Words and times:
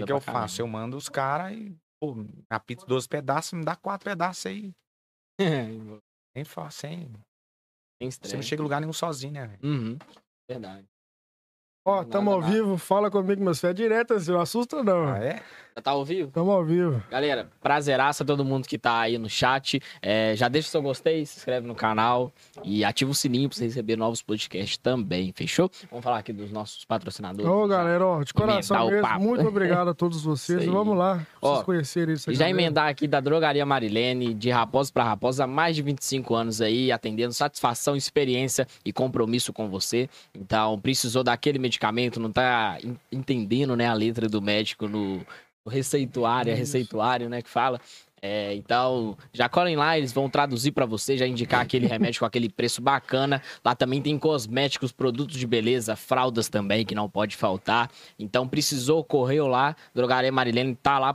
que, 0.00 0.06
que 0.06 0.12
eu 0.12 0.20
caramba. 0.20 0.40
faço? 0.40 0.60
Eu 0.60 0.66
mando 0.66 0.96
os 0.96 1.08
caras 1.08 1.52
e, 1.56 1.76
pô, 2.00 2.14
a 2.50 2.60
pizza 2.60 2.86
12 2.86 3.08
pedaços, 3.08 3.52
me 3.52 3.64
dá 3.64 3.74
quatro 3.76 4.04
pedaços 4.04 4.46
aí. 4.46 4.72
Nem 6.34 6.44
faço, 6.44 6.78
sem. 6.80 7.12
Tem 7.98 8.10
Você 8.10 8.16
estresse. 8.16 8.36
não 8.36 8.42
chega 8.42 8.60
em 8.60 8.64
lugar 8.64 8.80
nenhum 8.80 8.92
sozinho, 8.92 9.32
né, 9.32 9.46
velho? 9.46 9.60
Uhum. 9.64 9.98
Verdade. 10.50 10.86
Ó, 11.86 12.02
tamo 12.02 12.32
ao 12.32 12.40
Nada, 12.40 12.52
vivo, 12.52 12.76
fala 12.76 13.08
comigo, 13.10 13.42
meus. 13.44 13.62
É 13.62 13.72
direto 13.72 14.14
assim, 14.14 14.32
não 14.32 14.40
assusta 14.40 14.82
não. 14.82 15.06
Ah, 15.08 15.18
é? 15.18 15.40
Já 15.76 15.82
tá 15.82 15.90
ao 15.90 16.04
vivo? 16.06 16.30
Tamo 16.32 16.50
ao 16.50 16.64
vivo. 16.64 17.02
Galera, 17.10 17.48
prazeraça 17.62 18.22
a 18.24 18.26
todo 18.26 18.42
mundo 18.42 18.66
que 18.66 18.78
tá 18.78 18.98
aí 18.98 19.18
no 19.18 19.28
chat. 19.28 19.78
É, 20.00 20.32
já 20.34 20.48
deixa 20.48 20.68
o 20.68 20.70
seu 20.70 20.80
gostei, 20.80 21.24
se 21.26 21.36
inscreve 21.36 21.66
no 21.66 21.74
canal 21.74 22.32
e 22.64 22.82
ativa 22.82 23.10
o 23.10 23.14
sininho 23.14 23.46
pra 23.48 23.58
você 23.58 23.64
receber 23.64 23.94
novos 23.94 24.22
podcasts 24.22 24.78
também, 24.78 25.32
fechou? 25.36 25.70
Vamos 25.90 26.02
falar 26.02 26.16
aqui 26.18 26.32
dos 26.32 26.50
nossos 26.50 26.82
patrocinadores. 26.86 27.46
Ô, 27.46 27.68
galera, 27.68 28.06
ó, 28.06 28.22
de 28.22 28.32
coração 28.32 28.88
mesmo, 28.88 29.02
papo. 29.02 29.20
muito 29.20 29.46
obrigado 29.46 29.88
a 29.88 29.92
todos 29.94 30.22
vocês. 30.24 30.64
Vamos 30.64 30.96
lá, 30.96 31.16
pra 31.16 31.26
Ó, 31.42 31.52
vocês 31.56 31.64
conhecerem 31.66 32.14
isso 32.14 32.30
aqui. 32.30 32.38
já 32.38 32.48
emendar 32.48 32.88
aqui 32.88 33.06
da 33.06 33.20
Drogaria 33.20 33.66
Marilene, 33.66 34.32
de 34.32 34.48
Raposa 34.50 34.90
para 34.90 35.04
Raposa, 35.04 35.44
há 35.44 35.46
mais 35.46 35.76
de 35.76 35.82
25 35.82 36.34
anos 36.34 36.62
aí, 36.62 36.90
atendendo 36.90 37.34
satisfação, 37.34 37.94
experiência 37.94 38.66
e 38.82 38.94
compromisso 38.94 39.52
com 39.52 39.68
você. 39.68 40.08
Então, 40.34 40.80
precisou 40.80 41.22
daquele 41.22 41.58
medicamento, 41.58 41.75
não 42.20 42.30
tá 42.32 42.78
en- 42.82 42.96
entendendo, 43.10 43.76
né, 43.76 43.86
a 43.86 43.94
letra 43.94 44.28
do 44.28 44.40
médico 44.42 44.88
no, 44.88 45.16
no 45.64 45.70
receituário, 45.70 46.50
é 46.50 46.54
receituário, 46.54 47.28
né, 47.28 47.42
que 47.42 47.50
fala. 47.50 47.80
É, 48.22 48.54
então, 48.54 49.16
já 49.32 49.48
colhem 49.48 49.76
lá, 49.76 49.96
eles 49.96 50.10
vão 50.12 50.28
traduzir 50.28 50.72
pra 50.72 50.86
você, 50.86 51.16
já 51.16 51.26
indicar 51.26 51.60
aquele 51.60 51.86
remédio 51.86 52.20
com 52.20 52.24
aquele 52.24 52.48
preço 52.48 52.80
bacana. 52.80 53.42
Lá 53.64 53.74
também 53.74 54.00
tem 54.00 54.18
cosméticos, 54.18 54.90
produtos 54.90 55.36
de 55.36 55.46
beleza, 55.46 55.94
fraldas 55.94 56.48
também, 56.48 56.84
que 56.84 56.94
não 56.94 57.08
pode 57.10 57.36
faltar. 57.36 57.90
Então, 58.18 58.48
precisou, 58.48 59.04
correu 59.04 59.46
lá, 59.46 59.76
Drogaria 59.94 60.32
Marilene 60.32 60.74
tá 60.74 60.98
lá 60.98 61.14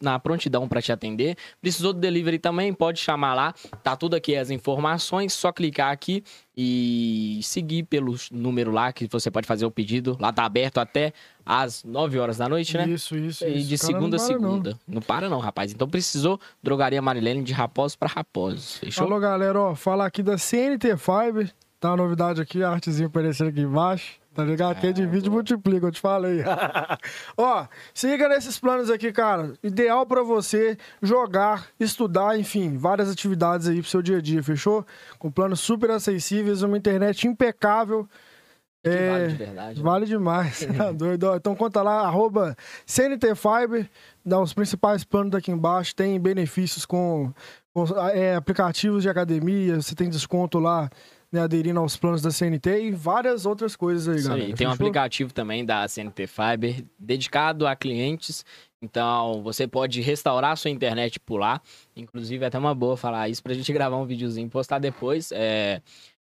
na 0.00 0.18
prontidão 0.18 0.68
para 0.68 0.80
te 0.82 0.92
atender. 0.92 1.36
Precisou 1.60 1.92
do 1.92 2.00
delivery 2.00 2.38
também, 2.38 2.72
pode 2.72 3.00
chamar 3.00 3.34
lá. 3.34 3.54
Tá 3.82 3.96
tudo 3.96 4.14
aqui 4.16 4.36
as 4.36 4.50
informações, 4.50 5.32
só 5.32 5.52
clicar 5.52 5.90
aqui 5.92 6.22
e 6.56 7.40
seguir 7.42 7.82
pelo 7.84 8.14
número 8.30 8.70
lá 8.70 8.92
que 8.92 9.06
você 9.08 9.30
pode 9.30 9.46
fazer 9.46 9.66
o 9.66 9.70
pedido. 9.70 10.16
Lá 10.20 10.32
tá 10.32 10.44
aberto 10.44 10.78
até 10.78 11.12
às 11.44 11.82
9 11.84 12.18
horas 12.18 12.36
da 12.38 12.48
noite, 12.48 12.76
né? 12.76 12.88
Isso, 12.88 13.16
isso, 13.16 13.44
E 13.44 13.62
de 13.62 13.76
segunda 13.76 14.16
a 14.16 14.20
para, 14.20 14.28
não. 14.32 14.40
segunda. 14.40 14.78
Não. 14.86 15.02
para 15.02 15.28
não, 15.28 15.38
rapaz. 15.40 15.72
Então 15.72 15.88
precisou 15.88 16.40
Drogaria 16.62 17.02
Marilene 17.02 17.42
de 17.42 17.52
Raposo 17.52 17.98
para 17.98 18.08
Raposo. 18.08 18.78
Fechou? 18.78 19.06
Alô, 19.06 19.18
galera, 19.18 19.60
ó, 19.60 19.74
fala 19.74 20.06
aqui 20.06 20.22
da 20.22 20.38
CNT 20.38 20.96
Fiber. 20.96 21.52
Tá 21.80 21.90
uma 21.90 21.96
novidade 21.98 22.40
aqui, 22.40 22.62
a 22.62 22.70
artezinha 22.70 23.08
aparecendo 23.08 23.48
aqui 23.48 23.60
embaixo. 23.60 24.14
Tá 24.34 24.44
ligado? 24.44 24.80
Quem 24.80 24.92
divide, 24.92 25.30
multiplica, 25.30 25.86
eu 25.86 25.92
te 25.92 26.00
falei. 26.00 26.42
ó, 27.38 27.66
siga 27.94 28.28
nesses 28.28 28.58
planos 28.58 28.90
aqui, 28.90 29.12
cara. 29.12 29.52
Ideal 29.62 30.04
pra 30.04 30.24
você 30.24 30.76
jogar, 31.00 31.68
estudar, 31.78 32.36
enfim, 32.38 32.76
várias 32.76 33.08
atividades 33.08 33.68
aí 33.68 33.80
pro 33.80 33.88
seu 33.90 34.02
dia 34.02 34.18
a 34.18 34.20
dia, 34.20 34.42
fechou? 34.42 34.84
Com 35.20 35.30
planos 35.30 35.60
super 35.60 35.90
acessíveis, 35.92 36.62
uma 36.62 36.76
internet 36.76 37.28
impecável. 37.28 38.08
É, 38.82 39.08
vale 39.08 39.28
de 39.28 39.34
verdade. 39.36 39.78
né? 39.78 39.82
Vale 39.82 40.06
demais, 40.06 40.66
tá 40.76 40.92
doido? 40.92 41.34
Então 41.36 41.54
conta 41.54 41.80
lá, 41.80 42.00
arroba 42.00 42.54
CNT 42.84 43.34
Fiber, 43.34 43.88
dá 44.24 44.38
os 44.40 44.52
principais 44.52 45.04
planos 45.04 45.30
daqui 45.30 45.50
embaixo, 45.50 45.94
tem 45.94 46.20
benefícios 46.20 46.84
com, 46.84 47.32
com, 47.72 47.84
é, 48.12 48.34
aplicativos 48.34 49.02
de 49.02 49.08
academia, 49.08 49.80
você 49.80 49.94
tem 49.94 50.10
desconto 50.10 50.58
lá, 50.58 50.90
né, 51.34 51.42
aderindo 51.42 51.80
aos 51.80 51.96
planos 51.96 52.22
da 52.22 52.30
CNT 52.30 52.84
e 52.84 52.90
várias 52.92 53.44
outras 53.44 53.74
coisas 53.76 54.08
aí, 54.08 54.16
Isso 54.20 54.28
galera. 54.28 54.46
aí. 54.46 54.54
Tem 54.54 54.66
um 54.66 54.70
aplicativo 54.70 55.32
também 55.32 55.64
da 55.64 55.86
CNT 55.88 56.26
Fiber 56.26 56.84
dedicado 56.98 57.66
a 57.66 57.74
clientes. 57.76 58.44
Então, 58.80 59.42
você 59.42 59.66
pode 59.66 60.00
restaurar 60.00 60.52
a 60.52 60.56
sua 60.56 60.70
internet 60.70 61.18
por 61.18 61.38
lá. 61.38 61.60
Inclusive, 61.96 62.44
é 62.44 62.48
até 62.48 62.58
uma 62.58 62.74
boa 62.74 62.96
falar 62.96 63.28
isso 63.28 63.42
pra 63.42 63.52
gente 63.54 63.70
gravar 63.72 63.96
um 63.96 64.06
videozinho 64.06 64.46
e 64.46 64.50
postar 64.50 64.78
depois. 64.78 65.30
É, 65.32 65.80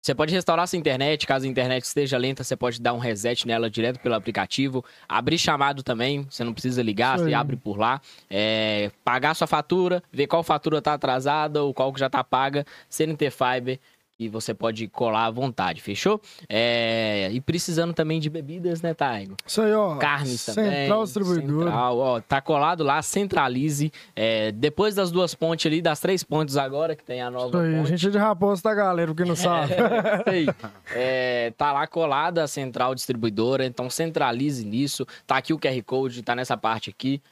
Você 0.01 0.15
pode 0.15 0.33
restaurar 0.33 0.67
sua 0.67 0.79
internet, 0.79 1.27
caso 1.27 1.45
a 1.45 1.49
internet 1.49 1.85
esteja 1.85 2.17
lenta, 2.17 2.43
você 2.43 2.57
pode 2.57 2.81
dar 2.81 2.95
um 2.95 2.99
reset 2.99 3.47
nela 3.47 3.69
direto 3.69 4.01
pelo 4.01 4.15
aplicativo. 4.15 4.83
Abrir 5.09 5.37
chamado 5.39 5.83
também, 5.83 6.27
você 6.31 6.43
não 6.43 6.53
precisa 6.55 6.83
ligar, 6.83 7.19
você 7.19 7.35
abre 7.35 7.57
por 7.57 7.77
lá. 7.77 8.01
É, 8.31 8.91
pagar 9.05 9.35
sua 9.35 9.47
fatura, 9.47 10.03
ver 10.11 10.27
qual 10.27 10.43
fatura 10.43 10.81
tá 10.81 10.95
atrasada 10.95 11.63
ou 11.63 11.75
qual 11.75 11.93
que 11.93 12.01
já 12.01 12.09
tá 12.09 12.25
paga. 12.25 12.65
CNT 12.89 13.31
Fiber, 13.31 13.79
e 14.19 14.29
você 14.29 14.53
pode 14.53 14.89
colar 14.89 15.27
à 15.27 15.31
vontade, 15.31 15.81
fechou? 15.81 16.21
É, 16.49 17.29
E 17.33 17.41
precisando 17.41 17.93
também 17.95 18.19
de 18.19 18.29
bebidas, 18.29 18.83
né, 18.83 18.93
Taigo? 18.95 19.37
Isso 19.47 19.63
aí, 19.63 19.73
ó. 19.73 19.97
Carnes 19.97 20.45
também. 20.45 20.71
Central 20.71 21.05
Distribuidora. 21.05 21.65
Central, 21.67 21.99
ó, 21.99 22.21
tá 22.21 22.41
colado 22.41 22.83
lá, 22.83 23.01
centralize. 23.01 23.93
É, 24.17 24.51
depois 24.53 24.95
das 24.95 25.11
duas 25.13 25.35
pontes 25.35 25.67
ali, 25.67 25.81
das 25.81 26.01
três 26.01 26.25
pontes 26.25 26.57
agora, 26.57 26.97
que 26.97 27.05
tem 27.05 27.23
a 27.23 27.31
nova 27.31 27.49
Isso 27.49 27.59
aí, 27.59 27.75
a 27.75 27.79
ponte. 27.79 27.89
gente 27.91 28.07
é 28.09 28.11
de 28.11 28.19
raposa, 28.19 28.63
tá, 28.63 28.75
galera? 28.75 29.09
Porque 29.15 29.25
não 29.25 29.37
sabe. 29.37 29.73
Isso 29.75 30.29
aí. 30.29 30.47
É, 30.95 31.53
tá 31.57 31.73
lá 31.73 31.87
colada 31.87 32.43
a 32.43 32.49
central 32.49 32.95
distribuidora, 32.95 33.65
então 33.65 33.89
centralize 33.89 34.65
nisso. 34.65 35.07
Tá 35.27 35.37
aqui 35.37 35.53
o 35.53 35.59
QR 35.59 35.81
Code, 35.85 36.23
tá 36.23 36.35
nessa 36.35 36.57
parte 36.57 36.91
aqui. 36.91 37.23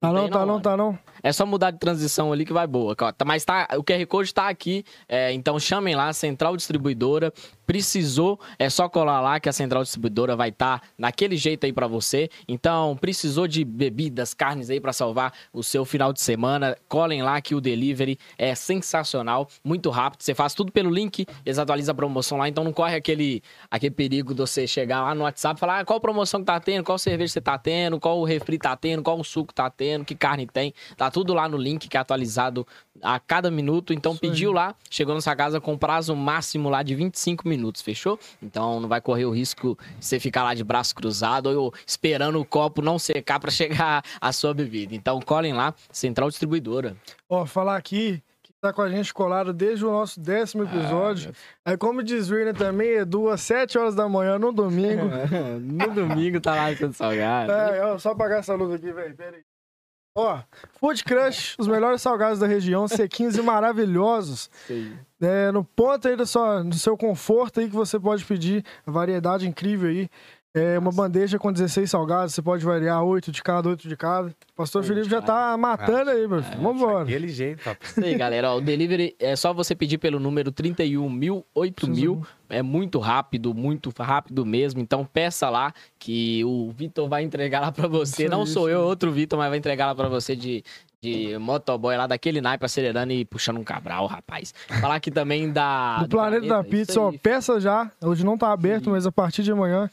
Tá 0.00 0.12
não, 0.12 0.22
tem 0.22 0.30
tá 0.30 0.38
não, 0.40 0.46
não, 0.46 0.60
tá 0.60 0.76
não. 0.76 0.98
É 1.22 1.32
só 1.32 1.44
mudar 1.44 1.70
de 1.72 1.78
transição 1.78 2.32
ali 2.32 2.44
que 2.44 2.52
vai 2.52 2.66
boa. 2.66 2.94
Tá- 2.94 3.24
Mas 3.24 3.44
tá, 3.44 3.66
o 3.76 3.82
QR 3.82 4.06
Code 4.06 4.32
tá 4.32 4.48
aqui, 4.48 4.84
é, 5.08 5.32
então 5.32 5.58
chamem 5.58 5.94
lá, 5.96 6.12
Central 6.12 6.56
Distribuidora. 6.56 7.32
Precisou, 7.66 8.38
é 8.60 8.70
só 8.70 8.88
colar 8.88 9.20
lá 9.20 9.40
que 9.40 9.48
a 9.48 9.52
Central 9.52 9.82
Distribuidora 9.82 10.36
vai 10.36 10.50
estar 10.50 10.80
naquele 10.96 11.36
jeito 11.36 11.66
aí 11.66 11.72
pra 11.72 11.88
você. 11.88 12.28
Então, 12.46 12.96
precisou 13.00 13.48
de 13.48 13.64
bebidas, 13.64 14.32
carnes 14.32 14.70
aí 14.70 14.78
pra 14.80 14.92
salvar 14.92 15.32
o 15.52 15.64
seu 15.64 15.84
final 15.84 16.12
de 16.12 16.20
semana. 16.20 16.76
Colhem 16.88 17.22
lá 17.24 17.40
que 17.40 17.56
o 17.56 17.60
delivery 17.60 18.18
é 18.38 18.54
sensacional, 18.54 19.48
muito 19.64 19.90
rápido. 19.90 20.22
Você 20.22 20.32
faz 20.32 20.54
tudo 20.54 20.70
pelo 20.70 20.90
link, 20.90 21.26
eles 21.44 21.58
atualizam 21.58 21.92
a 21.92 21.96
promoção 21.96 22.38
lá, 22.38 22.48
então 22.48 22.62
não 22.62 22.72
corre 22.72 22.94
aquele, 22.94 23.42
aquele 23.68 23.90
perigo 23.94 24.32
de 24.32 24.40
você 24.40 24.64
chegar 24.64 25.02
lá 25.02 25.12
no 25.12 25.24
WhatsApp 25.24 25.58
e 25.58 25.60
falar 25.60 25.80
ah, 25.80 25.84
qual 25.84 26.00
promoção 26.00 26.38
que 26.40 26.46
tá 26.46 26.60
tendo, 26.60 26.84
qual 26.84 26.98
cerveja 26.98 27.32
você 27.32 27.40
tá 27.40 27.58
tendo, 27.58 27.98
qual 27.98 28.22
refri 28.22 28.58
tá 28.58 28.76
tendo, 28.76 29.02
qual 29.02 29.22
suco 29.24 29.52
tá 29.52 29.68
tendo, 29.68 29.95
que 30.04 30.14
carne 30.14 30.46
tem. 30.46 30.74
Tá 30.96 31.10
tudo 31.10 31.34
lá 31.34 31.48
no 31.48 31.56
link 31.56 31.88
que 31.88 31.96
é 31.96 32.00
atualizado 32.00 32.66
a 33.02 33.18
cada 33.18 33.50
minuto. 33.50 33.92
Então 33.92 34.12
Isso 34.12 34.20
aí. 34.24 34.30
pediu 34.30 34.52
lá, 34.52 34.74
chegou 34.90 35.14
na 35.14 35.20
sua 35.20 35.36
casa 35.36 35.60
com 35.60 35.76
prazo 35.76 36.14
máximo 36.14 36.68
lá 36.68 36.82
de 36.82 36.94
25 36.94 37.48
minutos, 37.48 37.82
fechou? 37.82 38.18
Então 38.42 38.80
não 38.80 38.88
vai 38.88 39.00
correr 39.00 39.24
o 39.24 39.30
risco 39.30 39.78
de 39.98 40.04
você 40.04 40.20
ficar 40.20 40.42
lá 40.42 40.54
de 40.54 40.64
braço 40.64 40.94
cruzado 40.94 41.46
ou 41.46 41.72
esperando 41.86 42.40
o 42.40 42.44
copo 42.44 42.82
não 42.82 42.98
secar 42.98 43.40
para 43.40 43.50
chegar 43.50 44.02
a 44.20 44.32
sua 44.32 44.54
bebida. 44.54 44.94
Então 44.94 45.20
colhem 45.20 45.52
lá, 45.52 45.74
Central 45.90 46.28
Distribuidora. 46.28 46.96
Ó, 47.28 47.44
falar 47.46 47.76
aqui 47.76 48.22
que 48.42 48.52
tá 48.60 48.72
com 48.72 48.82
a 48.82 48.88
gente 48.88 49.12
colado 49.12 49.52
desde 49.52 49.84
o 49.84 49.90
nosso 49.90 50.20
décimo 50.20 50.62
episódio. 50.62 51.32
Aí, 51.64 51.76
como 51.76 52.02
diz 52.02 52.30
William 52.30 52.54
também, 52.54 52.90
Edu, 52.90 53.28
às 53.28 53.40
7 53.42 53.76
horas 53.76 53.94
da 53.94 54.08
manhã, 54.08 54.38
no 54.38 54.52
domingo. 54.52 55.02
no 55.60 55.92
domingo 55.92 56.40
tá 56.40 56.54
lá 56.54 56.74
sendo 56.74 56.92
salgado. 56.92 57.50
É, 57.52 57.84
ó, 57.84 57.98
só 57.98 58.12
apagar 58.12 58.38
essa 58.38 58.54
luz 58.54 58.72
aqui, 58.72 58.92
velho. 58.92 59.14
Pera 59.16 59.36
aí. 59.36 59.42
Ó, 60.16 60.38
Food 60.80 61.04
Crush, 61.04 61.54
os 61.58 61.68
melhores 61.68 62.00
salgados 62.00 62.38
da 62.38 62.46
região, 62.46 62.88
sequinhos 62.88 63.36
e 63.36 63.42
maravilhosos. 63.42 64.50
Sei. 64.66 64.90
É, 65.20 65.52
no 65.52 65.62
ponto 65.62 66.08
aí 66.08 66.16
do 66.16 66.26
seu, 66.26 66.64
do 66.64 66.78
seu 66.78 66.96
conforto 66.96 67.60
aí 67.60 67.68
que 67.68 67.74
você 67.74 68.00
pode 68.00 68.24
pedir, 68.24 68.64
variedade 68.86 69.46
incrível 69.46 69.90
aí. 69.90 70.08
É 70.56 70.78
uma 70.78 70.90
bandeja 70.90 71.38
com 71.38 71.52
16 71.52 71.90
salgados, 71.90 72.32
você 72.32 72.40
pode 72.40 72.64
variar 72.64 73.04
8 73.04 73.30
de 73.30 73.42
cada, 73.42 73.68
8 73.68 73.86
de 73.86 73.94
cada. 73.94 74.28
O 74.28 74.56
pastor 74.56 74.80
Oito 74.80 74.88
Felipe 74.88 75.10
já 75.10 75.20
tá 75.20 75.54
matando 75.54 76.08
aí, 76.08 76.26
meu 76.26 76.42
filho. 76.42 76.62
Vambora. 76.62 77.04
Daquele 77.04 77.28
jeito, 77.28 77.62
papai. 77.62 77.76
Isso 77.82 78.02
aí, 78.02 78.14
galera. 78.14 78.52
Ó, 78.52 78.56
o 78.56 78.60
delivery 78.62 79.14
é 79.20 79.36
só 79.36 79.52
você 79.52 79.74
pedir 79.74 79.98
pelo 79.98 80.18
número 80.18 80.50
31 80.50 81.10
mil, 81.10 81.44
8 81.54 81.90
mil. 81.90 82.26
É 82.48 82.62
muito 82.62 82.98
rápido, 82.98 83.52
muito 83.52 83.92
rápido 83.98 84.46
mesmo. 84.46 84.80
Então 84.80 85.04
peça 85.04 85.50
lá 85.50 85.74
que 85.98 86.42
o 86.46 86.72
Vitor 86.74 87.06
vai 87.06 87.22
entregar 87.22 87.60
lá 87.60 87.70
pra 87.70 87.86
você. 87.86 88.22
Isso 88.22 88.30
Não 88.30 88.40
aí, 88.40 88.46
sou 88.46 88.68
isso 88.68 88.78
eu, 88.78 88.80
aí. 88.80 88.86
outro 88.86 89.12
Vitor, 89.12 89.38
mas 89.38 89.50
vai 89.50 89.58
entregar 89.58 89.84
lá 89.84 89.94
pra 89.94 90.08
você 90.08 90.34
de, 90.34 90.64
de 91.02 91.36
motoboy 91.38 91.96
lá 91.98 92.06
daquele 92.06 92.40
naipe 92.40 92.64
acelerando 92.64 93.12
e 93.12 93.26
puxando 93.26 93.58
um 93.58 93.64
cabral, 93.64 94.06
rapaz. 94.06 94.54
Falar 94.80 94.94
aqui 94.94 95.10
também 95.10 95.52
da. 95.52 95.98
Do 95.98 96.08
Planeta 96.08 96.46
da 96.46 96.60
isso 96.60 96.70
Pizza, 96.70 97.00
ó, 97.00 97.12
peça 97.12 97.60
já. 97.60 97.90
Hoje 98.02 98.24
não 98.24 98.38
tá 98.38 98.52
aberto, 98.52 98.88
mas 98.88 99.06
a 99.06 99.12
partir 99.12 99.42
de 99.42 99.52
amanhã 99.52 99.90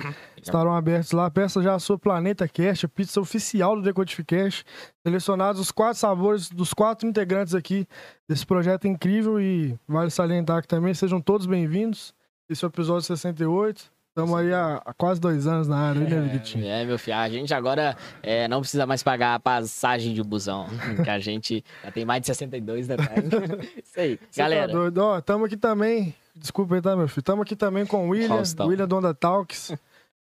estarão 0.47 0.73
abertos 0.75 1.11
lá. 1.11 1.29
Peça 1.29 1.61
já 1.61 1.75
a 1.75 1.79
sua 1.79 1.97
Planeta 1.97 2.47
Cash, 2.47 2.85
a 2.85 2.87
pizza 2.87 3.19
oficial 3.19 3.75
do 3.75 3.81
Decodificast. 3.81 4.65
Selecionados 5.05 5.59
os 5.59 5.71
quatro 5.71 5.99
sabores 5.99 6.49
dos 6.49 6.73
quatro 6.73 7.07
integrantes 7.07 7.55
aqui 7.55 7.87
desse 8.27 8.45
projeto 8.45 8.87
incrível 8.87 9.39
e 9.39 9.77
vale 9.87 10.09
salientar 10.09 10.61
que 10.61 10.67
também 10.67 10.93
sejam 10.93 11.21
todos 11.21 11.45
bem-vindos. 11.45 12.13
Esse 12.49 12.63
é 12.63 12.67
o 12.67 12.69
episódio 12.69 13.03
68. 13.03 13.91
Estamos 14.15 14.35
aí 14.35 14.53
há, 14.53 14.79
há 14.85 14.93
quase 14.93 15.19
dois 15.19 15.47
anos 15.47 15.67
na 15.67 15.75
área, 15.75 16.01
né, 16.01 16.29
Vitinho? 16.31 16.67
É, 16.67 16.85
meu 16.85 16.99
filho, 16.99 17.17
a 17.17 17.27
gente 17.27 17.51
agora 17.51 17.97
é, 18.21 18.47
não 18.47 18.59
precisa 18.59 18.85
mais 18.85 19.01
pagar 19.01 19.33
a 19.33 19.39
passagem 19.39 20.13
de 20.13 20.21
busão, 20.21 20.67
que 21.03 21.09
a 21.09 21.17
gente 21.17 21.65
já 21.83 21.91
tem 21.91 22.05
mais 22.05 22.21
de 22.21 22.27
62, 22.27 22.89
né? 22.89 22.95
Isso 23.83 23.99
aí. 23.99 24.19
Você 24.29 24.39
tá 24.39 24.43
Galera, 24.43 24.71
doido? 24.71 24.99
Ó, 24.99 25.19
tamo 25.19 25.45
aqui 25.45 25.57
também. 25.57 26.13
Desculpa 26.35 26.75
aí, 26.75 26.81
tá, 26.81 26.95
meu 26.95 27.07
filho? 27.07 27.23
Tamo 27.23 27.41
aqui 27.41 27.55
também 27.55 27.87
com 27.87 28.05
o 28.05 28.09
William, 28.09 28.27
Faustão. 28.27 28.67
William 28.67 28.87
Donda 28.87 29.15
Talks. 29.15 29.73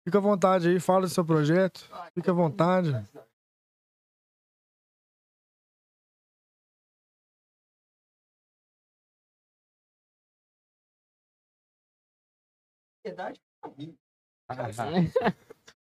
Fica 0.04 0.18
à 0.18 0.20
vontade 0.20 0.68
aí, 0.68 0.80
fala 0.80 1.02
do 1.02 1.08
seu 1.08 1.24
projeto. 1.24 1.88
Fica 2.12 2.32
à 2.32 2.34
vontade. 2.34 2.90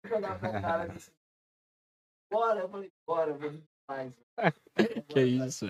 Jogar 0.04 0.40
cara. 0.40 0.94
Bora, 2.30 2.60
eu 2.60 2.68
falei, 2.68 2.92
bora, 3.06 3.34
vou 3.34 3.62
mais. 3.88 4.14
Que 5.08 5.20
isso. 5.22 5.66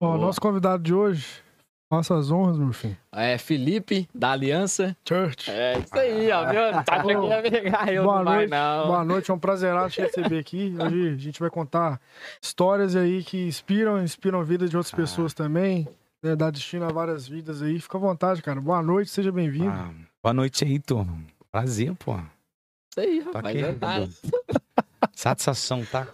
o 0.00 0.16
nosso 0.16 0.40
convidado 0.40 0.82
de 0.82 0.94
hoje 0.94 1.47
faça 1.88 2.16
as 2.16 2.30
honras, 2.30 2.58
meu 2.58 2.72
filho. 2.72 2.96
É 3.12 3.38
Felipe, 3.38 4.08
da 4.14 4.32
Aliança. 4.32 4.96
Church. 5.06 5.50
É 5.50 5.78
isso 5.78 5.98
aí, 5.98 6.30
ó, 6.30 6.44
viu? 6.50 6.84
Tá 6.84 7.02
que 7.02 7.10
ia 7.10 7.42
pegar 7.42 7.92
eu, 7.92 8.04
Boa 8.04 8.16
não 8.18 8.24
vai 8.24 8.36
noite. 8.36 8.50
não. 8.50 8.86
Boa 8.86 9.04
noite, 9.04 9.30
é 9.30 9.34
um 9.34 9.38
prazer 9.38 9.72
te 9.90 10.00
receber 10.00 10.38
aqui. 10.38 10.74
Hoje 10.78 11.08
a 11.08 11.16
gente 11.16 11.40
vai 11.40 11.50
contar 11.50 12.00
histórias 12.40 12.94
aí 12.94 13.22
que 13.24 13.46
inspiram, 13.46 14.02
inspiram 14.02 14.40
a 14.40 14.44
vida 14.44 14.68
de 14.68 14.76
outras 14.76 14.92
Ah. 14.92 14.96
pessoas 14.96 15.32
também. 15.34 15.86
Né, 16.22 16.34
dá 16.34 16.50
destino 16.50 16.84
a 16.84 16.88
várias 16.92 17.28
vidas 17.28 17.62
aí. 17.62 17.78
Fica 17.78 17.96
à 17.96 18.00
vontade, 18.00 18.42
cara. 18.42 18.60
Boa 18.60 18.82
noite, 18.82 19.08
seja 19.10 19.30
bem-vindo. 19.30 19.70
ah, 19.70 19.90
boa 20.22 20.34
noite 20.34 20.64
aí, 20.64 20.78
turma. 20.80 21.16
Prazer, 21.50 21.94
pô. 21.94 22.14
Isso 22.16 22.98
aí, 22.98 23.20
rapaz. 23.20 23.46
aqui. 23.46 23.64
é 23.64 23.72
tá- 23.72 24.08
Satisfação, 25.14 25.84
tá? 25.84 26.06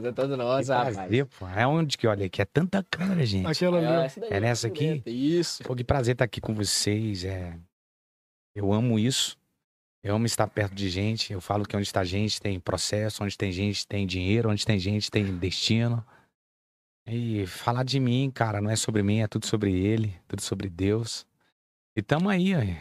Tá 0.00 0.12
todo 0.12 0.30
Que 0.30 0.36
nossa, 0.36 0.76
rapaz. 0.76 0.96
prazer, 0.96 1.26
pô. 1.26 1.46
É 1.48 1.66
onde 1.66 1.96
que 1.96 2.06
olha 2.06 2.26
aqui? 2.26 2.42
É 2.42 2.44
tanta 2.44 2.82
câmera, 2.82 3.24
gente. 3.24 3.46
Aquela 3.46 3.78
ali. 3.78 3.86
ó. 3.86 4.02
essa 4.02 4.20
daí, 4.20 4.30
É 4.32 4.40
nessa 4.40 4.66
aqui? 4.66 5.02
Isso. 5.06 5.62
Pô, 5.62 5.74
que 5.74 5.84
prazer 5.84 6.14
estar 6.14 6.24
aqui 6.24 6.40
com 6.40 6.54
vocês. 6.54 7.24
É... 7.24 7.58
Eu 8.54 8.72
amo 8.72 8.98
isso. 8.98 9.36
Eu 10.02 10.14
amo 10.16 10.26
estar 10.26 10.46
perto 10.46 10.74
de 10.74 10.88
gente. 10.88 11.32
Eu 11.32 11.40
falo 11.40 11.64
que 11.64 11.76
onde 11.76 11.86
está 11.86 12.04
gente 12.04 12.40
tem 12.40 12.60
processo, 12.60 13.24
onde 13.24 13.36
tem 13.36 13.50
gente 13.50 13.86
tem 13.86 14.06
dinheiro, 14.06 14.50
onde 14.50 14.64
tem 14.64 14.78
gente 14.78 15.10
tem 15.10 15.24
destino. 15.38 16.04
E 17.06 17.46
falar 17.46 17.84
de 17.84 18.00
mim, 18.00 18.30
cara, 18.34 18.60
não 18.60 18.70
é 18.70 18.76
sobre 18.76 19.02
mim, 19.02 19.20
é 19.20 19.26
tudo 19.26 19.46
sobre 19.46 19.72
ele, 19.72 20.18
tudo 20.26 20.40
sobre 20.40 20.68
Deus. 20.68 21.26
E 21.96 22.02
tamo 22.02 22.28
aí, 22.28 22.54
aí. 22.54 22.78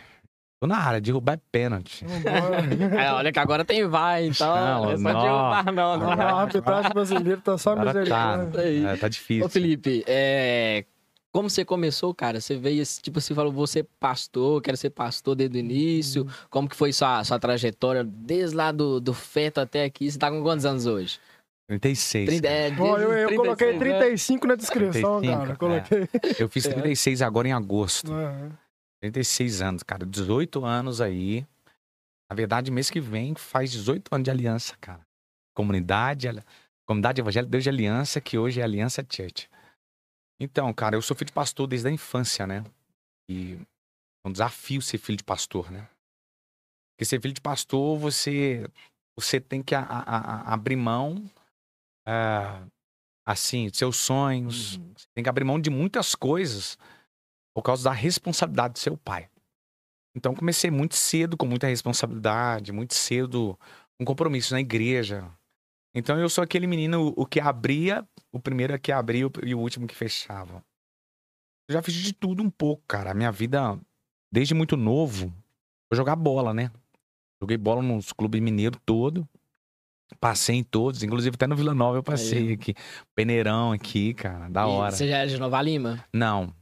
Tô 0.63 0.68
na 0.68 0.77
área, 0.77 1.01
derrubar 1.01 1.33
é 1.33 1.42
pênalti. 1.51 2.06
É, 2.98 3.12
olha 3.12 3.33
que 3.33 3.39
agora 3.39 3.65
tem 3.65 3.86
vai, 3.86 4.27
então. 4.27 4.56
Não, 4.56 4.92
é 4.92 4.98
só 4.98 5.04
não. 5.04 5.21
derrubar, 5.21 5.65
não. 5.74 5.98
não. 5.98 6.10
A 6.10 6.42
arbitragem 6.44 6.92
brasileira 6.94 7.42
tá 7.42 7.57
só 7.57 7.74
Agora 7.74 8.06
tá, 8.06 8.48
aí. 8.62 8.86
é, 8.86 8.95
tá 8.95 9.10
difícil. 9.10 9.45
Ô, 9.45 9.50
Felipe, 9.50 10.05
é... 10.08 10.86
como 11.34 11.50
você 11.50 11.65
começou, 11.65 12.13
cara? 12.15 12.39
Você 12.39 12.55
veio, 12.55 12.82
tipo, 13.01 13.20
você 13.20 13.36
falou, 13.36 13.51
você 13.51 13.82
é 13.82 13.86
pastor, 14.00 14.62
quero 14.62 14.77
ser 14.77 14.91
pastor 14.91 15.36
desde 15.36 15.58
o 15.58 15.60
início. 15.60 16.25
Como 16.50 16.70
que 16.70 16.77
foi 16.77 16.93
sua, 16.93 17.25
sua 17.25 17.38
trajetória, 17.38 18.05
desde 18.05 18.55
lá 18.55 18.72
do, 18.72 19.01
do 19.01 19.13
feto 19.13 19.60
até 19.60 19.84
aqui? 19.84 20.10
Você 20.10 20.17
tá 20.17 20.32
com 20.32 20.41
quantos 20.41 20.65
anos 20.65 20.86
hoje? 20.86 21.20
36. 21.67 22.25
30, 22.25 22.48
cara. 22.48 22.55
é, 22.55 22.75
Ó, 22.79 22.98
eu, 22.98 23.12
eu 23.12 23.27
36, 23.27 23.38
coloquei 23.38 23.74
né? 23.74 23.79
35 23.79 24.48
na 24.48 24.55
descrição, 24.55 25.20
35, 25.20 25.38
cara. 25.38 25.51
é. 25.51 25.55
Coloquei. 25.58 26.10
Eu 26.39 26.48
fiz 26.48 26.63
36 26.63 27.22
agora 27.22 27.50
em 27.50 27.51
agosto. 27.51 28.13
É. 28.13 28.62
36 29.03 29.62
anos, 29.62 29.83
cara. 29.83 30.05
18 30.05 30.63
anos 30.63 31.01
aí. 31.01 31.45
Na 32.29 32.36
verdade, 32.36 32.72
mês 32.72 32.89
que 32.89 33.01
vem 33.01 33.36
faz 33.36 33.69
18 33.72 34.13
anos 34.15 34.24
de 34.24 34.31
aliança, 34.31 34.77
cara. 34.77 35.05
Comunidade, 35.53 36.29
Comunidade 36.88 37.19
Evangélica 37.19 37.51
Deus 37.51 37.63
de 37.63 37.69
Aliança, 37.69 38.22
que 38.22 38.38
hoje 38.38 38.62
é 38.62 38.63
Aliança 38.63 39.05
Church. 39.07 39.50
Então, 40.39 40.74
cara, 40.74 40.95
eu 40.95 41.01
sou 41.01 41.17
filho 41.17 41.27
de 41.27 41.33
pastor 41.33 41.67
desde 41.67 41.89
a 41.89 41.91
infância, 41.91 42.48
né? 42.48 42.63
E 43.29 43.55
é 44.25 44.29
um 44.29 44.31
desafio 44.31 44.81
ser 44.81 44.98
filho 44.98 45.17
de 45.17 45.24
pastor, 45.24 45.69
né? 45.69 45.88
Porque 46.95 47.03
ser 47.03 47.22
filho 47.22 47.33
de 47.33 47.41
pastor, 47.41 48.00
você, 48.00 48.65
você 49.17 49.39
tem 49.39 49.62
que 49.62 49.75
a- 49.75 49.81
a- 49.81 50.17
a- 50.17 50.53
abrir 50.53 50.77
mão, 50.77 51.29
ah, 52.07 52.65
assim, 53.27 53.67
dos 53.67 53.77
seus 53.77 53.98
sonhos. 53.98 54.77
Uhum. 54.77 54.93
Você 54.95 55.07
tem 55.13 55.24
que 55.24 55.29
abrir 55.29 55.43
mão 55.43 55.60
de 55.60 55.69
muitas 55.69 56.15
coisas 56.15 56.77
por 57.53 57.62
causa 57.62 57.83
da 57.83 57.91
responsabilidade 57.91 58.74
do 58.74 58.79
seu 58.79 58.98
pai. 58.98 59.29
Então 60.15 60.36
comecei 60.36 60.69
muito 60.69 60.95
cedo 60.95 61.36
com 61.36 61.45
muita 61.45 61.67
responsabilidade, 61.67 62.72
muito 62.72 62.93
cedo 62.93 63.57
com 63.98 64.05
compromisso 64.05 64.53
na 64.53 64.60
igreja. 64.60 65.29
Então 65.95 66.19
eu 66.19 66.29
sou 66.29 66.43
aquele 66.43 66.67
menino 66.67 67.13
o 67.15 67.25
que 67.25 67.39
abria, 67.39 68.07
o 68.31 68.39
primeiro 68.39 68.77
que 68.79 68.91
abria 68.91 69.29
e 69.43 69.55
o 69.55 69.60
último 69.60 69.88
que 69.88 69.95
fechava. 69.95 70.63
Eu 71.67 71.74
já 71.74 71.81
fiz 71.81 71.93
de 71.93 72.13
tudo 72.13 72.43
um 72.43 72.50
pouco, 72.50 72.83
cara. 72.88 73.12
A 73.12 73.13
minha 73.13 73.31
vida 73.31 73.79
desde 74.31 74.53
muito 74.53 74.75
novo, 74.75 75.31
eu 75.91 75.95
jogar 75.95 76.15
bola, 76.15 76.53
né? 76.53 76.72
Joguei 77.41 77.57
bola 77.57 77.81
nos 77.81 78.12
clubes 78.12 78.41
mineiros 78.41 78.79
todo. 78.86 79.27
Passei 80.19 80.55
em 80.55 80.63
todos, 80.63 81.03
inclusive 81.03 81.36
até 81.36 81.48
no 81.48 81.55
Vila 81.55 81.74
Nova 81.74 81.98
eu 81.98 82.03
passei 82.03 82.48
Aí. 82.48 82.53
aqui. 82.53 82.75
Peneirão 83.15 83.72
aqui, 83.72 84.13
cara, 84.13 84.48
da 84.48 84.62
E 84.62 84.65
hora. 84.65 84.91
Você 84.91 85.07
já 85.07 85.17
era 85.17 85.27
de 85.27 85.38
Nova 85.38 85.62
Lima? 85.62 86.03
Não, 86.13 86.53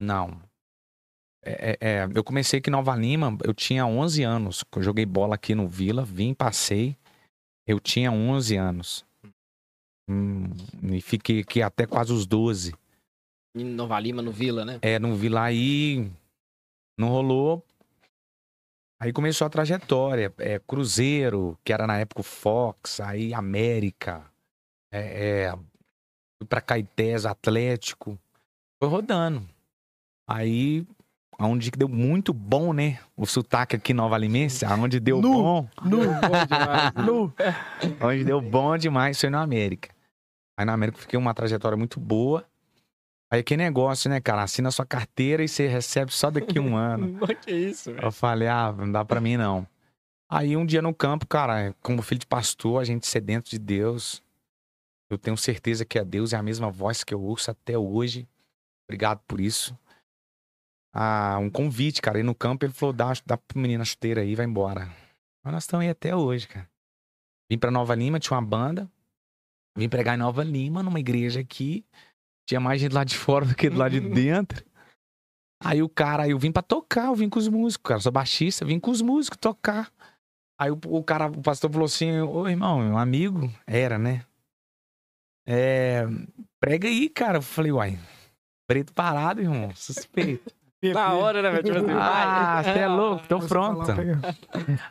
não. 0.00 0.40
É, 1.42 1.70
é, 1.70 1.78
é, 1.80 2.08
eu 2.14 2.22
comecei 2.24 2.58
aqui 2.58 2.68
em 2.68 2.72
Nova 2.72 2.94
Lima, 2.94 3.36
eu 3.44 3.54
tinha 3.54 3.86
11 3.86 4.22
anos. 4.22 4.64
Eu 4.74 4.82
joguei 4.82 5.06
bola 5.06 5.34
aqui 5.34 5.54
no 5.54 5.68
Vila, 5.68 6.04
vim, 6.04 6.34
passei. 6.34 6.96
Eu 7.66 7.78
tinha 7.78 8.10
11 8.10 8.56
anos. 8.56 9.04
Hum, 10.08 10.50
e 10.82 11.00
fiquei 11.00 11.40
aqui 11.40 11.62
até 11.62 11.86
quase 11.86 12.12
os 12.12 12.26
12. 12.26 12.74
Em 13.56 13.64
Nova 13.64 13.98
Lima, 14.00 14.22
no 14.22 14.32
Vila, 14.32 14.64
né? 14.64 14.78
É, 14.82 14.98
no 14.98 15.14
Vila 15.14 15.42
aí, 15.42 16.10
não 16.98 17.08
rolou. 17.08 17.64
Aí 19.00 19.12
começou 19.12 19.46
a 19.46 19.50
trajetória. 19.50 20.32
É, 20.38 20.58
Cruzeiro, 20.58 21.58
que 21.64 21.72
era 21.72 21.86
na 21.86 21.98
época 21.98 22.20
o 22.20 22.24
Fox, 22.24 23.00
aí 23.00 23.32
América, 23.32 24.30
é, 24.92 25.44
é, 25.44 25.52
fui 25.52 26.46
pra 26.48 26.60
Caetés, 26.60 27.24
Atlético. 27.24 28.18
Foi 28.78 28.90
rodando. 28.90 29.48
Aí, 30.30 30.86
onde 31.40 31.72
que 31.72 31.78
deu 31.78 31.88
muito 31.88 32.32
bom, 32.32 32.72
né? 32.72 33.00
O 33.16 33.26
sotaque 33.26 33.74
aqui 33.74 33.92
Nova 33.92 34.16
Limense, 34.16 34.64
aonde 34.64 35.00
deu 35.00 35.20
Nu. 35.20 35.32
bom. 35.42 35.68
Nu, 35.82 35.98
bom 35.98 36.06
demais. 36.48 36.92
Nu. 37.04 37.34
Onde 38.00 38.24
deu 38.24 38.40
bom 38.40 38.76
demais 38.76 39.20
foi 39.20 39.28
na 39.28 39.42
América. 39.42 39.92
Aí 40.56 40.64
na 40.64 40.72
América 40.72 40.98
eu 40.98 41.02
fiquei 41.02 41.18
uma 41.18 41.34
trajetória 41.34 41.76
muito 41.76 41.98
boa. 41.98 42.46
Aí 43.32 43.42
que 43.42 43.56
negócio, 43.56 44.08
né, 44.08 44.20
cara? 44.20 44.44
Assina 44.44 44.70
sua 44.70 44.86
carteira 44.86 45.42
e 45.42 45.48
você 45.48 45.66
recebe 45.66 46.12
só 46.12 46.30
daqui 46.30 46.60
um 46.60 46.76
ano. 46.76 47.18
que 47.42 47.50
isso, 47.50 47.92
velho? 47.92 48.04
Eu 48.06 48.12
falei, 48.12 48.46
ah, 48.46 48.72
não 48.72 48.90
dá 48.92 49.04
pra 49.04 49.20
mim 49.20 49.36
não. 49.36 49.66
Aí 50.30 50.56
um 50.56 50.64
dia 50.64 50.80
no 50.80 50.94
campo, 50.94 51.26
cara, 51.26 51.74
como 51.82 52.02
filho 52.02 52.20
de 52.20 52.26
pastor, 52.26 52.80
a 52.80 52.84
gente 52.84 53.04
sedento 53.04 53.50
de 53.50 53.58
Deus. 53.58 54.22
Eu 55.10 55.18
tenho 55.18 55.36
certeza 55.36 55.84
que 55.84 55.98
é 55.98 56.04
Deus, 56.04 56.32
é 56.32 56.36
a 56.36 56.42
mesma 56.42 56.70
voz 56.70 57.02
que 57.02 57.12
eu 57.12 57.20
ouço 57.20 57.50
até 57.50 57.76
hoje. 57.76 58.28
Obrigado 58.88 59.20
por 59.26 59.40
isso. 59.40 59.76
Ah, 60.92 61.38
um 61.40 61.50
convite, 61.50 62.02
cara. 62.02 62.18
Ir 62.18 62.22
no 62.22 62.34
campo, 62.34 62.64
ele 62.64 62.72
falou, 62.72 62.92
dá, 62.92 63.12
dá 63.24 63.36
pro 63.36 63.58
menino 63.58 63.82
a 63.82 63.84
chuteira 63.84 64.22
aí, 64.22 64.34
vai 64.34 64.46
embora. 64.46 64.86
Mas 65.44 65.52
nós 65.52 65.64
estamos 65.64 65.84
aí 65.84 65.90
até 65.90 66.14
hoje, 66.14 66.48
cara. 66.48 66.68
Vim 67.50 67.58
pra 67.58 67.70
Nova 67.70 67.94
Lima, 67.94 68.20
tinha 68.20 68.36
uma 68.36 68.46
banda. 68.46 68.90
Vim 69.76 69.88
pregar 69.88 70.14
em 70.14 70.18
Nova 70.18 70.44
Lima, 70.44 70.82
numa 70.82 71.00
igreja 71.00 71.40
aqui. 71.40 71.84
Tinha 72.48 72.60
mais 72.60 72.80
gente 72.80 72.92
lá 72.92 73.04
de 73.04 73.16
fora 73.16 73.44
do 73.44 73.54
que 73.54 73.70
do 73.70 73.78
lado 73.78 73.92
de 73.92 74.00
dentro. 74.10 74.64
Aí 75.62 75.82
o 75.82 75.88
cara, 75.88 76.28
eu 76.28 76.38
vim 76.38 76.50
pra 76.50 76.62
tocar, 76.62 77.06
eu 77.06 77.14
vim 77.14 77.28
com 77.28 77.38
os 77.38 77.48
músicos, 77.48 77.88
cara. 77.88 77.98
Eu 77.98 78.02
sou 78.02 78.12
baixista, 78.12 78.64
vim 78.64 78.80
com 78.80 78.90
os 78.90 79.02
músicos 79.02 79.38
tocar. 79.38 79.92
Aí 80.58 80.70
o, 80.70 80.78
o 80.86 81.02
cara, 81.04 81.26
o 81.26 81.42
pastor 81.42 81.70
falou 81.70 81.86
assim: 81.86 82.20
Ô 82.20 82.48
irmão, 82.48 82.80
meu 82.80 82.98
amigo, 82.98 83.52
era, 83.66 83.98
né? 83.98 84.24
É. 85.46 86.04
Prega 86.60 86.88
aí, 86.88 87.08
cara. 87.08 87.38
Eu 87.38 87.42
falei, 87.42 87.72
uai, 87.72 87.98
preto 88.68 88.92
parado, 88.92 89.40
irmão, 89.40 89.74
suspeito. 89.74 90.54
Da 90.94 91.12
hora, 91.12 91.42
né, 91.42 91.50
velho? 91.50 91.62
Tipo 91.64 91.78
assim, 91.78 91.90
Ah, 91.92 92.62
você 92.62 92.70
é 92.78 92.88
louco, 92.88 93.28
tô 93.28 93.38
Você 93.40 93.48
pronto. 93.48 93.82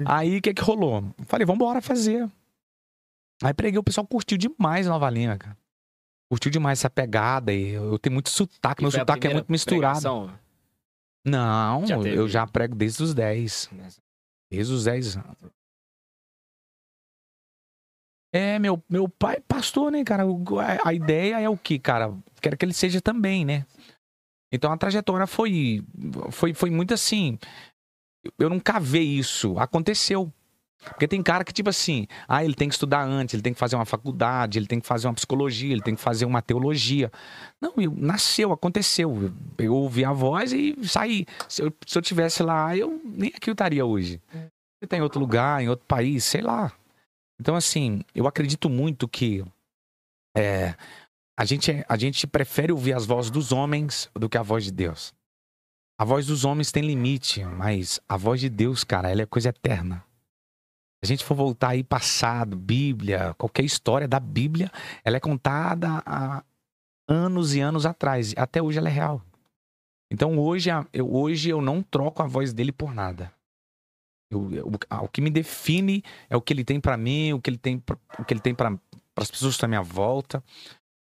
Aí 0.06 0.38
o 0.38 0.42
que 0.42 0.54
que 0.54 0.62
rolou? 0.62 1.04
Falei, 1.26 1.46
vambora 1.46 1.82
fazer. 1.82 2.30
Aí 3.44 3.54
preguei, 3.54 3.80
o 3.80 3.84
pessoal 3.84 4.06
curtiu 4.06 4.38
demais 4.38 4.86
Nova 4.86 5.10
Lima, 5.10 5.38
cara. 5.38 5.58
Curtiu 6.32 6.52
demais 6.52 6.80
essa 6.80 6.90
pegada 6.90 7.52
e 7.52 7.70
eu, 7.70 7.86
eu 7.94 7.98
tenho 7.98 8.14
muito 8.14 8.30
sotaque, 8.30 8.82
E 8.82 8.84
meu 8.84 8.92
sotaque 8.92 9.28
é 9.28 9.34
muito 9.34 9.52
misturado. 9.52 10.00
pregação? 10.00 10.32
Não, 11.26 11.86
Já 11.88 11.98
eu 11.98 12.28
já 12.28 12.46
prego 12.46 12.76
desde 12.76 13.02
os 13.02 13.14
10. 13.16 13.70
Desde 14.52 14.74
os 14.74 14.84
10 14.84 15.18
anos. 15.18 15.52
É, 18.32 18.60
meu, 18.60 18.82
meu 18.88 19.10
pai 19.10 19.38
é 19.38 19.40
pastor, 19.40 19.92
né, 19.92 20.04
cara? 20.04 20.24
A 20.86 20.94
ideia 20.94 21.40
é 21.40 21.50
o 21.50 21.58
que, 21.58 21.80
cara? 21.80 22.14
Quero 22.40 22.56
que 22.56 22.64
ele 22.64 22.74
seja 22.74 23.02
também, 23.02 23.44
né? 23.44 23.66
Então 24.52 24.72
a 24.72 24.78
trajetória 24.78 25.28
foi, 25.28 25.84
foi, 26.32 26.54
foi 26.54 26.70
muito 26.70 26.94
assim. 26.94 27.38
Eu 28.38 28.50
não 28.50 28.60
cavei 28.60 29.04
isso. 29.04 29.58
Aconteceu. 29.58 30.32
Porque 30.82 31.08
tem 31.08 31.22
cara 31.22 31.44
que, 31.44 31.52
tipo 31.52 31.70
assim, 31.70 32.08
ah, 32.26 32.44
ele 32.44 32.54
tem 32.54 32.70
que 32.70 32.74
estudar 32.74 33.04
antes, 33.04 33.34
ele 33.34 33.44
tem 33.44 33.54
que 33.54 33.60
fazer 33.60 33.76
uma 33.76 33.86
faculdade, 33.86 34.58
ele 34.58 34.66
tem 34.66 34.80
que 34.80 34.88
fazer 34.88 35.08
uma 35.08 35.14
psicologia, 35.14 35.72
ele 35.74 35.82
tem 35.82 35.94
que 35.94 36.02
fazer 36.02 36.24
uma 36.24 36.42
teologia. 36.42 37.12
Não, 37.60 37.74
eu, 37.78 37.94
nasceu, 37.96 38.54
aconteceu. 38.54 39.24
Eu, 39.58 39.66
eu 39.66 39.74
ouvi 39.76 40.06
a 40.06 40.14
voz 40.14 40.54
e 40.54 40.76
saí. 40.88 41.26
Se 41.50 41.62
eu, 41.62 41.74
se 41.86 41.98
eu 41.98 42.02
tivesse 42.02 42.42
lá, 42.42 42.76
eu 42.78 43.02
nem 43.04 43.30
aqui 43.36 43.50
eu 43.50 43.54
estaria 43.54 43.86
hoje. 43.86 44.22
Eu 44.82 44.88
tá 44.88 44.96
em 44.96 45.02
outro 45.02 45.20
lugar, 45.20 45.62
em 45.62 45.68
outro 45.68 45.86
país, 45.86 46.24
sei 46.24 46.42
lá. 46.42 46.72
Então, 47.40 47.56
assim, 47.56 48.02
eu 48.16 48.26
acredito 48.26 48.70
muito 48.70 49.08
que 49.08 49.44
é, 50.36 50.76
a, 51.40 51.46
gente, 51.46 51.86
a 51.88 51.98
gente 51.98 52.28
prefere 52.28 52.72
ouvir 52.74 52.92
as 52.94 53.06
vozes 53.06 53.32
dos 53.32 53.54
homens 53.54 54.10
do 54.14 54.28
que 54.28 54.38
a 54.38 54.42
voz 54.44 54.66
de 54.66 54.72
Deus. 54.72 55.14
A 55.98 56.04
voz 56.04 56.26
dos 56.28 56.44
homens 56.44 56.70
tem 56.70 56.84
limite, 56.84 57.44
mas 57.46 58.00
a 58.10 58.18
voz 58.18 58.42
de 58.42 58.50
Deus, 58.50 58.84
cara, 58.84 59.10
ela 59.10 59.22
é 59.22 59.26
coisa 59.26 59.48
eterna. 59.50 60.04
Se 61.02 61.06
a 61.06 61.08
gente 61.08 61.24
for 61.24 61.36
voltar 61.36 61.70
aí 61.70 61.84
passado, 61.84 62.58
Bíblia, 62.58 63.34
qualquer 63.36 63.64
história 63.64 64.06
da 64.06 64.20
Bíblia, 64.20 64.70
ela 65.02 65.16
é 65.16 65.20
contada 65.22 66.04
há 66.06 66.44
anos 67.08 67.56
e 67.56 67.62
anos 67.62 67.86
atrás. 67.86 68.34
Até 68.36 68.62
hoje 68.62 68.78
ela 68.78 68.90
é 68.90 68.92
real. 68.92 69.22
Então 70.12 70.38
hoje 70.38 70.70
eu, 70.92 71.10
hoje 71.10 71.50
eu 71.50 71.62
não 71.62 71.82
troco 71.82 72.22
a 72.22 72.28
voz 72.28 72.52
dele 72.52 72.74
por 72.74 72.94
nada. 72.94 73.32
Eu- 74.30 74.52
eu- 74.54 74.72
o, 75.04 75.08
que 75.08 75.22
me 75.22 75.30
define 75.30 76.04
é 76.30 76.36
o 76.36 76.42
que 76.42 76.52
ele 76.52 76.66
tem 76.66 76.82
pra 76.82 76.98
mim, 76.98 77.32
o 77.32 77.42
que 77.42 77.50
ele 77.50 77.58
tem, 77.58 77.82
o 78.18 78.26
que 78.26 78.34
ele 78.34 78.42
tem 78.42 78.54
para 78.54 78.78
as 79.16 79.32
pessoas 79.32 79.54
que 79.54 79.58
estão 79.58 79.68
à 79.68 79.70
minha 79.70 79.82
volta. 79.82 80.44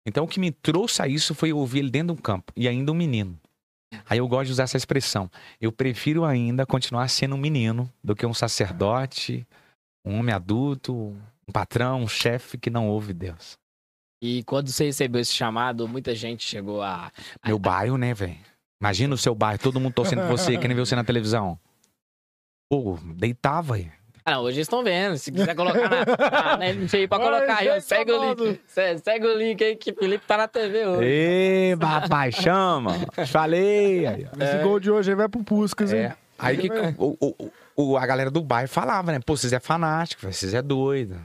Então 0.07 0.25
o 0.25 0.29
que 0.29 0.41
me 0.41 0.51
trouxe 0.51 1.03
a 1.03 1.09
isso 1.09 1.35
foi 1.35 1.51
eu 1.51 1.59
ouvir 1.59 1.81
ele 1.81 1.91
dentro 1.91 2.15
de 2.15 2.21
um 2.21 2.23
campo 2.23 2.53
e 2.57 2.67
ainda 2.67 2.91
um 2.91 2.95
menino. 2.95 3.39
Aí 4.09 4.19
eu 4.19 4.27
gosto 4.27 4.47
de 4.47 4.53
usar 4.53 4.65
essa 4.65 4.77
expressão. 4.77 5.31
Eu 5.61 5.71
prefiro 5.71 6.25
ainda 6.25 6.65
continuar 6.65 7.09
sendo 7.09 7.35
um 7.35 7.39
menino 7.39 7.91
do 8.03 8.17
que 8.17 8.25
um 8.25 8.35
sacerdote, 8.35 9.47
um 10.05 10.19
homem 10.19 10.35
adulto, 10.35 10.95
um 10.95 11.53
patrão, 11.53 12.01
um 12.01 12.09
chefe 12.09 12.57
que 12.59 12.71
não 12.71 12.89
ouve 12.89 13.13
Deus. 13.13 13.59
E 14.23 14.43
quando 14.45 14.69
você 14.69 14.85
recebeu 14.85 15.21
esse 15.21 15.33
chamado, 15.33 15.89
muita 15.89 16.15
gente 16.15 16.45
chegou 16.45 16.81
a. 16.81 17.13
Meu 17.45 17.59
bairro, 17.59 17.99
né, 17.99 18.15
velho? 18.15 18.39
Imagina 18.81 19.15
o 19.15 19.19
seu 19.19 19.35
bairro, 19.35 19.61
todo 19.61 19.81
mundo 19.81 19.95
torcendo 19.95 20.23
por 20.23 20.39
você, 20.39 20.57
querendo 20.57 20.77
ver 20.77 20.87
você 20.87 20.97
na 20.97 21.05
televisão. 21.05 21.59
Pô, 22.71 22.99
deitava 23.17 23.75
aí. 23.75 23.93
Ah, 24.25 24.33
não, 24.33 24.43
hoje 24.43 24.59
eles 24.59 24.67
estão 24.67 24.85
vendo. 24.85 25.17
Se 25.19 25.33
quiser 25.33 25.55
colocar 25.55 25.89
na, 25.89 26.05
na, 26.07 26.57
na 26.59 26.73
MTI 26.75 27.09
pra 27.09 27.19
colocar 27.19 27.57
aí, 27.59 27.69
ó, 27.69 27.75
gente, 27.75 27.85
segue 27.85 28.13
o 28.13 28.25
link. 28.35 28.61
Se- 28.67 28.99
Segue 28.99 29.27
o 29.27 29.37
link 29.37 29.65
aí 29.65 29.77
que 29.77 29.91
o 29.91 29.95
Felipe 29.97 30.25
tá 30.27 30.37
na 30.37 30.47
TV 30.49 30.87
hoje. 30.87 31.05
Ê, 31.05 31.77
papai, 31.81 32.31
chama. 32.31 32.93
Falei. 33.27 34.07
Aí, 34.07 34.27
ó. 34.27 34.43
Esse 34.45 34.59
gol 34.63 34.79
de 34.79 34.91
hoje 34.91 35.11
aí 35.11 35.17
vai 35.17 35.29
pro 35.29 35.43
Puscas, 35.43 35.93
hein? 35.93 36.01
É. 36.01 36.17
Aí 36.39 36.57
que 36.59 36.69
o, 36.99 37.17
o- 37.21 37.53
o- 37.77 37.97
a 37.97 38.07
galera 38.07 38.31
do 38.31 38.43
bairro 38.43 38.69
falava, 38.69 39.11
né? 39.13 39.19
Pô, 39.25 39.37
vocês 39.37 39.53
é 39.53 39.61
fanático, 39.61 40.23
vocês 40.31 40.55
é 40.55 40.63
doido. 40.63 41.19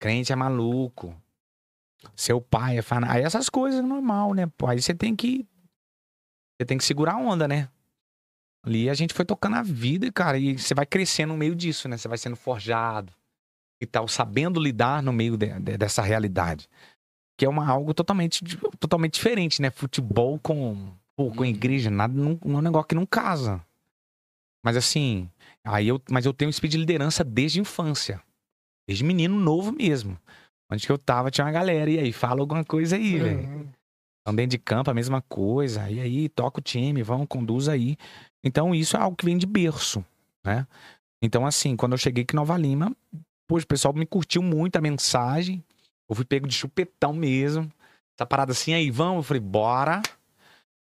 Crente 0.00 0.32
é 0.32 0.36
maluco. 0.36 1.14
Seu 2.14 2.40
pai 2.40 2.78
é 2.78 2.82
fanático. 2.82 3.18
Aí 3.18 3.24
essas 3.24 3.48
coisas 3.48 3.80
é 3.80 3.82
normal, 3.82 4.34
né? 4.34 4.46
Pô, 4.56 4.66
aí 4.66 4.80
você 4.80 4.94
tem 4.94 5.14
que. 5.16 5.46
Você 6.60 6.66
tem 6.66 6.78
que 6.78 6.84
segurar 6.84 7.14
a 7.14 7.18
onda, 7.18 7.48
né? 7.48 7.68
Ali 8.64 8.88
a 8.88 8.94
gente 8.94 9.12
foi 9.12 9.24
tocando 9.24 9.56
a 9.56 9.62
vida, 9.62 10.10
cara, 10.10 10.38
e 10.38 10.56
você 10.58 10.74
vai 10.74 10.86
crescendo 10.86 11.32
no 11.32 11.38
meio 11.38 11.54
disso, 11.54 11.88
né? 11.88 11.96
Você 11.98 12.08
vai 12.08 12.16
sendo 12.18 12.34
forjado 12.36 13.12
e 13.82 13.86
tal, 13.86 14.08
sabendo 14.08 14.58
lidar 14.58 15.02
no 15.02 15.12
meio 15.12 15.36
de- 15.36 15.58
de- 15.60 15.76
dessa 15.76 16.00
realidade. 16.02 16.68
Que 17.38 17.44
é 17.44 17.48
uma, 17.48 17.68
algo 17.68 17.92
totalmente, 17.92 18.42
totalmente 18.78 19.14
diferente, 19.14 19.60
né? 19.60 19.70
Futebol 19.70 20.38
com, 20.38 20.92
pô, 21.16 21.30
com 21.30 21.40
Uhum. 21.40 21.44
igreja, 21.46 21.90
nada, 21.90 22.14
não, 22.14 22.38
um 22.44 22.60
negócio 22.62 22.88
que 22.88 22.94
não 22.94 23.04
casa. 23.04 23.60
Mas 24.64 24.76
assim, 24.76 25.28
aí 25.62 25.88
eu, 25.88 26.00
mas 26.10 26.24
eu 26.24 26.32
tenho 26.32 26.48
um 26.48 26.50
espírito 26.50 26.72
de 26.72 26.78
liderança 26.78 27.22
desde 27.22 27.60
infância. 27.60 28.22
Desde 28.88 29.04
menino 29.04 29.38
novo 29.38 29.72
mesmo. 29.72 30.18
Onde 30.72 30.86
que 30.86 30.92
eu 30.92 30.96
tava, 30.98 31.30
tinha 31.30 31.44
uma 31.44 31.52
galera. 31.52 31.90
E 31.90 31.98
aí, 31.98 32.12
fala 32.12 32.40
alguma 32.40 32.64
coisa 32.64 32.96
aí, 32.96 33.18
velho. 33.18 33.40
Uhum. 33.40 33.68
Então, 34.22 34.34
dentro 34.34 34.52
de 34.52 34.58
campo, 34.58 34.90
a 34.90 34.94
mesma 34.94 35.20
coisa. 35.20 35.90
E 35.90 36.00
aí, 36.00 36.28
toca 36.30 36.60
o 36.60 36.62
time, 36.62 37.02
vão, 37.02 37.26
conduz 37.26 37.68
aí. 37.68 37.96
Então, 38.44 38.74
isso 38.74 38.96
é 38.96 39.00
algo 39.00 39.16
que 39.16 39.24
vem 39.24 39.38
de 39.38 39.46
berço, 39.46 40.04
né? 40.44 40.66
Então, 41.22 41.46
assim, 41.46 41.74
quando 41.74 41.92
eu 41.92 41.98
cheguei 41.98 42.22
aqui 42.22 42.34
em 42.34 42.36
Nova 42.36 42.56
Lima, 42.58 42.94
poxa, 43.48 43.64
o 43.64 43.68
pessoal 43.68 43.94
me 43.94 44.04
curtiu 44.04 44.42
muito 44.42 44.76
a 44.76 44.80
mensagem. 44.80 45.64
Eu 46.08 46.14
fui 46.14 46.24
pego 46.24 46.46
de 46.46 46.54
chupetão 46.54 47.14
mesmo. 47.14 47.72
Essa 48.14 48.26
parada 48.26 48.52
assim, 48.52 48.74
aí, 48.74 48.90
vamos? 48.90 49.16
Eu 49.16 49.22
falei, 49.22 49.40
bora. 49.40 50.02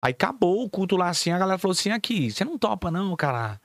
Aí 0.04 0.12
acabou 0.12 0.66
o 0.66 0.70
culto 0.70 0.98
lá 0.98 1.08
assim, 1.08 1.32
a 1.32 1.40
galera 1.40 1.58
falou 1.58 1.72
assim, 1.72 1.90
aqui, 1.90 2.30
você 2.30 2.44
não 2.44 2.58
topa 2.58 2.92
não, 2.92 3.16
cara. 3.16 3.62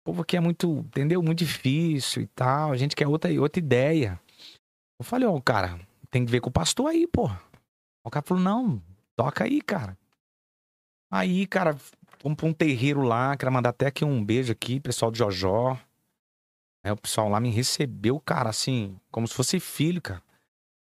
O 0.00 0.04
povo 0.04 0.22
aqui 0.22 0.36
é 0.36 0.40
muito, 0.40 0.78
entendeu? 0.78 1.20
Muito 1.20 1.38
difícil 1.38 2.22
e 2.22 2.26
tal. 2.28 2.70
A 2.70 2.76
gente 2.76 2.94
quer 2.94 3.08
outra, 3.08 3.28
outra 3.40 3.58
ideia. 3.58 4.20
Eu 4.98 5.04
falei, 5.04 5.26
ó, 5.26 5.40
cara, 5.40 5.80
tem 6.08 6.24
que 6.24 6.30
ver 6.30 6.40
com 6.40 6.50
o 6.50 6.52
pastor 6.52 6.86
aí, 6.86 7.04
pô. 7.06 7.28
O 8.04 8.10
cara 8.10 8.24
falou, 8.24 8.42
não, 8.42 8.80
toca 9.16 9.44
aí, 9.44 9.60
cara. 9.60 9.98
Aí, 11.12 11.46
cara, 11.46 11.76
fomos 12.20 12.36
pra 12.36 12.46
um 12.46 12.52
terreiro 12.52 13.02
lá, 13.02 13.36
quero 13.36 13.50
mandar 13.50 13.70
até 13.70 13.86
aqui 13.86 14.04
um 14.04 14.22
beijo 14.22 14.52
aqui, 14.52 14.78
pessoal 14.78 15.10
do 15.10 15.16
Jojó. 15.16 15.76
Aí 16.84 16.92
o 16.92 16.96
pessoal 16.96 17.28
lá 17.28 17.40
me 17.40 17.50
recebeu, 17.50 18.20
cara, 18.20 18.50
assim, 18.50 18.96
como 19.10 19.26
se 19.26 19.34
fosse 19.34 19.58
filho, 19.58 20.00
cara. 20.00 20.22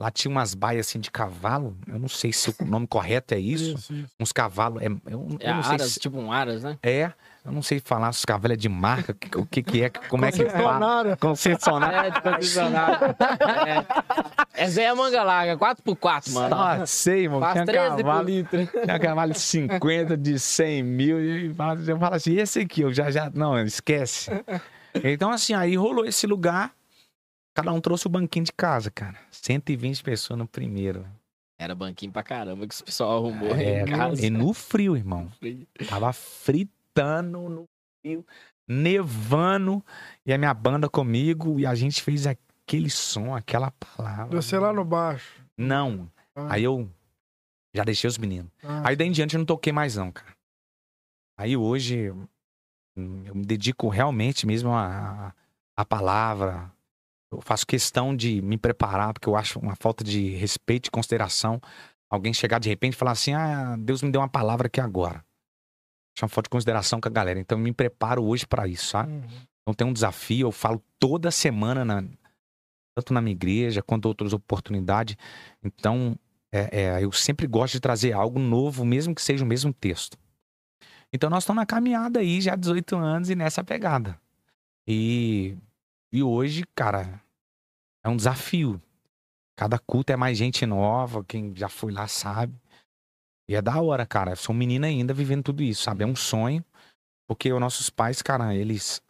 Lá 0.01 0.11
tinha 0.11 0.31
umas 0.31 0.53
baias 0.55 0.87
assim 0.89 0.99
de 0.99 1.11
cavalo. 1.11 1.77
Eu 1.87 1.99
não 1.99 2.09
sei 2.09 2.33
se 2.33 2.51
o 2.51 2.55
nome 2.67 2.87
correto 2.87 3.35
é 3.35 3.39
isso. 3.39 3.75
Isso, 3.75 3.93
isso. 3.95 4.09
Uns 4.19 4.33
cavalos. 4.33 4.83
É, 4.83 4.87
eu, 4.87 5.01
eu 5.07 5.37
É 5.41 5.53
não 5.55 5.63
sei 5.63 5.73
Aras, 5.75 5.93
se 5.93 6.01
tipo 6.01 6.19
um 6.19 6.33
Aras, 6.33 6.63
né? 6.63 6.77
é. 6.83 7.13
Eu 7.45 7.51
não 7.51 7.61
sei 7.63 7.81
falar 7.85 8.13
se 8.13 8.21
os 8.21 8.25
cavalos 8.25 8.55
é 8.55 8.57
de 8.57 8.69
marca, 8.69 9.17
o 9.37 9.45
que, 9.45 9.65
que 9.65 9.83
é, 9.83 9.91
como 9.91 10.25
é 10.25 10.31
que 10.31 10.45
fala. 10.49 11.17
Concessionária. 11.17 11.17
Concessionária. 11.17 12.07
É, 12.07 12.11
de 12.11 12.21
concessionário. 12.21 13.17
É. 14.55 14.65
Essa 14.65 14.81
aí 14.81 14.87
é 14.87 14.89
a 14.91 14.95
manga 14.95 15.23
larga, 15.25 15.57
4x4, 15.57 16.33
mano. 16.33 16.55
Ah, 16.55 16.87
sei, 16.87 17.29
mano. 17.29 17.41
Faz 17.41 17.53
Tinha 17.55 17.67
13 17.67 17.89
por 17.91 17.97
cavalo, 17.97 18.27
litro. 18.29 18.67
tinha 18.67 18.99
cavalo 19.01 19.33
de 19.33 19.41
50, 19.41 20.17
de 20.17 20.39
100 20.39 20.83
mil. 20.85 21.21
E 21.21 21.53
fala- 21.55 21.81
eu 21.85 21.99
falo 21.99 22.15
assim, 22.15 22.37
esse 22.37 22.61
aqui, 22.61 22.83
eu 22.83 22.93
já, 22.93 23.11
já. 23.11 23.29
Não, 23.35 23.59
esquece. 23.61 24.31
Então, 25.03 25.31
assim, 25.31 25.53
aí 25.55 25.75
rolou 25.77 26.05
esse 26.05 26.27
lugar. 26.27 26.71
Cada 27.55 27.73
um 27.73 27.81
trouxe 27.81 28.07
o 28.07 28.11
banquinho 28.11 28.45
de 28.47 28.53
casa, 28.53 28.91
cara. 28.91 29.19
120 29.31 30.03
pessoas 30.03 30.39
no 30.39 30.47
primeiro. 30.47 31.07
Era 31.59 31.75
banquinho 31.75 32.11
pra 32.11 32.23
caramba 32.23 32.67
que 32.67 32.75
o 32.81 32.85
pessoal 32.85 33.19
arrumou 33.19 33.55
É, 33.55 33.83
em 33.83 33.87
casa. 33.87 34.25
e 34.27 34.31
no 34.31 34.53
frio, 34.55 34.97
irmão. 34.97 35.31
Tava 35.89 36.13
fritando 36.13 37.49
no 37.49 37.65
frio, 38.01 38.27
nevando. 38.67 39.85
E 40.27 40.33
a 40.33 40.39
minha 40.39 40.55
banda 40.55 40.89
comigo. 40.89 41.61
E 41.61 41.67
a 41.67 41.75
gente 41.75 42.03
fez 42.03 42.27
aquele 42.27 42.91
som, 42.91 43.35
aquela 43.35 43.71
palavra. 43.71 44.35
Você 44.41 44.59
lá 44.59 44.73
no 44.73 44.85
baixo. 44.85 45.43
Não. 45.57 46.11
Ah, 46.35 46.55
Aí 46.55 46.65
eu 46.65 46.89
já 47.75 47.85
deixei 47.85 48.09
os 48.09 48.19
meninos. 48.19 48.51
ah. 48.65 48.83
Aí 48.89 48.97
daí 48.97 49.07
em 49.09 49.13
diante 49.13 49.35
eu 49.35 49.39
não 49.39 49.47
toquei 49.47 49.73
mais, 49.73 49.97
não, 49.97 50.11
cara. 50.11 50.35
Aí 51.39 51.57
hoje 51.57 51.97
eu 51.97 52.27
me 52.97 53.45
dedico 53.45 53.89
realmente 53.89 54.47
mesmo 54.47 54.73
à, 54.73 55.35
à 55.77 55.85
palavra. 55.85 56.71
Eu 57.33 57.41
faço 57.41 57.67
questão 57.67 58.15
de 58.15 58.43
me 58.43 58.59
preparar, 58.59 59.13
porque 59.13 59.29
eu 59.29 59.35
acho 59.37 59.59
uma 59.59 59.75
falta 59.75 60.05
de 60.05 60.31
respeito 60.31 60.89
e 60.89 60.91
consideração. 60.91 61.61
Alguém 62.11 62.33
chegar 62.35 62.59
de 62.59 62.69
repente 62.69 62.93
e 62.95 62.97
falar 62.97 63.13
assim: 63.13 63.33
ah, 63.33 63.77
Deus 63.79 64.03
me 64.03 64.11
deu 64.11 64.21
uma 64.21 64.29
palavra 64.29 64.67
aqui 64.67 64.81
agora. 64.81 65.25
Acho 66.15 66.25
uma 66.25 66.29
falta 66.29 66.47
de 66.49 66.51
consideração 66.51 67.01
com 67.01 67.09
a 67.09 67.11
galera. 67.13 67.41
Então 67.41 67.57
eu 67.59 67.63
me 67.65 67.73
preparo 67.73 68.23
hoje 68.25 68.47
pra 68.47 68.69
isso, 68.69 68.87
sabe? 68.87 69.13
Uhum. 69.13 69.23
Então 69.63 69.75
tem 69.75 69.87
um 69.87 69.93
desafio, 69.93 70.49
eu 70.49 70.53
falo 70.53 70.83
toda 70.99 71.31
semana, 71.31 71.85
na- 71.85 72.05
tanto 72.95 73.15
na 73.15 73.23
minha 73.23 73.33
igreja 73.33 73.81
quanto 73.83 74.07
outras 74.07 74.33
oportunidades. 74.35 75.17
Então, 75.63 76.19
é, 76.53 76.83
é, 76.83 77.05
eu 77.05 77.11
sempre 77.13 77.47
gosto 77.47 77.73
de 77.75 77.81
trazer 77.81 78.13
algo 78.13 78.39
novo, 78.39 78.85
mesmo 78.85 79.15
que 79.15 79.23
seja 79.23 79.43
o 79.43 79.47
mesmo 79.47 79.73
texto. 79.73 80.19
Então 81.11 81.31
nós 81.31 81.45
estamos 81.45 81.61
na 81.61 81.67
caminhada 81.67 82.21
aí, 82.21 82.41
já 82.41 82.53
há 82.53 82.57
18 82.57 82.97
anos 82.97 83.31
e 83.31 83.35
nessa 83.35 83.65
pegada. 83.65 84.19
E, 84.87 85.57
e 86.13 86.23
hoje, 86.23 86.65
cara, 86.75 87.22
é 88.05 88.09
um 88.09 88.17
desafio. 88.17 88.81
Cada 89.57 89.79
culto 89.79 90.13
é 90.13 90.17
mais 90.17 90.37
gente 90.39 90.65
nova, 90.67 91.25
quem 91.25 91.55
já 91.55 91.69
foi 91.69 91.93
lá 91.93 92.09
sabe. 92.09 92.61
E 93.49 93.55
é 93.55 93.63
da 93.63 93.81
hora, 93.81 94.07
cara. 94.07 94.33
Eu 94.33 94.37
sou 94.37 94.55
um 94.55 94.59
menino 94.59 94.87
ainda 94.87 95.13
vivendo 95.13 95.45
tudo 95.45 95.63
isso, 95.63 95.83
sabe? 95.83 96.05
É 96.05 96.07
um 96.07 96.17
sonho. 96.17 96.65
Porque 97.29 97.53
os 97.53 97.61
nossos 97.61 97.91
pais, 97.91 98.23
cara, 98.23 98.55
eles 98.55 99.03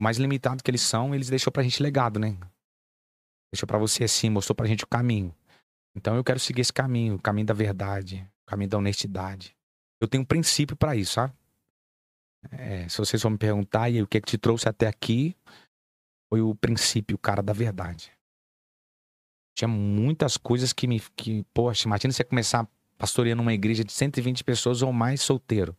mais 0.00 0.18
limitado 0.18 0.62
que 0.62 0.70
eles 0.70 0.82
são, 0.82 1.14
eles 1.14 1.28
deixou 1.28 1.52
pra 1.52 1.62
gente 1.62 1.82
legado, 1.82 2.18
né? 2.18 2.38
Deixou 3.52 3.66
pra 3.66 3.78
você 3.78 4.04
assim, 4.04 4.28
mostrou 4.28 4.54
pra 4.54 4.66
gente 4.66 4.84
o 4.84 4.88
caminho. 4.88 5.34
Então 5.96 6.16
eu 6.16 6.24
quero 6.24 6.40
seguir 6.40 6.60
esse 6.60 6.72
caminho, 6.72 7.14
o 7.14 7.22
caminho 7.22 7.46
da 7.46 7.54
verdade, 7.54 8.28
o 8.42 8.50
caminho 8.50 8.68
da 8.68 8.78
honestidade. 8.78 9.56
Eu 10.00 10.08
tenho 10.08 10.22
um 10.22 10.26
princípio 10.26 10.76
pra 10.76 10.96
isso, 10.96 11.12
sabe? 11.12 11.32
É, 12.50 12.88
se 12.88 12.98
vocês 12.98 13.22
vão 13.22 13.32
me 13.32 13.38
perguntar, 13.38 13.88
e 13.88 13.96
aí, 13.96 14.02
o 14.02 14.06
que 14.06 14.18
é 14.18 14.20
que 14.20 14.26
te 14.26 14.36
trouxe 14.36 14.68
até 14.68 14.86
aqui? 14.86 15.36
Foi 16.28 16.42
o 16.42 16.54
princípio, 16.54 17.16
o 17.16 17.18
cara 17.18 17.42
da 17.42 17.52
verdade. 17.52 18.12
Tinha 19.54 19.68
muitas 19.68 20.36
coisas 20.36 20.72
que 20.72 20.86
me. 20.86 21.00
Que, 21.16 21.44
poxa, 21.54 21.86
imagina 21.86 22.12
você 22.12 22.24
começar 22.24 22.66
pastoreando 22.98 23.42
uma 23.42 23.52
igreja 23.54 23.84
de 23.84 23.92
120 23.92 24.42
pessoas 24.44 24.82
ou 24.82 24.92
mais 24.92 25.20
solteiro. 25.22 25.76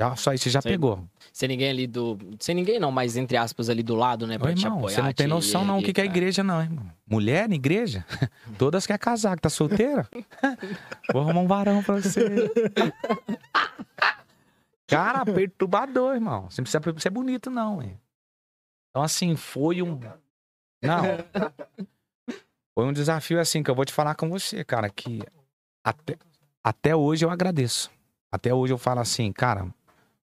Já, 0.00 0.16
só 0.16 0.32
isso 0.32 0.50
já 0.50 0.60
Sim. 0.60 0.70
pegou. 0.70 1.06
Sem 1.32 1.48
ninguém 1.48 1.70
ali 1.70 1.86
do. 1.86 2.18
Sem 2.40 2.54
ninguém 2.54 2.80
não, 2.80 2.90
mas 2.90 3.16
entre 3.16 3.36
aspas 3.36 3.68
ali 3.70 3.82
do 3.82 3.94
lado, 3.94 4.26
né? 4.26 4.36
Ô, 4.36 4.40
Pra 4.40 4.54
te 4.54 4.64
irmão, 4.64 4.78
apoiar. 4.78 4.94
você 4.96 5.02
não 5.02 5.12
tem 5.12 5.26
te 5.26 5.30
noção 5.30 5.64
não 5.64 5.78
o 5.78 5.82
que, 5.82 5.92
que 5.92 6.00
é 6.00 6.04
igreja 6.04 6.42
não, 6.42 6.60
irmão. 6.60 6.90
Mulher 7.06 7.48
na 7.48 7.54
igreja? 7.54 8.04
Todas 8.58 8.86
quer 8.86 8.98
casar, 8.98 9.36
que 9.36 9.42
tá 9.42 9.48
solteira? 9.50 10.08
Vou 11.12 11.22
arrumar 11.22 11.40
um 11.42 11.46
varão 11.46 11.82
pra 11.82 12.00
você. 12.00 12.50
Cara, 14.86 15.24
perturbador, 15.24 16.14
irmão. 16.14 16.50
Você 16.50 16.60
não 16.60 16.64
precisa 16.64 17.00
ser 17.00 17.10
bonito 17.10 17.50
não, 17.50 17.82
hein? 17.82 17.98
Então, 18.90 19.02
assim, 19.02 19.36
foi 19.36 19.80
um... 19.82 19.98
Não. 20.82 21.02
Foi 22.74 22.84
um 22.84 22.92
desafio, 22.92 23.40
assim, 23.40 23.62
que 23.62 23.70
eu 23.70 23.74
vou 23.74 23.84
te 23.84 23.92
falar 23.92 24.14
com 24.14 24.28
você, 24.28 24.64
cara, 24.64 24.90
que 24.90 25.20
até, 25.84 26.16
até 26.62 26.96
hoje 26.96 27.24
eu 27.24 27.30
agradeço. 27.30 27.90
Até 28.32 28.52
hoje 28.52 28.72
eu 28.72 28.78
falo 28.78 29.00
assim, 29.00 29.32
cara, 29.32 29.72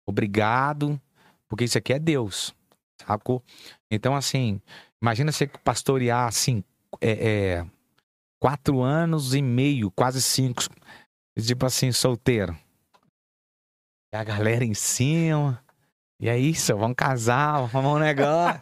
Obrigado, 0.05 0.99
porque 1.47 1.63
isso 1.63 1.77
aqui 1.77 1.93
é 1.93 1.99
Deus, 1.99 2.53
sacou? 3.05 3.41
Então, 3.89 4.15
assim, 4.15 4.61
imagina 5.01 5.31
você 5.31 5.47
pastorear, 5.47 6.27
assim, 6.27 6.63
é, 6.99 7.11
é, 7.11 7.65
quatro 8.39 8.81
anos 8.81 9.33
e 9.33 9.41
meio, 9.41 9.89
quase 9.91 10.21
cinco, 10.21 10.61
tipo 11.39 11.65
assim, 11.65 11.91
solteiro. 11.91 12.57
E 14.13 14.17
a 14.17 14.23
galera 14.23 14.65
em 14.65 14.73
cima. 14.73 15.63
E 16.23 16.29
é 16.29 16.39
isso, 16.39 16.73
vamos 16.77 16.95
casar, 16.95 17.67
vamos 17.67 17.95
um 17.95 17.99
negócio. 17.99 18.61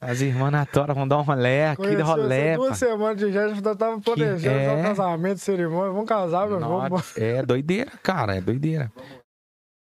As 0.00 0.20
irmãs 0.20 0.52
na 0.52 0.64
tora 0.64 0.94
vão 0.94 1.08
dar 1.08 1.18
um 1.18 1.22
rolé, 1.22 1.70
aqui 1.70 1.96
de 1.96 2.00
rolé. 2.00 2.54
duas 2.54 2.78
semanas 2.78 3.16
de 3.16 3.32
já, 3.32 3.74
tava 3.74 4.00
planejando 4.00 4.56
é. 4.56 4.66
já 4.66 4.74
o 4.74 4.82
casamento, 4.84 5.38
cerimônia. 5.38 5.90
Vamos 5.90 6.08
casar, 6.08 6.46
meu 6.46 6.60
irmão. 6.60 6.88
Nossa, 6.88 7.20
É 7.20 7.42
doideira, 7.42 7.90
cara, 8.04 8.36
é 8.36 8.40
doideira. 8.40 8.92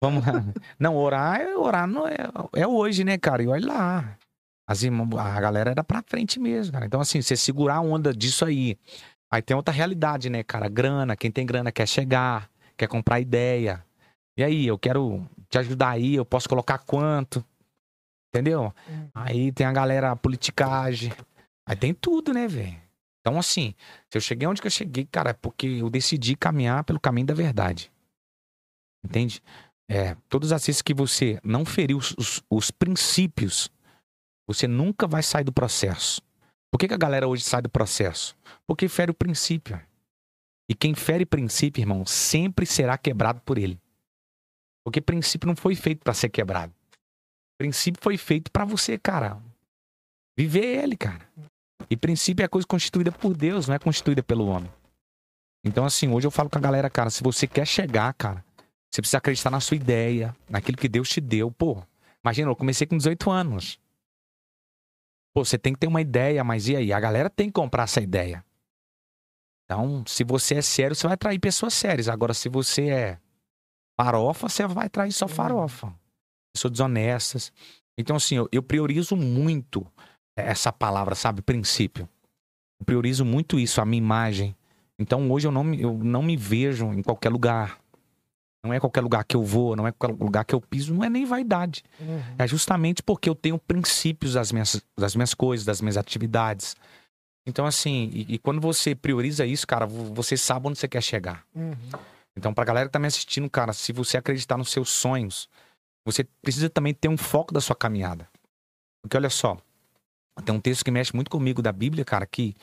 Vamos 0.04 0.26
lá. 0.26 0.44
Não, 0.80 0.96
orar, 0.96 1.40
é- 1.40 1.56
orar 1.56 1.86
não 1.86 2.08
é, 2.08 2.16
é 2.56 2.66
hoje, 2.66 3.04
né, 3.04 3.16
cara? 3.16 3.44
E 3.44 3.48
olha 3.48 3.68
lá. 3.68 4.18
As 4.68 4.82
irmãs, 4.82 5.08
a 5.20 5.40
galera 5.40 5.70
era 5.70 5.84
pra 5.84 6.02
frente 6.02 6.40
mesmo, 6.40 6.74
cara. 6.74 6.88
Então, 6.88 7.00
assim, 7.00 7.22
você 7.22 7.38
segurar 7.38 7.76
a 7.76 7.82
onda 7.82 8.12
disso 8.12 8.44
aí. 8.44 8.76
Aí 9.32 9.44
tem 9.44 9.56
outra 9.56 9.72
realidade, 9.72 10.32
né, 10.32 10.42
cara? 10.42 10.68
Grana, 10.68 11.16
quem 11.16 11.30
tem 11.30 11.46
grana 11.46 11.72
quer 11.72 11.88
chegar, 11.88 12.50
quer 12.76 12.88
comprar 12.88 13.20
ideia. 13.20 13.86
E 14.36 14.44
aí, 14.44 14.66
eu 14.66 14.80
quero 14.80 15.28
te 15.50 15.58
ajudar 15.58 15.90
aí, 15.92 16.16
eu 16.16 16.26
posso 16.26 16.48
colocar 16.50 16.78
quanto? 16.80 17.44
Entendeu? 18.34 18.74
Aí 19.14 19.52
tem 19.52 19.66
a 19.66 19.72
galera, 19.72 20.12
a 20.12 20.16
politicagem. 20.16 21.12
Aí 21.68 21.76
tem 21.76 21.94
tudo, 21.94 22.34
né, 22.34 22.48
velho? 22.48 22.78
Então, 23.22 23.38
assim, 23.40 23.74
se 24.10 24.18
eu 24.18 24.22
cheguei 24.22 24.48
onde 24.48 24.62
que 24.62 24.68
eu 24.68 24.72
cheguei, 24.72 25.06
cara, 25.06 25.32
é 25.32 25.34
porque 25.34 25.68
eu 25.68 25.90
decidi 25.90 26.36
caminhar 26.36 26.84
pelo 26.84 27.00
caminho 27.00 27.28
da 27.28 27.34
verdade. 27.34 27.92
Entende? 29.04 29.42
É, 29.90 30.16
todas 30.30 30.52
as 30.52 30.66
vezes 30.66 30.82
que 30.82 30.94
você 30.94 31.40
não 31.44 31.66
feriu 31.66 31.98
os, 31.98 32.12
os- 32.18 32.44
os 32.50 32.72
princípios, 32.72 33.70
você 34.48 34.68
nunca 34.68 35.08
vai 35.08 35.24
sair 35.24 35.44
do 35.44 35.52
processo. 35.54 36.22
Por 36.72 36.78
que, 36.78 36.88
que 36.88 36.94
a 36.94 36.98
galera 36.98 37.28
hoje 37.28 37.44
sai 37.44 37.62
do 37.62 37.70
processo? 37.70 38.36
Porque 38.66 38.88
fere 38.90 39.12
o 39.12 39.16
princípio. 39.16 39.80
E 40.70 40.76
quem 40.76 40.94
fere 40.94 41.26
princípio, 41.26 41.82
irmão, 41.82 42.06
sempre 42.06 42.66
será 42.66 42.98
quebrado 42.98 43.40
por 43.42 43.58
ele. 43.58 43.80
Porque 44.88 45.02
princípio 45.02 45.46
não 45.46 45.54
foi 45.54 45.76
feito 45.76 46.00
para 46.02 46.14
ser 46.14 46.30
quebrado. 46.30 46.74
Princípio 47.58 48.02
foi 48.02 48.16
feito 48.16 48.50
para 48.50 48.64
você, 48.64 48.98
cara. 48.98 49.38
Viver 50.38 50.64
ele, 50.64 50.96
cara. 50.96 51.30
E 51.90 51.98
princípio 51.98 52.46
é 52.46 52.48
coisa 52.48 52.66
constituída 52.66 53.12
por 53.12 53.36
Deus, 53.36 53.68
não 53.68 53.76
é 53.76 53.80
constituída 53.80 54.24
pelo 54.24 54.48
homem. 54.48 54.72
Então, 55.62 55.84
assim, 55.84 56.08
hoje 56.08 56.26
eu 56.26 56.32
falo 56.32 56.50
com 56.50 56.58
a 56.58 56.62
galera, 56.62 56.90
cara, 56.90 57.10
se 57.10 57.22
você 57.22 57.46
quer 57.46 57.68
chegar, 57.68 58.14
cara, 58.14 58.46
você 58.90 59.02
precisa 59.02 59.18
acreditar 59.18 59.50
na 59.50 59.60
sua 59.60 59.76
ideia, 59.76 60.34
naquilo 60.50 60.78
que 60.78 60.88
Deus 60.88 61.10
te 61.10 61.20
deu. 61.20 61.52
Pô, 61.52 61.84
imagina, 62.24 62.50
eu 62.50 62.56
comecei 62.56 62.88
com 62.88 62.96
18 62.96 63.30
anos. 63.30 63.78
Pô, 65.34 65.44
você 65.44 65.58
tem 65.58 65.74
que 65.74 65.80
ter 65.82 65.88
uma 65.88 66.00
ideia, 66.00 66.46
mas 66.46 66.70
e 66.70 66.78
aí? 66.78 66.94
A 66.94 67.00
galera 67.02 67.30
tem 67.30 67.48
que 67.48 67.54
comprar 67.60 67.84
essa 67.84 68.00
ideia. 68.00 68.42
Então, 69.66 70.06
se 70.08 70.24
você 70.24 70.56
é 70.56 70.62
sério, 70.62 70.96
você 70.96 71.06
vai 71.06 71.16
atrair 71.16 71.40
pessoas 71.40 71.74
sérias. 71.74 72.08
Agora, 72.08 72.34
se 72.34 72.48
você 72.48 72.88
é 72.88 73.20
farofa, 74.00 74.48
você 74.48 74.66
vai 74.68 74.86
atrair 74.88 75.12
só 75.12 75.28
farofa. 75.28 75.94
Pessoas 76.56 76.72
desonestas. 76.72 77.52
Então, 77.98 78.16
assim, 78.16 78.36
eu, 78.36 78.48
eu 78.52 78.62
priorizo 78.62 79.16
muito 79.16 79.86
essa 80.38 80.72
palavra, 80.72 81.16
sabe? 81.16 81.42
Princípio. 81.42 82.08
Eu 82.80 82.86
priorizo 82.86 83.26
muito 83.26 83.60
isso, 83.60 83.82
a 83.82 83.86
minha 83.86 83.98
imagem. 83.98 84.56
Então, 85.00 85.30
hoje 85.32 85.48
eu 85.48 85.52
não, 85.52 85.64
me- 85.64 85.82
eu 85.82 85.98
não 85.98 86.22
me 86.22 86.38
vejo 86.38 86.94
em 86.94 87.02
qualquer 87.02 87.30
lugar. 87.30 87.80
Não 88.64 88.74
é 88.74 88.80
qualquer 88.80 89.02
lugar 89.02 89.24
que 89.24 89.36
eu 89.36 89.44
vou, 89.44 89.76
não 89.76 89.88
é 89.88 89.92
qualquer 89.92 90.22
lugar 90.24 90.44
que 90.44 90.54
eu 90.54 90.60
piso, 90.60 90.94
não 90.94 91.04
é 91.04 91.10
nem 91.10 91.26
vaidade. 91.26 91.84
Uhum. 92.00 92.22
É 92.38 92.48
justamente 92.48 93.02
porque 93.02 93.30
eu 93.30 93.36
tenho 93.36 93.58
princípios 93.58 94.34
das 94.34 94.52
minhas, 94.52 94.82
das 94.98 95.16
minhas 95.16 95.34
coisas, 95.34 95.66
das 95.66 95.80
minhas 95.80 95.96
atividades. 95.98 96.76
Então, 97.48 97.66
assim, 97.66 98.10
e, 98.12 98.34
e 98.36 98.38
quando 98.38 98.60
você 98.60 98.94
prioriza 98.94 99.46
isso, 99.46 99.66
cara, 99.66 99.86
vo- 99.86 100.14
você 100.14 100.36
sabe 100.36 100.68
onde 100.68 100.78
você 100.78 100.88
quer 100.88 101.02
chegar. 101.02 101.46
Uhum. 101.56 101.76
Então, 102.38 102.54
pra 102.54 102.64
galera 102.64 102.88
que 102.88 102.94
tá 102.94 103.00
me 103.00 103.08
assistindo, 103.08 103.50
cara, 103.50 103.74
se 103.74 103.92
você 103.92 104.16
acreditar 104.16 104.58
nos 104.58 104.70
seus 104.70 104.90
sonhos, 104.90 105.50
você 106.06 106.24
precisa 106.24 106.70
também 106.70 106.94
ter 106.94 107.08
um 107.08 107.18
foco 107.18 107.52
da 107.52 107.60
sua 107.60 107.76
caminhada. 107.76 108.30
Porque 109.02 109.18
olha 109.18 109.30
só, 109.30 109.58
tem 110.46 110.54
um 110.54 110.62
texto 110.62 110.86
que 110.86 110.92
mexe 110.92 111.16
muito 111.16 111.32
comigo 111.32 111.64
da 111.64 111.72
Bíblia, 111.72 112.06
cara, 112.06 112.28
que 112.28 112.56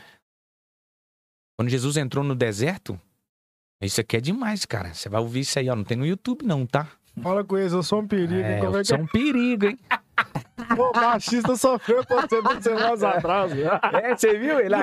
quando 1.58 1.68
Jesus 1.68 1.96
entrou 1.96 2.22
no 2.22 2.36
deserto, 2.36 3.00
isso 3.82 4.00
aqui 4.00 4.16
é 4.16 4.20
demais, 4.20 4.64
cara. 4.64 4.94
Você 4.94 5.08
vai 5.08 5.20
ouvir 5.20 5.40
isso 5.40 5.58
aí, 5.58 5.68
ó. 5.68 5.74
Não 5.74 5.84
tem 5.84 5.96
no 5.96 6.06
YouTube, 6.06 6.44
não, 6.44 6.64
tá? 6.64 6.88
Fala 7.20 7.44
com 7.44 7.58
eles, 7.58 7.72
eu 7.72 7.82
sou 7.82 8.00
um 8.00 8.06
perigo. 8.06 8.42
É, 8.42 8.60
é 8.60 8.64
eu 8.64 8.72
que 8.72 8.84
sou 8.84 8.98
um 8.98 9.06
perigo, 9.06 9.66
hein? 9.66 9.78
O 10.78 10.98
machista 10.98 11.56
sofreu 11.56 12.06
com 12.06 12.14
você 12.20 12.40
duas 12.40 12.62
semanas 12.62 13.02
atrás. 13.02 13.52
né? 13.52 13.64
É, 13.92 14.16
você 14.16 14.38
viu? 14.38 14.58
Ele, 14.60 14.74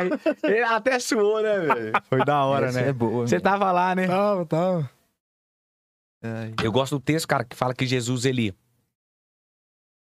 ele 0.44 0.64
até 0.64 1.00
suou, 1.00 1.42
né, 1.42 1.60
velho? 1.60 1.94
Foi 2.04 2.24
da 2.24 2.44
hora, 2.46 2.68
Essa 2.68 2.82
né? 2.82 2.90
é 2.90 2.94
boa. 2.94 3.26
Você 3.26 3.40
tava 3.40 3.72
lá, 3.72 3.96
né? 3.96 4.06
Tava, 4.08 4.46
tava. 4.46 4.92
Ai. 6.22 6.54
Eu 6.64 6.72
gosto 6.72 6.98
do 6.98 7.02
texto, 7.02 7.28
cara, 7.28 7.44
que 7.44 7.56
fala 7.56 7.74
que 7.74 7.86
Jesus, 7.86 8.26
ele. 8.26 8.54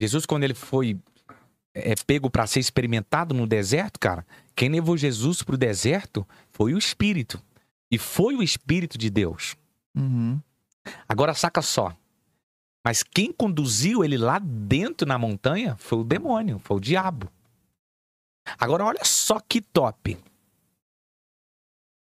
Jesus, 0.01 0.27
quando 0.27 0.45
ele 0.45 0.55
foi 0.55 0.99
é, 1.75 1.95
pego 2.07 2.31
para 2.31 2.47
ser 2.47 2.61
experimentado 2.61 3.35
no 3.35 3.47
deserto, 3.47 3.99
cara, 3.99 4.25
quem 4.55 4.69
levou 4.69 4.97
Jesus 4.97 5.43
pro 5.43 5.57
deserto 5.57 6.27
foi 6.53 6.73
o 6.73 6.79
Espírito. 6.79 7.43
E 7.91 7.99
foi 7.99 8.37
o 8.37 8.43
Espírito 8.43 8.97
de 8.97 9.11
Deus. 9.11 9.57
Uhum. 9.97 10.41
Agora 11.09 11.35
saca 11.35 11.61
só. 11.63 11.95
Mas 12.85 13.03
quem 13.03 13.33
conduziu 13.33 14.05
ele 14.05 14.19
lá 14.19 14.39
dentro 14.39 15.09
na 15.09 15.19
montanha 15.19 15.77
foi 15.77 15.99
o 15.99 16.05
demônio, 16.05 16.59
foi 16.59 16.77
o 16.77 16.81
diabo. 16.81 17.33
Agora 18.59 18.85
olha 18.85 19.05
só 19.05 19.41
que 19.41 19.63
top. 19.63 20.19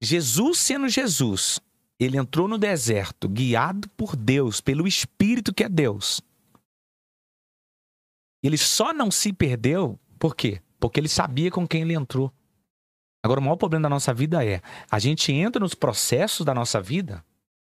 Jesus 0.03 0.59
sendo 0.59 0.89
Jesus, 0.89 1.61
ele 1.99 2.17
entrou 2.17 2.49
no 2.49 2.57
deserto 2.57 3.29
guiado 3.29 3.89
por 3.91 4.17
Deus, 4.17 4.63
pelo 4.63 4.89
Espírito 4.89 5.53
que 5.53 5.65
é 5.65 5.69
Deus. 5.69 6.23
Ele 8.43 8.57
só 8.57 8.95
não 8.95 9.11
se 9.11 9.35
perdeu, 9.35 10.01
por 10.19 10.35
quê? 10.35 10.63
Porque 10.79 10.99
ele 10.99 11.09
sabia 11.09 11.51
com 11.51 11.69
quem 11.69 11.83
ele 11.83 11.93
entrou. 11.93 12.33
Agora, 13.23 13.39
o 13.39 13.43
maior 13.43 13.57
problema 13.57 13.83
da 13.83 13.91
nossa 13.91 14.15
vida 14.15 14.43
é: 14.43 14.63
a 14.91 14.99
gente 14.99 15.31
entra 15.31 15.61
nos 15.61 15.75
processos 15.75 16.47
da 16.47 16.55
nossa 16.55 16.81
vida, 16.81 17.23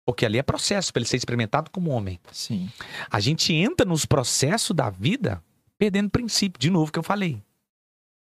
porque 0.05 0.25
ali 0.25 0.37
é 0.37 0.43
processo 0.43 0.91
para 0.91 1.01
ele 1.01 1.07
ser 1.07 1.17
experimentado 1.17 1.69
como 1.71 1.91
homem. 1.91 2.19
Sim. 2.31 2.69
A 3.09 3.19
gente 3.19 3.53
entra 3.53 3.85
nos 3.85 4.05
processos 4.05 4.75
da 4.75 4.89
vida 4.89 5.43
perdendo 5.77 6.09
princípio, 6.09 6.59
de 6.59 6.69
novo 6.69 6.91
que 6.91 6.99
eu 6.99 7.03
falei. 7.03 7.41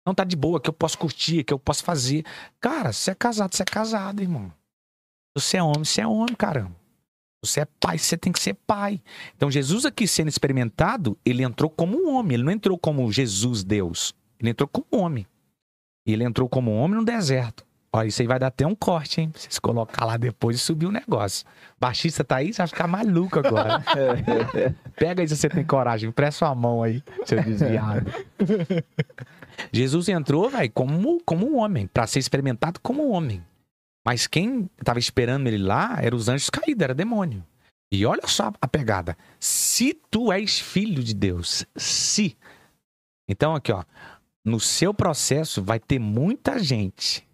Não 0.06 0.14
tá 0.14 0.24
de 0.24 0.36
boa, 0.36 0.60
que 0.60 0.68
eu 0.68 0.74
posso 0.74 0.98
curtir, 0.98 1.44
que 1.44 1.52
eu 1.52 1.58
posso 1.58 1.82
fazer. 1.82 2.24
Cara, 2.60 2.92
se 2.92 3.10
é 3.10 3.14
casado, 3.14 3.54
você 3.54 3.62
é 3.62 3.66
casado, 3.66 4.20
irmão. 4.20 4.52
Se 5.36 5.42
você 5.42 5.56
é 5.56 5.62
homem, 5.62 5.84
você 5.84 6.00
é 6.02 6.06
homem, 6.06 6.34
caramba. 6.34 6.76
Se 7.44 7.50
você 7.50 7.60
é 7.60 7.64
pai, 7.64 7.98
você 7.98 8.16
tem 8.16 8.32
que 8.32 8.40
ser 8.40 8.54
pai. 8.54 9.00
Então, 9.36 9.50
Jesus 9.50 9.86
aqui 9.86 10.06
sendo 10.06 10.28
experimentado, 10.28 11.18
ele 11.24 11.42
entrou 11.42 11.70
como 11.70 11.96
um 11.96 12.14
homem. 12.14 12.34
Ele 12.34 12.42
não 12.42 12.52
entrou 12.52 12.78
como 12.78 13.10
Jesus, 13.10 13.64
Deus. 13.64 14.14
Ele 14.38 14.50
entrou 14.50 14.68
como 14.68 14.86
homem. 14.90 15.26
E 16.06 16.12
ele 16.12 16.24
entrou 16.24 16.48
como 16.48 16.74
homem 16.74 16.98
no 16.98 17.04
deserto. 17.04 17.64
Olha, 17.96 18.08
isso 18.08 18.20
aí 18.20 18.26
vai 18.26 18.40
dar 18.40 18.48
até 18.48 18.66
um 18.66 18.74
corte, 18.74 19.20
hein? 19.20 19.30
Pra 19.30 19.40
vocês 19.40 19.56
colocar 19.60 20.04
lá 20.04 20.16
depois 20.16 20.56
e 20.56 20.58
subir 20.58 20.84
o 20.86 20.90
negócio. 20.90 21.46
Baixista 21.78 22.24
tá 22.24 22.38
aí, 22.38 22.52
você 22.52 22.58
vai 22.58 22.66
ficar 22.66 22.88
maluco 22.88 23.38
agora. 23.38 23.84
Pega 24.98 25.22
aí 25.22 25.28
se 25.28 25.36
você 25.36 25.48
tem 25.48 25.64
coragem. 25.64 26.10
Presta 26.10 26.40
sua 26.44 26.54
mão 26.56 26.82
aí, 26.82 27.00
seu 27.24 27.40
desviado. 27.40 28.12
Jesus 29.70 30.08
entrou, 30.08 30.50
velho, 30.50 30.72
como, 30.72 31.22
como 31.24 31.48
um 31.48 31.58
homem, 31.58 31.86
pra 31.86 32.04
ser 32.04 32.18
experimentado 32.18 32.80
como 32.80 33.06
um 33.06 33.12
homem. 33.12 33.40
Mas 34.04 34.26
quem 34.26 34.68
tava 34.82 34.98
esperando 34.98 35.46
ele 35.46 35.58
lá 35.58 35.96
eram 36.02 36.16
os 36.16 36.28
anjos 36.28 36.50
caídos, 36.50 36.82
era 36.82 36.96
demônio. 36.96 37.46
E 37.92 38.04
olha 38.04 38.26
só 38.26 38.52
a 38.60 38.66
pegada. 38.66 39.16
Se 39.38 39.94
tu 40.10 40.32
és 40.32 40.58
filho 40.58 41.00
de 41.00 41.14
Deus, 41.14 41.64
se. 41.76 42.36
Então 43.28 43.54
aqui, 43.54 43.70
ó, 43.70 43.84
no 44.44 44.58
seu 44.58 44.92
processo 44.92 45.62
vai 45.62 45.78
ter 45.78 46.00
muita 46.00 46.58
gente 46.58 47.24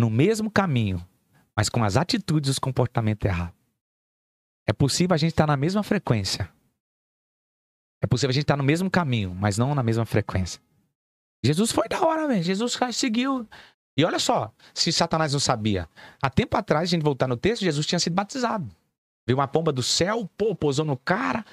no 0.00 0.08
mesmo 0.10 0.50
caminho, 0.50 1.06
mas 1.54 1.68
com 1.68 1.84
as 1.84 1.96
atitudes 1.96 2.48
e 2.48 2.52
os 2.52 2.58
comportamentos 2.58 3.24
errados. 3.28 3.54
É 4.66 4.72
possível 4.72 5.14
a 5.14 5.18
gente 5.18 5.32
estar 5.32 5.46
na 5.46 5.56
mesma 5.56 5.82
frequência. 5.82 6.50
É 8.02 8.06
possível 8.06 8.30
a 8.30 8.32
gente 8.32 8.44
estar 8.44 8.56
no 8.56 8.64
mesmo 8.64 8.90
caminho, 8.90 9.34
mas 9.34 9.58
não 9.58 9.74
na 9.74 9.82
mesma 9.82 10.06
frequência. 10.06 10.60
Jesus 11.44 11.70
foi 11.70 11.86
da 11.88 12.00
hora, 12.00 12.26
velho. 12.28 12.42
Jesus 12.42 12.78
seguiu. 12.92 13.46
E 13.96 14.04
olha 14.04 14.18
só, 14.18 14.52
se 14.72 14.90
Satanás 14.92 15.32
não 15.32 15.40
sabia. 15.40 15.88
Há 16.22 16.30
tempo 16.30 16.56
atrás, 16.56 16.84
a 16.88 16.90
gente 16.90 17.02
voltar 17.02 17.26
no 17.26 17.36
texto, 17.36 17.62
Jesus 17.62 17.86
tinha 17.86 17.98
sido 17.98 18.14
batizado. 18.14 18.70
Veio 19.26 19.38
uma 19.38 19.48
pomba 19.48 19.70
do 19.72 19.82
céu, 19.82 20.28
pô, 20.38 20.54
pousou 20.54 20.84
no 20.84 20.96
cara, 20.96 21.44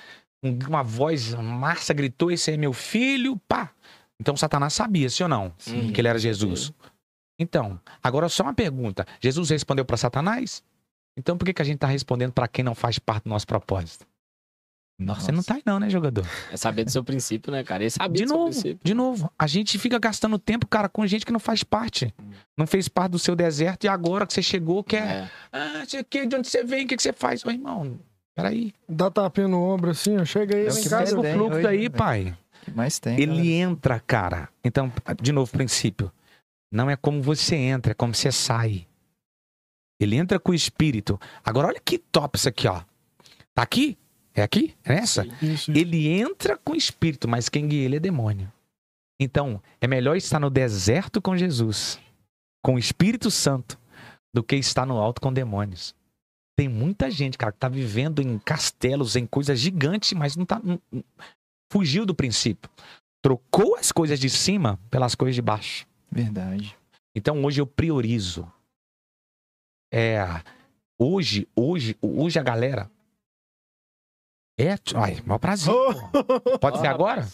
um- 0.42 0.58
uma 0.68 0.84
voz 0.84 1.34
massa 1.34 1.94
gritou: 1.94 2.32
Esse 2.32 2.52
é 2.52 2.58
meu 2.58 2.72
filho, 2.72 3.36
pá. 3.48 3.72
Então 4.20 4.36
Satanás 4.38 4.74
sabia, 4.74 5.10
sim 5.10 5.24
ou 5.24 5.30
não? 5.30 5.54
Sim. 5.58 5.92
Que 5.92 6.00
ele 6.02 6.08
era 6.08 6.18
Jesus. 6.20 6.72
Então, 7.40 7.80
agora 8.04 8.28
só 8.30 8.44
uma 8.44 8.54
pergunta: 8.54 9.06
Jesus 9.22 9.50
respondeu 9.50 9.86
para 9.86 9.98
Satanás? 9.98 10.64
Então 11.18 11.38
por 11.38 11.46
que, 11.46 11.54
que 11.54 11.62
a 11.62 11.66
gente 11.66 11.76
está 11.76 11.88
respondendo 11.88 12.32
para 12.32 12.48
quem 12.48 12.64
não 12.64 12.76
faz 12.76 13.00
parte 13.00 13.24
do 13.24 13.30
nosso 13.30 13.48
propósito? 13.48 14.06
Nossa, 15.00 15.22
você 15.22 15.32
não 15.32 15.44
tá 15.44 15.56
aí 15.56 15.62
não, 15.64 15.80
né, 15.80 15.92
jogador? 15.92 16.26
É 16.52 16.58
saber 16.58 16.84
do 16.84 16.90
seu 16.92 17.04
princípio, 17.04 17.52
né, 17.52 17.64
cara? 17.64 17.84
Ele 17.84 17.90
sabia 17.92 18.18
De 18.18 18.24
do 18.24 18.28
seu 18.30 18.38
novo, 18.38 18.50
princípio. 18.50 18.80
de 18.84 18.94
novo. 18.96 19.32
A 19.38 19.46
gente 19.46 19.78
fica 19.78 20.00
gastando 20.00 20.40
tempo, 20.40 20.66
cara, 20.66 20.90
com 20.90 21.06
gente 21.06 21.24
que 21.24 21.32
não 21.32 21.40
faz 21.40 21.64
parte. 21.64 22.12
Não 22.58 22.66
fez 22.66 22.88
parte 22.88 23.12
do 23.12 23.20
seu 23.20 23.36
deserto 23.36 23.84
e 23.84 23.88
agora 23.88 24.26
que 24.26 24.34
você 24.34 24.42
chegou, 24.42 24.84
quer. 24.84 25.04
É. 25.08 25.30
Ah, 25.54 25.84
sei 25.88 26.02
o 26.02 26.04
que, 26.04 26.26
de 26.26 26.36
onde 26.36 26.48
você 26.48 26.64
vem, 26.64 26.86
o 26.86 26.88
que, 26.88 26.96
que 26.96 27.04
você 27.04 27.14
faz? 27.14 27.46
Ô, 27.46 27.52
irmão, 27.52 28.00
peraí. 28.36 28.74
Dá 28.90 29.12
tapinha 29.12 29.48
no 29.48 29.62
ombro 29.62 29.92
assim, 29.92 30.18
ó. 30.18 30.26
Chega 30.26 30.56
aí, 30.56 30.66
É 30.66 30.70
Pega 30.74 31.04
o 31.20 31.24
fluxo 31.24 31.58
hoje, 31.58 31.68
aí, 31.68 31.78
velho. 31.78 31.92
pai. 31.92 32.36
que 32.64 32.72
mais 32.72 32.98
tem. 32.98 33.14
Ele 33.22 33.28
galera. 33.28 33.48
entra, 33.48 34.00
cara. 34.00 34.50
Então, 34.64 34.92
de 35.22 35.32
novo, 35.32 35.52
princípio. 35.52 36.12
Não 36.72 36.90
é 36.90 36.96
como 36.96 37.22
você 37.22 37.56
entra, 37.56 37.92
é 37.92 37.96
como 37.96 38.14
você 38.14 38.32
sai. 38.32 38.88
Ele 40.00 40.16
entra 40.16 40.40
com 40.40 40.52
o 40.52 40.56
espírito. 40.56 41.20
Agora, 41.44 41.68
olha 41.70 41.80
que 41.80 41.98
top 41.98 42.38
isso 42.38 42.50
aqui, 42.50 42.68
ó. 42.68 42.84
Tá 43.54 43.64
aqui? 43.64 43.98
É 44.34 44.44
aqui? 44.44 44.76
É 44.84 44.94
nessa? 44.94 45.24
Sim. 45.24 45.54
Isso. 45.54 45.72
Ele 45.72 46.08
entra 46.08 46.58
com 46.58 46.74
o 46.74 46.76
espírito, 46.76 47.28
mas 47.28 47.50
quem 47.50 47.68
guia 47.68 47.86
ele 47.86 47.96
é 47.96 48.00
demônio. 48.00 48.52
Então, 49.20 49.62
é 49.82 49.88
melhor 49.88 50.16
estar 50.16 50.40
no 50.40 50.50
deserto 50.52 51.20
com 51.20 51.36
Jesus, 51.36 52.00
com 52.64 52.76
o 52.76 52.80
Espírito 52.80 53.32
Santo, 53.32 53.80
do 54.32 54.44
que 54.44 54.56
estar 54.56 54.86
no 54.86 54.98
alto 54.98 55.20
com 55.20 55.34
demônios. 55.34 55.96
Tem 56.56 56.68
muita 56.70 57.10
gente, 57.10 57.36
cara, 57.36 57.52
que 57.52 57.58
tá 57.58 57.68
vivendo 57.68 58.22
em 58.22 58.38
castelos, 58.38 59.16
em 59.16 59.26
coisas 59.26 59.60
gigantes, 59.60 60.14
mas 60.14 60.36
não 60.36 60.46
tá. 60.46 60.62
não- 60.64 60.80
fugiu 61.74 62.06
do 62.06 62.14
princípio. 62.14 62.70
Trocou 63.24 63.76
as 63.76 63.92
coisas 63.92 64.20
de 64.20 64.30
cima 64.30 64.80
pelas 64.92 65.16
coisas 65.16 65.34
de 65.36 65.42
baixo. 65.42 65.87
Verdade. 66.12 66.78
Então 67.16 67.44
hoje 67.44 67.62
eu 67.62 67.68
priorizo. 67.68 68.52
É. 69.92 70.26
Hoje, 71.00 71.48
hoje, 71.56 71.98
hoje 72.02 72.40
a 72.40 72.44
galera. 72.44 72.90
É. 74.60 74.76
Ai, 74.96 75.22
maior 75.26 75.38
prazer. 75.38 75.74
pô. 75.74 76.58
Pode 76.60 76.80
ser 76.80 76.88
agora? 76.88 77.28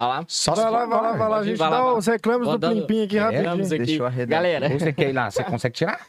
Olha 0.00 0.08
lá. 0.08 0.24
Só 0.28 0.54
Vai 0.54 0.70
lá, 0.70 0.86
vai 0.86 1.02
lá, 1.02 1.12
vai 1.16 1.28
lá. 1.28 1.38
A 1.38 1.44
gente 1.44 1.56
vai 1.58 1.70
dá 1.70 1.82
vai 1.82 1.92
os 1.94 2.06
reclames 2.06 2.48
do 2.48 2.58
Plimpim 2.58 3.04
aqui 3.04 3.18
É, 3.18 3.20
rapidinho. 3.20 3.64
Aqui. 3.66 3.78
Deixa 3.78 4.02
eu 4.02 4.06
arredar. 4.06 4.38
Galera, 4.38 4.68
você 4.68 4.92
quer 4.92 5.10
ir 5.10 5.12
lá? 5.12 5.30
Você 5.30 5.44
consegue 5.44 5.74
tirar? 5.74 6.06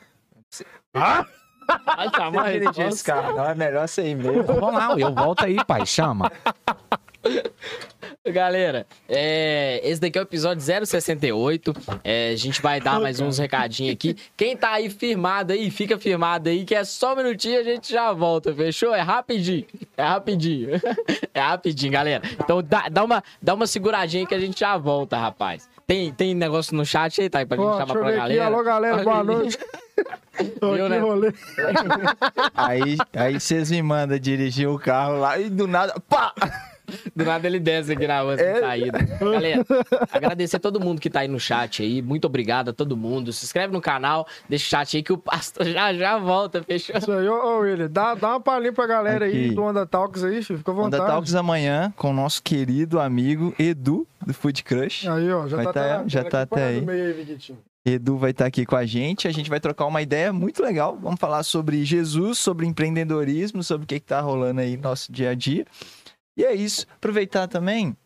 vai 0.93 2.09
chamar 2.15 2.45
a 2.45 2.49
resposta. 2.49 3.21
não 3.33 3.45
é 3.45 3.55
melhor 3.55 3.87
você 3.87 4.07
ir 4.09 4.15
mesmo. 4.15 4.43
Vamos 4.43 4.73
lá, 4.73 4.97
eu 4.97 5.13
volto 5.13 5.43
aí, 5.43 5.63
pai. 5.65 5.85
Chama. 5.85 6.31
Galera, 8.25 8.85
é, 9.07 9.81
esse 9.83 9.99
daqui 9.99 10.17
é 10.17 10.21
o 10.21 10.23
episódio 10.23 10.61
068. 10.61 11.73
É, 12.03 12.29
a 12.29 12.35
gente 12.35 12.61
vai 12.61 12.79
dar 12.79 12.99
mais 12.99 13.19
uns 13.19 13.37
recadinhos 13.37 13.93
aqui. 13.93 14.15
Quem 14.37 14.55
tá 14.55 14.71
aí 14.71 14.89
firmado 14.89 15.53
aí, 15.53 15.71
fica 15.71 15.97
firmado 15.97 16.49
aí, 16.49 16.63
que 16.65 16.75
é 16.75 16.83
só 16.83 17.13
um 17.13 17.17
minutinho 17.17 17.55
e 17.55 17.57
a 17.57 17.63
gente 17.63 17.91
já 17.91 18.11
volta, 18.13 18.53
fechou? 18.53 18.93
É 18.93 19.01
rapidinho. 19.01 19.65
É 19.97 20.03
rapidinho. 20.03 20.69
É 21.33 21.39
rapidinho, 21.41 21.91
galera. 21.93 22.21
Então 22.33 22.61
dá, 22.61 22.89
dá, 22.89 23.03
uma, 23.03 23.23
dá 23.41 23.53
uma 23.53 23.65
seguradinha 23.67 24.23
aí 24.23 24.27
que 24.27 24.35
a 24.35 24.39
gente 24.39 24.59
já 24.59 24.75
volta, 24.77 25.17
rapaz. 25.17 25.69
Tem, 25.87 26.11
tem 26.11 26.33
negócio 26.33 26.75
no 26.75 26.85
chat 26.85 27.21
aí, 27.21 27.29
tá? 27.29 27.39
aí 27.39 27.45
Pra 27.45 27.55
gente 27.55 27.71
chamar 27.77 27.85
pra 27.85 28.01
ver 28.01 28.07
aqui. 28.07 28.17
galera. 28.17 28.45
Alô, 28.45 28.63
galera, 28.63 29.03
boa 29.03 29.23
noite. 29.23 29.57
Tô 30.59 30.73
Viu, 30.73 30.85
aqui 30.85 30.95
né? 30.95 30.99
rolê. 30.99 31.33
Aí, 32.53 32.97
aí 33.13 33.39
vocês 33.39 33.71
me 33.71 33.81
mandam 33.81 34.17
dirigir 34.19 34.67
o 34.67 34.77
carro 34.77 35.19
lá 35.19 35.37
e 35.39 35.49
do 35.49 35.67
nada, 35.67 35.93
pá! 36.09 36.33
Do 37.15 37.25
nada 37.25 37.47
ele 37.47 37.59
desce 37.59 37.91
aqui 37.93 38.07
na 38.07 38.21
rua 38.21 38.33
É. 38.35 38.37
sem 38.53 38.61
saída. 38.61 38.99
Galera, 39.19 39.65
agradecer 40.11 40.57
a 40.57 40.59
todo 40.59 40.79
mundo 40.79 40.99
que 41.01 41.09
tá 41.09 41.21
aí 41.21 41.27
no 41.27 41.39
chat 41.39 41.81
aí. 41.83 42.01
Muito 42.01 42.25
obrigado 42.25 42.69
a 42.69 42.73
todo 42.73 42.95
mundo. 42.97 43.31
Se 43.33 43.45
inscreve 43.45 43.73
no 43.73 43.81
canal, 43.81 44.27
deixa 44.47 44.65
o 44.65 44.69
chat 44.69 44.97
aí 44.97 45.03
que 45.03 45.13
o 45.13 45.17
pastor 45.17 45.65
já 45.65 45.93
já 45.93 46.17
volta, 46.17 46.61
fechou? 46.63 46.97
Isso 46.97 47.11
aí, 47.11 47.27
ô, 47.27 47.33
ô 47.33 47.59
William, 47.59 47.89
dá, 47.89 48.13
dá 48.15 48.29
uma 48.29 48.39
palhinha 48.41 48.73
pra 48.73 48.87
galera 48.87 49.25
aí 49.25 49.45
Aqui. 49.47 49.55
do 49.55 49.63
Onda 49.63 49.85
Talks 49.85 50.23
aí, 50.23 50.41
filho. 50.43 50.59
Fica 50.59 50.71
à 50.71 50.73
Onda 50.75 50.81
vontade. 50.97 51.05
Talks 51.05 51.35
amanhã 51.35 51.93
com 51.95 52.09
o 52.11 52.13
nosso 52.13 52.41
querido 52.43 52.99
amigo 52.99 53.53
Edu, 53.59 54.07
do 54.25 54.33
Food 54.33 54.63
Crush. 54.63 55.07
Aí, 55.07 55.31
ó, 55.31 55.47
já 55.47 55.55
Vai 55.57 55.65
tá, 55.65 55.73
tá- 55.73 55.95
até- 55.97 56.09
já 56.09 56.23
tá 56.23 56.41
aqui 56.43 56.53
até 56.53 56.65
aí. 56.67 56.79
no 56.81 56.87
meio 56.87 57.05
aí, 57.05 57.13
Viquitinho. 57.13 57.57
Edu 57.85 58.17
vai 58.17 58.31
estar 58.31 58.45
aqui 58.45 58.65
com 58.65 58.75
a 58.75 58.85
gente. 58.85 59.27
A 59.27 59.31
gente 59.31 59.49
vai 59.49 59.59
trocar 59.59 59.85
uma 59.85 60.01
ideia 60.01 60.31
muito 60.33 60.61
legal. 60.61 60.97
Vamos 61.01 61.19
falar 61.19 61.41
sobre 61.43 61.83
Jesus, 61.85 62.37
sobre 62.37 62.67
empreendedorismo, 62.67 63.63
sobre 63.63 63.85
o 63.85 63.87
que, 63.87 63.99
que 64.01 64.05
tá 64.05 64.19
rolando 64.19 64.59
aí 64.61 64.75
no 64.75 64.83
nosso 64.83 65.11
dia 65.11 65.29
a 65.31 65.33
dia. 65.33 65.65
E 66.39 66.45
é 66.45 66.55
isso. 66.55 66.85
Aproveitar 66.95 67.49
também, 67.49 67.97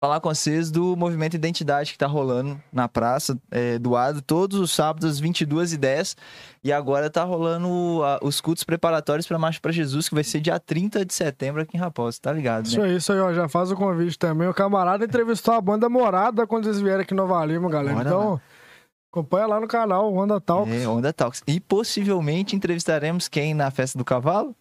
falar 0.00 0.20
com 0.20 0.30
vocês 0.30 0.70
do 0.70 0.96
movimento 0.96 1.34
Identidade 1.34 1.92
que 1.92 1.98
tá 1.98 2.06
rolando 2.06 2.58
na 2.72 2.88
praça 2.88 3.38
é, 3.50 3.78
do 3.78 3.94
Ado, 3.94 4.22
todos 4.22 4.58
os 4.58 4.70
sábados, 4.70 5.04
às 5.06 5.20
22h10. 5.20 6.16
E 6.64 6.72
agora 6.72 7.10
tá 7.10 7.22
rolando 7.24 7.68
ah, 8.02 8.18
os 8.22 8.40
cultos 8.40 8.64
preparatórios 8.64 9.26
para 9.26 9.38
Marcha 9.38 9.60
para 9.60 9.70
Jesus, 9.70 10.08
que 10.08 10.14
vai 10.14 10.24
ser 10.24 10.40
dia 10.40 10.58
30 10.58 11.04
de 11.04 11.12
setembro 11.12 11.60
aqui 11.60 11.76
em 11.76 11.80
Raposo, 11.80 12.18
tá 12.22 12.32
ligado, 12.32 12.64
Isso 12.64 12.80
né? 12.80 12.86
aí, 12.86 12.96
isso 12.96 13.12
aí, 13.12 13.20
ó. 13.20 13.34
Já 13.34 13.50
faz 13.50 13.70
o 13.70 13.76
convite 13.76 14.18
também. 14.18 14.48
O 14.48 14.54
camarada 14.54 15.04
entrevistou 15.04 15.52
a 15.52 15.60
banda 15.60 15.90
Morada 15.90 16.46
quando 16.46 16.70
eles 16.70 16.80
vieram 16.80 17.02
aqui 17.02 17.12
no 17.12 17.26
Nova 17.26 17.44
Lima, 17.44 17.68
galera. 17.68 17.96
Bora 17.96 18.08
então, 18.08 18.40
acompanha 19.12 19.46
lá 19.46 19.60
no 19.60 19.68
canal, 19.68 20.10
Onda 20.14 20.40
Talks. 20.40 20.72
É, 20.72 20.88
Onda 20.88 21.12
Talks. 21.12 21.42
E 21.46 21.60
possivelmente 21.60 22.56
entrevistaremos 22.56 23.28
quem 23.28 23.52
na 23.52 23.70
festa 23.70 23.98
do 23.98 24.06
cavalo? 24.06 24.56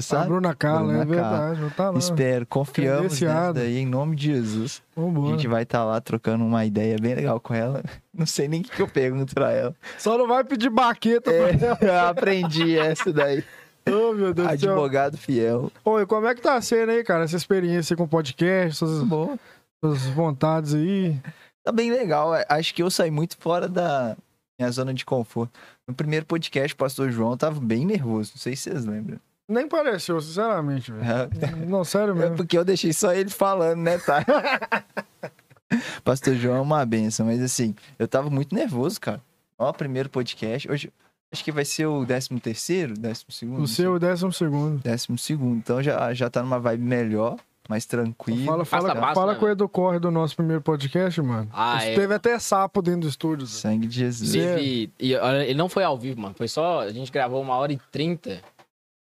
Você 0.00 0.14
A 0.14 0.18
sabe? 0.18 0.28
Bruna 0.30 0.54
Carla, 0.54 0.86
Bruna 0.86 1.02
é 1.02 1.04
verdade. 1.04 1.60
Não 1.60 1.70
tá 1.70 1.90
lá. 1.90 1.98
Espero, 1.98 2.46
confiamos 2.46 3.02
nessa 3.02 3.16
Credenciado. 3.16 3.58
daí, 3.58 3.78
em 3.78 3.86
nome 3.86 4.14
de 4.14 4.26
Jesus. 4.26 4.80
A 4.96 5.00
Vambora. 5.00 5.30
gente 5.32 5.48
vai 5.48 5.64
estar 5.64 5.84
lá 5.84 6.00
trocando 6.00 6.44
uma 6.44 6.64
ideia 6.64 6.96
bem 7.00 7.16
legal 7.16 7.40
com 7.40 7.52
ela. 7.52 7.82
Não 8.14 8.24
sei 8.26 8.46
nem 8.46 8.60
o 8.60 8.64
que 8.64 8.70
que 8.70 8.82
eu 8.82 8.88
pergunto 8.88 9.34
pra 9.34 9.50
ela. 9.52 9.74
Só 9.98 10.16
não 10.18 10.26
vai 10.26 10.42
pedir 10.44 10.70
baqueta 10.70 11.30
pra 11.30 11.48
ela. 11.48 11.78
É, 11.80 11.84
eu 11.88 12.06
aprendi 12.08 12.76
essa 12.78 13.12
daí. 13.12 13.44
Ô, 13.88 14.12
meu 14.14 14.32
Deus 14.34 14.48
do 14.48 14.58
céu. 14.58 14.72
Advogado 14.72 15.16
fiel. 15.16 15.70
Oi, 15.84 16.06
como 16.06 16.26
é 16.26 16.34
que 16.34 16.40
tá 16.40 16.60
sendo 16.60 16.90
aí, 16.90 17.02
cara, 17.04 17.24
essa 17.24 17.36
experiência 17.36 17.96
com 17.96 18.06
podcast, 18.08 18.76
suas, 18.76 19.02
Bom, 19.04 19.38
suas 19.84 20.02
vontades 20.06 20.74
aí? 20.74 21.16
tá 21.64 21.70
bem 21.72 21.90
legal. 21.92 22.30
Acho 22.48 22.74
que 22.74 22.82
eu 22.82 22.90
saí 22.90 23.10
muito 23.10 23.36
fora 23.38 23.68
da 23.68 24.16
minha 24.58 24.70
zona 24.72 24.92
de 24.92 25.04
conforto. 25.04 25.52
No 25.86 25.94
primeiro 25.94 26.26
podcast, 26.26 26.74
o 26.74 26.76
pastor 26.76 27.10
João 27.10 27.36
tava 27.36 27.60
bem 27.60 27.84
nervoso. 27.86 28.32
Não 28.34 28.40
sei 28.40 28.56
se 28.56 28.62
vocês 28.70 28.84
lembram. 28.84 29.18
Nem 29.48 29.66
pareceu, 29.66 30.20
sinceramente, 30.20 30.92
velho. 30.92 31.06
Não, 31.66 31.82
sério 31.82 32.12
É 32.12 32.14
mesmo. 32.14 32.36
porque 32.36 32.58
eu 32.58 32.64
deixei 32.64 32.92
só 32.92 33.14
ele 33.14 33.30
falando, 33.30 33.80
né, 33.80 33.96
tá? 33.98 34.24
Pastor 36.04 36.34
João 36.34 36.56
é 36.56 36.60
uma 36.60 36.84
benção, 36.84 37.26
mas 37.26 37.42
assim, 37.42 37.74
eu 37.98 38.06
tava 38.06 38.28
muito 38.28 38.54
nervoso, 38.54 39.00
cara. 39.00 39.22
Ó, 39.58 39.72
primeiro 39.72 40.08
podcast. 40.08 40.70
Hoje, 40.70 40.92
acho 41.32 41.42
que 41.42 41.50
vai 41.50 41.64
ser 41.64 41.86
o 41.86 42.04
13 42.04 42.28
terceiro, 42.40 42.94
12 42.94 43.24
segundo. 43.30 43.62
O 43.62 43.66
seu 43.66 43.96
é 43.96 43.98
décimo 43.98 44.32
segundo. 44.32 44.82
Décimo 44.82 45.18
segundo. 45.18 45.56
Então 45.58 45.82
já, 45.82 46.12
já 46.14 46.30
tá 46.30 46.42
numa 46.42 46.60
vibe 46.60 46.84
melhor, 46.84 47.36
mais 47.68 47.84
tranquilo. 47.86 48.44
Fala, 48.44 48.64
fala, 48.64 48.94
Passa 48.94 49.14
fala 49.14 49.32
né, 49.32 49.38
com 49.38 49.44
o 49.44 49.48
velho? 49.48 49.56
Edu 49.56 49.68
Corre 49.68 49.98
do 49.98 50.10
nosso 50.10 50.36
primeiro 50.36 50.62
podcast, 50.62 51.20
mano. 51.20 51.48
Ah, 51.52 51.84
é. 51.84 51.94
Teve 51.94 52.14
até 52.14 52.38
sapo 52.38 52.80
dentro 52.80 53.02
do 53.02 53.08
estúdio. 53.08 53.46
Zé. 53.46 53.60
Sangue 53.60 53.86
de 53.86 53.96
Jesus. 53.96 54.34
Inclusive, 54.34 54.92
e, 54.98 55.14
ele 55.14 55.54
não 55.54 55.68
foi 55.68 55.84
ao 55.84 55.98
vivo, 55.98 56.20
mano. 56.20 56.34
Foi 56.36 56.48
só. 56.48 56.80
A 56.80 56.92
gente 56.92 57.10
gravou 57.10 57.42
uma 57.42 57.56
hora 57.56 57.72
e 57.72 57.80
trinta. 57.90 58.40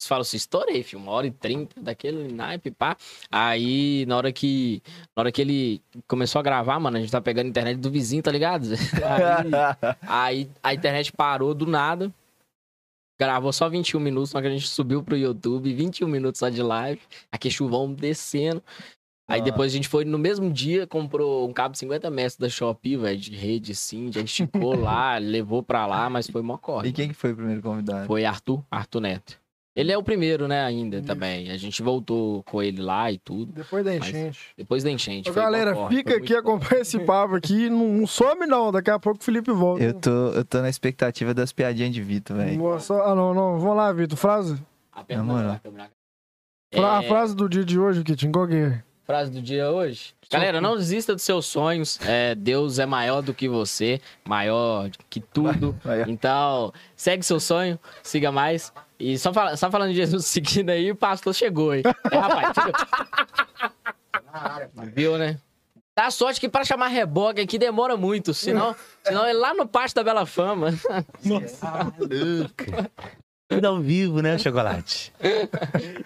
Você 0.01 0.09
fala 0.09 0.23
assim, 0.23 0.39
estourei, 0.39 0.83
filho. 0.83 1.03
Uma 1.03 1.13
hora 1.13 1.27
e 1.27 1.31
trinta 1.31 1.79
daquele 1.79 2.33
naipe, 2.33 2.71
pá. 2.71 2.97
Aí, 3.31 4.07
na 4.07 4.17
hora 4.17 4.33
que. 4.33 4.83
Na 5.15 5.21
hora 5.21 5.31
que 5.33 5.43
ele 5.43 5.83
começou 6.09 6.39
a 6.39 6.43
gravar, 6.43 6.81
mano, 6.81 6.97
a 6.97 7.01
gente 7.01 7.13
tá 7.13 7.21
pegando 7.21 7.47
a 7.47 7.51
internet 7.51 7.77
do 7.79 7.91
vizinho, 7.91 8.23
tá 8.23 8.31
ligado? 8.33 8.65
Aí, 10.01 10.01
aí 10.03 10.49
a 10.63 10.75
internet 10.75 11.13
parou 11.13 11.55
do 11.55 11.67
nada. 11.67 12.11
Gravou 13.21 13.53
só 13.53 13.69
21 13.69 14.01
minutos, 14.01 14.31
só 14.31 14.41
que 14.41 14.47
a 14.47 14.51
gente 14.51 14.67
subiu 14.67 15.03
pro 15.03 15.15
YouTube, 15.17 15.75
21 15.75 16.09
minutos 16.09 16.39
só 16.39 16.49
de 16.49 16.63
live. 16.63 17.01
Aqui 17.31 17.51
chuvão 17.51 17.93
descendo. 17.93 18.63
Aí 19.29 19.41
Ah. 19.43 19.45
depois 19.45 19.71
a 19.71 19.77
gente 19.77 19.87
foi 19.89 20.07
no 20.07 20.19
mesmo 20.19 20.51
dia, 20.51 20.87
comprou 20.87 21.47
um 21.47 21.53
cabo 21.53 21.77
50 21.77 22.11
metros 22.11 22.37
da 22.37 22.49
Shopee, 22.49 22.97
velho, 22.97 23.19
de 23.21 23.33
rede, 23.37 23.75
sim. 23.75 24.11
Já 24.11 24.23
esticou 24.23 24.75
lá, 24.75 25.19
levou 25.21 25.63
pra 25.63 25.87
lá, 25.87 26.09
mas 26.09 26.27
foi 26.27 26.41
mó 26.41 26.57
corre. 26.57 26.89
e 26.89 26.93
quem 26.93 27.09
que 27.09 27.15
foi 27.15 27.33
o 27.33 27.37
primeiro 27.37 27.61
convidado? 27.61 28.07
Foi 28.07 28.25
Arthur, 28.25 28.65
Arthur 28.71 29.01
Neto. 29.01 29.39
Ele 29.75 29.93
é 29.93 29.97
o 29.97 30.03
primeiro, 30.03 30.49
né, 30.49 30.65
ainda 30.65 31.01
também. 31.01 31.51
A 31.51 31.57
gente 31.57 31.81
voltou 31.81 32.43
com 32.43 32.61
ele 32.61 32.83
lá 32.83 33.11
e 33.11 33.19
tudo. 33.19 33.53
Depois 33.53 33.85
da 33.85 33.95
enchente. 33.95 34.39
Depois 34.59 34.83
da 34.83 34.91
enchente. 34.91 35.31
Ô, 35.31 35.33
galera, 35.33 35.73
corre, 35.75 35.97
fica 35.97 36.11
aqui, 36.17 36.33
muito- 36.33 36.37
acompanha 36.39 36.83
esse 36.83 36.99
papo 36.99 37.37
aqui. 37.37 37.71
Não, 37.71 37.87
não 37.87 38.07
some, 38.07 38.47
não. 38.47 38.73
Daqui 38.73 38.91
a 38.91 38.99
pouco 38.99 39.21
o 39.21 39.25
Felipe 39.25 39.53
volta. 39.53 39.83
Eu 39.85 39.95
tô, 39.95 40.11
eu 40.33 40.45
tô 40.45 40.61
na 40.61 40.69
expectativa 40.69 41.33
das 41.33 41.53
piadinhas 41.53 41.95
de 41.95 42.03
Vitor, 42.03 42.37
velho. 42.37 42.61
Ah, 43.05 43.15
não, 43.15 43.33
não. 43.33 43.59
Vamos 43.61 43.77
lá, 43.77 43.93
Vitor. 43.93 44.19
Frase? 44.19 44.61
Aperta 44.93 45.23
Na 45.23 45.33
moral. 45.33 45.49
na 45.53 45.59
câmera. 45.61 45.91
Fra- 46.75 46.99
A 46.99 47.03
É, 47.05 47.09
frase 47.09 47.35
do 47.37 47.49
dia 47.49 47.65
de 47.65 47.79
hoje, 47.79 48.03
Kitin, 48.05 48.31
qual 48.33 48.47
que 48.49 48.55
é? 48.55 48.83
frase 49.05 49.31
do 49.33 49.43
dia 49.43 49.69
hoje. 49.71 50.15
Galera, 50.31 50.61
não 50.61 50.77
desista 50.77 51.15
dos 51.15 51.23
seus 51.25 51.45
sonhos. 51.47 51.99
É, 52.07 52.33
Deus 52.37 52.79
é 52.79 52.87
maior 52.87 53.23
do 53.23 53.35
que 53.35 53.49
você, 53.49 54.01
maior 54.25 54.89
que 55.09 55.19
tudo. 55.21 55.75
Então, 56.09 56.73
segue 56.95 57.25
seu 57.25 57.41
sonho, 57.41 57.77
siga 58.05 58.31
mais. 58.31 58.73
E 59.01 59.19
só, 59.19 59.33
fala- 59.33 59.57
só 59.57 59.71
falando 59.71 59.91
de 59.91 59.97
Jesus 59.97 60.27
seguindo 60.29 60.71
aí, 60.71 60.91
o 60.91 60.97
pastor 60.97 61.35
chegou 61.35 61.71
aí. 61.71 61.83
É, 62.11 62.17
rapaz, 62.19 62.53
Viu, 64.95 65.17
né? 65.19 65.39
Dá 65.97 66.11
sorte 66.11 66.41
que 66.41 66.49
pra 66.49 66.65
chamar 66.65 66.87
reboque 66.89 67.41
aqui 67.41 67.59
demora 67.59 67.97
muito, 67.97 68.33
senão, 68.33 68.75
senão 69.05 69.25
é 69.27 69.33
lá 69.33 69.53
no 69.55 69.67
pátio 69.67 69.95
da 69.97 70.05
Bela 70.05 70.25
Fama. 70.25 70.69
Tudo 73.49 73.67
ao 73.67 73.81
vivo, 73.81 74.23
né, 74.23 74.39
Chocolate? 74.39 75.13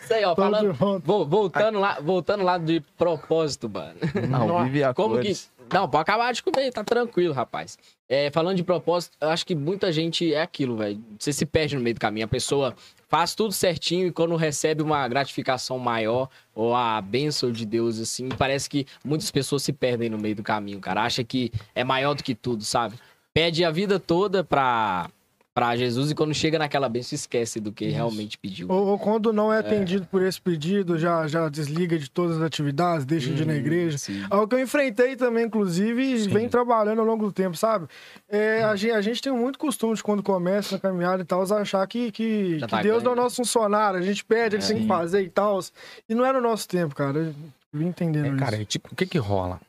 Isso 0.01 0.15
aí, 0.15 0.25
ó. 0.25 0.35
Falando, 0.35 0.73
volta. 0.73 1.07
Vo- 1.07 1.27
voltando, 1.27 1.79
lá, 1.79 1.99
voltando 2.01 2.43
lá 2.43 2.57
de 2.57 2.81
propósito, 2.97 3.69
mano. 3.69 3.95
Não, 4.29 4.65
vive 4.65 4.83
a 4.83 4.95
Como 4.95 5.17
cores. 5.17 5.51
que. 5.69 5.75
Não, 5.75 5.89
pode 5.89 6.03
acabar 6.03 6.33
de 6.33 6.43
comer, 6.43 6.73
tá 6.73 6.83
tranquilo, 6.83 7.35
rapaz. 7.35 7.79
É, 8.09 8.31
falando 8.31 8.57
de 8.57 8.65
propósito, 8.65 9.17
eu 9.21 9.31
acho 9.31 9.47
que 9.47 9.55
muita 9.55 9.91
gente 9.91 10.33
é 10.35 10.43
aquilo, 10.43 10.77
velho. 10.77 11.03
Você 11.19 11.33
se 11.33 11.47
perde 11.47 11.75
no 11.75 11.81
meio 11.81 11.95
do 11.95 12.01
caminho. 12.01 12.27
A 12.27 12.29
pessoa 12.29 12.75
faz 13.09 13.35
tudo 13.35 13.53
certinho 13.53 14.07
e 14.07 14.13
quando 14.13 14.37
recebe 14.37 14.83
uma 14.83 15.07
gratificação 15.09 15.79
maior 15.79 16.29
ou 16.55 16.75
a 16.75 17.01
bênção 17.01 17.51
de 17.51 17.65
Deus, 17.65 17.99
assim, 17.99 18.29
parece 18.29 18.69
que 18.69 18.87
muitas 19.03 19.31
pessoas 19.31 19.63
se 19.63 19.73
perdem 19.73 20.11
no 20.11 20.19
meio 20.19 20.37
do 20.37 20.43
caminho, 20.43 20.81
cara. 20.81 21.03
Acha 21.03 21.25
que 21.25 21.51
é 21.75 21.83
maior 21.83 22.15
do 22.15 22.23
que 22.23 22.35
tudo, 22.35 22.63
sabe? 22.63 22.97
Pede 23.33 23.65
a 23.65 23.71
vida 23.71 23.99
toda 23.99 24.45
pra, 24.45 25.11
pra 25.55 25.77
Jesus 25.77 26.11
e 26.11 26.15
quando 26.17 26.35
chega 26.35 26.59
naquela 26.59 26.89
bênção, 26.89 27.15
esquece 27.15 27.61
do 27.61 27.71
que 27.71 27.87
realmente 27.89 28.37
pediu. 28.37 28.67
Ou, 28.69 28.89
ou 28.89 28.99
quando 28.99 29.33
não 29.33 29.53
é 29.53 29.61
atendido 29.61 30.05
por 30.07 30.21
esse 30.21 30.41
pedido, 30.41 30.99
já, 30.99 31.29
já 31.29 31.49
desliga 31.49 31.97
de 31.97 32.11
todas 32.11 32.39
as 32.39 32.43
atividades, 32.43 33.07
deixa 33.07 33.33
de 33.33 33.43
ir 33.43 33.47
na 33.47 33.53
Hum, 33.53 33.57
igreja. 33.57 33.97
sim. 33.97 34.21
Algo 34.29 34.49
que 34.49 34.57
eu 34.57 34.61
enfrentei 34.61 35.15
também, 35.15 35.45
inclusive, 35.47 36.03
e 36.03 36.19
Sim. 36.25 36.29
vem 36.29 36.49
trabalhando 36.49 36.99
ao 36.99 37.07
longo 37.07 37.27
do 37.27 37.33
tempo, 37.33 37.57
sabe? 37.57 37.87
É, 38.29 38.65
a, 38.65 38.75
gente, 38.75 38.93
a 38.93 39.01
gente 39.01 39.23
tem 39.23 39.33
muito 39.33 39.57
costume 39.57 39.95
de 39.95 40.03
quando 40.03 40.25
começa 40.25 40.75
na 40.75 40.81
caminhada 40.81 41.23
e 41.23 41.25
tal, 41.25 41.43
achar 41.55 41.87
que, 41.87 42.11
que, 42.11 42.59
Já 42.59 42.67
que 42.67 42.71
tá 42.73 42.83
Deus 42.83 43.05
não 43.05 43.13
é 43.13 43.15
o 43.15 43.17
nosso 43.17 43.37
funcionário, 43.37 44.01
a 44.01 44.03
gente 44.03 44.25
pede, 44.25 44.57
ele 44.57 44.67
tem 44.67 44.81
que 44.81 44.89
fazer 44.89 45.23
e 45.23 45.31
tal. 45.31 45.61
E 46.09 46.15
não 46.17 46.27
é 46.27 46.33
no 46.33 46.41
nosso 46.41 46.67
tempo, 46.67 46.97
cara. 46.97 47.19
Eu 47.19 47.35
vim 47.73 47.87
entendendo 47.87 48.35
É, 48.35 48.37
cara, 48.37 48.55
isso. 48.55 48.63
é 48.63 48.65
tipo, 48.65 48.89
o 48.93 48.97
que 48.97 49.07
que 49.07 49.19
rola? 49.19 49.61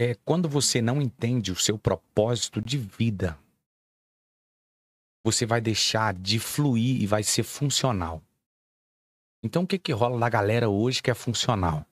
É 0.00 0.14
quando 0.24 0.48
você 0.48 0.80
não 0.80 1.02
entende 1.02 1.50
o 1.50 1.56
seu 1.56 1.76
propósito 1.76 2.60
de 2.62 2.78
vida, 2.78 3.36
você 5.24 5.44
vai 5.44 5.60
deixar 5.60 6.14
de 6.14 6.38
fluir 6.38 7.02
e 7.02 7.06
vai 7.06 7.22
ser 7.22 7.42
funcional. 7.42 8.22
Então, 9.42 9.62
o 9.62 9.66
que 9.66 9.78
que 9.78 9.92
rola 9.92 10.18
da 10.18 10.28
galera 10.28 10.68
hoje 10.68 11.02
que 11.02 11.10
é 11.10 11.14
funcional? 11.14 11.86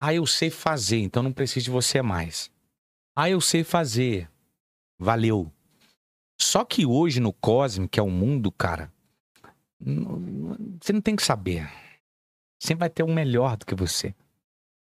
Ah, 0.00 0.14
eu 0.14 0.26
sei 0.26 0.50
fazer, 0.50 0.98
então 0.98 1.22
não 1.22 1.32
preciso 1.32 1.64
de 1.64 1.70
você 1.70 2.02
mais. 2.02 2.50
Ah, 3.14 3.28
eu 3.28 3.40
sei 3.40 3.64
fazer. 3.64 4.30
Valeu. 4.98 5.52
Só 6.40 6.64
que 6.64 6.86
hoje 6.86 7.20
no 7.20 7.32
Cosme, 7.32 7.88
que 7.88 7.98
é 7.98 8.02
o 8.02 8.10
mundo, 8.10 8.50
cara, 8.52 8.92
você 10.80 10.92
não 10.92 11.00
tem 11.00 11.16
que 11.16 11.22
saber. 11.22 11.68
Sempre 12.60 12.80
vai 12.80 12.90
ter 12.90 13.02
um 13.02 13.12
melhor 13.12 13.56
do 13.56 13.66
que 13.66 13.74
você. 13.74 14.14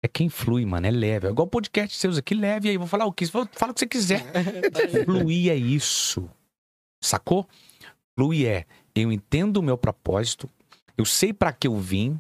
É 0.02 0.08
quem 0.08 0.30
flui, 0.30 0.66
mano. 0.66 0.88
É 0.88 0.92
leve. 0.92 1.28
É 1.28 1.30
igual 1.30 1.48
o 1.48 1.50
podcast 1.50 1.96
seus 1.98 2.18
aqui, 2.18 2.34
leve 2.34 2.70
aí. 2.70 2.78
Vou 2.78 2.88
falar 2.88 3.06
o 3.06 3.14
que, 3.14 3.26
fala 3.26 3.46
o 3.46 3.74
que 3.74 3.80
você 3.80 3.88
quiser. 3.88 4.24
Fluir 5.06 5.52
é 5.52 5.56
isso. 5.56 6.30
Sacou? 7.02 7.48
Fluir 8.16 8.48
é 8.48 8.66
eu 8.96 9.12
entendo 9.12 9.58
o 9.58 9.64
meu 9.64 9.78
propósito, 9.78 10.50
eu 10.98 11.06
sei 11.06 11.32
pra 11.32 11.54
que 11.54 11.68
eu 11.68 11.78
vim, 11.78 12.20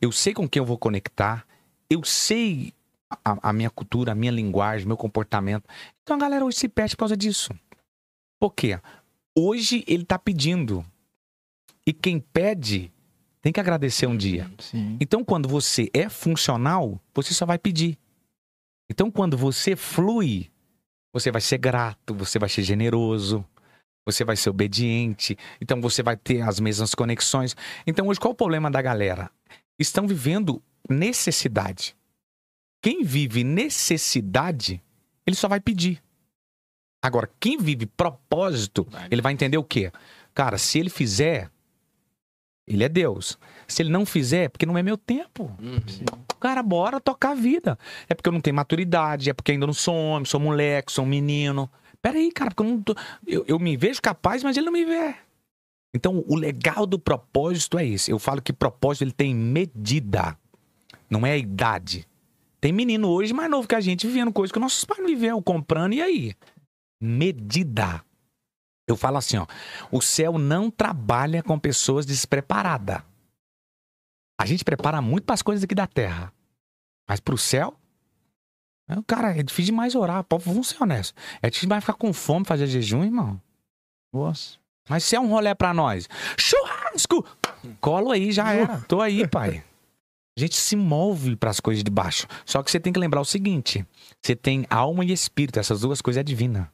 eu 0.00 0.10
sei 0.10 0.32
com 0.32 0.48
quem 0.48 0.60
eu 0.60 0.66
vou 0.66 0.78
conectar, 0.78 1.46
eu 1.90 2.02
sei 2.04 2.72
a, 3.10 3.50
a 3.50 3.52
minha 3.52 3.70
cultura, 3.70 4.12
a 4.12 4.14
minha 4.14 4.32
linguagem, 4.32 4.86
meu 4.86 4.96
comportamento. 4.96 5.64
Então 6.02 6.16
a 6.16 6.18
galera 6.18 6.44
hoje 6.44 6.58
se 6.58 6.68
perde 6.68 6.96
por 6.96 7.00
causa 7.00 7.16
disso. 7.16 7.52
Por 8.40 8.54
quê? 8.54 8.80
Hoje 9.36 9.84
ele 9.86 10.04
tá 10.04 10.18
pedindo. 10.18 10.84
E 11.86 11.92
quem 11.92 12.18
pede 12.18 12.92
tem 13.40 13.52
que 13.52 13.60
agradecer 13.60 14.06
um 14.06 14.16
dia. 14.16 14.50
Sim. 14.58 14.96
Então, 15.00 15.24
quando 15.24 15.48
você 15.48 15.88
é 15.94 16.08
funcional, 16.08 17.00
você 17.14 17.32
só 17.32 17.46
vai 17.46 17.58
pedir. 17.58 17.96
Então, 18.90 19.08
quando 19.08 19.36
você 19.36 19.76
flui, 19.76 20.50
você 21.12 21.30
vai 21.30 21.40
ser 21.40 21.58
grato, 21.58 22.12
você 22.12 22.40
vai 22.40 22.48
ser 22.48 22.62
generoso, 22.62 23.44
você 24.06 24.24
vai 24.24 24.36
ser 24.36 24.50
obediente. 24.50 25.36
Então, 25.60 25.80
você 25.80 26.02
vai 26.02 26.16
ter 26.16 26.40
as 26.40 26.60
mesmas 26.60 26.94
conexões. 26.94 27.56
Então, 27.86 28.06
hoje, 28.06 28.20
qual 28.20 28.32
o 28.32 28.36
problema 28.36 28.70
da 28.70 28.80
galera? 28.80 29.30
Estão 29.78 30.06
vivendo 30.06 30.62
necessidade. 30.88 31.96
Quem 32.80 33.02
vive 33.02 33.42
necessidade, 33.42 34.80
ele 35.26 35.34
só 35.34 35.48
vai 35.48 35.60
pedir. 35.60 36.00
Agora, 37.02 37.28
quem 37.40 37.58
vive 37.58 37.84
propósito, 37.86 38.86
ele 39.10 39.20
vai 39.20 39.32
entender 39.32 39.58
o 39.58 39.64
quê? 39.64 39.92
Cara, 40.32 40.56
se 40.56 40.78
ele 40.78 40.90
fizer, 40.90 41.50
ele 42.66 42.84
é 42.84 42.88
Deus. 42.88 43.38
Se 43.66 43.82
ele 43.82 43.90
não 43.90 44.06
fizer, 44.06 44.44
é 44.44 44.48
porque 44.48 44.66
não 44.66 44.78
é 44.78 44.82
meu 44.82 44.96
tempo. 44.96 45.52
Uhum. 45.60 45.80
Cara, 46.38 46.62
bora 46.62 47.00
tocar 47.00 47.30
a 47.30 47.34
vida. 47.34 47.78
É 48.08 48.14
porque 48.14 48.28
eu 48.28 48.32
não 48.32 48.40
tenho 48.40 48.56
maturidade, 48.56 49.30
é 49.30 49.34
porque 49.34 49.52
ainda 49.52 49.66
não 49.66 49.74
sou 49.74 49.94
homem, 49.94 50.24
sou 50.24 50.40
moleque, 50.40 50.92
sou 50.92 51.04
um 51.04 51.08
menino. 51.08 51.70
Peraí, 52.02 52.30
cara, 52.32 52.50
porque 52.50 52.62
eu 52.62 52.74
não 52.74 52.82
tô. 52.82 52.94
Eu, 53.26 53.44
eu 53.46 53.58
me 53.58 53.76
vejo 53.76 54.00
capaz, 54.00 54.42
mas 54.42 54.56
ele 54.56 54.66
não 54.66 54.72
me 54.72 54.84
vê. 54.84 55.14
Então, 55.94 56.24
o 56.26 56.36
legal 56.36 56.86
do 56.86 56.98
propósito 56.98 57.78
é 57.78 57.86
esse. 57.86 58.10
Eu 58.10 58.18
falo 58.18 58.42
que 58.42 58.52
propósito 58.52 59.02
ele 59.02 59.12
tem 59.12 59.34
medida. 59.34 60.38
Não 61.08 61.26
é 61.26 61.38
idade. 61.38 62.06
Tem 62.60 62.72
menino 62.72 63.08
hoje 63.08 63.32
mais 63.32 63.50
novo 63.50 63.68
que 63.68 63.74
a 63.74 63.80
gente 63.80 64.06
vivendo 64.06 64.32
coisa 64.32 64.52
que 64.52 64.58
nossos 64.58 64.84
pais 64.84 65.00
não 65.00 65.06
viveram, 65.06 65.40
comprando, 65.42 65.94
e 65.94 66.02
aí? 66.02 66.34
Medida. 67.00 68.04
Eu 68.86 68.96
falo 68.96 69.16
assim, 69.16 69.36
ó. 69.36 69.46
O 69.90 70.00
céu 70.00 70.38
não 70.38 70.70
trabalha 70.70 71.42
com 71.42 71.58
pessoas 71.58 72.04
despreparadas. 72.04 73.02
A 74.38 74.44
gente 74.46 74.64
prepara 74.64 75.00
muito 75.00 75.24
para 75.24 75.34
as 75.34 75.42
coisas 75.42 75.64
aqui 75.64 75.74
da 75.74 75.86
terra. 75.86 76.32
Mas 77.08 77.20
pro 77.20 77.38
céu, 77.38 77.74
é, 77.74 77.85
cara, 79.06 79.36
é 79.36 79.42
difícil 79.42 79.72
demais 79.72 79.94
orar. 79.94 80.24
Vamos 80.40 80.68
ser 80.68 80.82
honestos. 80.82 81.14
É 81.42 81.50
difícil 81.50 81.68
demais 81.68 81.82
ficar 81.82 81.94
com 81.94 82.12
fome, 82.12 82.44
fazer 82.44 82.66
jejum, 82.66 83.04
irmão. 83.04 83.40
Nossa. 84.12 84.58
Mas 84.88 85.04
se 85.04 85.16
é 85.16 85.20
um 85.20 85.28
rolê 85.28 85.54
pra 85.54 85.74
nós, 85.74 86.08
churrasco! 86.38 87.26
Colo 87.80 88.12
aí, 88.12 88.30
já 88.30 88.52
era. 88.52 88.80
Tô 88.82 89.00
aí, 89.00 89.26
pai. 89.26 89.64
A 90.38 90.40
gente 90.40 90.54
se 90.54 90.76
move 90.76 91.34
pras 91.34 91.58
coisas 91.58 91.82
de 91.82 91.90
baixo. 91.90 92.26
Só 92.44 92.62
que 92.62 92.70
você 92.70 92.78
tem 92.78 92.92
que 92.92 93.00
lembrar 93.00 93.20
o 93.20 93.24
seguinte: 93.24 93.84
você 94.22 94.36
tem 94.36 94.66
alma 94.70 95.04
e 95.04 95.12
espírito, 95.12 95.58
essas 95.58 95.80
duas 95.80 96.00
coisas 96.00 96.20
é 96.20 96.22
divina. 96.22 96.72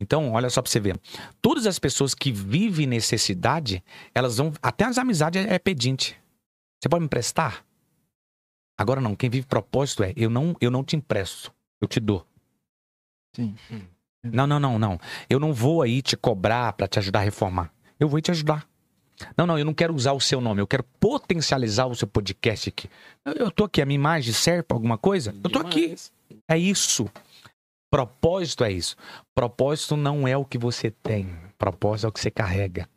Então, 0.00 0.32
olha 0.32 0.50
só 0.50 0.60
pra 0.60 0.70
você 0.70 0.80
ver. 0.80 0.98
Todas 1.40 1.64
as 1.64 1.78
pessoas 1.78 2.12
que 2.12 2.32
vivem 2.32 2.88
necessidade, 2.88 3.84
elas 4.12 4.38
vão. 4.38 4.52
Até 4.60 4.84
as 4.84 4.98
amizades 4.98 5.46
é, 5.46 5.54
é 5.54 5.58
pedinte. 5.60 6.20
Você 6.80 6.88
pode 6.88 7.02
me 7.02 7.06
emprestar? 7.06 7.64
Agora 8.78 9.00
não, 9.00 9.14
quem 9.14 9.30
vive 9.30 9.46
propósito 9.46 10.02
é: 10.02 10.12
eu 10.16 10.30
não, 10.30 10.56
eu 10.60 10.70
não 10.70 10.84
te 10.84 10.96
empresto, 10.96 11.52
eu 11.80 11.88
te 11.88 12.00
dou. 12.00 12.26
Sim. 13.34 13.54
Não, 14.24 14.46
não, 14.46 14.60
não, 14.60 14.78
não. 14.78 15.00
Eu 15.28 15.40
não 15.40 15.52
vou 15.52 15.82
aí 15.82 16.00
te 16.00 16.16
cobrar 16.16 16.72
pra 16.74 16.86
te 16.86 16.98
ajudar 16.98 17.20
a 17.20 17.22
reformar. 17.22 17.72
Eu 17.98 18.08
vou 18.08 18.20
te 18.20 18.30
ajudar. 18.30 18.68
Não, 19.36 19.46
não, 19.46 19.58
eu 19.58 19.64
não 19.64 19.74
quero 19.74 19.94
usar 19.94 20.12
o 20.12 20.20
seu 20.20 20.40
nome, 20.40 20.60
eu 20.60 20.66
quero 20.66 20.84
potencializar 20.98 21.86
o 21.86 21.94
seu 21.94 22.08
podcast 22.08 22.68
aqui. 22.68 22.88
Eu, 23.24 23.32
eu 23.34 23.50
tô 23.50 23.64
aqui, 23.64 23.80
a 23.80 23.86
minha 23.86 23.94
imagem 23.94 24.32
serve 24.32 24.62
pra 24.62 24.76
alguma 24.76 24.98
coisa? 24.98 25.34
Eu 25.42 25.50
tô 25.50 25.58
aqui. 25.60 25.94
É 26.48 26.58
isso. 26.58 27.08
Propósito 27.90 28.64
é 28.64 28.72
isso. 28.72 28.96
Propósito 29.34 29.96
não 29.96 30.26
é 30.26 30.36
o 30.36 30.44
que 30.44 30.58
você 30.58 30.90
tem. 30.90 31.36
Propósito 31.58 32.06
é 32.06 32.08
o 32.08 32.12
que 32.12 32.20
você 32.20 32.30
carrega. 32.30 32.88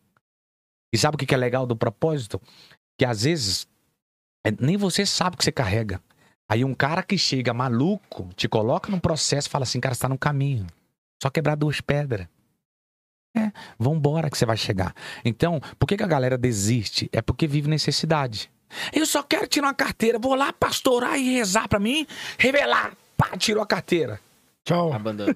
E 0.93 0.97
sabe 0.97 1.15
o 1.15 1.17
que 1.17 1.25
que 1.25 1.35
é 1.35 1.37
legal 1.37 1.65
do 1.65 1.75
propósito? 1.75 2.41
Que 2.97 3.05
às 3.05 3.23
vezes 3.23 3.67
nem 4.59 4.77
você 4.77 5.05
sabe 5.05 5.35
o 5.35 5.37
que 5.37 5.43
você 5.43 5.51
carrega. 5.51 6.01
Aí 6.47 6.63
um 6.63 6.73
cara 6.73 7.01
que 7.01 7.17
chega 7.17 7.53
maluco 7.53 8.29
te 8.35 8.47
coloca 8.47 8.91
num 8.91 8.99
processo 8.99 9.47
e 9.47 9.51
fala 9.51 9.63
assim, 9.63 9.79
cara, 9.79 9.95
você 9.95 10.01
tá 10.01 10.09
no 10.09 10.17
caminho. 10.17 10.67
Só 11.21 11.29
quebrar 11.29 11.55
duas 11.55 11.81
pedras. 11.81 12.27
É, 13.35 13.51
vambora 13.77 14.29
que 14.29 14.37
você 14.37 14.45
vai 14.45 14.55
chegar. 14.55 14.93
Então, 15.23 15.59
por 15.77 15.87
que, 15.87 15.97
que 15.97 16.03
a 16.03 16.07
galera 16.07 16.37
desiste? 16.37 17.09
É 17.11 17.21
porque 17.21 17.47
vive 17.47 17.67
necessidade. 17.67 18.49
Eu 18.93 19.05
só 19.05 19.23
quero 19.23 19.47
tirar 19.47 19.67
uma 19.67 19.73
carteira, 19.73 20.19
vou 20.19 20.35
lá 20.35 20.53
pastorar 20.53 21.17
e 21.19 21.33
rezar 21.33 21.67
pra 21.67 21.79
mim, 21.79 22.07
revelar. 22.37 22.93
Pá, 23.17 23.35
tirou 23.37 23.63
a 23.63 23.67
carteira. 23.67 24.19
Tchau. 24.63 24.93
Abandonou. 24.93 25.35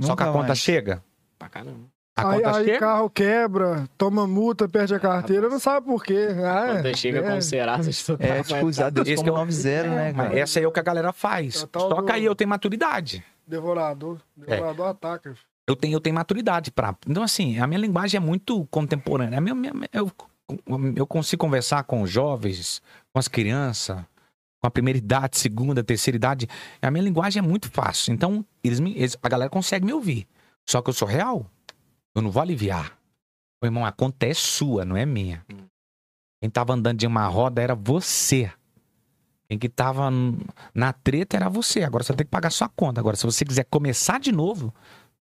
Só 0.00 0.16
que 0.16 0.22
a 0.22 0.26
conta 0.26 0.48
mais. 0.48 0.58
chega. 0.58 1.02
pra 1.38 1.48
caramba. 1.48 1.91
A 2.14 2.30
aí 2.30 2.42
conta 2.42 2.56
aí 2.58 2.64
chega. 2.66 2.78
carro 2.78 3.08
quebra, 3.10 3.88
toma 3.96 4.26
multa, 4.26 4.68
perde 4.68 4.94
a 4.94 5.00
carteira, 5.00 5.48
não 5.48 5.58
sabe 5.58 5.86
por 5.86 6.04
quê. 6.04 6.28
Ah, 6.44 6.80
Quando 6.82 6.96
chega 6.96 7.20
é. 7.20 7.22
com 7.22 7.38
o 7.38 7.42
Serasa, 7.42 7.90
você 7.90 8.16
tá 8.18 8.24
É, 8.24 8.42
tipo, 8.42 8.66
usar 8.66 8.90
Deus 8.90 9.08
Esse 9.08 9.16
como 9.16 9.30
é 9.30 9.32
o- 9.32 9.36
9-0, 9.36 9.88
né, 9.88 10.12
Mas 10.14 10.26
cara? 10.28 10.38
essa 10.38 10.58
aí 10.58 10.64
é 10.64 10.68
o 10.68 10.72
que 10.72 10.78
a 10.80 10.82
galera 10.82 11.12
faz. 11.12 11.62
É 11.62 11.66
tal 11.66 11.88
Só 11.88 11.96
que 12.02 12.02
do- 12.08 12.12
aí 12.12 12.24
eu 12.24 12.34
tenho 12.34 12.50
maturidade. 12.50 13.24
Devorador. 13.46 14.18
Devorador 14.36 14.88
ataca. 14.88 15.34
Eu 15.66 15.74
tenho, 15.74 15.94
eu 15.94 16.00
tenho 16.00 16.14
maturidade 16.14 16.70
pra. 16.70 16.94
Então, 17.08 17.22
assim, 17.22 17.58
a 17.58 17.66
minha 17.66 17.80
linguagem 17.80 18.18
é 18.18 18.20
muito 18.20 18.66
contemporânea. 18.70 19.38
A 19.38 19.40
minha, 19.40 19.54
minha- 19.54 19.72
eu, 19.92 20.10
eu 20.96 21.06
consigo 21.06 21.40
conversar 21.40 21.84
com 21.84 22.02
os 22.02 22.10
jovens, 22.10 22.82
com 23.12 23.18
as 23.18 23.26
crianças, 23.28 23.96
com 24.60 24.66
a 24.66 24.70
primeira 24.70 24.98
idade, 24.98 25.38
segunda, 25.38 25.82
terceira 25.82 26.16
idade. 26.16 26.46
A 26.82 26.90
minha 26.90 27.02
linguagem 27.04 27.40
é 27.42 27.42
muito 27.46 27.70
fácil. 27.70 28.12
Então, 28.12 28.44
eles 28.62 28.80
me- 28.80 28.94
eles- 28.98 29.16
a 29.22 29.28
galera 29.30 29.48
consegue 29.48 29.86
me 29.86 29.92
ouvir. 29.94 30.26
Só 30.68 30.82
que 30.82 30.90
eu 30.90 30.94
sou 30.94 31.08
real. 31.08 31.46
Eu 32.14 32.22
não 32.22 32.30
vou 32.30 32.42
aliviar. 32.42 32.98
Meu 33.62 33.68
irmão, 33.68 33.86
a 33.86 33.92
conta 33.92 34.26
é 34.26 34.34
sua, 34.34 34.84
não 34.84 34.96
é 34.96 35.06
minha. 35.06 35.44
Quem 36.40 36.50
tava 36.50 36.72
andando 36.72 36.98
de 36.98 37.06
uma 37.06 37.26
roda 37.26 37.62
era 37.62 37.74
você. 37.74 38.52
Quem 39.48 39.58
que 39.58 39.68
tava 39.68 40.10
na 40.74 40.92
treta 40.92 41.36
era 41.36 41.48
você. 41.48 41.82
Agora 41.82 42.02
você 42.02 42.14
tem 42.14 42.26
que 42.26 42.30
pagar 42.30 42.50
sua 42.50 42.68
conta. 42.68 43.00
Agora, 43.00 43.16
se 43.16 43.24
você 43.24 43.44
quiser 43.44 43.64
começar 43.64 44.18
de 44.18 44.32
novo, 44.32 44.74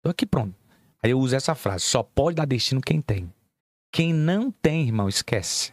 tô 0.02 0.10
aqui 0.10 0.24
pronto. 0.24 0.54
Aí 1.02 1.10
eu 1.10 1.18
uso 1.18 1.34
essa 1.34 1.54
frase: 1.54 1.84
só 1.84 2.02
pode 2.02 2.36
dar 2.36 2.46
destino 2.46 2.80
quem 2.80 3.00
tem. 3.00 3.32
Quem 3.92 4.12
não 4.12 4.50
tem, 4.50 4.86
irmão, 4.86 5.08
esquece. 5.08 5.72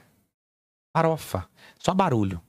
Farofa. 0.96 1.48
Só 1.78 1.94
barulho. 1.94 2.42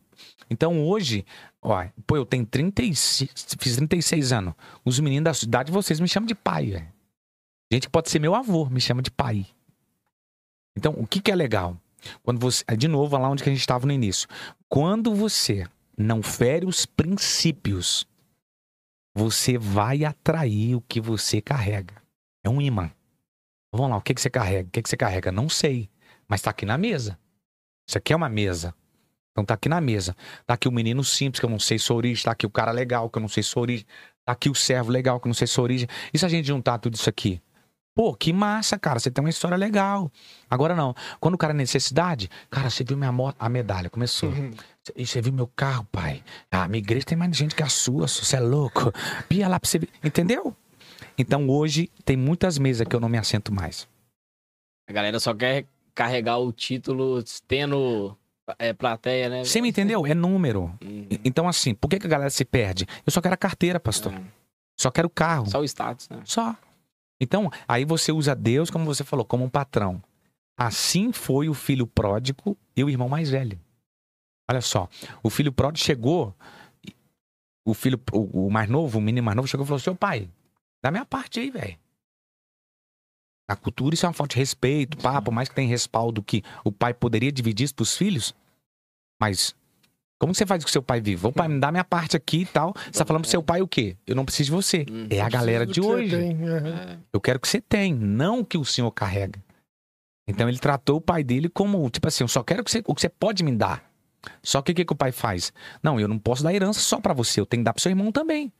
Então 0.48 0.86
hoje, 0.86 1.26
ó, 1.60 1.84
pô, 2.06 2.16
eu 2.16 2.24
tenho 2.24 2.46
36, 2.46 3.56
fiz 3.58 3.76
36 3.76 4.32
anos. 4.32 4.54
Os 4.84 4.98
meninos 5.00 5.24
da 5.24 5.34
cidade, 5.34 5.72
vocês 5.72 6.00
me 6.00 6.08
chamam 6.08 6.26
de 6.26 6.34
pai, 6.34 6.70
velho. 6.70 6.95
Gente 7.72 7.86
que 7.86 7.90
pode 7.90 8.10
ser 8.10 8.18
meu 8.18 8.34
avô, 8.34 8.66
me 8.66 8.80
chama 8.80 9.02
de 9.02 9.10
pai. 9.10 9.46
Então, 10.76 10.94
o 10.96 11.06
que 11.06 11.20
que 11.20 11.30
é 11.30 11.34
legal? 11.34 11.76
Quando 12.22 12.38
você, 12.38 12.64
de 12.76 12.86
novo 12.86 13.16
lá 13.16 13.28
onde 13.28 13.42
que 13.42 13.48
a 13.48 13.52
gente 13.52 13.60
estava 13.60 13.86
no 13.86 13.92
início. 13.92 14.28
Quando 14.68 15.14
você 15.14 15.66
não 15.96 16.22
fere 16.22 16.66
os 16.66 16.86
princípios, 16.86 18.06
você 19.14 19.56
vai 19.58 20.04
atrair 20.04 20.76
o 20.76 20.80
que 20.80 21.00
você 21.00 21.40
carrega. 21.40 21.94
É 22.44 22.50
um 22.50 22.60
imã. 22.60 22.90
Vamos 23.72 23.90
lá, 23.90 23.96
o 23.96 24.02
que 24.02 24.14
que 24.14 24.20
você 24.20 24.30
carrega? 24.30 24.68
O 24.68 24.70
que 24.70 24.82
que 24.82 24.88
você 24.88 24.96
carrega? 24.96 25.32
Não 25.32 25.48
sei, 25.48 25.88
mas 26.28 26.42
tá 26.42 26.50
aqui 26.50 26.64
na 26.64 26.78
mesa. 26.78 27.18
Isso 27.88 27.98
aqui 27.98 28.12
é 28.12 28.16
uma 28.16 28.28
mesa. 28.28 28.74
Então 29.32 29.44
tá 29.44 29.54
aqui 29.54 29.68
na 29.68 29.80
mesa. 29.80 30.16
Tá 30.46 30.54
aqui 30.54 30.68
o 30.68 30.72
menino 30.72 31.02
simples, 31.02 31.40
que 31.40 31.46
eu 31.46 31.50
não 31.50 31.58
sei 31.58 31.78
sua 31.78 31.96
origem. 31.96 32.24
Tá 32.24 32.32
aqui 32.32 32.46
o 32.46 32.50
cara 32.50 32.70
legal, 32.70 33.10
que 33.10 33.18
eu 33.18 33.20
não 33.20 33.28
sei 33.28 33.42
sua 33.42 33.62
origem. 33.62 33.86
Tá 34.24 34.32
aqui 34.32 34.48
o 34.48 34.54
servo 34.54 34.90
legal, 34.90 35.20
que 35.20 35.26
eu 35.26 35.30
não 35.30 35.34
sei 35.34 35.46
sua 35.46 35.64
origem. 35.64 35.88
E 36.12 36.18
se 36.18 36.24
a 36.24 36.28
gente 36.28 36.46
juntar 36.46 36.78
tudo 36.78 36.94
isso 36.94 37.08
aqui? 37.08 37.40
Pô, 37.96 38.14
que 38.14 38.30
massa, 38.30 38.78
cara. 38.78 39.00
Você 39.00 39.10
tem 39.10 39.24
uma 39.24 39.30
história 39.30 39.56
legal. 39.56 40.12
Agora 40.50 40.76
não. 40.76 40.94
Quando 41.18 41.34
o 41.34 41.38
cara 41.38 41.54
é 41.54 41.56
necessidade, 41.56 42.28
cara, 42.50 42.68
você 42.68 42.84
viu 42.84 42.94
minha 42.94 43.10
moto, 43.10 43.36
a 43.38 43.48
medalha, 43.48 43.88
começou. 43.88 44.30
E 44.94 45.06
você 45.06 45.22
viu 45.22 45.32
meu 45.32 45.46
carro, 45.46 45.82
pai? 45.90 46.22
Ah, 46.50 46.68
minha 46.68 46.78
igreja 46.78 47.06
tem 47.06 47.16
mais 47.16 47.34
gente 47.34 47.54
que 47.54 47.62
a 47.62 47.70
sua, 47.70 48.06
você 48.06 48.36
é 48.36 48.40
louco. 48.40 48.92
Pia 49.30 49.48
lá 49.48 49.58
pra 49.58 49.66
você 49.66 49.78
ver. 49.78 49.88
Entendeu? 50.04 50.54
Então 51.16 51.48
hoje 51.48 51.90
tem 52.04 52.18
muitas 52.18 52.58
mesas 52.58 52.86
que 52.86 52.94
eu 52.94 53.00
não 53.00 53.08
me 53.08 53.16
assento 53.16 53.50
mais. 53.50 53.88
A 54.86 54.92
galera 54.92 55.18
só 55.18 55.32
quer 55.32 55.64
carregar 55.94 56.36
o 56.36 56.52
título 56.52 57.24
tendo 57.48 58.14
é, 58.58 58.74
plateia, 58.74 59.30
né? 59.30 59.42
Você 59.42 59.62
me 59.62 59.70
entendeu? 59.70 60.06
É 60.06 60.12
número. 60.12 60.64
Uhum. 60.84 61.08
Então, 61.24 61.48
assim, 61.48 61.74
por 61.74 61.88
que, 61.88 61.98
que 61.98 62.06
a 62.06 62.10
galera 62.10 62.28
se 62.28 62.44
perde? 62.44 62.86
Eu 63.06 63.10
só 63.10 63.22
quero 63.22 63.32
a 63.32 63.38
carteira, 63.38 63.80
pastor. 63.80 64.12
É. 64.12 64.20
Só 64.78 64.90
quero 64.90 65.08
o 65.08 65.10
carro. 65.10 65.48
Só 65.48 65.60
o 65.60 65.64
status, 65.64 66.10
né? 66.10 66.20
Só. 66.26 66.54
Então, 67.20 67.50
aí 67.66 67.84
você 67.84 68.12
usa 68.12 68.34
Deus, 68.34 68.70
como 68.70 68.84
você 68.84 69.02
falou, 69.02 69.24
como 69.24 69.44
um 69.44 69.48
patrão. 69.48 70.02
Assim 70.58 71.12
foi 71.12 71.48
o 71.48 71.54
filho 71.54 71.86
pródigo 71.86 72.56
e 72.76 72.82
o 72.82 72.90
irmão 72.90 73.08
mais 73.08 73.30
velho. 73.30 73.60
Olha 74.48 74.60
só, 74.60 74.88
o 75.22 75.28
filho 75.28 75.52
pródigo 75.52 75.84
chegou, 75.84 76.34
o 77.66 77.74
filho, 77.74 78.00
o, 78.12 78.48
mais 78.48 78.68
novo, 78.68 78.98
o 78.98 79.00
menino 79.00 79.24
mais 79.24 79.36
novo, 79.36 79.48
chegou 79.48 79.64
e 79.64 79.66
falou: 79.66 79.80
Seu 79.80 79.94
pai, 79.94 80.30
dá 80.82 80.90
minha 80.90 81.04
parte 81.04 81.40
aí, 81.40 81.50
velho. 81.50 81.76
Na 83.48 83.56
cultura, 83.56 83.94
isso 83.94 84.06
é 84.06 84.08
uma 84.08 84.14
falta 84.14 84.34
de 84.34 84.40
respeito, 84.40 84.96
pá, 84.96 85.20
por 85.20 85.32
mais 85.32 85.48
que 85.48 85.54
tenha 85.54 85.68
respaldo 85.68 86.22
que 86.22 86.42
o 86.64 86.72
pai 86.72 86.94
poderia 86.94 87.30
dividir 87.30 87.64
isso 87.64 87.74
pros 87.74 87.96
filhos, 87.96 88.34
mas 89.20 89.54
como 90.18 90.34
você 90.34 90.46
faz 90.46 90.64
com 90.64 90.70
seu 90.70 90.82
pai 90.82 91.00
vivo? 91.00 91.28
Ô 91.28 91.32
pai, 91.32 91.46
me 91.48 91.60
dá 91.60 91.70
minha 91.70 91.84
parte 91.84 92.16
aqui 92.16 92.38
e 92.42 92.46
tal. 92.46 92.72
Você 92.90 92.98
tá 92.98 93.04
falando 93.04 93.22
pro 93.22 93.30
seu 93.30 93.42
pai 93.42 93.60
o 93.62 93.68
quê? 93.68 93.96
Eu 94.06 94.14
não 94.16 94.24
preciso 94.24 94.46
de 94.50 94.56
você. 94.56 94.86
Uhum. 94.88 95.06
É 95.10 95.20
a 95.20 95.28
galera 95.28 95.66
de 95.66 95.80
hoje. 95.80 96.10
você 96.10 96.16
tem. 96.16 96.48
É. 96.48 96.98
Eu 97.12 97.20
quero 97.20 97.38
que 97.40 97.46
você 97.48 97.60
tenha, 97.60 97.94
não 97.94 98.40
o 98.40 98.44
que 98.44 98.56
o 98.58 98.64
senhor 98.64 98.90
carrega. 98.92 99.42
Então 100.28 100.48
ele 100.48 100.58
tratou 100.58 100.96
o 100.96 101.00
pai 101.00 101.22
dele 101.22 101.48
como, 101.48 101.88
tipo 101.90 102.08
assim, 102.08 102.24
eu 102.24 102.28
só 102.28 102.42
quero 102.42 102.64
que 102.64 102.70
você- 102.70 102.82
o 102.86 102.94
que 102.94 103.00
você 103.00 103.08
pode 103.08 103.44
me 103.44 103.52
dar. 103.54 103.84
Só 104.42 104.60
que 104.60 104.72
o 104.72 104.74
que, 104.74 104.84
que 104.84 104.92
o 104.92 104.96
pai 104.96 105.12
faz? 105.12 105.52
Não, 105.82 106.00
eu 106.00 106.08
não 106.08 106.18
posso 106.18 106.42
dar 106.42 106.52
herança 106.52 106.80
só 106.80 107.00
pra 107.00 107.12
você, 107.14 107.40
eu 107.40 107.46
tenho 107.46 107.60
que 107.60 107.64
dar 107.64 107.72
pro 107.72 107.80
seu 107.82 107.90
irmão 107.90 108.10
também. 108.10 108.52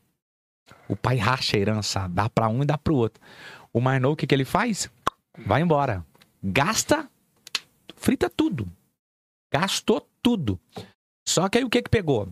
O 0.87 0.95
pai 0.95 1.17
racha 1.17 1.57
a 1.57 1.59
herança, 1.59 2.07
dá 2.07 2.29
pra 2.29 2.47
um 2.47 2.63
e 2.63 2.65
dá 2.65 2.77
pro 2.77 2.95
outro. 2.95 3.21
O 3.73 3.81
mais 3.81 4.01
novo, 4.01 4.13
o 4.13 4.15
que, 4.15 4.25
que 4.25 4.33
ele 4.33 4.45
faz? 4.45 4.89
Vai 5.45 5.61
embora. 5.61 6.05
Gasta, 6.41 7.09
frita 7.97 8.29
tudo. 8.29 8.71
Gastou 9.51 10.07
tudo. 10.21 10.57
Só 11.27 11.49
que 11.49 11.57
aí 11.57 11.63
o 11.65 11.69
que 11.69 11.81
que 11.81 11.89
pegou? 11.89 12.29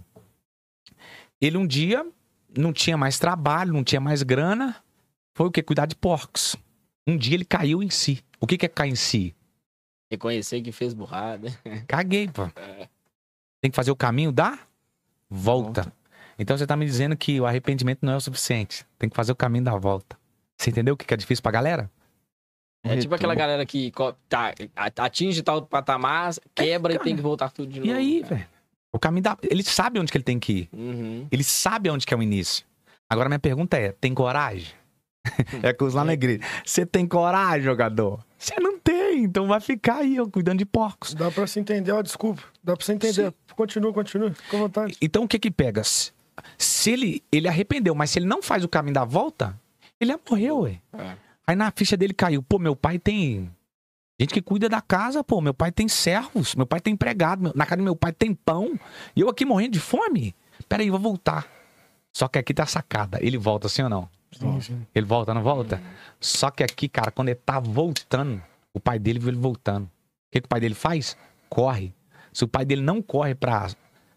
Ele 1.41 1.57
um 1.57 1.67
dia 1.67 2.09
não 2.57 2.71
tinha 2.71 2.95
mais 2.95 3.19
trabalho, 3.19 3.73
não 3.73 3.83
tinha 3.83 3.99
mais 3.99 4.23
grana, 4.23 4.81
foi 5.35 5.47
o 5.47 5.51
que? 5.51 5.61
Cuidar 5.61 5.85
de 5.85 5.95
porcos. 5.97 6.55
Um 7.05 7.17
dia 7.17 7.35
ele 7.35 7.43
caiu 7.43 7.83
em 7.83 7.89
si. 7.89 8.23
O 8.39 8.47
que 8.47 8.57
que 8.57 8.65
é 8.65 8.69
cair 8.69 8.91
em 8.91 8.95
si? 8.95 9.35
Reconhecer 10.09 10.61
que 10.61 10.71
fez 10.71 10.93
burrada. 10.93 11.49
Caguei, 11.87 12.29
pô. 12.29 12.47
Tem 13.61 13.69
que 13.69 13.75
fazer 13.75 13.91
o 13.91 13.95
caminho 13.97 14.31
da 14.31 14.57
volta. 15.29 15.91
Então 16.39 16.57
você 16.57 16.65
tá 16.65 16.77
me 16.77 16.85
dizendo 16.85 17.17
que 17.17 17.39
o 17.41 17.45
arrependimento 17.45 17.99
não 18.05 18.13
é 18.13 18.15
o 18.15 18.21
suficiente. 18.21 18.85
Tem 18.97 19.09
que 19.09 19.15
fazer 19.15 19.33
o 19.33 19.35
caminho 19.35 19.65
da 19.65 19.75
volta. 19.77 20.17
Você 20.57 20.69
entendeu 20.69 20.93
o 20.93 20.97
que 20.97 21.05
que 21.05 21.13
é 21.13 21.17
difícil 21.17 21.43
pra 21.43 21.51
galera? 21.51 21.91
É 22.81 22.95
tipo 22.95 23.13
aquela 23.13 23.33
Retorno. 23.33 23.49
galera 23.49 23.65
que 23.65 23.91
tá, 24.29 24.53
atinge 25.03 25.41
tal 25.43 25.65
patamar, 25.65 26.33
quebra 26.53 26.93
e 26.93 26.95
cara. 26.95 27.03
tem 27.03 27.15
que 27.15 27.21
voltar 27.21 27.49
tudo 27.51 27.73
de 27.73 27.79
novo. 27.79 27.91
E 27.91 27.93
aí, 27.93 28.23
velho? 28.23 28.54
O 28.95 28.99
caminho 28.99 29.23
da. 29.23 29.37
Ele 29.43 29.61
sabe 29.61 29.99
onde 29.99 30.09
que 30.09 30.17
ele 30.17 30.23
tem 30.23 30.39
que 30.39 30.53
ir. 30.53 30.69
Uhum. 30.71 31.27
Ele 31.29 31.43
sabe 31.43 31.89
onde 31.89 32.05
que 32.05 32.13
é 32.13 32.17
o 32.17 32.23
início. 32.23 32.65
Agora 33.09 33.27
minha 33.27 33.39
pergunta 33.39 33.75
é: 33.75 33.91
tem 33.91 34.13
coragem? 34.13 34.73
é 35.61 35.73
com 35.73 35.83
os 35.83 35.93
lá 35.93 36.05
na 36.05 36.13
igreja. 36.13 36.39
Você 36.63 36.85
tem 36.85 37.05
coragem, 37.05 37.63
jogador? 37.63 38.23
Você 38.37 38.57
não 38.57 38.79
tem, 38.79 39.25
então 39.25 39.47
vai 39.47 39.59
ficar 39.59 39.97
aí, 39.97 40.17
ó, 40.17 40.25
cuidando 40.25 40.59
de 40.59 40.65
porcos. 40.65 41.13
Dá 41.13 41.29
pra 41.29 41.45
se 41.45 41.59
entender, 41.59 41.91
ó, 41.91 42.01
desculpa. 42.01 42.41
Dá 42.63 42.73
pra 42.73 42.85
você 42.85 42.93
entender. 42.93 43.33
Continua, 43.53 43.91
continua. 43.91 44.33
Fica 44.33 44.55
à 44.55 44.59
vontade. 44.61 44.95
Então 45.01 45.23
o 45.23 45.27
que 45.27 45.39
que 45.39 45.51
pega? 45.51 45.83
Se, 45.83 46.13
se 46.57 46.91
ele, 46.91 47.21
ele 47.29 47.49
arrependeu, 47.49 47.93
mas 47.93 48.11
se 48.11 48.19
ele 48.19 48.27
não 48.27 48.41
faz 48.41 48.63
o 48.63 48.69
caminho 48.69 48.93
da 48.93 49.03
volta, 49.03 49.59
ele 49.99 50.13
já 50.13 50.19
morreu, 50.29 50.59
ué. 50.59 50.79
É. 50.93 51.17
Aí 51.45 51.55
na 51.55 51.69
ficha 51.69 51.97
dele 51.97 52.13
caiu, 52.13 52.41
pô, 52.41 52.57
meu 52.57 52.77
pai 52.77 52.97
tem 52.97 53.51
gente 54.19 54.33
que 54.33 54.41
cuida 54.41 54.69
da 54.69 54.81
casa, 54.81 55.23
pô, 55.23 55.41
meu 55.41 55.53
pai 55.53 55.71
tem 55.71 55.87
servos, 55.87 56.55
meu 56.55 56.65
pai 56.65 56.79
tem 56.79 56.93
empregado, 56.93 57.51
na 57.55 57.65
casa 57.65 57.77
do 57.77 57.83
meu 57.83 57.95
pai 57.95 58.11
tem 58.11 58.33
pão, 58.33 58.79
e 59.15 59.21
eu 59.21 59.29
aqui 59.29 59.45
morrendo 59.45 59.73
de 59.73 59.79
fome. 59.79 60.35
Peraí, 60.69 60.89
vou 60.89 60.99
voltar. 60.99 61.47
Só 62.13 62.27
que 62.29 62.39
aqui 62.39 62.53
tá 62.53 62.63
a 62.63 62.67
sacada. 62.67 63.19
Ele 63.21 63.37
volta 63.37 63.67
assim 63.67 63.83
ou 63.83 63.89
não? 63.89 64.09
Sim, 64.31 64.61
sim. 64.61 64.87
Ele 64.95 65.05
volta, 65.05 65.33
não 65.33 65.43
volta? 65.43 65.81
Só 66.19 66.49
que 66.49 66.63
aqui, 66.63 66.87
cara, 66.87 67.11
quando 67.11 67.29
ele 67.29 67.39
tá 67.45 67.59
voltando, 67.59 68.41
o 68.73 68.79
pai 68.79 68.97
dele 68.97 69.19
viu 69.19 69.29
ele 69.29 69.37
voltando. 69.37 69.85
O 69.85 69.89
que, 70.31 70.41
que 70.41 70.45
o 70.45 70.49
pai 70.49 70.59
dele 70.59 70.75
faz? 70.75 71.17
Corre. 71.49 71.93
Se 72.31 72.43
o 72.43 72.47
pai 72.47 72.65
dele 72.65 72.81
não 72.81 73.01
corre 73.01 73.35
pra, 73.35 73.69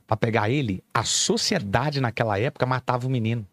pra 0.07 0.17
pegar 0.17 0.49
ele, 0.51 0.83
a 0.93 1.05
sociedade 1.05 2.01
naquela 2.01 2.39
época 2.39 2.67
matava 2.67 3.07
o 3.07 3.11
menino. 3.11 3.47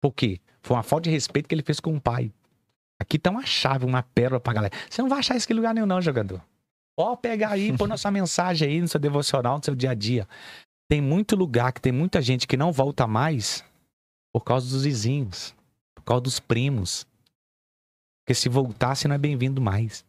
Por 0.00 0.12
quê? 0.12 0.40
Foi 0.62 0.76
uma 0.76 0.82
falta 0.82 1.04
de 1.04 1.10
respeito 1.10 1.48
que 1.48 1.54
ele 1.54 1.62
fez 1.62 1.80
com 1.80 1.94
o 1.94 2.00
pai. 2.00 2.32
Aqui 3.02 3.18
tá 3.18 3.30
uma 3.30 3.44
chave, 3.44 3.84
uma 3.84 4.02
pérola 4.02 4.40
pra 4.40 4.52
galera. 4.52 4.74
Você 4.88 5.02
não 5.02 5.08
vai 5.08 5.18
achar 5.18 5.36
isso 5.36 5.50
em 5.52 5.56
lugar 5.56 5.74
nenhum, 5.74 5.86
não, 5.86 6.00
jogador. 6.00 6.40
Pode 6.96 7.20
pegar 7.20 7.50
aí, 7.50 7.76
põe 7.76 7.88
na 7.88 7.96
sua 7.96 8.12
mensagem 8.12 8.68
aí, 8.68 8.80
no 8.80 8.86
seu 8.86 9.00
devocional, 9.00 9.58
no 9.58 9.64
seu 9.64 9.74
dia 9.74 9.90
a 9.90 9.94
dia. 9.94 10.28
Tem 10.88 11.00
muito 11.00 11.34
lugar 11.34 11.72
que 11.72 11.80
tem 11.80 11.90
muita 11.92 12.22
gente 12.22 12.46
que 12.46 12.56
não 12.56 12.70
volta 12.70 13.04
mais 13.06 13.64
por 14.32 14.44
causa 14.44 14.70
dos 14.70 14.84
vizinhos, 14.84 15.52
por 15.96 16.04
causa 16.04 16.20
dos 16.20 16.38
primos. 16.38 17.04
Porque 18.22 18.34
se 18.34 18.48
voltasse, 18.48 19.08
não 19.08 19.16
é 19.16 19.18
bem-vindo 19.18 19.60
mais. 19.60 20.04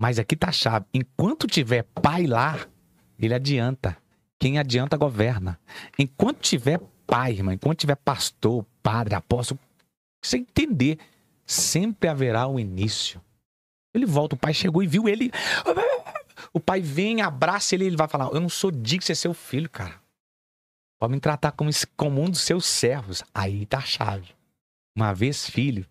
Mas 0.00 0.20
aqui 0.20 0.36
tá 0.36 0.50
a 0.50 0.52
chave. 0.52 0.86
Enquanto 0.94 1.48
tiver 1.48 1.82
pai 1.82 2.28
lá, 2.28 2.64
ele 3.18 3.34
adianta. 3.34 3.96
Quem 4.38 4.58
adianta, 4.58 4.96
governa. 4.96 5.58
Enquanto 5.98 6.38
tiver 6.38 6.80
pai, 7.06 7.32
irmão, 7.32 7.52
enquanto 7.52 7.80
tiver 7.80 7.96
pastor, 7.96 8.64
padre, 8.82 9.16
apóstolo, 9.16 9.58
você 10.22 10.38
entender, 10.38 10.98
sempre 11.46 12.08
haverá 12.08 12.46
um 12.46 12.58
início. 12.58 13.20
Ele 13.94 14.06
volta, 14.06 14.34
o 14.34 14.38
pai 14.38 14.52
chegou 14.52 14.82
e 14.82 14.86
viu 14.86 15.08
ele. 15.08 15.30
O 16.52 16.60
pai 16.60 16.80
vem, 16.80 17.20
abraça 17.20 17.74
ele 17.74 17.84
ele 17.84 17.96
vai 17.96 18.08
falar: 18.08 18.28
Eu 18.32 18.40
não 18.40 18.48
sou 18.48 18.70
digno 18.70 19.00
de 19.00 19.06
ser 19.06 19.14
seu 19.14 19.34
filho, 19.34 19.68
cara. 19.68 20.00
Pode 21.00 21.12
me 21.12 21.20
tratar 21.20 21.52
como, 21.52 21.70
como 21.96 22.22
um 22.22 22.30
dos 22.30 22.40
seus 22.40 22.64
servos. 22.64 23.22
Aí 23.34 23.66
tá 23.66 23.78
a 23.78 23.82
chave. 23.82 24.34
Uma 24.96 25.12
vez 25.12 25.48
filho, 25.48 25.86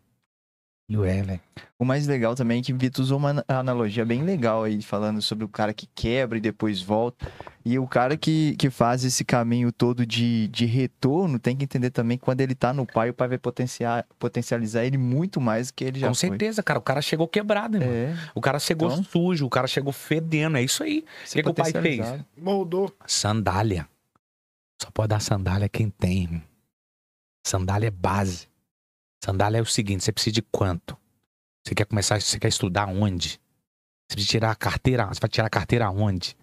é, 1.06 1.22
velho. 1.24 1.42
O 1.80 1.86
mais 1.86 2.06
legal 2.06 2.36
também 2.36 2.60
é 2.60 2.62
que 2.64 2.74
Vitor 2.74 3.02
usou 3.04 3.18
uma 3.18 3.30
ana- 3.30 3.46
analogia 3.48 4.06
bem 4.06 4.22
legal 4.22 4.64
aí, 4.64 4.82
falando 4.82 5.22
sobre 5.22 5.44
o 5.46 5.48
cara 5.48 5.74
que 5.74 5.88
quebra 5.96 6.38
e 6.38 6.42
depois 6.42 6.82
volta. 6.82 7.26
E 7.66 7.80
o 7.80 7.88
cara 7.88 8.16
que, 8.18 8.56
que 8.58 8.70
faz 8.70 9.04
esse 9.06 9.24
caminho 9.24 9.72
todo 9.72 10.06
de, 10.06 10.48
de 10.50 10.66
retorno 10.66 11.40
tem 11.40 11.56
que 11.56 11.64
entender 11.64 11.90
também 11.90 12.18
que 12.18 12.24
quando 12.26 12.42
ele 12.42 12.54
tá 12.54 12.74
no 12.74 12.86
pai, 12.86 13.10
o 13.10 13.14
pai 13.14 13.30
vai 13.30 13.38
potenciar, 13.38 14.06
potencializar 14.20 14.84
ele 14.86 14.98
muito 14.98 15.40
mais 15.40 15.68
do 15.68 15.74
que 15.74 15.84
ele 15.86 16.00
já 16.00 16.10
Com 16.10 16.14
foi. 16.16 16.30
certeza, 16.30 16.62
cara. 16.62 16.80
O 16.80 16.84
cara 16.84 17.02
chegou 17.02 17.28
quebrado, 17.28 17.78
irmão. 17.78 17.90
É, 17.92 18.14
O 18.36 18.42
cara 18.42 18.60
chegou 18.60 18.92
Então- 18.92 19.04
sujo, 19.04 19.46
o 19.46 19.50
cara 19.50 19.68
chegou 19.68 19.94
fedendo. 19.94 20.58
É 20.58 20.62
isso 20.64 20.84
aí. 20.84 21.06
ser 21.26 21.42
que 21.42 21.50
o 21.50 21.54
pai 21.54 21.72
fez? 21.72 22.06
Moldou. 22.38 22.94
Sandália. 23.08 23.88
Só 24.82 24.92
pode 24.92 25.10
dar 25.10 25.22
sandália 25.22 25.70
quem 25.70 25.90
tem, 25.90 26.24
irmão. 26.24 26.42
Sandália 27.48 27.88
é 27.88 27.92
base. 27.92 28.48
Sandália 29.24 29.60
é 29.60 29.62
o 29.62 29.66
seguinte: 29.66 30.04
você 30.04 30.12
precisa 30.12 30.34
de 30.34 30.42
quanto? 30.42 30.98
Você 31.64 31.74
quer 31.74 31.86
começar, 31.86 32.22
você 32.22 32.38
quer 32.38 32.50
estudar 32.50 32.88
onde? 32.88 33.40
Você 34.10 34.16
precisa 34.16 34.32
tirar 34.32 34.52
a 34.52 34.56
carteira, 34.56 35.06
você 35.06 35.20
vai 35.22 35.30
tirar 35.30 35.48
a 35.48 35.50
carteira 35.50 35.86
aonde? 35.86 36.36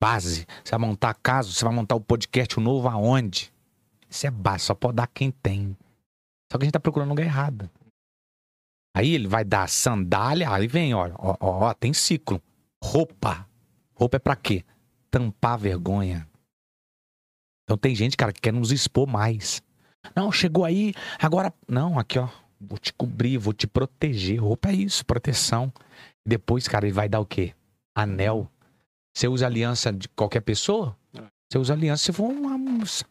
Base. 0.00 0.46
Você 0.62 0.70
vai 0.70 0.78
montar 0.78 1.10
a 1.10 1.14
casa, 1.14 1.50
você 1.50 1.64
vai 1.64 1.74
montar 1.74 1.96
o 1.96 2.00
podcast 2.00 2.60
novo 2.60 2.88
aonde? 2.88 3.52
Isso 4.08 4.28
é 4.28 4.30
base, 4.30 4.64
só 4.64 4.74
pode 4.74 4.94
dar 4.94 5.08
quem 5.08 5.32
tem. 5.32 5.76
Só 6.52 6.56
que 6.56 6.62
a 6.62 6.66
gente 6.66 6.72
tá 6.74 6.78
procurando 6.78 7.08
lugar 7.08 7.24
errado. 7.24 7.68
Aí 8.96 9.12
ele 9.12 9.26
vai 9.26 9.44
dar 9.44 9.68
sandália, 9.68 10.48
aí 10.48 10.68
vem, 10.68 10.94
ó, 10.94 11.10
ó, 11.18 11.36
ó, 11.40 11.74
tem 11.74 11.92
ciclo. 11.92 12.40
Roupa. 12.80 13.44
Roupa 13.92 14.18
é 14.18 14.20
pra 14.20 14.36
quê? 14.36 14.64
Tampar 15.10 15.58
vergonha. 15.58 16.28
Então 17.64 17.76
tem 17.76 17.92
gente, 17.92 18.16
cara, 18.16 18.32
que 18.32 18.40
quer 18.40 18.52
nos 18.52 18.70
expor 18.70 19.08
mais. 19.08 19.60
Não, 20.14 20.30
chegou 20.32 20.64
aí, 20.64 20.92
agora. 21.20 21.52
Não, 21.68 21.98
aqui, 21.98 22.18
ó. 22.18 22.28
Vou 22.60 22.78
te 22.78 22.92
cobrir, 22.92 23.36
vou 23.38 23.52
te 23.52 23.66
proteger. 23.66 24.40
Roupa 24.42 24.70
é 24.70 24.74
isso, 24.74 25.04
proteção. 25.04 25.72
Depois, 26.26 26.66
cara, 26.66 26.86
ele 26.86 26.94
vai 26.94 27.08
dar 27.08 27.20
o 27.20 27.26
quê? 27.26 27.52
Anel. 27.94 28.50
Você 29.14 29.28
usa 29.28 29.46
aliança 29.46 29.92
de 29.92 30.08
qualquer 30.08 30.40
pessoa? 30.40 30.96
Você 31.50 31.58
usa 31.58 31.72
aliança 31.74 32.04
se 32.04 32.12
for 32.12 32.24
uma. 32.24 32.84
se 32.86 33.04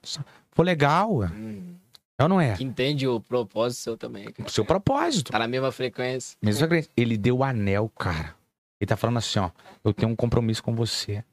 For 0.51 0.63
legal. 0.63 1.21
Hum, 1.23 1.75
É 2.19 2.23
ou 2.23 2.29
não 2.29 2.41
é? 2.41 2.55
que 2.57 2.63
entende 2.63 3.07
o 3.07 3.19
propósito 3.21 3.81
seu 3.81 3.97
também. 3.97 4.25
cara. 4.31 4.47
O 4.47 4.51
seu 4.51 4.65
propósito. 4.65 5.31
Tá 5.31 5.39
na 5.39 5.47
mesma 5.47 5.71
frequência. 5.71 6.37
Mesma 6.41 6.67
coisa. 6.67 6.89
Ele 6.97 7.17
deu 7.17 7.37
o 7.37 7.43
anel, 7.43 7.89
cara. 7.97 8.35
Ele 8.81 8.87
tá 8.87 8.97
falando 8.97 9.17
assim, 9.17 9.39
ó. 9.39 9.49
Eu 9.83 9.93
tenho 9.93 10.11
um 10.11 10.15
compromisso 10.15 10.61
com 10.63 10.75
você. 10.75 11.23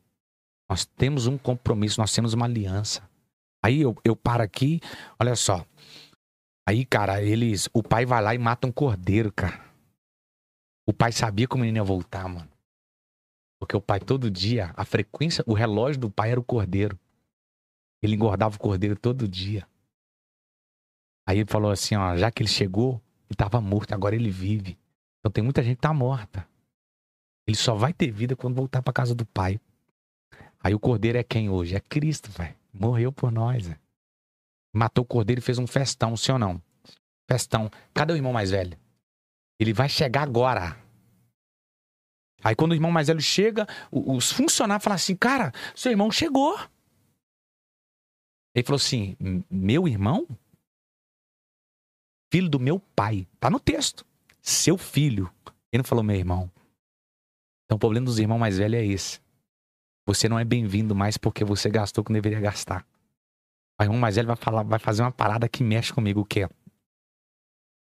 Nós 0.68 0.84
temos 0.84 1.26
um 1.26 1.36
compromisso, 1.36 2.00
nós 2.00 2.14
temos 2.14 2.32
uma 2.32 2.44
aliança. 2.46 3.02
Aí 3.62 3.80
eu, 3.80 3.94
eu 4.04 4.16
paro 4.16 4.42
aqui, 4.42 4.80
olha 5.18 5.36
só. 5.36 5.64
Aí, 6.66 6.84
cara, 6.84 7.22
eles. 7.22 7.68
O 7.72 7.82
pai 7.82 8.06
vai 8.06 8.22
lá 8.22 8.34
e 8.34 8.38
mata 8.38 8.66
um 8.66 8.72
cordeiro, 8.72 9.32
cara. 9.32 9.64
O 10.86 10.92
pai 10.92 11.12
sabia 11.12 11.46
que 11.46 11.54
o 11.54 11.58
menino 11.58 11.78
ia 11.78 11.84
voltar, 11.84 12.28
mano. 12.28 12.50
Porque 13.61 13.76
o 13.76 13.80
pai 13.80 14.00
todo 14.00 14.30
dia, 14.30 14.72
a 14.76 14.84
frequência, 14.84 15.44
o 15.46 15.52
relógio 15.52 16.00
do 16.00 16.11
pai 16.11 16.30
era 16.30 16.40
o 16.40 16.44
cordeiro. 16.44 16.98
Ele 18.02 18.14
engordava 18.14 18.56
o 18.56 18.58
cordeiro 18.58 18.96
todo 18.96 19.28
dia. 19.28 19.68
Aí 21.28 21.38
ele 21.38 21.50
falou 21.50 21.70
assim, 21.70 21.94
ó, 21.94 22.16
já 22.16 22.30
que 22.30 22.42
ele 22.42 22.48
chegou, 22.48 23.00
ele 23.28 23.36
tava 23.36 23.61
morto, 23.61 23.92
agora 23.92 24.16
ele 24.16 24.30
vive. 24.30 24.78
Então 25.18 25.30
tem 25.30 25.44
muita 25.44 25.62
gente 25.62 25.76
que 25.76 25.82
tá 25.82 25.92
morta. 25.92 26.48
Ele 27.46 27.56
só 27.56 27.74
vai 27.74 27.92
ter 27.92 28.11
vida 28.11 28.34
quando 28.34 28.54
voltar 28.54 28.82
pra 28.82 28.92
casa 28.92 29.14
do 29.14 29.26
pai. 29.26 29.61
Aí 30.58 30.74
o 30.74 30.80
cordeiro 30.80 31.18
é 31.18 31.22
quem 31.22 31.50
hoje? 31.50 31.74
É 31.74 31.80
Cristo, 31.80 32.30
velho. 32.30 32.59
Morreu 32.81 33.12
por 33.12 33.31
nós, 33.31 33.66
velho. 33.66 33.81
Matou 34.74 35.05
o 35.05 35.07
cordeiro 35.07 35.41
e 35.41 35.45
fez 35.45 35.59
um 35.59 35.66
festão, 35.66 36.16
sim 36.16 36.33
ou 36.33 36.39
não? 36.39 36.62
Festão. 37.31 37.70
Cadê 37.93 38.12
o 38.14 38.16
irmão 38.16 38.33
mais 38.33 38.51
velho? 38.51 38.78
Ele 39.61 39.74
vai 39.74 39.89
chegar 39.89 40.22
agora. 40.22 40.83
Aí 42.43 42.57
quando 42.57 42.70
o 42.70 42.74
irmão 42.74 42.91
mais 42.91 43.09
velho 43.09 43.20
chega, 43.20 43.66
os 43.93 44.33
funcionários 44.33 44.83
falam 44.83 44.95
assim, 44.95 45.14
cara, 45.14 45.53
seu 45.74 45.91
irmão 45.91 46.11
chegou. 46.11 46.57
Ele 48.55 48.64
falou 48.64 48.78
assim, 48.78 49.14
"M- 49.20 49.45
meu 49.51 49.87
irmão? 49.87 50.26
Filho 52.33 52.49
do 52.49 52.59
meu 52.59 52.81
pai. 52.81 53.28
Tá 53.39 53.51
no 53.51 53.61
texto. 53.61 54.07
Seu 54.41 54.78
filho. 54.78 55.31
Ele 55.70 55.83
não 55.83 55.85
falou 55.85 56.03
meu 56.03 56.16
irmão. 56.16 56.51
Então 57.66 57.76
o 57.76 57.78
problema 57.78 58.07
dos 58.07 58.18
irmãos 58.18 58.39
mais 58.39 58.57
velhos 58.57 58.81
é 58.81 58.87
esse. 58.87 59.20
Você 60.07 60.28
não 60.28 60.38
é 60.38 60.44
bem-vindo 60.44 60.94
mais 60.94 61.16
porque 61.16 61.44
você 61.44 61.68
gastou 61.68 62.03
o 62.03 62.05
que 62.05 62.12
não 62.12 62.20
deveria 62.20 62.40
gastar. 62.40 62.86
O 63.80 63.82
irmão 63.82 63.98
mais 63.98 64.16
velho 64.16 64.26
vai, 64.26 64.36
falar, 64.36 64.62
vai 64.62 64.78
fazer 64.78 65.03
uma 65.03 65.12
parada 65.12 65.48
que 65.48 65.62
mexe 65.62 65.92
comigo, 65.92 66.20
o 66.20 66.24
que 66.24 66.42
é? 66.42 66.48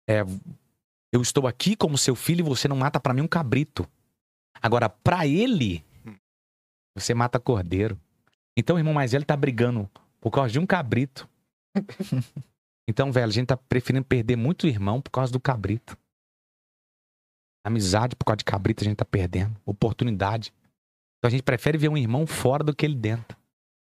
É, 0.08 0.22
eu 1.12 1.22
estou 1.22 1.47
aqui 1.47 1.76
como 1.76 1.97
seu 1.97 2.16
filho 2.16 2.41
e 2.41 2.49
você 2.49 2.68
não 2.68 2.76
mata 2.76 2.99
pra 2.99 3.14
mim 3.14 3.22
um 3.22 3.28
cabrito. 3.28 3.88
Agora, 4.62 4.89
pra 4.89 5.28
ele, 5.28 5.86
você 6.95 7.14
mata 7.14 7.39
cordeiro. 7.39 7.99
Então 8.58 8.78
o 8.78 8.80
irmão 8.80 8.93
mais 8.93 9.12
velho 9.12 9.26
tá 9.26 9.36
brigando 9.36 9.89
por 10.20 10.32
causa 10.32 10.51
de 10.51 10.60
um 10.60 10.66
cabrito. 10.66 11.30
então, 12.88 13.12
velho, 13.12 13.28
a 13.28 13.32
gente 13.32 13.47
tá 13.47 13.58
preferindo 13.58 14.06
perder 14.06 14.36
muito 14.36 14.66
irmão 14.66 15.01
por 15.01 15.12
causa 15.12 15.32
do 15.32 15.39
cabrito. 15.39 15.97
Amizade 17.64 18.16
por 18.16 18.26
causa 18.26 18.38
de 18.38 18.45
cabrito 18.45 18.84
a 18.84 18.88
gente 18.88 18.97
tá 18.97 19.06
perdendo. 19.06 19.56
Oportunidade. 19.66 20.53
Então 21.26 21.30
a 21.30 21.32
gente 21.32 21.42
prefere 21.42 21.76
ver 21.76 21.90
um 21.90 21.98
irmão 21.98 22.28
fora 22.28 22.64
do 22.64 22.72
que 22.72 22.86
ele 22.86 22.94
dentro. 22.94 23.36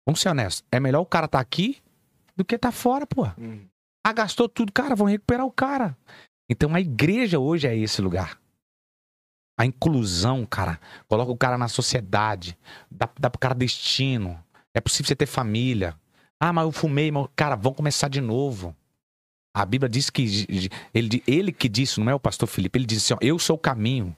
Vamos 0.07 0.21
ser 0.21 0.29
honestos. 0.29 0.65
É 0.71 0.79
melhor 0.79 1.01
o 1.01 1.07
cara 1.07 1.27
tá 1.27 1.41
aqui 1.41 1.83
do 2.37 2.45
que 2.45 2.57
tá 2.57 2.71
fora, 2.71 3.05
pô. 3.05 3.27
Hum. 3.37 3.67
Ah, 4.07 4.13
gastou 4.13 4.49
tudo, 4.49 4.73
cara, 4.73 4.95
vão 4.95 5.09
recuperar 5.09 5.45
o 5.45 5.51
cara. 5.51 5.99
Então 6.49 6.73
a 6.77 6.81
igreja 6.81 7.41
hoje 7.41 7.67
é 7.67 7.77
esse 7.77 8.01
lugar. 8.01 8.39
A 9.59 9.67
inclusão, 9.67 10.47
cara. 10.47 10.79
Coloca 11.09 11.33
o 11.33 11.37
cara 11.37 11.59
na 11.59 11.67
sociedade. 11.67 12.57
Dá, 12.89 13.09
dá 13.19 13.29
pro 13.29 13.41
cara 13.41 13.55
destino. 13.55 14.41
É 14.73 14.81
possível 14.81 15.09
você 15.09 15.17
ter 15.17 15.27
família. 15.27 15.99
Ah, 16.39 16.53
mas 16.53 16.65
eu 16.65 16.71
fumei, 16.71 17.11
mas... 17.11 17.27
cara, 17.35 17.57
vamos 17.57 17.77
começar 17.77 18.07
de 18.07 18.21
novo. 18.21 18.77
A 19.53 19.67
Bíblia 19.67 19.89
diz 19.89 20.09
que 20.09 20.47
ele, 20.95 21.21
ele 21.27 21.51
que 21.51 21.69
disse, 21.69 21.99
não 21.99 22.13
é 22.13 22.15
o 22.15 22.21
pastor 22.21 22.49
Felipe, 22.49 22.79
ele 22.79 22.87
disse 22.87 23.13
assim: 23.13 23.21
ó, 23.21 23.27
eu 23.27 23.41
sou 23.41 23.57
o 23.57 23.59
caminho. 23.59 24.17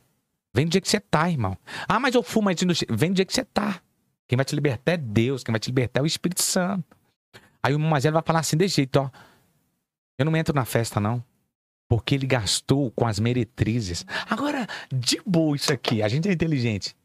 Vem 0.56 0.64
do 0.64 0.70
dia 0.70 0.80
que 0.80 0.88
você 0.88 0.98
tá, 0.98 1.28
irmão. 1.28 1.54
Ah, 1.86 2.00
mas 2.00 2.14
eu 2.14 2.22
fumo, 2.22 2.46
mas 2.46 2.58
vem 2.88 3.10
do 3.10 3.14
dia 3.16 3.26
que 3.26 3.34
você 3.34 3.44
tá. 3.44 3.78
Quem 4.26 4.36
vai 4.38 4.44
te 4.46 4.54
libertar 4.54 4.92
é 4.92 4.96
Deus, 4.96 5.44
quem 5.44 5.52
vai 5.52 5.60
te 5.60 5.66
libertar 5.66 6.00
é 6.00 6.02
o 6.02 6.06
Espírito 6.06 6.40
Santo. 6.40 6.96
Aí 7.62 7.74
o 7.74 7.78
mais 7.78 8.04
velho 8.04 8.14
vai 8.14 8.22
falar 8.24 8.38
assim, 8.40 8.56
desse 8.56 8.76
jeito, 8.76 8.96
ó. 8.96 9.10
Eu 10.18 10.24
não 10.24 10.34
entro 10.34 10.54
na 10.54 10.64
festa, 10.64 10.98
não. 10.98 11.22
Porque 11.86 12.14
ele 12.14 12.26
gastou 12.26 12.90
com 12.92 13.06
as 13.06 13.20
meretrizes. 13.20 14.06
Agora, 14.30 14.66
de 14.90 15.20
boa 15.26 15.54
isso 15.54 15.70
aqui, 15.70 16.02
a 16.02 16.08
gente 16.08 16.26
é 16.26 16.32
inteligente. 16.32 16.96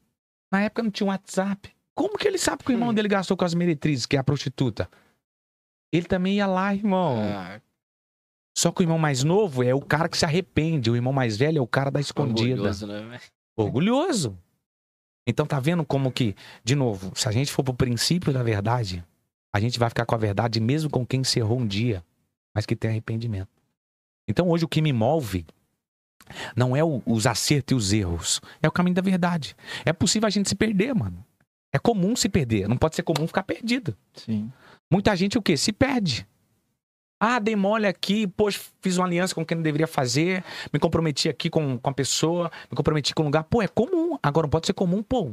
Na 0.49 0.61
época 0.61 0.81
não 0.83 0.89
tinha 0.89 1.05
um 1.05 1.09
WhatsApp. 1.09 1.75
Como 1.93 2.17
que 2.17 2.25
ele 2.25 2.37
sabe 2.37 2.63
que 2.63 2.71
o 2.71 2.73
irmão 2.73 2.93
dele 2.93 3.09
gastou 3.09 3.35
com 3.35 3.43
as 3.43 3.53
meretrizes, 3.53 4.05
que 4.05 4.15
é 4.15 4.19
a 4.19 4.23
prostituta? 4.23 4.89
Ele 5.91 6.05
também 6.05 6.35
ia 6.37 6.47
lá, 6.47 6.73
irmão. 6.73 7.17
Ah, 7.21 7.59
Só 8.57 8.71
que 8.71 8.81
o 8.81 8.83
irmão 8.83 8.97
mais 8.97 9.25
novo 9.25 9.61
é 9.61 9.75
o 9.75 9.81
cara 9.81 10.07
que 10.07 10.17
se 10.17 10.23
arrepende. 10.23 10.89
O 10.89 10.95
irmão 10.95 11.11
mais 11.11 11.35
velho 11.35 11.57
é 11.57 11.61
o 11.61 11.67
cara 11.67 11.91
da 11.91 11.99
escondida. 11.99 12.53
orgulhoso, 12.53 12.87
né? 12.87 13.19
Orgulhoso. 13.55 14.37
Então 15.27 15.45
tá 15.45 15.59
vendo 15.59 15.85
como 15.85 16.11
que, 16.11 16.35
de 16.63 16.75
novo, 16.75 17.11
se 17.15 17.27
a 17.27 17.31
gente 17.31 17.51
for 17.51 17.63
pro 17.63 17.73
princípio 17.73 18.33
da 18.33 18.41
verdade, 18.41 19.03
a 19.53 19.59
gente 19.59 19.77
vai 19.77 19.89
ficar 19.89 20.05
com 20.05 20.15
a 20.15 20.17
verdade 20.17 20.59
mesmo 20.59 20.89
com 20.89 21.05
quem 21.05 21.23
se 21.23 21.39
errou 21.39 21.59
um 21.59 21.67
dia, 21.67 22.03
mas 22.55 22.65
que 22.65 22.75
tem 22.75 22.89
arrependimento. 22.91 23.49
Então 24.27 24.49
hoje 24.49 24.65
o 24.65 24.67
que 24.67 24.81
me 24.81 24.91
move 24.93 25.45
não 26.55 26.75
é 26.75 26.83
o- 26.83 27.01
os 27.05 27.27
acertos 27.27 27.71
e 27.71 27.75
os 27.75 27.93
erros, 27.93 28.41
é 28.61 28.67
o 28.67 28.71
caminho 28.71 28.95
da 28.95 29.01
verdade. 29.01 29.55
É 29.85 29.93
possível 29.93 30.27
a 30.27 30.29
gente 30.29 30.49
se 30.49 30.55
perder, 30.55 30.93
mano. 30.95 31.23
É 31.73 31.79
comum 31.79 32.15
se 32.15 32.27
perder, 32.27 32.67
não 32.67 32.77
pode 32.77 32.95
ser 32.95 33.03
comum 33.03 33.27
ficar 33.27 33.43
perdido. 33.43 33.95
Sim. 34.13 34.51
Muita 34.91 35.15
gente 35.15 35.37
o 35.37 35.41
quê? 35.41 35.55
Se 35.55 35.71
perde. 35.71 36.27
Ah, 37.24 37.38
dei 37.38 37.55
mole 37.55 37.86
aqui, 37.86 38.26
poxa, 38.26 38.59
fiz 38.82 38.97
uma 38.97 39.05
aliança 39.05 39.36
com 39.36 39.45
quem 39.45 39.55
não 39.55 39.61
deveria 39.61 39.86
fazer, 39.86 40.43
me 40.74 40.80
comprometi 40.80 41.30
aqui 41.30 41.51
com, 41.51 41.78
com 41.78 41.89
a 41.91 41.93
pessoa, 41.93 42.51
me 42.69 42.76
comprometi 42.76 43.13
com 43.13 43.22
um 43.22 43.26
lugar. 43.26 43.43
Pô, 43.43 43.61
é 43.61 43.67
comum. 43.67 44.17
Agora 44.24 44.45
não 44.45 44.49
pode 44.49 44.65
ser 44.65 44.74
comum, 44.74 45.03
pô. 45.03 45.32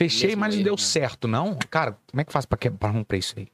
Fechei, 0.00 0.28
Mesmo 0.28 0.40
mas 0.40 0.56
não 0.56 0.62
deu 0.62 0.72
né? 0.74 0.78
certo, 0.82 1.28
não? 1.28 1.54
Cara, 1.70 1.98
como 2.10 2.20
é 2.20 2.24
que 2.24 2.32
faz 2.32 2.46
pra, 2.46 2.56
que- 2.56 2.70
pra 2.70 2.88
romper 2.88 3.18
isso 3.18 3.34
aí? 3.38 3.48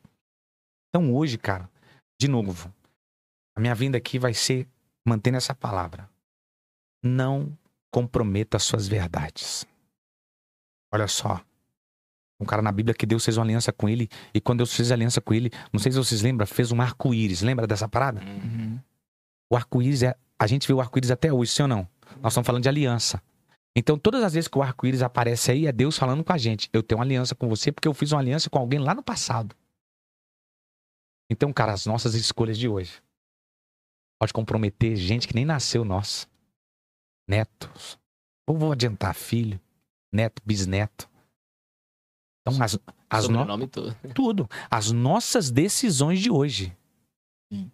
Então 0.89 1.13
hoje, 1.13 1.37
cara, 1.37 1.69
de 2.21 2.29
novo, 2.29 2.73
a 3.57 3.61
minha 3.61 3.75
vinda 3.75 3.99
aqui 3.99 4.21
vai 4.21 4.35
ser 4.35 4.69
mantendo 5.05 5.37
essa 5.39 5.55
palavra. 5.55 6.09
Não 7.03 7.59
comprometa 7.93 8.57
as 8.57 8.63
suas 8.63 8.87
verdades. 8.87 9.67
Olha 10.93 11.09
só. 11.09 11.45
Um 12.45 12.47
cara 12.47 12.61
na 12.61 12.71
Bíblia 12.71 12.95
que 12.95 13.07
Deus 13.07 13.25
fez 13.25 13.39
uma 13.39 13.45
aliança 13.45 13.73
com 13.73 13.89
ele, 13.89 14.09
e 14.35 14.41
quando 14.41 14.59
Deus 14.59 14.75
fez 14.75 14.91
a 14.91 14.95
aliança 14.95 15.19
com 15.19 15.33
ele, 15.33 15.51
não 15.73 15.81
sei 15.81 15.91
se 15.91 15.97
vocês 15.97 16.21
lembram, 16.21 16.47
fez 16.47 16.71
um 16.71 16.81
arco-íris. 16.81 17.41
Lembra 17.41 17.67
dessa 17.67 17.89
parada? 17.89 18.21
Uhum. 18.21 18.79
O 19.51 19.57
arco-íris 19.57 20.03
é. 20.03 20.15
A 20.39 20.47
gente 20.47 20.69
vê 20.69 20.75
o 20.75 20.81
arco-íris 20.81 21.11
até 21.11 21.33
hoje, 21.33 21.53
sim 21.53 21.63
ou 21.63 21.69
não? 21.69 21.89
Nós 22.21 22.33
estamos 22.33 22.47
falando 22.47 22.63
de 22.63 22.69
aliança. 22.69 23.23
Então, 23.75 23.99
todas 23.99 24.23
as 24.23 24.35
vezes 24.35 24.47
que 24.47 24.59
o 24.59 24.63
arco-íris 24.63 25.01
aparece 25.01 25.51
aí, 25.51 25.67
é 25.67 25.73
Deus 25.73 25.97
falando 25.97 26.23
com 26.23 26.33
a 26.33 26.39
gente. 26.39 26.69
Eu 26.73 26.83
tenho 26.83 26.99
uma 26.99 27.05
aliança 27.05 27.35
com 27.35 27.49
você 27.49 27.73
porque 27.73 27.89
eu 27.89 27.95
fiz 27.95 28.13
uma 28.13 28.21
aliança 28.21 28.51
com 28.51 28.59
alguém 28.59 28.79
lá 28.79 28.95
no 28.95 29.03
passado. 29.03 29.57
Então, 31.31 31.53
cara, 31.53 31.73
as 31.73 31.87
nossas 31.87 32.15
escolhas 32.15 32.59
de 32.59 32.69
hoje 32.69 33.03
pode 34.21 34.33
comprometer 34.33 34.97
gente 34.97 35.27
que 35.27 35.35
nem 35.35 35.45
nasceu 35.45 35.85
nossa. 35.85 36.27
Netos. 37.27 37.99
Ou 38.47 38.59
vou 38.59 38.73
adiantar 38.73 39.15
filho, 39.15 39.59
neto, 40.13 40.43
bisneto. 40.45 41.09
Então, 42.47 42.63
as, 42.63 42.79
as 43.09 43.29
no... 43.29 43.67
Todo. 43.67 43.97
tudo. 44.15 44.51
As 44.71 44.93
nossas 44.93 45.51
decisões 45.51 46.21
de 46.21 46.31
hoje. 46.31 46.77
Sim. 47.51 47.71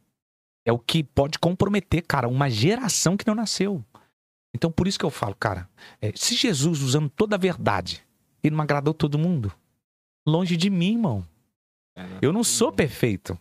É 0.65 0.73
o 0.73 0.79
que 0.79 1.03
pode 1.03 1.39
comprometer, 1.39 2.05
cara, 2.07 2.29
uma 2.29 2.49
geração 2.49 3.17
que 3.17 3.27
não 3.27 3.35
nasceu. 3.35 3.85
Então, 4.55 4.71
por 4.71 4.87
isso 4.87 4.99
que 4.99 5.05
eu 5.05 5.11
falo, 5.11 5.35
cara, 5.35 5.69
é, 6.01 6.13
se 6.15 6.35
Jesus 6.35 6.83
usando 6.83 7.09
toda 7.09 7.37
a 7.37 7.39
verdade, 7.39 8.05
ele 8.43 8.55
não 8.55 8.63
agradou 8.63 8.95
todo 8.95 9.19
mundo, 9.19 9.53
longe 10.27 10.57
de 10.57 10.71
mim, 10.71 10.93
irmão. 10.93 11.27
Eu 12.23 12.33
não 12.33 12.45
sou 12.45 12.73
perfeito. 12.73 13.39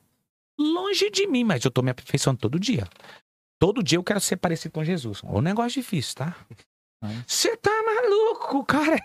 Longe 0.57 1.09
de 1.09 1.27
mim, 1.27 1.43
mas 1.43 1.63
eu 1.63 1.71
tô 1.71 1.82
me 1.82 1.91
aperfeiçoando 1.91 2.39
todo 2.39 2.59
dia. 2.59 2.88
Todo 3.57 3.84
dia 3.84 3.97
eu 3.97 4.03
quero 4.03 4.19
ser 4.19 4.38
parecido 4.38 4.73
com 4.73 4.84
Jesus. 4.84 5.21
É 5.23 5.27
um 5.27 5.41
negócio 5.41 5.82
difícil, 5.82 6.15
tá? 6.15 6.36
Você 7.26 7.56
tá 7.56 7.72
maluco, 7.84 8.66
cara. 8.66 8.97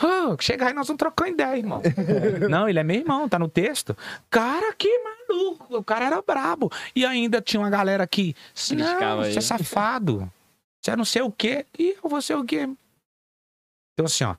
Oh, 0.00 0.40
chega 0.40 0.68
aí, 0.68 0.72
nós 0.72 0.86
vamos 0.86 0.98
trocar 0.98 1.28
ideia, 1.28 1.56
irmão. 1.56 1.82
Não, 2.48 2.68
ele 2.68 2.78
é 2.78 2.84
meu 2.84 2.96
irmão, 2.96 3.28
tá 3.28 3.38
no 3.38 3.48
texto. 3.48 3.96
Cara, 4.30 4.72
que 4.74 4.88
maluco. 4.98 5.78
O 5.78 5.82
cara 5.84 6.06
era 6.06 6.22
brabo. 6.22 6.70
E 6.94 7.04
ainda 7.04 7.42
tinha 7.42 7.60
uma 7.60 7.70
galera 7.70 8.06
que. 8.06 8.36
Não, 8.70 9.16
você 9.18 9.38
é 9.38 9.40
safado. 9.40 10.30
Você 10.80 10.90
é 10.92 10.96
não 10.96 11.04
sei 11.04 11.22
o 11.22 11.32
quê 11.32 11.66
e 11.78 11.96
eu 12.02 12.08
vou 12.08 12.22
ser 12.22 12.36
o 12.36 12.44
quê. 12.44 12.68
Então, 13.94 14.06
assim, 14.06 14.24
ó. 14.24 14.36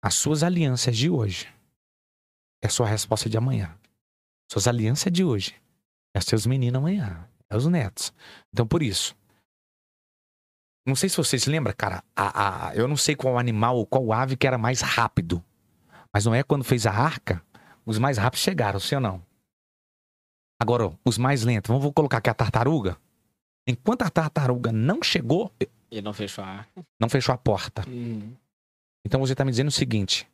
As 0.00 0.14
suas 0.14 0.42
alianças 0.42 0.96
de 0.96 1.10
hoje 1.10 1.48
é 2.62 2.68
a 2.68 2.70
sua 2.70 2.86
resposta 2.86 3.28
de 3.28 3.36
amanhã. 3.36 3.76
Suas 4.50 4.68
alianças 4.68 5.12
de 5.12 5.24
hoje 5.24 5.56
é 6.14 6.20
seus 6.20 6.46
meninos 6.46 6.78
amanhã. 6.78 7.28
É 7.50 7.56
os 7.56 7.66
netos. 7.66 8.12
Então, 8.52 8.66
por 8.66 8.82
isso. 8.82 9.16
Não 10.88 10.94
sei 10.96 11.10
se 11.10 11.18
vocês 11.18 11.44
lembram, 11.44 11.74
cara. 11.76 12.02
A, 12.16 12.68
a, 12.70 12.74
eu 12.74 12.88
não 12.88 12.96
sei 12.96 13.14
qual 13.14 13.38
animal 13.38 13.76
ou 13.76 13.84
qual 13.84 14.10
ave 14.10 14.38
que 14.38 14.46
era 14.46 14.56
mais 14.56 14.80
rápido. 14.80 15.44
Mas 16.10 16.24
não 16.24 16.34
é 16.34 16.42
quando 16.42 16.64
fez 16.64 16.86
a 16.86 16.92
arca, 16.92 17.42
os 17.84 17.98
mais 17.98 18.16
rápidos 18.16 18.42
chegaram, 18.42 18.80
sim 18.80 18.94
ou 18.94 19.00
não? 19.02 19.22
Agora, 20.58 20.86
ó, 20.86 20.92
os 21.04 21.18
mais 21.18 21.44
lentos, 21.44 21.68
vamos 21.68 21.82
vou 21.82 21.92
colocar 21.92 22.16
aqui 22.16 22.30
a 22.30 22.34
tartaruga. 22.34 22.96
Enquanto 23.66 24.00
a 24.00 24.08
tartaruga 24.08 24.72
não 24.72 25.02
chegou, 25.02 25.52
Ele 25.90 26.00
não 26.00 26.14
fechou 26.14 26.42
a 26.42 26.48
arca. 26.48 26.82
não 26.98 27.10
fechou 27.10 27.34
a 27.34 27.38
porta. 27.38 27.84
Então 29.04 29.20
você 29.20 29.34
tá 29.34 29.44
me 29.44 29.50
dizendo 29.50 29.68
o 29.68 29.70
seguinte: 29.70 30.26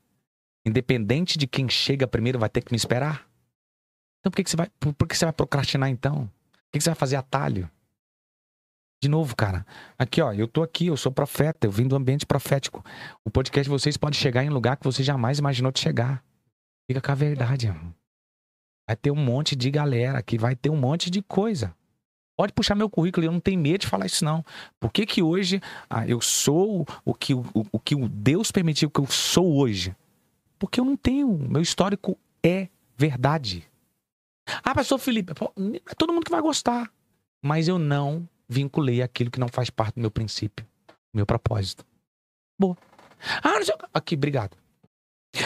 independente 0.64 1.36
de 1.36 1.48
quem 1.48 1.68
chega 1.68 2.06
primeiro, 2.06 2.38
vai 2.38 2.48
ter 2.48 2.62
que 2.62 2.72
me 2.72 2.76
esperar? 2.76 3.28
Então 4.20 4.30
por 4.30 4.36
que, 4.36 4.44
que 4.44 4.50
você 4.50 4.56
vai. 4.56 4.70
Por, 4.78 4.94
por 4.94 5.08
que 5.08 5.16
você 5.16 5.24
vai 5.24 5.32
procrastinar 5.32 5.90
então? 5.90 6.30
Por 6.52 6.72
que, 6.72 6.78
que 6.78 6.84
você 6.84 6.90
vai 6.90 6.96
fazer 6.96 7.16
atalho? 7.16 7.68
De 9.04 9.08
novo, 9.10 9.36
cara. 9.36 9.66
Aqui, 9.98 10.22
ó, 10.22 10.32
eu 10.32 10.48
tô 10.48 10.62
aqui, 10.62 10.86
eu 10.86 10.96
sou 10.96 11.12
profeta, 11.12 11.66
eu 11.66 11.70
vim 11.70 11.86
do 11.86 11.94
ambiente 11.94 12.24
profético. 12.24 12.82
O 13.22 13.28
podcast 13.28 13.64
de 13.64 13.68
vocês 13.68 13.98
pode 13.98 14.16
chegar 14.16 14.42
em 14.42 14.48
lugar 14.48 14.78
que 14.78 14.84
você 14.84 15.02
jamais 15.02 15.38
imaginou 15.38 15.70
de 15.70 15.78
chegar. 15.78 16.24
Fica 16.90 17.02
com 17.02 17.12
a 17.12 17.14
verdade, 17.14 17.66
irmão. 17.66 17.94
Vai 18.88 18.96
ter 18.96 19.10
um 19.10 19.14
monte 19.14 19.54
de 19.54 19.70
galera 19.70 20.16
aqui, 20.16 20.38
vai 20.38 20.56
ter 20.56 20.70
um 20.70 20.76
monte 20.76 21.10
de 21.10 21.20
coisa. 21.20 21.76
Pode 22.34 22.54
puxar 22.54 22.74
meu 22.74 22.88
currículo, 22.88 23.26
eu 23.26 23.30
não 23.30 23.40
tenho 23.40 23.60
medo 23.60 23.82
de 23.82 23.86
falar 23.86 24.06
isso, 24.06 24.24
não. 24.24 24.42
Por 24.80 24.90
que, 24.90 25.04
que 25.04 25.22
hoje 25.22 25.60
ah, 25.90 26.08
eu 26.08 26.22
sou 26.22 26.86
o 27.04 27.12
que 27.12 27.34
o, 27.34 27.44
o 27.70 27.78
que 27.78 27.94
o 27.94 28.08
Deus 28.08 28.50
permitiu 28.50 28.88
que 28.88 29.00
eu 29.00 29.06
sou 29.06 29.54
hoje? 29.58 29.94
Porque 30.58 30.80
eu 30.80 30.84
não 30.86 30.96
tenho. 30.96 31.28
Meu 31.28 31.60
histórico 31.60 32.18
é 32.42 32.68
verdade. 32.96 33.68
Ah, 34.62 34.74
pastor 34.74 34.98
Felipe, 34.98 35.34
é 35.90 35.94
todo 35.94 36.10
mundo 36.10 36.24
que 36.24 36.32
vai 36.32 36.40
gostar. 36.40 36.90
Mas 37.42 37.68
eu 37.68 37.78
não 37.78 38.26
vinculei 38.54 39.02
aquilo 39.02 39.30
que 39.30 39.40
não 39.40 39.48
faz 39.48 39.68
parte 39.70 39.94
do 39.96 40.00
meu 40.00 40.10
princípio, 40.10 40.64
do 40.88 41.16
meu 41.16 41.26
propósito. 41.26 41.84
Boa. 42.58 42.76
Ah, 43.42 43.52
não 43.58 43.64
sei. 43.64 43.74
Aqui, 43.92 44.14
obrigado. 44.14 44.56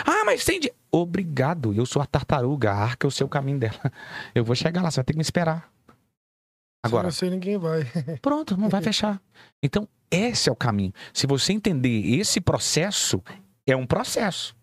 Ah, 0.05 0.25
mas 0.25 0.45
tem. 0.45 0.61
de- 0.61 0.73
Obrigado. 0.91 1.73
Eu 1.75 1.85
sou 1.87 2.01
a 2.03 2.07
tartaruga, 2.07 2.71
a 2.73 2.77
arca 2.77 3.07
é 3.07 3.09
o 3.09 3.11
seu 3.11 3.29
caminho 3.29 3.59
dela. 3.59 3.81
Eu 4.35 4.45
vou 4.45 4.55
chegar 4.57 4.83
lá, 4.83 4.91
você 4.91 4.97
vai 4.97 5.05
ter 5.05 5.13
que 5.13 5.19
me 5.19 5.23
esperar. 5.23 5.71
Agora, 6.85 7.11
Se 7.11 7.25
não 7.25 7.31
sei, 7.31 7.31
ninguém 7.31 7.59
vai. 7.59 7.85
Pronto, 8.23 8.57
não 8.57 8.69
vai 8.69 8.81
fechar. 8.83 9.21
Então, 9.63 9.87
esse 10.11 10.49
é 10.49 10.53
o 10.53 10.57
caminho. 10.57 10.93
Se 11.13 11.27
você 11.27 11.53
entender 11.53 12.19
esse 12.19 12.41
processo, 12.41 13.23
é 13.67 13.75
um 13.77 13.87
processo. 13.87 14.57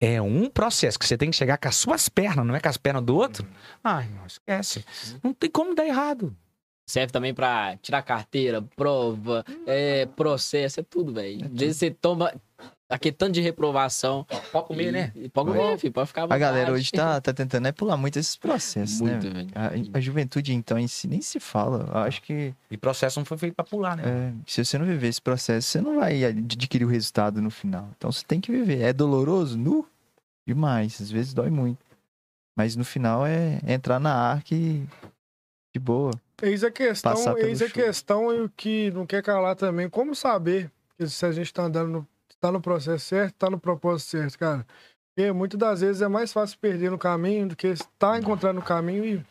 É 0.00 0.20
um 0.22 0.48
processo 0.48 0.98
que 0.98 1.06
você 1.06 1.16
tem 1.18 1.30
que 1.30 1.36
chegar 1.36 1.58
com 1.58 1.68
as 1.68 1.76
suas 1.76 2.08
pernas, 2.08 2.46
não 2.46 2.54
é 2.54 2.60
com 2.60 2.68
as 2.68 2.76
pernas 2.76 3.02
do 3.04 3.16
outro. 3.16 3.46
Ai, 3.82 4.08
não 4.08 4.26
esquece. 4.26 4.84
Não 5.22 5.32
tem 5.34 5.50
como 5.50 5.74
dar 5.74 5.86
errado. 5.86 6.34
Serve 6.88 7.12
também 7.12 7.34
pra 7.34 7.76
tirar 7.82 8.00
carteira, 8.00 8.62
prova, 8.74 9.44
é, 9.66 10.06
processo, 10.06 10.80
é 10.80 10.82
tudo, 10.82 11.12
velho. 11.12 11.44
Às 11.44 11.50
vezes 11.60 11.76
você 11.76 11.90
toma 11.90 12.32
aquele 12.88 13.14
tanto 13.14 13.32
de 13.32 13.42
reprovação. 13.42 14.24
Pode 14.50 14.66
comer, 14.68 14.90
né? 14.90 15.12
E, 15.14 15.28
pode 15.28 15.50
comer, 15.50 15.76
filho, 15.76 15.92
pode 15.92 16.06
ficar 16.08 16.22
à 16.22 16.34
A 16.34 16.38
galera 16.38 16.60
vontade. 16.68 16.80
hoje 16.80 16.90
tá, 16.90 17.20
tá 17.20 17.34
tentando 17.34 17.68
é 17.68 17.72
pular 17.72 17.98
muito 17.98 18.18
esses 18.18 18.36
processos, 18.36 19.02
Muito, 19.02 19.26
né? 19.26 19.32
velho. 19.34 19.48
A, 19.54 19.98
a 19.98 20.00
juventude, 20.00 20.54
então, 20.54 20.78
em 20.78 20.88
si, 20.88 21.06
nem 21.06 21.20
se 21.20 21.38
fala. 21.38 21.90
Eu 21.92 21.98
acho 21.98 22.22
que 22.22 22.54
E 22.70 22.76
processo 22.78 23.20
não 23.20 23.26
foi 23.26 23.36
feito 23.36 23.54
pra 23.54 23.66
pular, 23.66 23.94
né? 23.94 24.04
é, 24.06 24.32
se 24.46 24.64
você 24.64 24.78
não 24.78 24.86
viver 24.86 25.08
esse 25.08 25.20
processo, 25.20 25.68
você 25.68 25.82
não 25.82 25.96
vai 25.96 26.24
adquirir 26.24 26.86
o 26.86 26.88
resultado 26.88 27.42
no 27.42 27.50
final. 27.50 27.86
Então, 27.98 28.10
você 28.10 28.24
tem 28.26 28.40
que 28.40 28.50
viver. 28.50 28.80
É 28.80 28.94
doloroso? 28.94 29.58
Nu? 29.58 29.86
Demais. 30.46 31.02
Às 31.02 31.10
vezes 31.10 31.34
dói 31.34 31.50
muito. 31.50 31.84
Mas 32.56 32.74
no 32.76 32.84
final 32.84 33.26
é 33.26 33.60
entrar 33.66 34.00
na 34.00 34.14
arca 34.14 34.54
e... 34.54 34.86
De 35.76 35.78
boa. 35.78 36.12
Eis 36.40 36.62
a 36.62 36.70
questão, 36.70 37.36
eis 37.38 37.60
a 37.60 37.68
questão 37.68 38.32
e 38.32 38.40
o 38.42 38.48
que 38.48 38.90
não 38.92 39.04
quer 39.04 39.22
calar 39.22 39.56
também. 39.56 39.90
Como 39.90 40.14
saber 40.14 40.70
que 40.96 41.06
se 41.08 41.26
a 41.26 41.32
gente 41.32 41.52
tá 41.52 41.64
andando 41.64 41.90
no, 41.90 42.08
tá 42.38 42.52
no 42.52 42.60
processo 42.60 43.04
certo, 43.06 43.34
tá 43.34 43.50
no 43.50 43.58
propósito 43.58 44.10
certo, 44.10 44.38
cara? 44.38 44.66
Porque 45.08 45.32
muitas 45.32 45.58
das 45.58 45.80
vezes 45.80 46.00
é 46.00 46.06
mais 46.06 46.32
fácil 46.32 46.56
perder 46.60 46.92
no 46.92 46.98
caminho 46.98 47.48
do 47.48 47.56
que 47.56 47.66
estar 47.66 48.18
encontrando 48.20 48.60
o 48.60 48.64
caminho 48.64 49.04
e 49.04 49.26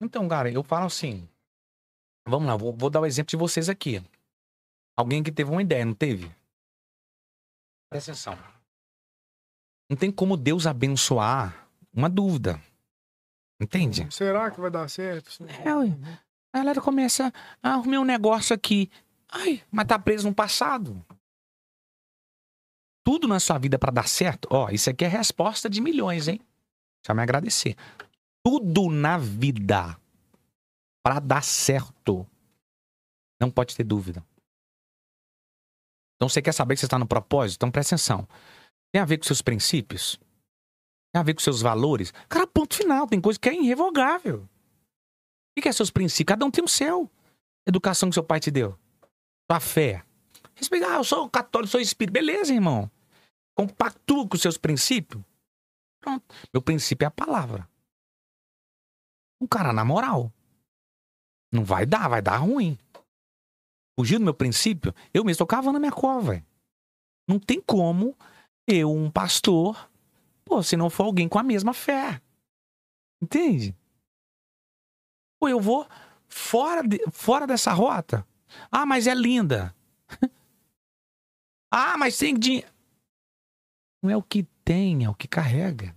Então, 0.00 0.26
cara, 0.26 0.50
eu 0.50 0.62
falo 0.62 0.86
assim. 0.86 1.28
Vamos 2.26 2.48
lá, 2.48 2.56
vou, 2.56 2.72
vou 2.72 2.88
dar 2.88 3.00
o 3.00 3.06
exemplo 3.06 3.30
de 3.30 3.36
vocês 3.36 3.68
aqui. 3.68 4.02
Alguém 4.96 5.22
que 5.22 5.32
teve 5.32 5.50
uma 5.50 5.60
ideia, 5.60 5.84
não 5.84 5.94
teve? 5.94 6.34
Presta 7.90 8.12
atenção. 8.12 8.38
Não 9.90 9.96
tem 9.96 10.10
como 10.10 10.38
Deus 10.38 10.66
abençoar 10.66 11.68
uma 11.92 12.08
dúvida. 12.08 12.58
Entende? 13.62 14.08
será 14.10 14.50
que 14.50 14.60
vai 14.60 14.70
dar 14.70 14.88
certo? 14.88 15.30
É, 15.64 15.74
ué. 15.74 15.96
A 16.52 16.58
galera 16.58 16.80
começa 16.80 17.32
a 17.62 17.70
arrumar 17.74 18.00
um 18.00 18.04
negócio 18.04 18.54
aqui. 18.54 18.90
Ai, 19.30 19.62
mas 19.70 19.86
tá 19.86 19.98
preso 19.98 20.28
no 20.28 20.34
passado. 20.34 21.02
Tudo 23.04 23.28
na 23.28 23.38
sua 23.38 23.58
vida 23.58 23.78
pra 23.78 23.92
dar 23.92 24.08
certo, 24.08 24.48
ó, 24.50 24.68
isso 24.70 24.90
aqui 24.90 25.04
é 25.04 25.08
resposta 25.08 25.70
de 25.70 25.80
milhões, 25.80 26.28
hein? 26.28 26.40
Só 27.06 27.14
me 27.14 27.22
agradecer. 27.22 27.76
Tudo 28.44 28.90
na 28.90 29.16
vida 29.16 29.96
pra 31.04 31.20
dar 31.20 31.42
certo. 31.42 32.26
Não 33.40 33.50
pode 33.50 33.76
ter 33.76 33.84
dúvida. 33.84 34.24
Então 36.16 36.28
você 36.28 36.42
quer 36.42 36.52
saber 36.52 36.74
que 36.74 36.80
você 36.80 36.86
está 36.86 36.98
no 36.98 37.06
propósito? 37.06 37.58
Então 37.58 37.70
presta 37.70 37.94
atenção. 37.94 38.28
Tem 38.92 39.00
a 39.00 39.04
ver 39.04 39.18
com 39.18 39.24
seus 39.24 39.42
princípios? 39.42 40.20
Tem 41.12 41.20
a 41.20 41.22
ver 41.22 41.34
com 41.34 41.40
seus 41.40 41.60
valores? 41.60 42.12
Cara, 42.28 42.46
ponto 42.46 42.74
final. 42.74 43.06
Tem 43.06 43.20
coisa 43.20 43.38
que 43.38 43.48
é 43.48 43.54
irrevogável. 43.54 44.48
O 45.56 45.60
que 45.60 45.68
é 45.68 45.72
seus 45.72 45.90
princípios? 45.90 46.32
Cada 46.32 46.46
um 46.46 46.50
tem 46.50 46.64
o 46.64 46.68
seu. 46.68 47.10
Educação 47.66 48.08
que 48.08 48.14
seu 48.14 48.24
pai 48.24 48.40
te 48.40 48.50
deu. 48.50 48.78
Sua 49.50 49.60
fé. 49.60 50.04
Respeita, 50.54 50.88
ah, 50.88 50.96
eu 50.96 51.04
sou 51.04 51.28
católico, 51.28 51.70
sou 51.70 51.80
espírita. 51.80 52.18
Beleza, 52.18 52.54
irmão. 52.54 52.90
Compactua 53.54 54.26
com 54.26 54.38
seus 54.38 54.56
princípios. 54.56 55.22
Pronto. 56.00 56.24
Meu 56.52 56.62
princípio 56.62 57.04
é 57.04 57.08
a 57.08 57.10
palavra. 57.10 57.68
Um 59.40 59.46
cara, 59.46 59.72
na 59.72 59.84
moral. 59.84 60.32
Não 61.52 61.64
vai 61.64 61.84
dar, 61.84 62.08
vai 62.08 62.22
dar 62.22 62.38
ruim. 62.38 62.78
Fugir 63.98 64.18
do 64.18 64.24
meu 64.24 64.32
princípio, 64.32 64.94
eu 65.12 65.22
mesmo 65.22 65.38
tô 65.38 65.46
cavando 65.46 65.76
a 65.76 65.80
minha 65.80 65.92
cova. 65.92 66.42
Não 67.28 67.38
tem 67.38 67.60
como 67.60 68.16
eu, 68.66 68.90
um 68.90 69.10
pastor, 69.10 69.90
pô, 70.52 70.62
se 70.62 70.76
não 70.76 70.90
for 70.90 71.04
alguém 71.04 71.26
com 71.30 71.38
a 71.38 71.42
mesma 71.42 71.72
fé. 71.72 72.20
Entende? 73.22 73.74
Pô, 75.40 75.48
eu 75.48 75.58
vou 75.58 75.88
fora, 76.28 76.86
de- 76.86 77.02
fora 77.10 77.46
dessa 77.46 77.72
rota. 77.72 78.26
Ah, 78.70 78.84
mas 78.84 79.06
é 79.06 79.14
linda. 79.14 79.74
ah, 81.72 81.96
mas 81.96 82.18
tem 82.18 82.38
dinheiro. 82.38 82.70
Não 84.02 84.10
é 84.10 84.16
o 84.16 84.22
que 84.22 84.42
tem, 84.62 85.04
é 85.04 85.08
o 85.08 85.14
que 85.14 85.26
carrega. 85.26 85.96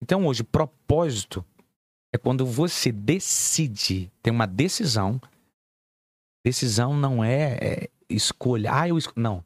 Então 0.00 0.24
hoje, 0.24 0.44
propósito 0.44 1.44
é 2.14 2.18
quando 2.18 2.46
você 2.46 2.92
decide, 2.92 4.12
tem 4.22 4.32
uma 4.32 4.46
decisão. 4.46 5.20
Decisão 6.46 6.96
não 6.96 7.24
é, 7.24 7.58
é 7.60 7.90
escolha. 8.08 8.72
Ah, 8.72 8.88
eu 8.88 8.96
esco... 8.96 9.18
Não. 9.18 9.44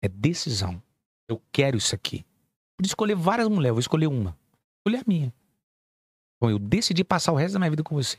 É 0.00 0.08
decisão. 0.08 0.80
Eu 1.28 1.42
quero 1.50 1.76
isso 1.76 1.92
aqui. 1.92 2.24
Podia 2.80 2.88
escolher 2.88 3.14
várias 3.14 3.46
mulheres, 3.46 3.74
vou 3.74 3.80
escolher 3.80 4.06
uma. 4.06 4.34
Escolher 4.78 5.02
a 5.02 5.04
minha. 5.06 5.34
Bom, 6.40 6.48
eu 6.48 6.58
decidi 6.58 7.04
passar 7.04 7.30
o 7.30 7.34
resto 7.34 7.52
da 7.52 7.58
minha 7.58 7.68
vida 7.68 7.82
com 7.82 7.94
você. 7.94 8.16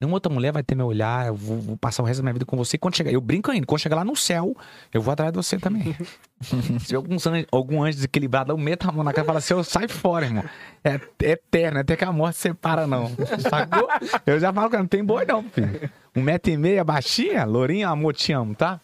Nenhuma 0.00 0.16
outra 0.16 0.32
mulher 0.32 0.52
vai 0.52 0.64
ter 0.64 0.74
meu 0.74 0.86
olhar, 0.86 1.28
eu 1.28 1.36
vou, 1.36 1.60
vou 1.60 1.76
passar 1.76 2.02
o 2.02 2.06
resto 2.06 2.18
da 2.18 2.24
minha 2.24 2.32
vida 2.32 2.44
com 2.44 2.56
você. 2.56 2.76
Quando 2.76 2.96
chegar, 2.96 3.12
eu 3.12 3.20
brinco 3.20 3.52
ainda, 3.52 3.64
quando 3.64 3.80
chegar 3.80 3.94
lá 3.94 4.04
no 4.04 4.16
céu, 4.16 4.52
eu 4.92 5.00
vou 5.00 5.12
atrás 5.12 5.30
de 5.30 5.36
você 5.36 5.60
também. 5.60 5.96
Se 6.84 6.96
algum 6.96 7.14
anjo, 7.14 7.46
algum 7.52 7.84
anjo 7.84 7.94
desequilibrado, 7.94 8.50
eu 8.50 8.58
meto 8.58 8.88
a 8.88 8.90
mão 8.90 9.04
na 9.04 9.12
cara 9.12 9.24
e 9.24 9.26
falo 9.26 9.38
assim, 9.38 9.54
eu 9.54 9.62
sai 9.62 9.86
fora, 9.86 10.26
irmão. 10.26 10.44
É, 10.82 11.00
é 11.22 11.30
eterno, 11.30 11.78
até 11.78 11.94
que 11.94 12.04
a 12.04 12.10
morte 12.10 12.36
separa, 12.36 12.88
não. 12.88 13.12
Sacou? 13.48 13.88
Eu 14.26 14.40
já 14.40 14.52
falo 14.52 14.68
que 14.68 14.76
não 14.76 14.88
tem 14.88 15.04
boi, 15.04 15.24
não, 15.24 15.44
filho. 15.44 15.88
Um 16.16 16.20
metro 16.20 16.50
e 16.50 16.56
meio, 16.56 16.84
baixinha, 16.84 17.44
lourinha, 17.44 17.90
amor, 17.90 18.12
te 18.12 18.32
amo, 18.32 18.56
tá? 18.56 18.80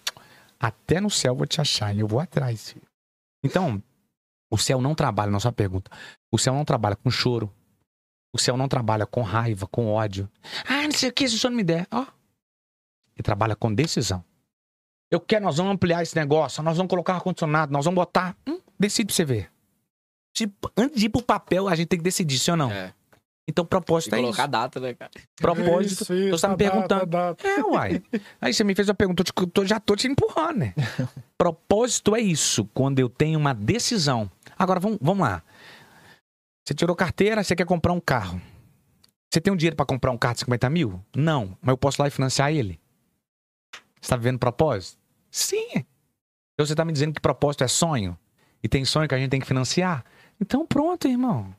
Até 0.61 1.01
no 1.01 1.11
céu 1.11 1.33
eu 1.33 1.37
vou 1.37 1.49
te 1.49 1.61
achar 1.61 1.93
e 1.93 1.99
eu 1.99 2.07
vou 2.07 2.21
atrás, 2.21 2.71
filho. 2.71 2.87
Então, 3.43 3.83
o 4.51 4.59
céu 4.59 4.81
não 4.81 4.95
trabalha, 4.95 5.31
na 5.31 5.39
sua 5.39 5.53
pergunta. 5.53 5.91
O 6.33 6.39
céu 6.39 6.53
não 6.55 6.65
trabalha 6.65 6.97
com 6.97 7.11
choro. 7.11 7.53
O 8.33 8.39
céu 8.39 8.57
não 8.57 8.69
trabalha 8.69 9.07
com 9.07 9.23
raiva, 9.23 9.67
com 9.67 9.93
ódio. 9.93 10.29
Ah, 10.69 10.83
não 10.83 10.93
sei 10.93 11.11
o 11.11 11.13
que, 11.13 11.29
se 11.29 11.37
o 11.37 11.39
senhor 11.39 11.51
não 11.51 11.57
me 11.57 11.65
der. 11.65 11.87
Ó. 11.91 12.03
Ele 13.17 13.23
trabalha 13.23 13.57
com 13.57 13.73
decisão. 13.73 14.25
Eu 15.11 15.21
quero, 15.21 15.45
nós 15.45 15.57
vamos 15.57 15.73
ampliar 15.73 16.03
esse 16.03 16.15
negócio, 16.15 16.63
nós 16.63 16.77
vamos 16.77 16.91
colocar 16.91 17.15
ar-condicionado, 17.15 17.73
nós 17.73 17.85
vamos 17.85 17.97
botar. 17.97 18.37
Hum, 18.47 18.61
decide 18.79 19.07
pra 19.07 19.15
você 19.15 19.25
ver. 19.25 19.51
Tipo, 20.33 20.71
antes 20.77 20.99
de 21.01 21.07
ir 21.07 21.09
pro 21.09 21.23
papel, 21.23 21.67
a 21.69 21.75
gente 21.75 21.89
tem 21.89 21.99
que 21.99 22.05
decidir, 22.05 22.39
sim 22.39 22.53
ou 22.53 22.57
não? 22.57 22.71
É. 22.71 22.95
Então, 23.49 23.65
propósito 23.65 24.15
é 24.15 24.19
colocar 24.21 24.43
isso. 24.45 24.51
data, 24.53 24.79
né, 24.79 24.95
cara? 24.95 25.11
Propósito. 25.35 26.03
Isso, 26.05 26.15
isso, 26.15 26.39
você 26.39 26.47
tá 26.47 26.49
me 26.49 26.55
a 26.55 26.57
data, 26.57 26.71
perguntando. 26.71 27.03
a 27.03 27.05
data. 27.05 27.49
É, 27.49 27.61
uai. 27.65 28.03
Aí 28.41 28.55
você 28.55 28.63
me 28.63 28.77
fez 28.77 28.89
uma 28.89 28.95
pergunta, 28.95 29.25
eu 29.57 29.67
já 29.67 29.81
tô 29.81 29.97
te 29.97 30.07
empurrando, 30.07 30.59
né? 30.59 30.75
Propósito 31.37 32.15
é 32.15 32.21
isso, 32.21 32.65
quando 32.73 33.01
eu 33.01 33.09
tenho 33.09 33.41
uma 33.41 33.53
decisão. 33.53 34.31
Agora, 34.61 34.79
vamos, 34.79 34.99
vamos 35.01 35.27
lá. 35.27 35.43
Você 36.63 36.75
tirou 36.75 36.95
carteira, 36.95 37.43
você 37.43 37.57
quer 37.57 37.65
comprar 37.65 37.95
um 37.95 38.01
carro. 38.01 38.39
Você 39.33 39.41
tem 39.41 39.51
um 39.51 39.57
dinheiro 39.57 39.75
pra 39.75 39.87
comprar 39.87 40.11
um 40.11 40.19
carro 40.19 40.35
de 40.35 40.41
50 40.41 40.69
mil? 40.69 41.03
Não, 41.17 41.57
mas 41.63 41.73
eu 41.73 41.79
posso 41.79 42.03
lá 42.03 42.09
e 42.09 42.11
financiar 42.11 42.53
ele. 42.53 42.79
Você 43.99 44.11
tá 44.11 44.17
vivendo 44.17 44.39
propósito? 44.39 44.99
Sim. 45.31 45.71
Então 45.73 46.67
você 46.67 46.75
tá 46.75 46.85
me 46.85 46.93
dizendo 46.93 47.15
que 47.15 47.23
propósito 47.23 47.65
é 47.65 47.69
sonho? 47.69 48.19
E 48.63 48.69
tem 48.69 48.85
sonho 48.85 49.09
que 49.09 49.15
a 49.15 49.19
gente 49.19 49.31
tem 49.31 49.41
que 49.41 49.47
financiar? 49.47 50.05
Então 50.39 50.67
pronto, 50.67 51.09
irmão. 51.09 51.57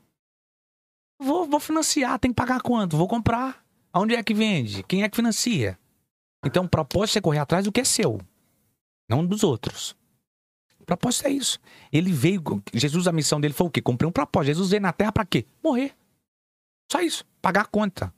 Vou, 1.20 1.48
vou 1.48 1.58
financiar, 1.58 2.20
tem 2.20 2.30
que 2.30 2.36
pagar 2.36 2.60
quanto? 2.60 2.96
Vou 2.96 3.08
comprar. 3.08 3.64
Aonde 3.92 4.14
é 4.14 4.22
que 4.22 4.32
vende? 4.32 4.84
Quem 4.84 5.02
é 5.02 5.08
que 5.08 5.16
financia? 5.16 5.76
Então, 6.44 6.68
propósito 6.68 7.18
é 7.18 7.20
correr 7.20 7.40
atrás 7.40 7.64
do 7.64 7.72
que 7.72 7.80
é 7.80 7.84
seu, 7.84 8.20
não 9.08 9.26
dos 9.26 9.42
outros. 9.42 9.96
O 10.82 10.86
propósito 10.86 11.26
é 11.28 11.30
isso. 11.30 11.60
Ele 11.92 12.12
veio, 12.12 12.42
Jesus, 12.74 13.06
a 13.06 13.12
missão 13.12 13.40
dele 13.40 13.54
foi 13.54 13.66
o 13.66 13.70
quê? 13.70 13.80
Cumprir 13.80 14.06
um 14.06 14.12
propósito. 14.12 14.48
Jesus 14.48 14.70
veio 14.70 14.82
na 14.82 14.92
terra 14.92 15.12
pra 15.12 15.24
quê? 15.24 15.46
Morrer. 15.62 15.94
Só 16.90 17.00
isso. 17.00 17.24
Pagar 17.40 17.62
a 17.62 17.64
conta. 17.64 18.12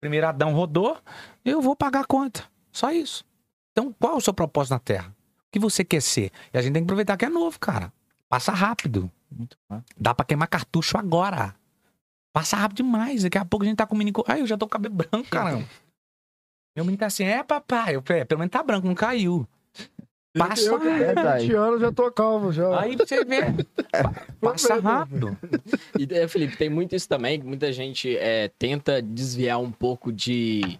Primeiro 0.00 0.26
Adão 0.26 0.52
rodou, 0.54 0.98
eu 1.44 1.60
vou 1.62 1.76
pagar 1.76 2.00
a 2.00 2.04
conta. 2.04 2.44
Só 2.72 2.90
isso. 2.90 3.24
Então, 3.72 3.94
qual 3.98 4.14
é 4.14 4.16
o 4.16 4.20
seu 4.20 4.34
propósito 4.34 4.72
na 4.72 4.78
terra? 4.78 5.14
O 5.40 5.52
que 5.52 5.58
você 5.58 5.84
quer 5.84 6.00
ser? 6.00 6.32
E 6.52 6.58
a 6.58 6.62
gente 6.62 6.72
tem 6.72 6.82
que 6.82 6.86
aproveitar 6.86 7.16
que 7.16 7.24
é 7.24 7.28
novo, 7.28 7.58
cara. 7.60 7.92
Passa 8.28 8.52
rápido. 8.52 9.10
Dá 9.96 10.14
pra 10.14 10.24
queimar 10.24 10.48
cartucho 10.48 10.96
agora. 10.96 11.54
Passa 12.32 12.56
rápido 12.56 12.78
demais. 12.78 13.22
Daqui 13.22 13.38
a 13.38 13.44
pouco 13.44 13.64
a 13.64 13.68
gente 13.68 13.76
tá 13.76 13.86
com 13.86 13.94
o 13.94 13.98
menino. 13.98 14.24
Ai, 14.26 14.40
eu 14.40 14.46
já 14.46 14.56
tô 14.56 14.66
com 14.66 14.70
o 14.70 14.72
cabelo 14.72 14.94
branco, 14.94 15.28
caramba. 15.30 15.64
Meu 16.74 16.84
menino 16.84 16.98
tá 16.98 17.06
assim, 17.06 17.24
é, 17.24 17.42
papai. 17.42 17.94
Eu, 17.94 18.02
é, 18.08 18.24
pelo 18.24 18.40
menos 18.40 18.50
tá 18.50 18.62
branco, 18.62 18.86
não 18.86 18.94
caiu. 18.94 19.46
Passa 20.36 20.62
Eu 20.64 20.80
tenho 20.80 20.98
Verdade. 20.98 21.46
20 21.46 21.54
anos 21.56 21.80
já 21.80 21.92
tô 21.92 22.10
calmo 22.10 22.52
já. 22.52 22.80
Aí 22.80 22.96
você 22.96 23.24
vê. 23.24 23.40
Pa- 23.92 24.26
Passa 24.40 24.80
rápido. 24.80 25.36
E, 25.98 26.12
é, 26.12 26.26
Felipe, 26.26 26.56
tem 26.56 26.68
muito 26.68 26.94
isso 26.96 27.08
também, 27.08 27.40
que 27.40 27.46
muita 27.46 27.72
gente 27.72 28.16
é, 28.16 28.48
tenta 28.58 29.00
desviar 29.00 29.60
um 29.60 29.70
pouco 29.70 30.12
de, 30.12 30.78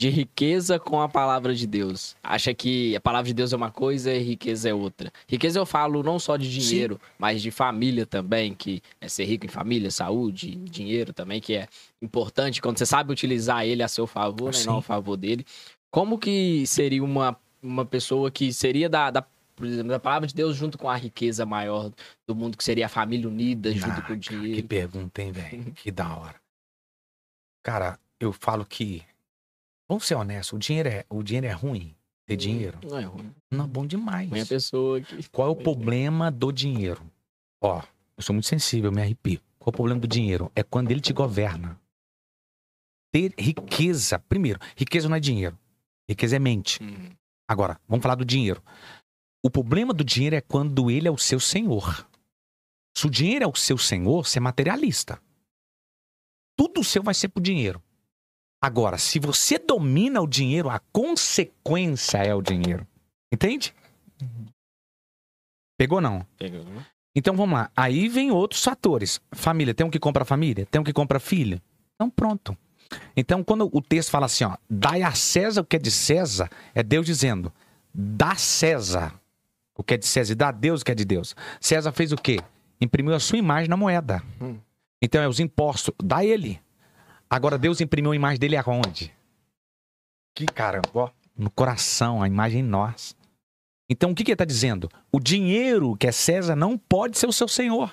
de 0.00 0.08
riqueza 0.08 0.78
com 0.78 1.02
a 1.02 1.08
palavra 1.08 1.54
de 1.54 1.66
Deus. 1.66 2.16
Acha 2.22 2.54
que 2.54 2.96
a 2.96 3.00
palavra 3.00 3.26
de 3.28 3.34
Deus 3.34 3.52
é 3.52 3.56
uma 3.56 3.70
coisa 3.70 4.10
e 4.10 4.18
riqueza 4.22 4.70
é 4.70 4.74
outra. 4.74 5.12
Riqueza 5.28 5.58
eu 5.58 5.66
falo 5.66 6.02
não 6.02 6.18
só 6.18 6.38
de 6.38 6.48
dinheiro, 6.50 6.98
mas 7.18 7.42
de 7.42 7.50
família 7.50 8.06
também, 8.06 8.54
que 8.54 8.80
é 9.02 9.06
ser 9.08 9.24
rico 9.26 9.44
em 9.44 9.50
família, 9.50 9.90
saúde, 9.90 10.56
dinheiro 10.56 11.12
também, 11.12 11.42
que 11.42 11.54
é 11.54 11.68
importante 12.00 12.62
quando 12.62 12.78
você 12.78 12.86
sabe 12.86 13.12
utilizar 13.12 13.66
ele 13.66 13.82
a 13.82 13.88
seu 13.88 14.06
favor, 14.06 14.50
né, 14.52 14.60
e 14.62 14.66
não 14.66 14.74
Sim. 14.74 14.78
a 14.78 14.82
favor 14.82 15.16
dele. 15.18 15.44
Como 15.90 16.18
que 16.18 16.66
seria 16.66 17.04
uma, 17.04 17.36
uma 17.64 17.84
pessoa 17.84 18.30
que 18.30 18.52
seria 18.52 18.88
da, 18.88 19.10
da, 19.10 19.22
por 19.22 19.66
exemplo, 19.66 19.88
da 19.88 19.98
palavra 19.98 20.26
de 20.28 20.34
Deus 20.34 20.56
junto 20.56 20.76
com 20.76 20.88
a 20.88 20.96
riqueza 20.96 21.46
maior 21.46 21.90
do 22.26 22.34
mundo, 22.34 22.56
que 22.56 22.64
seria 22.64 22.86
a 22.86 22.88
família 22.88 23.28
unida 23.28 23.72
junto 23.72 24.00
Ah, 24.00 24.02
com 24.02 24.12
o 24.12 24.18
Que 24.18 24.30
dinheiro? 24.30 24.68
pergunta, 24.68 25.22
hein, 25.22 25.32
velho? 25.32 25.72
Que 25.74 25.90
da 25.90 26.14
hora. 26.16 26.40
Cara, 27.62 27.98
eu 28.20 28.32
falo 28.32 28.64
que. 28.64 29.02
Vamos 29.88 30.06
ser 30.06 30.14
honestos, 30.14 30.52
o 30.52 30.58
dinheiro 30.58 30.88
é, 30.88 31.04
o 31.08 31.22
dinheiro 31.22 31.46
é 31.46 31.52
ruim. 31.52 31.94
Ter 32.26 32.36
dinheiro? 32.36 32.78
Não 32.82 32.98
é 32.98 33.04
ruim. 33.04 33.30
Não, 33.50 33.68
bom 33.68 33.86
demais. 33.86 34.30
Ruim 34.30 34.40
a 34.40 34.46
pessoa 34.46 35.00
que. 35.00 35.28
Qual 35.30 35.48
é 35.48 35.50
o 35.56 35.60
é. 35.60 35.62
problema 35.62 36.30
do 36.30 36.50
dinheiro? 36.52 37.02
Ó, 37.62 37.82
eu 38.16 38.22
sou 38.22 38.32
muito 38.34 38.46
sensível, 38.48 38.90
me 38.90 39.02
arrepio. 39.02 39.40
Qual 39.58 39.70
é 39.70 39.74
o 39.74 39.76
problema 39.76 40.00
do 40.00 40.08
dinheiro? 40.08 40.50
É 40.54 40.62
quando 40.62 40.90
ele 40.90 41.00
te 41.00 41.12
governa. 41.12 41.78
Ter 43.12 43.32
riqueza, 43.38 44.18
primeiro, 44.18 44.58
riqueza 44.76 45.08
não 45.08 45.16
é 45.16 45.20
dinheiro. 45.20 45.56
Riqueza 46.08 46.36
é 46.36 46.38
mente. 46.38 46.82
Hum, 46.82 47.10
Agora, 47.48 47.80
vamos 47.88 48.02
falar 48.02 48.14
do 48.14 48.24
dinheiro. 48.24 48.62
O 49.44 49.50
problema 49.50 49.92
do 49.92 50.04
dinheiro 50.04 50.36
é 50.36 50.40
quando 50.40 50.90
ele 50.90 51.06
é 51.06 51.10
o 51.10 51.18
seu 51.18 51.38
senhor. 51.38 52.08
Se 52.96 53.06
o 53.06 53.10
dinheiro 53.10 53.44
é 53.44 53.48
o 53.48 53.54
seu 53.54 53.76
senhor, 53.76 54.26
você 54.26 54.38
é 54.38 54.40
materialista. 54.40 55.20
Tudo 56.56 56.84
seu 56.84 57.02
vai 57.02 57.14
ser 57.14 57.28
pro 57.28 57.42
dinheiro. 57.42 57.82
Agora, 58.62 58.96
se 58.96 59.18
você 59.18 59.58
domina 59.58 60.22
o 60.22 60.26
dinheiro, 60.26 60.70
a 60.70 60.78
consequência 60.78 62.18
é 62.18 62.34
o 62.34 62.40
dinheiro. 62.40 62.86
Entende? 63.30 63.74
Pegou 65.76 66.00
não? 66.00 66.26
pegou? 66.38 66.64
Então 67.14 67.36
vamos 67.36 67.58
lá. 67.58 67.70
Aí 67.76 68.08
vem 68.08 68.30
outros 68.30 68.64
fatores. 68.64 69.20
Família, 69.32 69.74
tem 69.74 69.86
um 69.86 69.90
que 69.90 70.00
compra 70.00 70.24
família? 70.24 70.66
Tem 70.66 70.80
um 70.80 70.84
que 70.84 70.92
compra 70.92 71.20
filho? 71.20 71.60
Então 71.94 72.08
pronto. 72.08 72.56
Então 73.16 73.42
quando 73.42 73.68
o 73.72 73.80
texto 73.80 74.10
fala 74.10 74.26
assim, 74.26 74.44
ó, 74.44 74.56
dai 74.68 75.02
a 75.02 75.12
César 75.12 75.60
o 75.60 75.64
que 75.64 75.76
é 75.76 75.78
de 75.78 75.90
César, 75.90 76.50
é 76.74 76.82
Deus 76.82 77.06
dizendo, 77.06 77.52
dá 77.92 78.34
César 78.34 79.12
o 79.76 79.82
que 79.82 79.94
é 79.94 79.96
de 79.96 80.06
César 80.06 80.32
e 80.32 80.36
dá 80.36 80.48
a 80.48 80.52
Deus 80.52 80.80
o 80.80 80.84
que 80.84 80.92
é 80.92 80.94
de 80.94 81.04
Deus. 81.04 81.34
César 81.60 81.92
fez 81.92 82.12
o 82.12 82.16
quê? 82.16 82.38
Imprimiu 82.80 83.14
a 83.14 83.20
sua 83.20 83.38
imagem 83.38 83.68
na 83.68 83.76
moeda. 83.76 84.22
Hum. 84.40 84.58
Então 85.02 85.20
é 85.20 85.28
os 85.28 85.40
impostos, 85.40 85.94
dá 86.02 86.24
ele. 86.24 86.60
Agora 87.28 87.58
Deus 87.58 87.80
imprimiu 87.80 88.12
a 88.12 88.16
imagem 88.16 88.38
dele 88.38 88.56
aonde? 88.56 89.12
Que 90.34 90.46
caramba, 90.46 90.88
ó. 90.94 91.10
No 91.36 91.50
coração, 91.50 92.22
a 92.22 92.28
imagem 92.28 92.60
em 92.60 92.64
nós. 92.64 93.16
Então 93.88 94.10
o 94.10 94.14
que, 94.14 94.24
que 94.24 94.30
ele 94.30 94.34
está 94.34 94.44
dizendo? 94.44 94.88
O 95.12 95.20
dinheiro 95.20 95.96
que 95.96 96.06
é 96.06 96.12
César 96.12 96.56
não 96.56 96.78
pode 96.78 97.18
ser 97.18 97.26
o 97.26 97.32
seu 97.32 97.48
senhor. 97.48 97.92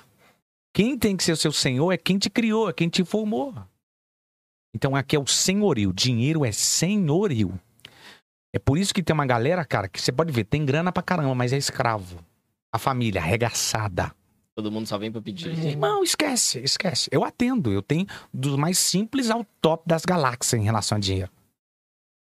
Quem 0.73 0.97
tem 0.97 1.17
que 1.17 1.23
ser 1.23 1.33
o 1.33 1.37
seu 1.37 1.51
senhor 1.51 1.91
é 1.91 1.97
quem 1.97 2.17
te 2.17 2.29
criou, 2.29 2.69
é 2.69 2.73
quem 2.73 2.87
te 2.87 3.03
formou. 3.03 3.53
Então 4.73 4.95
aqui 4.95 5.15
é 5.15 5.19
o 5.19 5.27
senhorio. 5.27 5.91
Dinheiro 5.93 6.45
é 6.45 6.51
senhorio. 6.51 7.59
É 8.53 8.59
por 8.59 8.77
isso 8.77 8.93
que 8.93 9.01
tem 9.03 9.13
uma 9.13 9.25
galera, 9.25 9.63
cara, 9.65 9.87
que 9.87 10.01
você 10.01 10.11
pode 10.11 10.31
ver, 10.31 10.43
tem 10.43 10.65
grana 10.65 10.91
pra 10.91 11.01
caramba, 11.03 11.33
mas 11.35 11.53
é 11.53 11.57
escravo. 11.57 12.19
A 12.73 12.77
família 12.77 13.21
arregaçada. 13.21 14.13
Todo 14.55 14.71
mundo 14.71 14.85
só 14.87 14.97
vem 14.97 15.11
pra 15.11 15.21
pedir. 15.21 15.57
Irmão, 15.65 16.03
esquece, 16.03 16.59
esquece. 16.59 17.09
Eu 17.11 17.23
atendo. 17.23 17.71
Eu 17.71 17.81
tenho 17.81 18.05
dos 18.33 18.55
mais 18.57 18.77
simples 18.77 19.29
ao 19.29 19.45
top 19.61 19.83
das 19.87 20.03
galáxias 20.03 20.61
em 20.61 20.65
relação 20.65 20.97
a 20.97 21.01
dinheiro. 21.01 21.31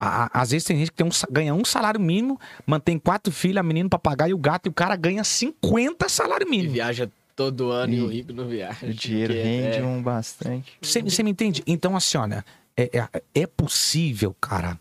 A- 0.01 0.41
Às 0.41 0.51
vezes 0.51 0.65
tem 0.67 0.77
gente 0.77 0.91
que 0.91 0.97
tem 0.97 1.07
um 1.07 1.09
ganha 1.31 1.55
um 1.55 1.65
salário 1.65 1.99
mínimo, 1.99 2.39
mantém 2.65 2.99
quatro 2.99 3.31
filhos, 3.33 3.57
a 3.57 3.63
menina 3.63 3.89
pra 3.89 3.97
pagar 3.97 4.29
e 4.29 4.33
o 4.33 4.37
gato, 4.37 4.67
e 4.67 4.69
o 4.69 4.73
cara 4.73 4.95
ganha 4.95 5.23
50 5.23 6.07
salário 6.09 6.45
E 6.47 6.49
mínimo. 6.49 6.73
viaja 6.73 7.09
todo 7.37 7.69
ano 7.71 7.93
e 7.93 8.01
o 8.01 8.11
E 8.11 8.15
rico 8.15 8.33
não 8.33 8.47
viaja. 8.47 8.87
O 8.87 8.93
dinheiro 8.93 9.31
porque 9.33 9.47
rende 9.47 9.77
é- 9.77 9.85
um 9.85 10.01
bastante. 10.01 10.75
Você, 10.81 11.03
você 11.03 11.21
me 11.21 11.29
entende? 11.29 11.63
Então, 11.67 11.95
assim, 11.95 12.17
olha, 12.17 12.43
é, 12.75 12.89
é, 12.97 13.23
é 13.43 13.47
possível, 13.47 14.33
cara, 14.41 14.77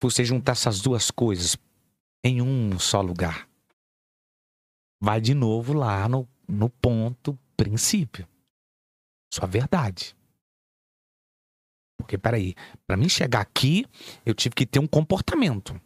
você 0.00 0.22
juntar 0.24 0.52
essas 0.52 0.80
duas 0.80 1.10
coisas 1.10 1.56
em 2.22 2.42
um 2.42 2.78
só 2.78 3.00
lugar. 3.00 3.48
Vai 5.02 5.20
de 5.22 5.34
novo 5.34 5.72
lá 5.72 6.06
no, 6.08 6.28
no 6.46 6.68
ponto 6.68 7.36
princípio. 7.56 8.28
Sua 9.32 9.46
verdade. 9.46 10.14
Porque, 11.98 12.18
peraí, 12.18 12.54
pra 12.86 12.96
mim 12.96 13.08
chegar 13.08 13.40
aqui, 13.40 13.86
eu 14.24 14.34
tive 14.34 14.54
que 14.54 14.66
ter 14.66 14.78
um 14.78 14.86
comportamento. 14.86 15.80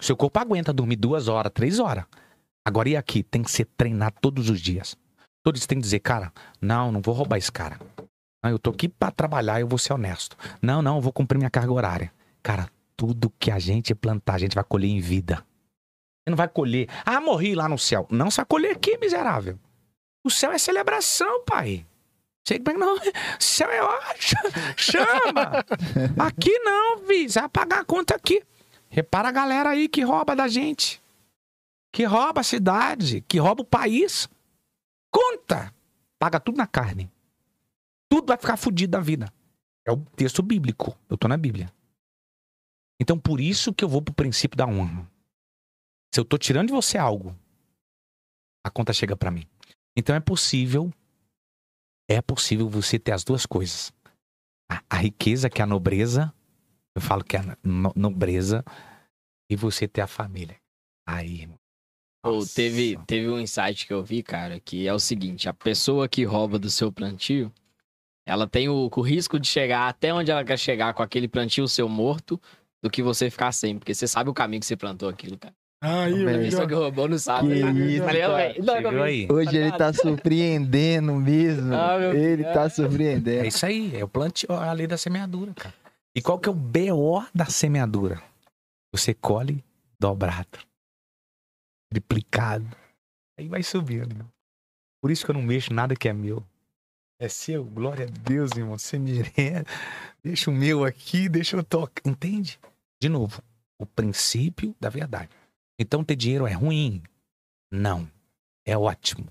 Seu 0.00 0.16
corpo 0.16 0.38
aguenta 0.38 0.72
dormir 0.72 0.96
duas 0.96 1.26
horas, 1.26 1.52
três 1.52 1.80
horas. 1.80 2.04
Agora, 2.64 2.88
e 2.88 2.96
aqui? 2.96 3.24
Tem 3.24 3.42
que 3.42 3.50
ser 3.50 3.64
treinado 3.76 4.16
todos 4.20 4.48
os 4.48 4.60
dias. 4.60 4.96
Todos 5.48 5.64
têm 5.64 5.78
que 5.78 5.82
dizer, 5.84 6.00
cara, 6.00 6.30
não, 6.60 6.92
não 6.92 7.00
vou 7.00 7.14
roubar 7.14 7.38
esse 7.38 7.50
cara. 7.50 7.80
Não, 8.44 8.50
eu 8.50 8.58
tô 8.58 8.68
aqui 8.68 8.86
pra 8.86 9.10
trabalhar, 9.10 9.58
eu 9.58 9.66
vou 9.66 9.78
ser 9.78 9.94
honesto. 9.94 10.36
Não, 10.60 10.82
não, 10.82 10.96
eu 10.96 11.00
vou 11.00 11.10
cumprir 11.10 11.38
minha 11.38 11.48
carga 11.48 11.72
horária. 11.72 12.12
Cara, 12.42 12.68
tudo 12.94 13.32
que 13.38 13.50
a 13.50 13.58
gente 13.58 13.94
plantar, 13.94 14.34
a 14.34 14.38
gente 14.40 14.54
vai 14.54 14.62
colher 14.62 14.90
em 14.90 15.00
vida. 15.00 15.36
Você 15.36 16.28
não 16.28 16.36
vai 16.36 16.48
colher. 16.48 16.86
Ah, 17.02 17.18
morri 17.18 17.54
lá 17.54 17.66
no 17.66 17.78
céu. 17.78 18.06
Não, 18.10 18.30
você 18.30 18.42
vai 18.42 18.44
colher 18.44 18.72
aqui, 18.72 18.98
miserável. 18.98 19.58
O 20.22 20.30
céu 20.30 20.52
é 20.52 20.58
celebração, 20.58 21.42
pai. 21.46 21.86
Sei 22.46 22.58
que 22.58 22.72
não. 22.74 22.98
Céu 23.40 23.70
é 23.70 23.82
ótimo. 23.82 24.42
Chama! 24.76 25.64
Aqui 26.18 26.58
não, 26.58 27.06
vi. 27.06 27.26
Você 27.26 27.40
vai 27.40 27.48
pagar 27.48 27.80
a 27.80 27.84
conta 27.86 28.14
aqui. 28.14 28.42
Repara 28.90 29.30
a 29.30 29.32
galera 29.32 29.70
aí 29.70 29.88
que 29.88 30.02
rouba 30.02 30.36
da 30.36 30.46
gente. 30.46 31.00
Que 31.90 32.04
rouba 32.04 32.42
a 32.42 32.44
cidade. 32.44 33.24
Que 33.26 33.38
rouba 33.38 33.62
o 33.62 33.64
país. 33.64 34.28
Conta! 35.10 35.74
Paga 36.18 36.40
tudo 36.40 36.56
na 36.56 36.66
carne. 36.66 37.10
Tudo 38.10 38.26
vai 38.26 38.36
ficar 38.36 38.56
fudido 38.56 38.92
da 38.92 39.00
vida. 39.00 39.32
É 39.86 39.92
o 39.92 39.96
texto 40.16 40.42
bíblico. 40.42 40.98
Eu 41.08 41.16
tô 41.16 41.28
na 41.28 41.36
Bíblia. 41.36 41.72
Então, 43.00 43.18
por 43.18 43.40
isso 43.40 43.72
que 43.72 43.84
eu 43.84 43.88
vou 43.88 44.02
pro 44.02 44.12
princípio 44.14 44.56
da 44.56 44.66
honra. 44.66 45.08
Se 46.12 46.20
eu 46.20 46.24
tô 46.24 46.36
tirando 46.36 46.68
de 46.68 46.72
você 46.72 46.98
algo, 46.98 47.36
a 48.66 48.70
conta 48.70 48.92
chega 48.92 49.16
pra 49.16 49.30
mim. 49.30 49.46
Então 49.96 50.16
é 50.16 50.20
possível, 50.20 50.92
é 52.08 52.20
possível 52.20 52.68
você 52.68 52.98
ter 52.98 53.12
as 53.12 53.22
duas 53.24 53.46
coisas. 53.46 53.92
A, 54.70 54.82
a 54.90 54.96
riqueza, 54.96 55.48
que 55.48 55.60
é 55.60 55.64
a 55.64 55.66
nobreza, 55.66 56.34
eu 56.96 57.00
falo 57.02 57.22
que 57.22 57.36
é 57.36 57.40
a 57.40 57.56
no- 57.62 57.92
nobreza, 57.94 58.64
e 59.50 59.56
você 59.56 59.86
ter 59.86 60.00
a 60.00 60.06
família. 60.06 60.56
Aí, 61.06 61.42
irmão. 61.42 61.57
Nossa. 62.24 62.54
teve, 62.54 62.98
teve 63.06 63.28
um 63.28 63.38
insight 63.40 63.86
que 63.86 63.92
eu 63.92 64.02
vi, 64.02 64.22
cara, 64.22 64.60
que 64.60 64.86
é 64.86 64.92
o 64.92 64.98
seguinte: 64.98 65.48
a 65.48 65.54
pessoa 65.54 66.08
que 66.08 66.24
rouba 66.24 66.58
do 66.58 66.68
seu 66.70 66.90
plantio 66.92 67.52
ela 68.26 68.46
tem 68.46 68.68
o, 68.68 68.90
o 68.94 69.00
risco 69.00 69.38
de 69.40 69.46
chegar 69.48 69.88
até 69.88 70.12
onde 70.12 70.30
ela 70.30 70.44
quer 70.44 70.58
chegar 70.58 70.92
com 70.92 71.02
aquele 71.02 71.26
plantio 71.28 71.66
seu 71.66 71.88
morto 71.88 72.38
do 72.82 72.90
que 72.90 73.02
você 73.02 73.30
ficar 73.30 73.52
sem, 73.52 73.78
porque 73.78 73.94
você 73.94 74.06
sabe 74.06 74.28
o 74.28 74.34
caminho 74.34 74.60
que 74.60 74.66
você 74.66 74.76
plantou 74.76 75.08
aquilo, 75.08 75.38
cara. 75.38 75.54
Aí, 75.80 76.12
Velho, 76.12 76.24
velho. 76.26 76.46
Isso 76.46 76.66
que 76.66 76.74
o 76.74 76.78
robô 76.80 77.06
não 77.08 77.18
sabe. 77.18 77.54
Que 77.54 77.62
né? 77.62 77.86
isso, 77.86 78.04
Valeu, 78.04 78.20
cara. 78.30 78.36
velho. 78.36 78.64
Não, 78.92 79.02
aí. 79.04 79.28
Hoje 79.30 79.56
ele 79.56 79.70
tá 79.72 79.92
surpreendendo 79.92 81.14
mesmo. 81.14 81.72
Ah, 81.72 81.96
meu 81.98 82.12
ele 82.12 82.42
Deus. 82.42 82.54
tá 82.54 82.64
É 82.64 82.68
surpreendendo. 82.68 83.46
isso 83.46 83.64
aí, 83.64 83.96
é 83.96 84.04
o 84.04 84.08
plantio, 84.08 84.52
a 84.52 84.72
lei 84.72 84.86
da 84.88 84.96
semeadura, 84.96 85.54
cara. 85.54 85.72
E 86.14 86.20
qual 86.20 86.38
que 86.38 86.48
é 86.48 86.52
o 86.52 86.54
BO 86.54 87.24
da 87.32 87.44
semeadura? 87.46 88.20
Você 88.92 89.14
colhe 89.14 89.64
dobrado, 90.00 90.58
triplicado. 91.90 92.76
Aí 93.38 93.48
vai 93.48 93.62
subindo. 93.62 94.30
Por 95.00 95.10
isso 95.10 95.24
que 95.24 95.30
eu 95.30 95.34
não 95.34 95.42
mexo 95.42 95.72
nada 95.72 95.94
que 95.94 96.08
é 96.08 96.12
meu. 96.12 96.44
É 97.20 97.28
seu, 97.28 97.64
glória 97.64 98.06
a 98.06 98.08
Deus, 98.08 98.52
irmão. 98.56 98.78
Você 98.78 98.98
merece. 98.98 99.64
Deixa 100.22 100.50
o 100.50 100.54
meu 100.54 100.84
aqui, 100.84 101.28
deixa 101.28 101.56
eu 101.56 101.64
tocar. 101.64 102.02
Entende? 102.04 102.58
De 103.00 103.08
novo, 103.08 103.42
o 103.78 103.86
princípio 103.86 104.74
da 104.78 104.88
verdade. 104.88 105.30
Então 105.78 106.04
ter 106.04 106.16
dinheiro 106.16 106.46
é 106.46 106.52
ruim? 106.52 107.02
Não. 107.70 108.10
É 108.64 108.76
ótimo. 108.76 109.26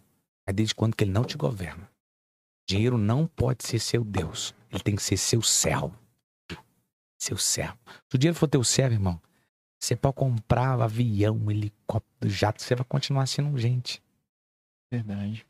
Mas 0.46 0.56
desde 0.56 0.74
quando 0.74 0.96
que 0.96 1.04
ele 1.04 1.12
não 1.12 1.24
te 1.24 1.38
governa? 1.38 1.90
Dinheiro 2.68 2.98
não 2.98 3.28
pode 3.28 3.66
ser 3.66 3.80
seu 3.80 4.04
Deus. 4.04 4.56
Ele 4.72 4.82
tem 4.82 4.96
que 4.96 5.04
ser 5.04 5.18
seu 5.18 5.42
servo. 5.42 5.94
Seu 7.20 7.38
servo. 7.38 7.78
Se 8.10 8.16
o 8.16 8.18
dinheiro 8.18 8.38
for 8.38 8.48
teu 8.48 8.64
servo, 8.64 8.96
irmão, 8.96 9.22
você 9.80 9.96
pode 9.96 10.16
comprar 10.16 10.82
avião, 10.82 11.50
helicóptero, 11.50 12.30
jato, 12.30 12.62
você 12.62 12.76
vai 12.76 12.86
continuar 12.86 13.28
sendo 13.28 13.58
gente. 13.58 14.02
Verdade. 14.92 15.46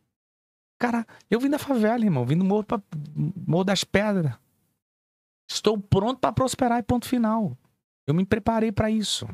Cara, 0.80 1.08
eu 1.30 1.40
vim 1.40 1.50
da 1.50 1.58
favela, 1.58 2.04
irmão. 2.04 2.26
Vim 2.26 2.38
do 2.38 2.46
Morro, 2.46 2.64
pra, 2.64 2.82
Morro 3.48 3.64
das 3.64 3.84
Pedras. 3.84 4.34
Estou 5.50 5.80
pronto 5.80 6.20
para 6.20 6.34
prosperar 6.34 6.80
e 6.80 6.84
ponto 6.84 7.08
final. 7.08 7.58
Eu 8.06 8.14
me 8.14 8.26
preparei 8.26 8.72
para 8.72 8.92
isso. 8.92 9.28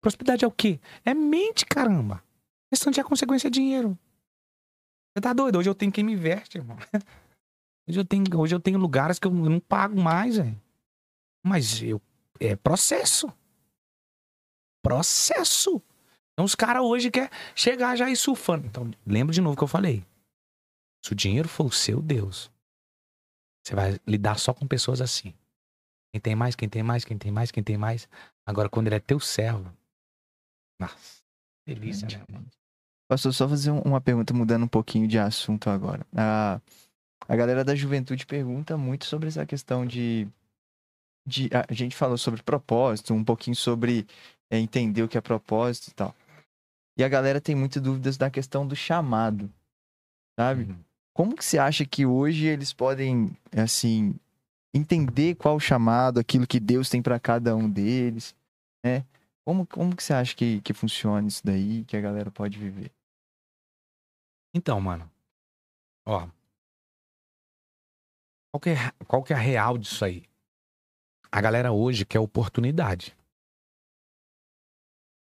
Prosperidade 0.00 0.44
é 0.44 0.48
o 0.48 0.52
quê? 0.52 0.78
É 1.04 1.14
mente, 1.14 1.64
caramba. 1.66 2.22
Restante 2.70 3.00
é 3.00 3.04
consequência 3.04 3.48
é 3.48 3.50
dinheiro. 3.50 3.98
Você 5.16 5.22
tá 5.22 5.32
doido? 5.32 5.58
Hoje 5.58 5.68
eu 5.68 5.74
tenho 5.74 5.90
quem 5.90 6.04
me 6.04 6.14
veste, 6.14 6.58
irmão. 6.58 6.76
Hoje 7.88 8.00
eu 8.00 8.04
tenho, 8.04 8.24
hoje 8.36 8.52
eu 8.52 8.58
tenho 8.58 8.80
lugares 8.80 9.16
que 9.16 9.28
eu 9.28 9.30
não 9.30 9.60
pago 9.60 10.00
mais, 10.00 10.38
velho. 10.38 10.60
Mas 11.44 11.80
eu. 11.80 12.02
É 12.40 12.56
processo. 12.56 13.32
Processo. 14.86 15.82
Então 16.32 16.44
os 16.44 16.54
caras 16.54 16.82
hoje 16.82 17.10
querem 17.10 17.30
chegar 17.54 17.96
já 17.96 18.10
e 18.10 18.16
surfando. 18.16 18.66
Então, 18.66 18.90
lembra 19.06 19.34
de 19.34 19.40
novo 19.40 19.56
que 19.56 19.64
eu 19.64 19.68
falei. 19.68 20.04
Se 21.04 21.12
o 21.12 21.16
dinheiro 21.16 21.48
for 21.48 21.66
o 21.66 21.72
seu 21.72 22.00
Deus, 22.02 22.50
você 23.64 23.74
vai 23.74 23.98
lidar 24.06 24.38
só 24.38 24.52
com 24.54 24.66
pessoas 24.66 25.00
assim. 25.00 25.34
Quem 26.12 26.20
tem 26.20 26.34
mais, 26.34 26.54
quem 26.54 26.68
tem 26.68 26.82
mais, 26.82 27.04
quem 27.04 27.18
tem 27.18 27.32
mais, 27.32 27.50
quem 27.50 27.62
tem 27.64 27.76
mais. 27.76 28.08
Agora, 28.46 28.68
quando 28.68 28.86
ele 28.86 28.96
é 28.96 29.00
teu 29.00 29.18
servo. 29.18 29.72
Nossa, 30.80 31.22
delícia, 31.66 32.06
né, 32.06 32.24
mano? 32.30 32.46
Pastor, 33.08 33.32
só 33.32 33.48
fazer 33.48 33.70
um- 33.70 33.82
uma 33.82 34.00
pergunta 34.00 34.34
mudando 34.34 34.64
um 34.64 34.68
pouquinho 34.68 35.06
de 35.08 35.18
assunto 35.18 35.70
agora. 35.70 36.06
A, 36.14 36.60
a 37.28 37.36
galera 37.36 37.64
da 37.64 37.74
juventude 37.74 38.26
pergunta 38.26 38.76
muito 38.76 39.04
sobre 39.06 39.28
essa 39.28 39.46
questão 39.46 39.86
de, 39.86 40.28
de. 41.26 41.48
A 41.68 41.72
gente 41.72 41.94
falou 41.96 42.18
sobre 42.18 42.42
propósito, 42.42 43.14
um 43.14 43.24
pouquinho 43.24 43.56
sobre 43.56 44.06
é, 44.50 44.58
entender 44.58 45.02
o 45.02 45.08
que 45.08 45.18
é 45.18 45.20
propósito 45.20 45.88
e 45.88 45.94
tal. 45.94 46.14
E 46.96 47.04
a 47.04 47.08
galera 47.08 47.40
tem 47.40 47.54
muitas 47.54 47.82
dúvidas 47.82 48.16
da 48.16 48.30
questão 48.30 48.66
do 48.66 48.74
chamado, 48.74 49.52
sabe? 50.38 50.64
Uhum. 50.64 50.78
Como 51.14 51.36
que 51.36 51.44
você 51.44 51.58
acha 51.58 51.84
que 51.84 52.06
hoje 52.06 52.46
eles 52.46 52.72
podem, 52.72 53.36
assim, 53.56 54.14
entender 54.74 55.34
qual 55.34 55.56
o 55.56 55.60
chamado, 55.60 56.20
aquilo 56.20 56.46
que 56.46 56.60
Deus 56.60 56.88
tem 56.88 57.02
para 57.02 57.20
cada 57.20 57.56
um 57.56 57.68
deles, 57.68 58.34
né? 58.84 59.04
Como, 59.44 59.66
como 59.66 59.94
que 59.94 60.02
você 60.02 60.12
acha 60.12 60.34
que, 60.34 60.60
que 60.60 60.72
funciona 60.74 61.28
isso 61.28 61.40
daí, 61.44 61.84
que 61.84 61.96
a 61.96 62.00
galera 62.00 62.30
pode 62.30 62.58
viver? 62.58 62.90
Então, 64.54 64.80
mano. 64.80 65.10
Ó. 66.04 66.28
Qual 68.50 68.60
que, 68.60 68.70
é, 68.70 68.76
qual 69.06 69.22
que 69.22 69.32
é 69.32 69.36
a 69.36 69.38
real 69.38 69.78
disso 69.78 70.04
aí? 70.04 70.24
A 71.30 71.40
galera 71.40 71.72
hoje 71.72 72.04
quer 72.04 72.18
oportunidade. 72.18 73.16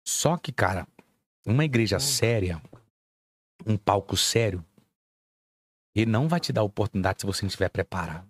Só 0.08 0.38
que, 0.38 0.50
cara, 0.50 0.88
uma 1.44 1.66
igreja 1.66 2.00
séria, 2.00 2.62
um 3.66 3.76
palco 3.76 4.16
sério, 4.16 4.64
ele 5.94 6.10
não 6.10 6.26
vai 6.26 6.40
te 6.40 6.50
dar 6.50 6.62
oportunidade 6.62 7.20
se 7.20 7.26
você 7.26 7.42
não 7.42 7.48
estiver 7.48 7.68
preparado. 7.68 8.26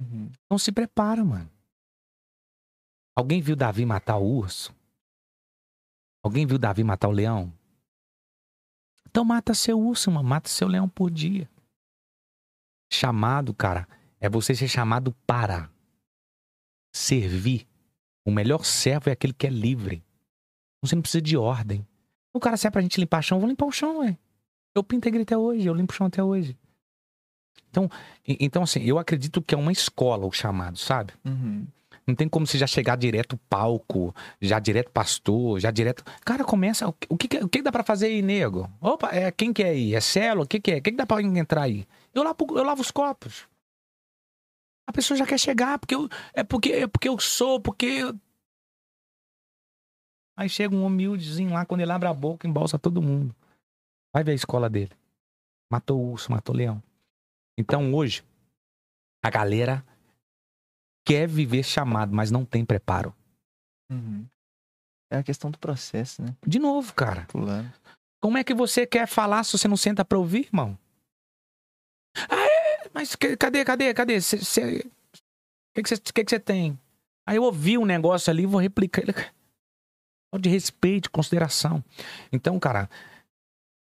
Uhum. 0.00 0.32
Então 0.46 0.56
se 0.56 0.72
prepara, 0.72 1.22
mano. 1.22 1.50
Alguém 3.14 3.42
viu 3.42 3.54
Davi 3.54 3.84
matar 3.84 4.16
o 4.16 4.24
urso? 4.24 4.74
Alguém 6.24 6.46
viu 6.46 6.56
Davi 6.56 6.82
matar 6.82 7.08
o 7.08 7.12
leão? 7.12 7.52
Então 9.06 9.22
mata 9.22 9.52
seu 9.52 9.78
urso, 9.78 10.10
mano. 10.10 10.26
Mata 10.26 10.48
seu 10.48 10.66
leão 10.66 10.88
por 10.88 11.10
dia. 11.10 11.46
Chamado, 12.90 13.52
cara, 13.52 13.86
é 14.18 14.30
você 14.30 14.54
ser 14.54 14.66
chamado 14.66 15.12
para 15.26 15.70
servir. 16.90 17.68
O 18.26 18.30
melhor 18.30 18.64
servo 18.64 19.10
é 19.10 19.12
aquele 19.12 19.34
que 19.34 19.46
é 19.46 19.50
livre. 19.50 20.02
Você 20.82 20.94
não 20.94 21.02
precisa 21.02 21.22
de 21.22 21.36
ordem. 21.36 21.86
O 22.34 22.40
cara 22.40 22.56
serve 22.56 22.72
pra 22.72 22.82
gente 22.82 22.98
limpar 23.00 23.22
chão, 23.22 23.36
eu 23.36 23.40
vou 23.40 23.48
limpar 23.48 23.66
o 23.66 23.72
chão, 23.72 23.98
ué. 24.00 24.16
Eu 24.74 24.82
pinto 24.82 25.06
a 25.06 25.08
igreja 25.08 25.22
até 25.24 25.36
hoje, 25.36 25.66
eu 25.66 25.74
limpo 25.74 25.92
o 25.92 25.96
chão 25.96 26.06
até 26.06 26.22
hoje. 26.22 26.56
Então, 27.70 27.88
e- 28.26 28.36
então 28.40 28.62
assim, 28.62 28.82
eu 28.82 28.98
acredito 28.98 29.40
que 29.42 29.54
é 29.54 29.58
uma 29.58 29.72
escola 29.72 30.26
o 30.26 30.32
chamado, 30.32 30.78
sabe? 30.78 31.12
Uhum. 31.24 31.66
Não 32.06 32.14
tem 32.16 32.28
como 32.28 32.46
você 32.46 32.58
já 32.58 32.66
chegar 32.66 32.96
direto 32.96 33.36
palco, 33.48 34.12
já 34.40 34.58
direto 34.58 34.90
pastor, 34.90 35.60
já 35.60 35.70
direto. 35.70 36.02
Cara, 36.24 36.42
começa. 36.42 36.88
O 36.88 36.92
que, 36.92 37.06
o 37.38 37.48
que, 37.48 37.60
o 37.60 37.62
dá 37.62 37.70
pra 37.70 37.84
fazer 37.84 38.06
aí, 38.06 38.20
nego? 38.22 38.68
Opa, 38.80 39.10
é, 39.14 39.30
quem 39.30 39.52
que 39.52 39.62
é 39.62 39.68
aí? 39.68 39.94
É 39.94 40.00
célula? 40.00 40.44
O 40.44 40.48
que, 40.48 40.58
que 40.58 40.72
é? 40.72 40.76
O 40.78 40.82
que, 40.82 40.90
que 40.90 40.96
dá 40.96 41.06
pra 41.06 41.22
entrar 41.22 41.62
aí? 41.62 41.86
Eu 42.12 42.24
lavo, 42.24 42.36
eu 42.50 42.64
lavo 42.64 42.80
os 42.82 42.90
copos. 42.90 43.46
A 44.88 44.92
pessoa 44.92 45.16
já 45.16 45.24
quer 45.24 45.38
chegar, 45.38 45.78
porque 45.78 45.94
eu, 45.94 46.08
é, 46.34 46.42
porque, 46.42 46.72
é 46.72 46.86
porque 46.88 47.08
eu 47.08 47.18
sou, 47.20 47.60
porque. 47.60 48.00
Aí 50.36 50.48
chega 50.48 50.74
um 50.74 50.84
humildezinho 50.84 51.52
lá, 51.52 51.64
quando 51.66 51.82
ele 51.82 51.92
abre 51.92 52.08
a 52.08 52.14
boca, 52.14 52.46
embolsa 52.46 52.78
todo 52.78 53.02
mundo. 53.02 53.34
Vai 54.14 54.24
ver 54.24 54.32
a 54.32 54.34
escola 54.34 54.68
dele. 54.68 54.92
Matou 55.70 56.00
o 56.00 56.12
urso, 56.12 56.30
matou 56.30 56.54
o 56.54 56.58
leão. 56.58 56.82
Então 57.58 57.94
hoje, 57.94 58.24
a 59.22 59.30
galera 59.30 59.84
quer 61.06 61.28
viver 61.28 61.62
chamado, 61.62 62.14
mas 62.14 62.30
não 62.30 62.44
tem 62.44 62.64
preparo. 62.64 63.14
Uhum. 63.90 64.26
É 65.10 65.18
a 65.18 65.22
questão 65.22 65.50
do 65.50 65.58
processo, 65.58 66.22
né? 66.22 66.34
De 66.46 66.58
novo, 66.58 66.94
cara. 66.94 67.26
Pulando. 67.26 67.72
Como 68.20 68.38
é 68.38 68.44
que 68.44 68.54
você 68.54 68.86
quer 68.86 69.06
falar 69.06 69.44
se 69.44 69.52
você 69.52 69.68
não 69.68 69.76
senta 69.76 70.04
pra 70.04 70.18
ouvir, 70.18 70.46
irmão? 70.46 70.78
Ah, 72.16 72.36
é? 72.36 72.90
Mas 72.94 73.14
cadê, 73.16 73.64
cadê, 73.64 73.92
cadê? 73.92 74.18
O 74.18 74.22
que, 75.74 75.82
que, 75.82 75.88
você, 75.88 76.00
que, 76.00 76.24
que 76.24 76.30
você 76.30 76.40
tem? 76.40 76.78
Aí 77.26 77.36
eu 77.36 77.42
ouvi 77.42 77.76
um 77.76 77.84
negócio 77.84 78.30
ali, 78.30 78.46
vou 78.46 78.60
replicar. 78.60 79.02
De 80.40 80.48
respeito, 80.48 81.10
consideração. 81.10 81.84
Então, 82.32 82.58
cara, 82.58 82.88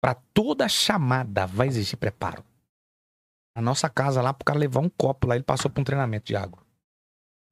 pra 0.00 0.14
toda 0.14 0.68
chamada 0.68 1.46
vai 1.46 1.68
exigir 1.68 1.98
preparo. 1.98 2.42
A 3.54 3.60
nossa 3.60 3.90
casa 3.90 4.22
lá, 4.22 4.32
pro 4.32 4.44
cara 4.44 4.58
levar 4.58 4.80
um 4.80 4.88
copo 4.88 5.26
lá, 5.26 5.34
ele 5.34 5.44
passou 5.44 5.70
por 5.70 5.80
um 5.80 5.84
treinamento 5.84 6.26
de 6.26 6.36
água. 6.36 6.62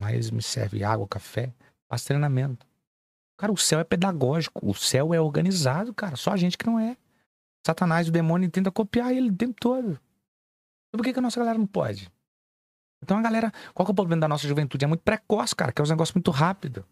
Mas 0.00 0.30
me 0.30 0.42
serve 0.42 0.84
água, 0.84 1.06
café, 1.06 1.52
passa 1.88 2.06
treinamento. 2.06 2.66
Cara, 3.36 3.52
o 3.52 3.56
céu 3.56 3.80
é 3.80 3.84
pedagógico, 3.84 4.66
o 4.66 4.74
céu 4.74 5.12
é 5.12 5.20
organizado, 5.20 5.92
cara. 5.92 6.16
Só 6.16 6.30
a 6.32 6.36
gente 6.36 6.56
que 6.56 6.66
não 6.66 6.78
é. 6.78 6.96
Satanás, 7.66 8.08
o 8.08 8.12
demônio, 8.12 8.50
tenta 8.50 8.70
copiar 8.70 9.12
ele 9.12 9.30
o 9.30 9.36
tempo 9.36 9.56
todo. 9.60 9.90
Então, 10.88 10.98
por 10.98 11.02
que, 11.02 11.12
que 11.12 11.18
a 11.18 11.22
nossa 11.22 11.38
galera 11.38 11.58
não 11.58 11.66
pode? 11.66 12.10
Então 13.02 13.18
a 13.18 13.22
galera. 13.22 13.52
Qual 13.74 13.84
que 13.84 13.90
é 13.90 13.92
o 13.92 13.94
problema 13.94 14.20
da 14.20 14.28
nossa 14.28 14.48
juventude? 14.48 14.84
É 14.84 14.88
muito 14.88 15.02
precoce, 15.02 15.54
cara, 15.54 15.72
que 15.72 15.80
é 15.80 15.84
um 15.84 15.88
negócio 15.88 16.14
muito 16.14 16.30
rápido. 16.30 16.84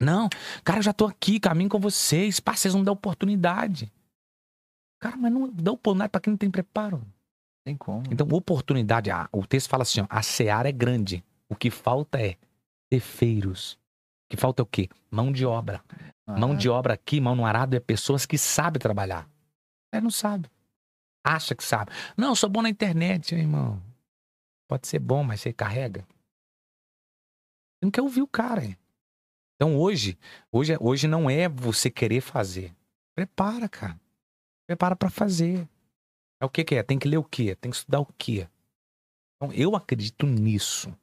Não, 0.00 0.28
cara, 0.62 0.78
eu 0.78 0.82
já 0.82 0.92
tô 0.92 1.06
aqui, 1.06 1.40
caminho 1.40 1.68
com 1.68 1.78
vocês. 1.80 2.38
Pá, 2.40 2.54
vocês 2.54 2.74
não 2.74 2.84
dão 2.84 2.94
oportunidade. 2.94 3.92
Cara, 5.00 5.16
mas 5.16 5.32
não 5.32 5.50
dá 5.50 5.72
oportunidade 5.72 6.10
pra 6.10 6.20
quem 6.20 6.32
não 6.32 6.38
tem 6.38 6.50
preparo. 6.50 7.04
Tem 7.64 7.76
como. 7.76 8.04
Então, 8.10 8.26
oportunidade, 8.30 9.10
ah, 9.10 9.28
o 9.32 9.46
texto 9.46 9.68
fala 9.68 9.82
assim, 9.82 10.00
ó, 10.00 10.06
a 10.08 10.22
seara 10.22 10.68
é 10.68 10.72
grande. 10.72 11.24
O 11.48 11.56
que 11.56 11.70
falta 11.70 12.20
é 12.20 12.36
cefeiros. 12.92 13.72
O 13.74 14.30
que 14.30 14.36
falta 14.36 14.62
é 14.62 14.64
o 14.64 14.66
quê? 14.66 14.88
Mão 15.10 15.32
de 15.32 15.44
obra. 15.44 15.82
Mão 16.26 16.54
de 16.54 16.68
obra 16.68 16.94
aqui, 16.94 17.20
mão 17.20 17.34
no 17.34 17.44
arado, 17.46 17.74
é 17.74 17.80
pessoas 17.80 18.26
que 18.26 18.36
sabem 18.38 18.78
trabalhar. 18.78 19.28
É, 19.92 20.00
não 20.00 20.10
sabe. 20.10 20.48
Acha 21.24 21.54
que 21.54 21.64
sabe. 21.64 21.90
Não, 22.16 22.28
eu 22.28 22.36
sou 22.36 22.48
bom 22.48 22.62
na 22.62 22.68
internet, 22.68 23.34
meu 23.34 23.42
irmão. 23.42 23.82
Pode 24.68 24.86
ser 24.86 24.98
bom, 24.98 25.24
mas 25.24 25.40
você 25.40 25.52
carrega. 25.52 26.02
Você 27.74 27.84
não 27.84 27.90
quer 27.90 28.02
ouvir 28.02 28.22
o 28.22 28.28
cara. 28.28 28.64
hein? 28.64 28.77
Então 29.58 29.76
hoje, 29.76 30.16
hoje, 30.52 30.76
hoje 30.80 31.08
não 31.08 31.28
é 31.28 31.48
você 31.48 31.90
querer 31.90 32.20
fazer. 32.20 32.72
Prepara, 33.12 33.68
cara. 33.68 34.00
Prepara 34.68 34.94
pra 34.94 35.10
fazer. 35.10 35.68
É 36.40 36.46
o 36.46 36.48
que 36.48 36.62
que 36.62 36.76
é? 36.76 36.82
Tem 36.84 36.96
que 36.96 37.08
ler 37.08 37.16
o 37.16 37.24
quê? 37.24 37.56
Tem 37.56 37.68
que 37.68 37.76
estudar 37.76 37.98
o 37.98 38.06
quê? 38.16 38.48
Então, 39.36 39.52
eu 39.52 39.74
acredito 39.74 40.26
nisso. 40.26 40.96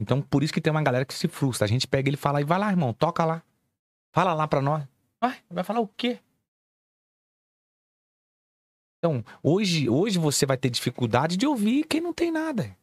Então, 0.00 0.22
por 0.22 0.42
isso 0.42 0.52
que 0.52 0.60
tem 0.60 0.70
uma 0.70 0.82
galera 0.82 1.04
que 1.04 1.12
se 1.12 1.28
frustra. 1.28 1.66
A 1.66 1.68
gente 1.68 1.86
pega 1.86 2.08
ele 2.08 2.16
e 2.16 2.18
fala, 2.18 2.40
e 2.40 2.44
vai 2.44 2.58
lá, 2.58 2.70
irmão, 2.70 2.94
toca 2.94 3.24
lá. 3.24 3.42
Fala 4.14 4.32
lá 4.32 4.48
pra 4.48 4.62
nós. 4.62 4.86
Vai, 5.20 5.42
vai 5.50 5.62
falar 5.62 5.80
o 5.80 5.88
quê? 5.88 6.18
Então, 8.98 9.22
hoje, 9.42 9.90
hoje 9.90 10.18
você 10.18 10.46
vai 10.46 10.56
ter 10.56 10.70
dificuldade 10.70 11.36
de 11.36 11.46
ouvir 11.46 11.84
quem 11.84 12.00
não 12.00 12.12
tem 12.14 12.30
nada. 12.30 12.76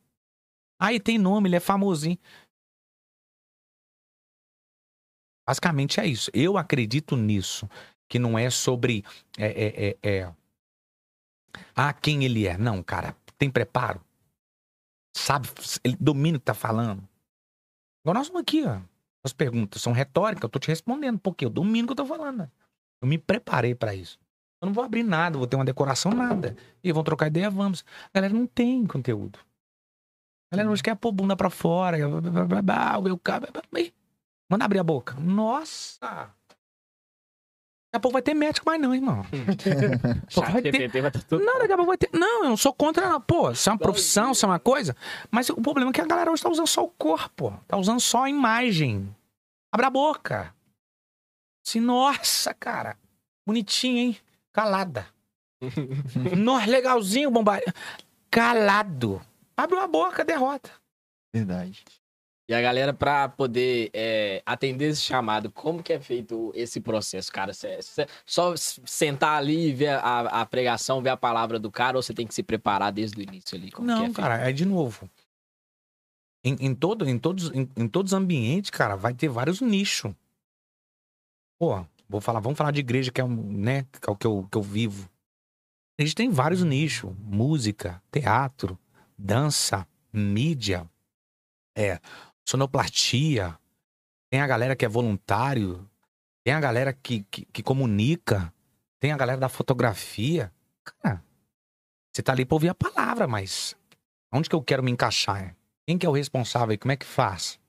Aí 0.79 0.99
tem 0.99 1.17
nome, 1.17 1.49
ele 1.49 1.55
é 1.55 1.59
famosinho. 1.59 2.17
Basicamente 5.49 5.99
é 5.99 6.05
isso. 6.05 6.29
Eu 6.31 6.59
acredito 6.59 7.17
nisso. 7.17 7.67
Que 8.07 8.19
não 8.19 8.37
é 8.37 8.51
sobre. 8.51 9.03
É, 9.35 9.47
é, 9.47 9.87
é, 9.89 9.97
é... 10.21 10.33
Ah, 11.75 11.91
quem 11.91 12.23
ele 12.23 12.45
é. 12.45 12.55
Não, 12.55 12.83
cara. 12.83 13.15
Tem 13.35 13.49
preparo. 13.49 13.99
Sabe? 15.17 15.49
Ele 15.83 15.97
domina 15.99 16.37
o 16.37 16.39
que 16.39 16.45
tá 16.45 16.53
falando. 16.53 17.01
Agora 18.05 18.19
nós 18.19 18.27
vamos 18.27 18.43
aqui, 18.43 18.63
ó. 18.63 18.79
As 19.25 19.33
perguntas 19.33 19.81
são 19.81 19.91
retóricas, 19.91 20.43
eu 20.43 20.49
tô 20.49 20.59
te 20.59 20.67
respondendo, 20.67 21.17
porque 21.19 21.43
eu 21.45 21.49
domino 21.49 21.85
o 21.85 21.87
que 21.87 21.91
eu 21.93 22.05
tô 22.05 22.05
falando. 22.05 22.37
né? 22.37 22.51
Eu 23.01 23.07
me 23.07 23.17
preparei 23.17 23.73
pra 23.73 23.95
isso. 23.95 24.19
Eu 24.61 24.67
não 24.67 24.73
vou 24.73 24.83
abrir 24.83 25.01
nada, 25.03 25.35
vou 25.39 25.47
ter 25.47 25.55
uma 25.55 25.65
decoração, 25.65 26.11
nada. 26.11 26.55
E 26.83 26.91
vão 26.91 27.03
trocar 27.03 27.25
ideia, 27.27 27.49
vamos. 27.49 27.83
A 28.05 28.09
galera 28.13 28.33
não 28.35 28.45
tem 28.45 28.85
conteúdo. 28.85 29.39
A 30.51 30.55
galera 30.55 30.69
hoje 30.71 30.83
quer 30.83 30.95
pôr 30.95 31.11
bunda 31.11 31.35
pra 31.35 31.49
fora. 31.49 31.97
blá, 31.97 32.21
blá, 32.21 32.31
blá, 32.31 32.45
blá, 32.61 32.61
blá, 33.01 33.13
o 33.13 33.17
cara- 33.17 33.49
Ih, 33.75 33.93
Manda 34.49 34.65
abrir 34.65 34.79
a 34.79 34.83
boca. 34.83 35.15
Nossa! 35.19 36.33
Daqui 37.91 37.97
a 37.97 37.99
pouco 37.99 38.13
vai 38.13 38.21
ter 38.21 38.33
médico, 38.35 38.65
mas 38.67 38.79
não, 38.79 38.93
irmão. 38.93 39.23
Pô, 40.33 40.41
vai 40.41 40.61
ter- 40.61 41.01
vai 41.01 41.11
tá 41.11 41.19
tudo. 41.27 41.43
Não, 41.43 41.57
daqui 41.59 41.71
a 41.73 41.75
pouco 41.75 41.87
vai 41.89 41.97
ter. 41.97 42.09
Não, 42.13 42.43
eu 42.43 42.49
não 42.49 42.57
sou 42.57 42.71
contra, 42.73 43.09
não. 43.09 43.19
Pô, 43.21 43.49
isso 43.51 43.67
é 43.67 43.73
uma 43.73 43.79
profissão, 43.79 44.31
isso 44.31 44.45
é 44.45 44.49
uma 44.49 44.59
coisa. 44.59 44.95
Mas 45.31 45.49
o 45.49 45.55
problema 45.55 45.89
é 45.89 45.93
que 45.93 46.01
a 46.01 46.05
galera 46.05 46.31
hoje 46.31 46.43
tá 46.43 46.49
usando 46.49 46.67
só 46.67 46.83
o 46.83 46.89
corpo. 46.89 47.59
Tá 47.67 47.77
usando 47.77 47.99
só 47.99 48.25
a 48.25 48.29
imagem. 48.29 49.15
Abre 49.71 49.87
a 49.87 49.89
boca. 49.89 50.53
Assim, 51.65 51.79
nossa, 51.79 52.53
cara. 52.53 52.95
Bonitinho, 53.45 53.97
hein? 53.97 54.17
Calada. 54.53 55.07
nossa, 56.37 56.67
legalzinho, 56.69 57.31
bombardeio. 57.31 57.73
Calado. 58.29 59.19
Abriu 59.57 59.79
a 59.79 59.87
boca, 59.87 60.23
derrota. 60.23 60.71
Verdade. 61.33 61.83
E 62.49 62.53
a 62.55 62.59
galera, 62.59 62.91
pra 62.91 63.29
poder 63.29 63.91
é, 63.93 64.41
atender 64.43 64.85
esse 64.89 65.01
chamado, 65.03 65.51
como 65.51 65.83
que 65.83 65.93
é 65.93 65.99
feito 65.99 66.51
esse 66.55 66.81
processo, 66.81 67.31
cara? 67.31 67.53
Cê- 67.53 67.79
cê- 67.79 68.07
só 68.25 68.55
sentar 68.57 69.37
ali 69.37 69.67
e 69.67 69.71
ver 69.71 69.89
a, 69.89 70.41
a 70.41 70.45
pregação, 70.47 70.99
ver 70.99 71.11
a 71.11 71.17
palavra 71.17 71.59
do 71.59 71.69
cara, 71.69 71.95
ou 71.95 72.01
você 72.01 72.11
tem 72.11 72.25
que 72.25 72.33
se 72.33 72.41
preparar 72.41 72.91
desde 72.91 73.19
o 73.19 73.21
início 73.21 73.55
ali? 73.55 73.69
Como 73.69 73.87
que 73.87 73.93
é 73.93 73.95
não, 73.97 74.05
feito? 74.05 74.15
cara, 74.15 74.49
é 74.49 74.51
de 74.51 74.65
novo. 74.65 75.07
Em, 76.43 76.55
em 76.59 76.73
todo, 76.73 77.07
em, 77.07 77.19
todos, 77.19 77.51
em, 77.53 77.69
em 77.77 77.87
todos 77.87 78.13
os 78.13 78.17
ambientes, 78.17 78.71
cara, 78.71 78.95
vai 78.95 79.13
ter 79.13 79.27
vários 79.27 79.61
nichos. 79.61 80.11
Pô, 81.59 81.85
vou 82.09 82.19
falar, 82.19 82.39
vamos 82.39 82.57
falar 82.57 82.71
de 82.71 82.79
igreja, 82.79 83.11
que 83.11 83.21
é, 83.21 83.23
um, 83.23 83.29
né, 83.29 83.83
que 83.83 84.09
é 84.09 84.11
o 84.11 84.15
que 84.15 84.25
eu, 84.25 84.47
que 84.51 84.57
eu 84.57 84.63
vivo. 84.63 85.07
A 85.99 86.01
gente 86.01 86.15
tem 86.15 86.31
vários 86.31 86.63
nichos: 86.63 87.13
música, 87.19 88.01
teatro, 88.11 88.79
dança, 89.15 89.85
mídia, 90.11 90.89
é, 91.77 91.99
sonoplastia. 92.49 93.57
Tem 94.31 94.41
a 94.41 94.47
galera 94.47 94.75
que 94.75 94.85
é 94.85 94.89
voluntário, 94.89 95.89
tem 96.43 96.53
a 96.53 96.59
galera 96.59 96.93
que, 96.93 97.23
que, 97.23 97.45
que 97.45 97.63
comunica, 97.63 98.53
tem 98.99 99.11
a 99.11 99.17
galera 99.17 99.39
da 99.39 99.49
fotografia. 99.49 100.51
Cara, 100.83 101.23
você 102.11 102.21
tá 102.21 102.31
ali 102.31 102.45
pra 102.45 102.55
ouvir 102.55 102.69
a 102.69 102.75
palavra, 102.75 103.27
mas 103.27 103.75
onde 104.31 104.49
que 104.49 104.55
eu 104.55 104.63
quero 104.63 104.83
me 104.83 104.91
encaixar? 104.91 105.55
Quem 105.87 105.97
que 105.97 106.05
é 106.05 106.09
o 106.09 106.13
responsável 106.13 106.73
e 106.73 106.77
como 106.77 106.91
é 106.91 106.97
que 106.97 107.05
faz? 107.05 107.59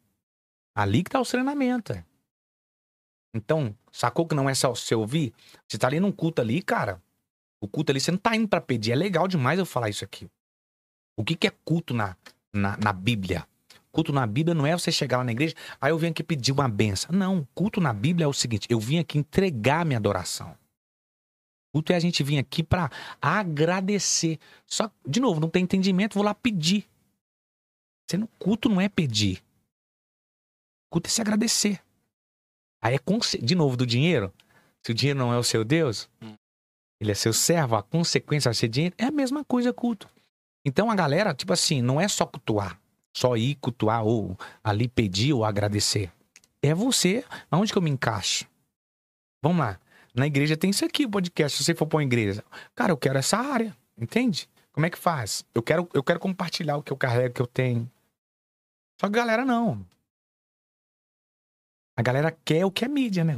Ali 0.75 1.03
que 1.03 1.11
tá 1.11 1.21
o 1.21 1.25
treinamento. 1.25 1.93
é. 1.93 2.05
Então, 3.35 3.77
sacou 3.93 4.27
que 4.27 4.35
não 4.35 4.49
é 4.49 4.55
só 4.55 4.75
você 4.75 4.95
ouvir? 4.95 5.33
Você 5.69 5.79
tá 5.79 5.87
ali 5.87 6.01
num 6.01 6.13
culto 6.13 6.41
ali, 6.43 6.63
cara. 6.63 7.03
O 7.61 7.69
culto 7.69 7.93
ali, 7.93 8.01
você 8.01 8.11
não 8.11 8.19
tá 8.19 8.35
indo 8.35 8.49
pra 8.49 8.61
pedir. 8.61 8.93
É 8.93 8.97
legal 8.97 9.29
demais 9.29 9.59
eu 9.59 9.67
falar 9.67 9.89
isso 9.89 10.05
aqui. 10.05 10.29
O 11.17 11.25
que 11.25 11.37
que 11.37 11.47
é 11.47 11.51
culto 11.65 11.95
na, 11.95 12.17
na, 12.53 12.77
na 12.77 12.93
Bíblia? 12.93 13.47
Culto 13.93 14.13
na 14.13 14.27
Bíblia 14.27 14.55
não 14.55 14.67
é 14.67 14.73
você 14.73 14.93
chegar 14.93 15.19
lá 15.19 15.25
na 15.25 15.33
igreja, 15.33 15.55
aí 15.81 15.91
eu 15.91 15.99
vim 15.99 16.09
aqui 16.09 16.23
pedir 16.23 16.53
uma 16.53 16.69
benção. 16.69 17.11
Não, 17.13 17.47
culto 17.55 17.81
na 17.81 17.93
Bíblia 17.93 18.25
é 18.25 18.29
o 18.29 18.33
seguinte, 18.33 18.67
eu 18.71 18.79
vim 18.79 18.99
aqui 18.99 19.19
entregar 19.19 19.85
minha 19.85 19.99
adoração. 19.99 20.57
Culto 21.75 21.93
é 21.93 21.97
a 21.97 22.01
gente 22.01 22.23
vir 22.23 22.39
aqui 22.39 22.63
pra 22.63 22.91
agradecer. 23.21 24.39
Só, 24.67 24.91
de 25.07 25.21
novo, 25.21 25.41
não 25.41 25.49
tem 25.49 25.63
entendimento, 25.63 26.15
vou 26.15 26.25
lá 26.25 26.35
pedir. 26.35 26.89
Sendo 28.11 28.27
culto 28.39 28.69
não 28.69 28.81
é 28.81 28.89
pedir. 28.89 29.43
Culto 30.93 31.09
é 31.09 31.11
se 31.11 31.21
agradecer. 31.21 31.81
Aí 32.83 32.95
é 32.95 32.99
conse- 32.99 33.39
de 33.39 33.55
novo 33.55 33.77
do 33.77 33.87
dinheiro. 33.87 34.33
Se 34.85 34.91
o 34.91 34.95
dinheiro 34.95 35.19
não 35.19 35.33
é 35.33 35.39
o 35.39 35.45
seu 35.45 35.65
Deus, 35.65 36.09
Hum. 36.23 36.35
ele 37.01 37.13
é 37.13 37.15
seu 37.15 37.33
servo, 37.33 37.77
a 37.77 37.83
consequência 37.83 38.49
vai 38.49 38.55
ser 38.55 38.69
dinheiro. 38.69 38.95
É 38.99 39.05
a 39.05 39.11
mesma 39.13 39.45
coisa 39.45 39.73
culto. 39.73 40.09
Então 40.67 40.91
a 40.91 40.95
galera, 40.97 41.35
tipo 41.35 41.53
assim, 41.53 41.81
não 41.81 42.01
é 42.01 42.09
só 42.09 42.27
cultuar, 42.27 42.80
só 43.17 43.37
ir 43.37 43.57
cultuar 43.57 44.05
ou 44.05 44.39
ali 44.63 44.89
pedir 44.89 45.33
ou 45.33 45.45
agradecer. 45.45 46.13
É 46.63 46.75
você, 46.75 47.25
aonde 47.51 47.73
que 47.73 47.79
eu 47.79 47.83
me 47.83 47.91
encaixo? 47.91 48.47
Vamos 49.43 49.59
lá. 49.59 49.81
Na 50.15 50.27
igreja 50.27 50.57
tem 50.57 50.71
isso 50.71 50.85
aqui, 50.85 51.07
o 51.07 51.11
podcast. 51.11 51.57
Se 51.57 51.65
você 51.65 51.75
for 51.75 51.87
pra 51.87 51.99
uma 51.99 52.05
igreja, 52.05 52.45
cara, 52.75 52.93
eu 52.93 52.97
quero 52.97 53.19
essa 53.19 53.39
área, 53.39 53.77
entende? 53.97 54.49
Como 54.73 54.87
é 54.87 54.91
que 54.91 54.99
faz? 54.99 55.45
Eu 55.55 55.63
quero, 55.63 55.89
eu 55.95 56.03
quero 56.03 56.21
compartilhar 56.21 56.77
o 56.77 56.83
que 56.83 56.93
eu 56.93 56.97
carrego, 56.97 57.31
o 57.31 57.35
que 57.35 57.43
eu 57.43 57.47
tenho. 57.47 57.91
Só 59.01 59.09
que 59.09 59.17
a 59.19 59.21
galera 59.23 59.45
não. 59.45 59.85
A 61.97 62.03
galera 62.03 62.31
quer 62.45 62.65
o 62.65 62.71
que 62.71 62.85
é 62.85 62.89
mídia, 62.89 63.25
né? 63.25 63.37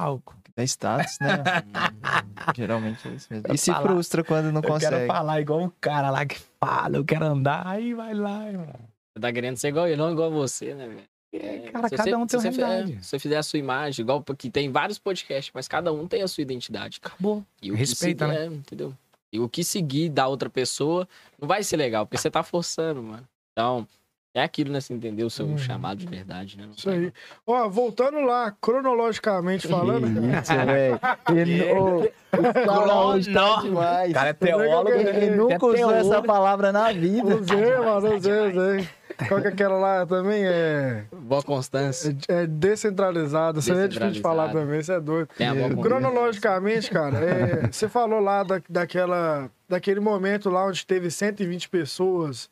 Palco. 0.00 0.34
É 0.56 0.64
status, 0.64 1.18
né? 1.20 1.28
Geralmente 2.56 3.06
é 3.06 3.12
isso 3.12 3.28
mesmo. 3.30 3.52
E 3.52 3.58
se 3.58 3.70
falar. 3.72 3.82
frustra 3.88 4.24
quando 4.24 4.46
não 4.46 4.58
Eu 4.58 4.62
quero 4.62 4.74
consegue. 4.74 5.06
falar 5.06 5.40
igual 5.40 5.60
um 5.60 5.70
cara 5.80 6.10
lá 6.10 6.24
que 6.26 6.38
fala, 6.58 6.96
eu 6.96 7.04
quero 7.04 7.24
andar, 7.26 7.66
aí 7.66 7.94
vai 7.94 8.14
lá, 8.14 8.46
irmão. 8.48 8.66
Você 8.66 9.20
tá 9.20 9.32
querendo 9.32 9.56
ser 9.56 9.68
igual 9.68 9.86
ele, 9.86 9.96
não 9.96 10.10
igual 10.12 10.30
você, 10.30 10.74
né, 10.74 10.86
velho? 10.88 11.02
É, 11.32 11.70
cara, 11.70 11.88
se 11.88 11.96
cada 11.96 12.10
você- 12.10 12.16
um 12.16 12.26
tem 12.26 12.40
uma 12.40 12.52
você, 12.52 12.60
é, 12.62 12.66
realidade. 12.66 13.04
se 13.04 13.08
você 13.10 13.18
fizer 13.18 13.36
a 13.36 13.42
sua 13.42 13.58
imagem, 13.58 14.02
igual 14.02 14.20
porque 14.22 14.50
tem 14.50 14.70
vários 14.72 14.98
podcasts, 14.98 15.52
mas 15.54 15.68
cada 15.68 15.92
um 15.92 16.06
tem 16.08 16.22
a 16.22 16.28
sua 16.28 16.42
identidade. 16.42 16.98
Acabou. 17.02 17.44
E 17.62 17.70
o 17.70 17.74
Respeita, 17.76 18.26
que 18.26 18.32
né? 18.32 18.38
seguir, 18.40 18.52
é, 18.52 18.56
entendeu? 18.56 18.94
E 19.32 19.38
o 19.38 19.48
que 19.48 19.62
seguir 19.62 20.08
da 20.08 20.26
outra 20.26 20.50
pessoa 20.50 21.06
não 21.40 21.46
vai 21.46 21.62
ser 21.62 21.76
legal, 21.76 22.04
porque 22.04 22.18
você 22.18 22.30
tá 22.30 22.42
forçando, 22.42 23.00
mano. 23.02 23.26
Então, 23.52 23.86
é 24.34 24.42
aquilo, 24.42 24.72
né? 24.72 24.80
Você 24.80 24.94
entendeu 24.94 25.26
o 25.26 25.30
seu 25.30 25.46
Uhum. 25.46 25.58
chamado 25.58 25.98
de 25.98 26.06
verdade, 26.06 26.56
né? 26.56 26.64
Não 26.66 26.72
Isso 26.72 26.88
aí. 26.88 27.12
Ó, 27.46 27.68
voltando 27.68 28.20
lá, 28.20 28.54
cronologicamente 28.60 29.66
falando. 29.66 30.06
Isso, 30.40 30.54
velho. 30.54 31.00
Ele- 31.34 32.12
tá 32.30 33.60
demais. 33.62 34.12
Cara 34.12 34.30
é 34.30 34.32
teólogo, 34.32 34.88
Ele, 34.90 35.08
ele 35.08 35.36
nunca 35.36 35.54
é 35.54 35.56
usou 35.58 35.74
teólogo. 35.74 35.98
essa 35.98 36.22
palavra 36.22 36.72
na 36.72 36.92
vida. 36.92 37.36
Usei, 37.36 37.76
mano, 37.78 38.16
usei, 38.16 38.48
usei. 38.50 38.88
Qual 39.28 39.40
que 39.40 39.48
é 39.48 39.50
aquela 39.50 39.76
lá 39.78 40.06
também? 40.06 40.44
É, 40.46 41.04
Boa 41.12 41.42
constância. 41.42 42.16
é 42.28 42.46
descentralizada. 42.46 43.58
Isso 43.58 43.72
aí 43.72 43.80
é 43.80 43.88
difícil 43.88 44.12
de 44.12 44.20
falar 44.20 44.44
Descentralizado. 44.46 44.66
também, 44.66 44.80
isso 44.80 44.92
é 44.92 45.00
doido. 45.00 45.28
Tem 45.36 45.46
a 45.48 45.54
boa 45.54 45.68
Meu 45.68 45.76
constância. 45.76 46.00
Cronologicamente, 46.00 46.90
cara, 46.90 47.18
é, 47.18 47.66
você 47.70 47.88
falou 47.88 48.20
lá 48.20 48.42
da, 48.42 48.62
daquela, 48.68 49.50
daquele 49.68 50.00
momento 50.00 50.48
lá 50.48 50.64
onde 50.66 50.86
teve 50.86 51.10
120 51.10 51.68
pessoas, 51.68 52.48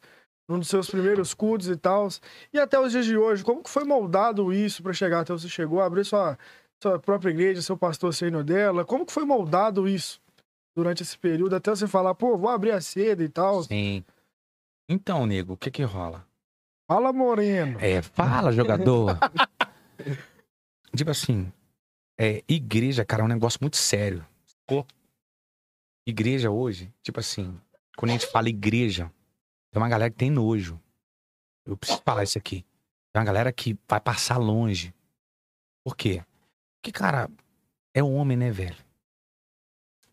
num 0.49 0.59
dos 0.59 0.69
seus 0.69 0.89
primeiros 0.89 1.35
cultos 1.35 1.69
e 1.69 1.77
tal. 1.77 2.09
E 2.53 2.59
até 2.59 2.81
os 2.81 2.91
dias 2.91 3.05
de 3.05 3.17
hoje, 3.17 3.45
como 3.45 3.63
que 3.63 3.69
foi 3.69 3.85
moldado 3.85 4.53
isso 4.53 4.83
para 4.83 4.93
chegar 4.93 5.21
até 5.21 5.33
você 5.33 5.49
chegou, 5.49 5.81
abrir 5.81 6.05
sua, 6.05 6.39
sua 6.83 6.99
própria 6.99 7.31
igreja, 7.31 7.61
seu 7.61 7.77
pastor 7.77 8.15
saindo 8.15 8.43
dela? 8.43 8.85
Como 8.85 9.05
que 9.05 9.13
foi 9.13 9.25
moldado 9.25 9.87
isso 9.87 10.21
durante 10.75 11.03
esse 11.03 11.19
período 11.19 11.55
até 11.55 11.71
você 11.71 11.87
falar, 11.87 12.15
pô, 12.15 12.39
vou 12.39 12.49
abrir 12.49 12.71
a 12.71 12.81
cedo 12.81 13.23
e 13.23 13.29
tal? 13.29 13.63
Sim. 13.65 14.03
Então, 14.89 15.27
nego, 15.27 15.53
o 15.53 15.57
que 15.57 15.71
que 15.71 15.83
rola? 15.83 16.27
Fala, 16.91 17.13
Moreno. 17.13 17.79
É, 17.81 18.01
fala, 18.01 18.51
jogador. 18.51 19.19
tipo 20.97 21.11
assim, 21.11 21.53
é, 22.19 22.43
igreja, 22.49 23.05
cara, 23.05 23.23
é 23.23 23.25
um 23.27 23.29
negócio 23.29 23.59
muito 23.61 23.77
sério. 23.77 24.27
Igreja 26.07 26.51
hoje, 26.51 26.91
tipo 27.03 27.21
assim, 27.21 27.61
quando 27.95 28.11
a 28.11 28.15
gente 28.15 28.27
fala 28.29 28.49
igreja, 28.49 29.13
tem 29.79 29.83
uma 29.85 29.89
galera 29.89 30.11
que 30.11 30.17
tem 30.17 30.31
nojo. 30.31 30.81
Eu 31.65 31.77
preciso 31.77 32.03
falar 32.03 32.25
isso 32.25 32.37
aqui. 32.37 32.65
Tem 33.13 33.21
uma 33.21 33.25
galera 33.25 33.53
que 33.53 33.79
vai 33.89 34.01
passar 34.01 34.37
longe. 34.37 34.93
Por 35.85 35.97
quê? 35.97 36.25
Porque, 36.77 36.91
cara, 36.91 37.31
é 37.95 38.03
homem, 38.03 38.37
né, 38.37 38.51
velho? 38.51 38.85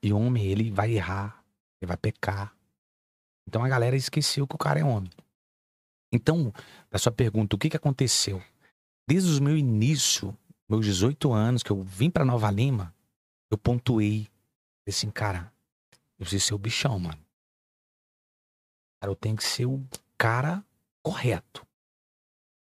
E 0.04 0.14
homem, 0.14 0.46
ele 0.46 0.70
vai 0.70 0.92
errar, 0.92 1.44
ele 1.82 1.88
vai 1.88 1.98
pecar. 1.98 2.56
Então 3.48 3.64
a 3.64 3.68
galera 3.68 3.96
esqueceu 3.96 4.46
que 4.46 4.54
o 4.54 4.60
cara 4.60 4.80
é 4.80 4.84
homem. 4.84 5.10
Então, 6.14 6.54
da 6.92 7.00
sua 7.00 7.12
pergunta, 7.12 7.56
o 7.56 7.60
que, 7.60 7.70
que 7.70 7.78
aconteceu? 7.78 8.44
Desde 9.08 9.32
os 9.32 9.40
meu 9.40 9.58
início, 9.58 10.38
meus 10.70 10.86
18 10.86 11.34
anos, 11.34 11.64
que 11.64 11.72
eu 11.72 11.82
vim 11.82 12.12
pra 12.12 12.24
Nova 12.24 12.52
Lima, 12.52 12.94
eu 13.50 13.58
pontuei. 13.58 14.28
Assim, 14.88 15.10
cara, 15.10 15.52
eu 16.20 16.26
preciso 16.26 16.46
ser 16.46 16.54
o 16.54 16.60
bichão, 16.60 17.00
mano. 17.00 17.25
Cara, 19.06 19.12
eu 19.12 19.16
tenho 19.16 19.36
que 19.36 19.44
ser 19.44 19.68
o 19.68 19.86
cara 20.18 20.66
correto. 21.04 21.64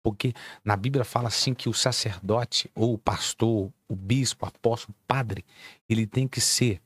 Porque 0.03 0.33
na 0.65 0.75
Bíblia 0.77 1.05
fala 1.05 1.29
assim 1.29 1.53
que 1.53 1.69
o 1.69 1.75
sacerdote, 1.75 2.71
ou 2.75 2.95
o 2.95 2.99
pastor, 2.99 3.71
o 3.87 3.95
bispo, 3.95 4.47
o 4.47 4.49
apóstolo, 4.49 4.97
o 4.99 5.07
padre, 5.07 5.45
ele 5.87 6.07
tem 6.07 6.27
que 6.27 6.41
ser 6.41 6.81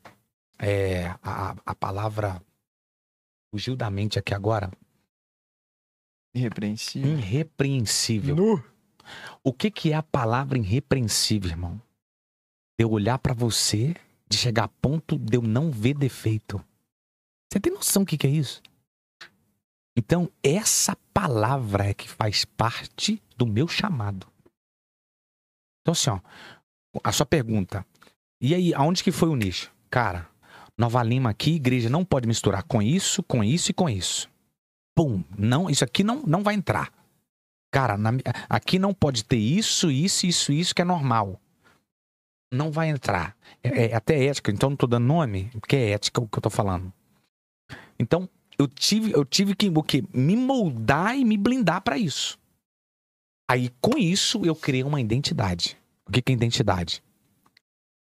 é, 0.59 1.07
a, 1.23 1.55
a 1.65 1.75
palavra 1.77 2.43
fugiu 3.55 3.77
da 3.77 3.89
mente 3.89 4.19
aqui 4.19 4.35
agora. 4.35 4.69
Irrepreensível. 6.35 7.13
Irrepreensível. 7.13 8.35
Nu. 8.35 8.65
O 9.45 9.53
que, 9.53 9.71
que 9.71 9.93
é 9.93 9.95
a 9.95 10.03
palavra 10.03 10.59
irrepreensível, 10.59 11.51
irmão? 11.51 11.81
De 12.77 12.85
eu 12.85 12.91
olhar 12.91 13.19
pra 13.19 13.33
você, 13.33 13.95
de 14.29 14.37
chegar 14.37 14.65
a 14.65 14.69
ponto 14.69 15.17
de 15.17 15.37
eu 15.37 15.43
não 15.43 15.71
ver 15.71 15.95
defeito. 15.95 16.63
Você 17.51 17.61
tem 17.61 17.73
noção 17.73 18.03
do 18.03 18.09
que, 18.09 18.19
que 18.19 18.27
é 18.27 18.31
isso? 18.31 18.61
Então, 19.97 20.31
essa 20.43 20.97
palavra 21.15 21.87
é 21.87 21.95
que 21.95 22.09
faz 22.09 22.45
parte 22.45 23.23
do 23.37 23.47
meu 23.47 23.67
chamado. 23.67 24.27
Então, 25.81 25.93
assim, 25.93 26.11
ó, 26.11 26.21
a 27.03 27.13
sua 27.13 27.25
pergunta. 27.25 27.87
E 28.41 28.55
aí, 28.55 28.75
aonde 28.75 29.03
que 29.03 29.11
foi 29.11 29.29
o 29.29 29.37
nicho? 29.37 29.73
Cara, 29.89 30.29
Nova 30.77 31.03
Lima 31.03 31.31
aqui, 31.31 31.53
igreja 31.53 31.89
não 31.89 32.05
pode 32.05 32.27
misturar 32.29 32.63
com 32.65 32.83
isso, 32.83 33.23
com 33.23 33.43
isso 33.43 33.71
e 33.71 33.75
com 33.75 33.89
isso. 33.89 34.29
Pum, 34.95 35.25
não, 35.39 35.71
isso 35.71 35.85
aqui 35.85 36.05
não, 36.05 36.23
não 36.23 36.43
vai 36.43 36.55
entrar. 36.55 36.93
Cara, 37.73 37.97
na- 37.97 38.11
aqui 38.49 38.79
não 38.79 38.93
pode 38.93 39.25
ter 39.25 39.37
isso, 39.39 39.91
isso, 39.91 40.27
isso, 40.27 40.53
isso 40.53 40.75
que 40.75 40.83
é 40.83 40.85
normal. 40.85 41.41
Não 42.53 42.71
vai 42.71 42.89
entrar. 42.91 43.37
É, 43.63 43.87
é 43.87 43.95
até 43.95 44.25
ética, 44.27 44.51
então 44.51 44.71
não 44.71 44.77
tô 44.77 44.87
dando 44.87 45.07
nome, 45.07 45.51
porque 45.61 45.77
é 45.77 45.91
ética 45.91 46.21
o 46.21 46.29
que 46.29 46.39
eu 46.39 46.43
tô 46.43 46.51
falando. 46.51 46.93
Então, 47.99 48.29
eu 48.59 48.67
tive, 48.69 49.13
eu 49.13 49.25
tive 49.25 49.55
que 49.55 49.69
o 49.69 49.83
quê? 49.83 50.03
me 50.13 50.37
moldar 50.37 51.17
e 51.17 51.25
me 51.25 51.37
blindar 51.37 51.83
para 51.83 51.99
isso. 51.99 52.39
Aí, 53.49 53.71
com 53.81 53.97
isso, 53.97 54.45
eu 54.45 54.57
criei 54.57 54.83
uma 54.83 55.01
identidade. 55.01 55.79
O 56.07 56.13
que 56.13 56.21
que 56.21 56.33
é 56.33 56.35
identidade? 56.35 57.03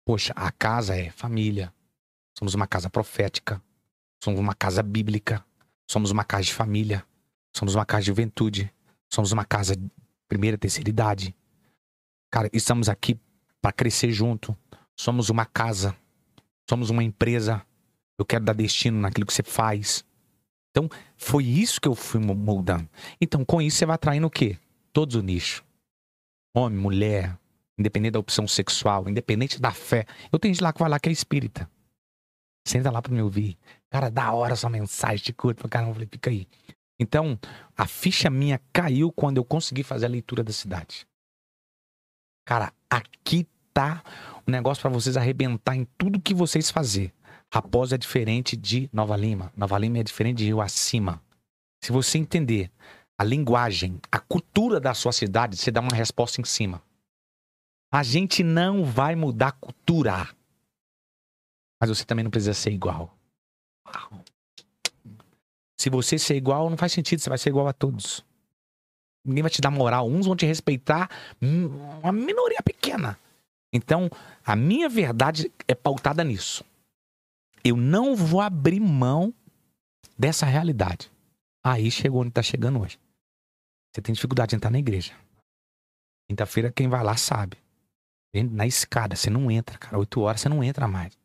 Poxa, 0.06 0.32
a 0.36 0.50
casa 0.50 0.96
é 0.96 1.10
família. 1.10 1.72
Somos 2.38 2.54
uma 2.54 2.66
casa 2.66 2.88
profética. 2.88 3.62
Somos 4.22 4.40
uma 4.40 4.54
casa 4.54 4.82
bíblica. 4.82 5.44
Somos 5.90 6.10
uma 6.10 6.24
casa 6.24 6.44
de 6.44 6.54
família. 6.54 7.04
Somos 7.54 7.74
uma 7.74 7.84
casa 7.84 8.02
de 8.02 8.06
juventude. 8.06 8.72
Somos 9.12 9.32
uma 9.32 9.44
casa 9.44 9.76
de 9.76 9.90
primeira, 10.28 10.56
terceira 10.56 10.88
idade. 10.88 11.34
Cara, 12.30 12.48
estamos 12.52 12.88
aqui 12.88 13.18
para 13.60 13.72
crescer 13.72 14.10
junto. 14.10 14.56
Somos 14.96 15.28
uma 15.28 15.44
casa. 15.44 15.96
Somos 16.68 16.90
uma 16.90 17.04
empresa. 17.04 17.64
Eu 18.18 18.24
quero 18.24 18.44
dar 18.44 18.54
destino 18.54 18.98
naquilo 18.98 19.26
que 19.26 19.32
você 19.32 19.42
faz. 19.42 20.04
Então, 20.76 20.88
foi 21.16 21.44
isso 21.44 21.80
que 21.80 21.86
eu 21.86 21.94
fui 21.94 22.18
mo- 22.18 22.34
moldando. 22.34 22.88
Então, 23.20 23.44
com 23.44 23.62
isso, 23.62 23.76
você 23.76 23.86
vai 23.86 23.94
atraindo 23.94 24.26
o 24.26 24.30
quê? 24.30 24.58
Todos 24.92 25.14
o 25.14 25.22
nicho. 25.22 25.64
Homem, 26.52 26.76
mulher, 26.76 27.38
independente 27.78 28.12
da 28.14 28.18
opção 28.18 28.48
sexual, 28.48 29.08
independente 29.08 29.60
da 29.60 29.70
fé. 29.70 30.04
Eu 30.32 30.38
tenho 30.38 30.52
gente 30.52 30.64
lá 30.64 30.72
que 30.72 30.80
vai 30.80 30.88
lá 30.88 30.98
que 30.98 31.08
é 31.08 31.12
espírita. 31.12 31.70
Senta 32.66 32.90
lá 32.90 33.00
pra 33.00 33.12
me 33.12 33.22
ouvir. 33.22 33.56
Cara, 33.88 34.10
da 34.10 34.32
hora 34.32 34.56
sua 34.56 34.68
mensagem, 34.68 35.24
te 35.24 35.32
curto 35.32 35.58
pra 35.60 35.68
caramba. 35.68 35.90
Eu 35.90 35.94
falei, 35.94 36.08
fica 36.10 36.30
aí. 36.30 36.48
Então, 36.98 37.38
a 37.76 37.86
ficha 37.86 38.28
minha 38.28 38.60
caiu 38.72 39.12
quando 39.12 39.36
eu 39.36 39.44
consegui 39.44 39.84
fazer 39.84 40.06
a 40.06 40.08
leitura 40.08 40.42
da 40.42 40.52
cidade. 40.52 41.06
Cara, 42.44 42.72
aqui 42.90 43.46
tá 43.72 44.02
o 44.44 44.50
negócio 44.50 44.80
pra 44.82 44.90
vocês 44.90 45.16
arrebentar 45.16 45.76
em 45.76 45.84
tudo 45.96 46.20
que 46.20 46.34
vocês 46.34 46.68
fazer. 46.70 47.12
Raposa 47.54 47.94
é 47.94 47.98
diferente 47.98 48.56
de 48.56 48.90
Nova 48.92 49.16
Lima. 49.16 49.52
Nova 49.56 49.78
Lima 49.78 49.98
é 49.98 50.02
diferente 50.02 50.38
de 50.38 50.46
Rio 50.46 50.60
Acima. 50.60 51.22
Se 51.80 51.92
você 51.92 52.18
entender 52.18 52.68
a 53.16 53.22
linguagem, 53.22 54.00
a 54.10 54.18
cultura 54.18 54.80
da 54.80 54.92
sua 54.92 55.12
cidade, 55.12 55.56
você 55.56 55.70
dá 55.70 55.80
uma 55.80 55.94
resposta 55.94 56.40
em 56.40 56.44
cima. 56.44 56.82
A 57.92 58.02
gente 58.02 58.42
não 58.42 58.84
vai 58.84 59.14
mudar 59.14 59.48
a 59.48 59.52
cultura. 59.52 60.28
Mas 61.80 61.90
você 61.90 62.04
também 62.04 62.24
não 62.24 62.30
precisa 62.32 62.54
ser 62.54 62.72
igual. 62.72 63.16
Se 65.78 65.88
você 65.88 66.18
ser 66.18 66.34
igual, 66.34 66.68
não 66.68 66.76
faz 66.76 66.90
sentido, 66.90 67.20
você 67.20 67.28
vai 67.28 67.38
ser 67.38 67.50
igual 67.50 67.68
a 67.68 67.72
todos. 67.72 68.24
Ninguém 69.24 69.44
vai 69.44 69.50
te 69.50 69.60
dar 69.60 69.70
moral, 69.70 70.08
uns 70.08 70.26
vão 70.26 70.34
te 70.34 70.44
respeitar, 70.44 71.08
hum, 71.40 71.66
uma 72.02 72.10
minoria 72.10 72.60
pequena. 72.64 73.16
Então, 73.72 74.10
a 74.44 74.56
minha 74.56 74.88
verdade 74.88 75.52
é 75.68 75.74
pautada 75.76 76.24
nisso. 76.24 76.64
Eu 77.64 77.76
não 77.76 78.14
vou 78.14 78.40
abrir 78.40 78.80
mão 78.80 79.32
dessa 80.18 80.44
realidade. 80.46 81.10
Aí 81.64 81.90
chegou 81.90 82.20
onde 82.20 82.28
está 82.28 82.42
chegando 82.42 82.80
hoje. 82.80 82.98
Você 83.92 84.02
tem 84.02 84.12
dificuldade 84.14 84.50
de 84.50 84.56
entrar 84.56 84.70
na 84.70 84.78
igreja. 84.78 85.14
Quinta-feira, 86.28 86.70
quem 86.70 86.88
vai 86.88 87.02
lá 87.02 87.16
sabe. 87.16 87.56
Na 88.50 88.66
escada, 88.66 89.14
você 89.14 89.30
não 89.30 89.50
entra, 89.50 89.78
cara. 89.78 89.98
Oito 89.98 90.20
horas 90.20 90.40
você 90.40 90.48
não 90.48 90.62
entra 90.62 90.88
mais. 90.88 91.16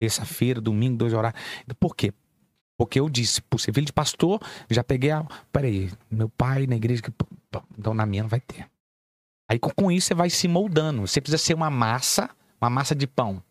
Terça-feira, 0.00 0.60
domingo, 0.60 0.96
dois 0.98 1.12
horários. 1.12 1.40
Por 1.80 1.96
quê? 1.96 2.12
Porque 2.76 3.00
eu 3.00 3.08
disse, 3.08 3.40
por 3.40 3.58
ser 3.58 3.72
filho 3.72 3.86
de 3.86 3.92
pastor, 3.92 4.40
já 4.68 4.84
peguei 4.84 5.10
a. 5.10 5.24
Peraí, 5.50 5.90
meu 6.10 6.28
pai 6.28 6.66
na 6.66 6.76
igreja. 6.76 7.02
que- 7.02 7.12
Então 7.78 7.94
na 7.94 8.04
minha 8.04 8.22
não 8.22 8.28
vai 8.28 8.40
ter. 8.40 8.68
Aí 9.48 9.58
com 9.58 9.90
isso 9.90 10.08
você 10.08 10.14
vai 10.14 10.28
se 10.28 10.46
moldando. 10.48 11.02
Você 11.02 11.20
precisa 11.20 11.42
ser 11.42 11.54
uma 11.54 11.70
massa, 11.70 12.28
uma 12.60 12.68
massa 12.68 12.94
de 12.94 13.06
pão. 13.06 13.42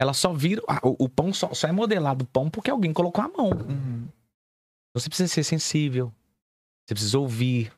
Ela 0.00 0.14
só 0.14 0.32
vira. 0.32 0.62
ah, 0.66 0.80
O, 0.82 1.04
o 1.04 1.08
pão 1.10 1.30
só, 1.32 1.52
só 1.52 1.68
é 1.68 1.72
modelado 1.72 2.24
pão 2.24 2.48
porque 2.48 2.70
alguém 2.70 2.90
colocou 2.90 3.22
a 3.22 3.28
mão. 3.28 3.50
Uhum. 3.50 4.08
Você 4.94 5.08
precisa 5.10 5.28
ser 5.28 5.44
sensível. 5.44 6.10
Você 6.86 6.94
precisa 6.94 7.18
ouvir. 7.18 7.70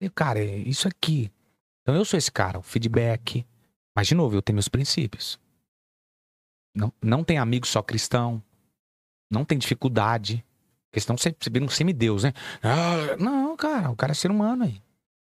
E, 0.00 0.08
cara, 0.08 0.38
é 0.40 0.56
isso 0.56 0.88
aqui. 0.88 1.30
Então 1.82 1.94
eu 1.94 2.04
sou 2.04 2.16
esse 2.16 2.32
cara, 2.32 2.58
o 2.58 2.62
feedback. 2.62 3.46
Mas, 3.94 4.08
de 4.08 4.14
novo, 4.14 4.34
eu 4.34 4.42
tenho 4.42 4.54
meus 4.56 4.68
princípios. 4.68 5.38
Não, 6.74 6.90
não 7.00 7.22
tem 7.22 7.36
amigo 7.36 7.66
só 7.66 7.82
cristão. 7.82 8.42
Não 9.30 9.44
tem 9.44 9.58
dificuldade. 9.58 10.42
Porque 10.90 11.00
senão 11.00 11.16
você, 11.18 11.34
você 11.38 11.50
vira 11.50 11.64
um 11.64 11.68
semideus, 11.68 12.24
né? 12.24 12.32
Ah, 12.62 13.16
não, 13.18 13.54
cara, 13.54 13.90
o 13.90 13.96
cara 13.96 14.12
é 14.12 14.14
ser 14.14 14.30
humano 14.30 14.64
aí. 14.64 14.82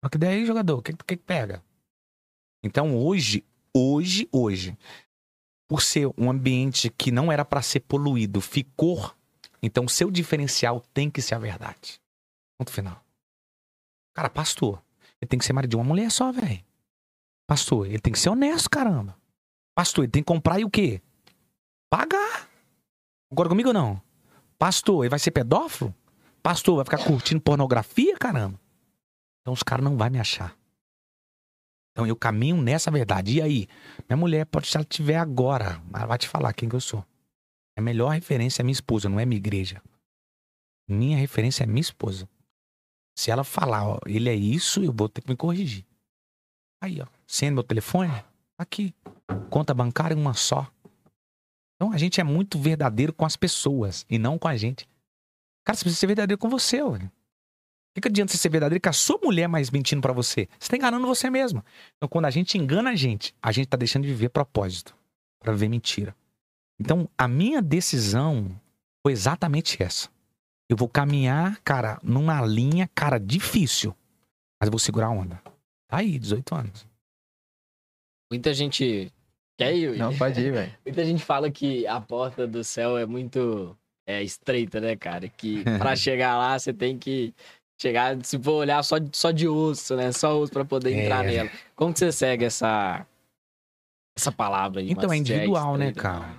Só 0.03 0.09
que 0.09 0.17
daí, 0.17 0.45
jogador, 0.45 0.77
o 0.77 0.81
que, 0.81 0.93
que 0.93 1.03
que 1.03 1.17
pega? 1.17 1.61
Então, 2.63 2.95
hoje, 2.97 3.43
hoje, 3.75 4.27
hoje, 4.31 4.77
por 5.67 5.81
ser 5.81 6.07
um 6.17 6.29
ambiente 6.29 6.89
que 6.89 7.11
não 7.11 7.31
era 7.31 7.43
pra 7.43 7.61
ser 7.61 7.81
poluído, 7.81 8.39
ficou 8.39 9.13
então, 9.61 9.85
o 9.85 9.89
seu 9.89 10.11
diferencial 10.11 10.81
tem 10.93 11.09
que 11.09 11.21
ser 11.21 11.35
a 11.35 11.39
verdade. 11.39 11.99
Ponto 12.57 12.71
final. 12.71 13.03
Cara, 14.15 14.29
pastor, 14.29 14.81
ele 15.21 15.27
tem 15.27 15.39
que 15.39 15.45
ser 15.45 15.53
marido 15.53 15.71
de 15.71 15.75
uma 15.75 15.83
mulher 15.83 16.11
só, 16.11 16.31
velho. 16.31 16.63
Pastor, 17.47 17.87
ele 17.87 17.99
tem 17.99 18.13
que 18.13 18.19
ser 18.19 18.29
honesto, 18.29 18.69
caramba. 18.69 19.17
Pastor, 19.75 20.03
ele 20.03 20.11
tem 20.11 20.23
que 20.23 20.27
comprar 20.27 20.59
e 20.59 20.65
o 20.65 20.69
quê? 20.69 21.01
Pagar. 21.89 22.49
Agora 23.31 23.49
comigo 23.49 23.71
não? 23.73 24.01
Pastor, 24.57 25.03
ele 25.03 25.09
vai 25.09 25.19
ser 25.19 25.31
pedófilo? 25.31 25.93
Pastor, 26.41 26.75
vai 26.77 26.85
ficar 26.85 27.03
curtindo 27.03 27.41
pornografia, 27.41 28.15
caramba? 28.17 28.59
Então 29.41 29.53
os 29.53 29.63
caras 29.63 29.83
não 29.83 29.97
vão 29.97 30.09
me 30.09 30.19
achar. 30.19 30.56
Então 31.97 32.05
eu 32.05 32.15
caminho 32.15 32.61
nessa 32.61 32.91
verdade. 32.91 33.37
E 33.37 33.41
aí? 33.41 33.67
Minha 34.07 34.17
mulher 34.17 34.45
pode, 34.45 34.67
se 34.67 34.77
ela 34.77 34.85
tiver 34.85 35.17
agora, 35.17 35.81
ela 35.91 36.05
vai 36.05 36.17
te 36.19 36.27
falar 36.27 36.53
quem 36.53 36.69
que 36.69 36.75
eu 36.75 36.79
sou. 36.79 37.03
A 37.75 37.81
melhor 37.81 38.09
referência 38.09 38.61
é 38.61 38.63
minha 38.63 38.73
esposa, 38.73 39.09
não 39.09 39.19
é 39.19 39.25
minha 39.25 39.39
igreja. 39.39 39.81
Minha 40.87 41.17
referência 41.17 41.63
é 41.63 41.65
minha 41.65 41.81
esposa. 41.81 42.29
Se 43.17 43.31
ela 43.31 43.43
falar, 43.43 43.83
ó, 43.87 43.99
ele 44.05 44.29
é 44.29 44.35
isso, 44.35 44.83
eu 44.83 44.93
vou 44.93 45.09
ter 45.09 45.21
que 45.21 45.29
me 45.31 45.35
corrigir. 45.35 45.83
Aí, 46.83 47.01
ó, 47.01 47.07
sendo 47.25 47.55
meu 47.55 47.63
telefone, 47.63 48.11
aqui. 48.59 48.93
Conta 49.49 49.73
bancária 49.73 50.15
uma 50.15 50.35
só. 50.35 50.71
Então 51.75 51.91
a 51.91 51.97
gente 51.97 52.21
é 52.21 52.23
muito 52.23 52.59
verdadeiro 52.59 53.11
com 53.11 53.25
as 53.25 53.35
pessoas 53.35 54.05
e 54.07 54.19
não 54.19 54.37
com 54.37 54.47
a 54.47 54.55
gente. 54.55 54.87
Cara, 55.65 55.75
você 55.75 55.83
precisa 55.83 55.99
ser 55.99 56.07
verdadeiro 56.07 56.37
com 56.37 56.47
você, 56.47 56.79
olha. 56.79 57.11
Que, 57.97 58.01
que 58.01 58.07
adianta 58.09 58.31
você 58.31 58.37
ser 58.37 58.49
verdadeiro 58.49 58.79
com 58.79 58.89
a 58.89 58.93
sua 58.93 59.19
mulher 59.23 59.47
mais 59.47 59.71
mentindo 59.71 60.03
pra 60.03 60.13
você? 60.13 60.47
Você 60.59 60.69
tá 60.69 60.77
enganando 60.77 61.07
você 61.07 61.31
mesmo. 61.31 61.65
Então, 61.95 62.07
quando 62.07 62.25
a 62.25 62.29
gente 62.29 62.55
engana 62.55 62.91
a 62.91 62.95
gente, 62.95 63.33
a 63.41 63.51
gente 63.51 63.67
tá 63.67 63.75
deixando 63.75 64.03
de 64.03 64.09
viver 64.09 64.29
propósito 64.29 64.95
pra 65.39 65.51
viver 65.51 65.67
mentira. 65.67 66.15
Então, 66.79 67.09
a 67.17 67.27
minha 67.27 67.59
decisão 67.59 68.51
foi 69.03 69.13
exatamente 69.13 69.81
essa. 69.81 70.09
Eu 70.69 70.77
vou 70.77 70.87
caminhar, 70.87 71.59
cara, 71.63 71.99
numa 72.03 72.39
linha, 72.45 72.87
cara, 72.93 73.19
difícil. 73.19 73.95
Mas 74.61 74.67
eu 74.67 74.71
vou 74.71 74.79
segurar 74.79 75.07
a 75.07 75.11
onda. 75.11 75.41
Tá 75.89 75.97
aí, 75.97 76.19
18 76.19 76.53
anos. 76.53 76.87
Muita 78.31 78.53
gente. 78.53 79.11
Quer 79.57 79.75
ir? 79.75 79.89
Will? 79.89 79.97
Não, 79.97 80.15
pode 80.15 80.39
ir, 80.39 80.51
velho. 80.51 80.71
Muita 80.85 81.03
gente 81.03 81.25
fala 81.25 81.49
que 81.49 81.87
a 81.87 81.99
porta 81.99 82.45
do 82.45 82.63
céu 82.63 82.95
é 82.95 83.07
muito 83.07 83.75
é, 84.05 84.21
estreita, 84.21 84.79
né, 84.79 84.95
cara? 84.95 85.27
Que 85.27 85.63
pra 85.63 85.95
chegar 85.97 86.37
lá 86.37 86.57
você 86.57 86.71
tem 86.71 86.97
que 86.97 87.33
chegar, 87.79 88.23
se 88.25 88.37
for 88.39 88.53
olhar 88.53 88.83
só, 88.83 88.97
de- 88.97 89.15
só 89.15 89.31
de 89.31 89.47
osso, 89.47 89.95
né? 89.95 90.11
Só 90.11 90.37
osso 90.39 90.51
pra 90.51 90.65
poder 90.65 90.91
entrar 90.93 91.23
É. 91.25 91.27
nela. 91.31 91.51
Como 91.75 91.93
que 91.93 91.99
você 91.99 92.11
segue 92.11 92.45
essa, 92.45 93.05
essa 94.17 94.31
palavra 94.31 94.81
aí? 94.81 94.89
Então, 94.91 95.11
é 95.11 95.15
se 95.15 95.19
individual, 95.21 95.77
né, 95.77 95.93
cara? 95.93 96.37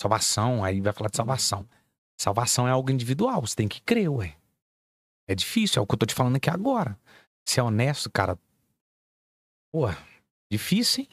Salvação, 0.00 0.64
aí 0.64 0.80
vai 0.80 0.92
falar 0.92 1.10
de 1.10 1.16
salvação. 1.16 1.68
Salvação 2.20 2.66
é 2.66 2.70
algo 2.70 2.90
individual, 2.90 3.40
você 3.40 3.54
tem 3.54 3.68
que 3.68 3.80
crer, 3.80 4.08
ué. 4.10 4.36
É 5.28 5.34
difícil, 5.34 5.80
é 5.80 5.82
o 5.82 5.86
que 5.86 5.94
eu 5.94 5.98
tô 5.98 6.06
te 6.06 6.14
falando 6.14 6.36
aqui 6.36 6.50
agora. 6.50 6.98
Ser 7.48 7.60
honesto, 7.60 8.10
cara. 8.10 8.38
Pô, 9.72 9.86
difícil, 10.50 11.04
hein? 11.04 11.08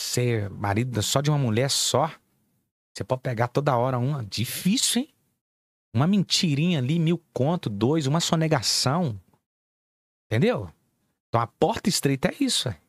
Ser 0.00 0.48
marido 0.50 1.02
só 1.02 1.20
de 1.20 1.28
uma 1.30 1.38
mulher 1.38 1.70
só. 1.70 2.10
Você 2.96 3.04
pode 3.04 3.20
pegar 3.22 3.48
toda 3.48 3.76
hora 3.76 3.98
uma. 3.98 4.24
Difícil, 4.24 5.02
hein? 5.02 5.14
Uma 5.98 6.06
mentirinha 6.06 6.78
ali, 6.78 6.96
mil 6.96 7.18
conto, 7.32 7.68
dois, 7.68 8.06
uma 8.06 8.20
sonegação. 8.20 9.20
Entendeu? 10.26 10.72
Então 11.28 11.40
a 11.40 11.46
porta 11.48 11.88
estreita 11.88 12.28
é 12.28 12.36
isso. 12.38 12.68
é. 12.68 12.80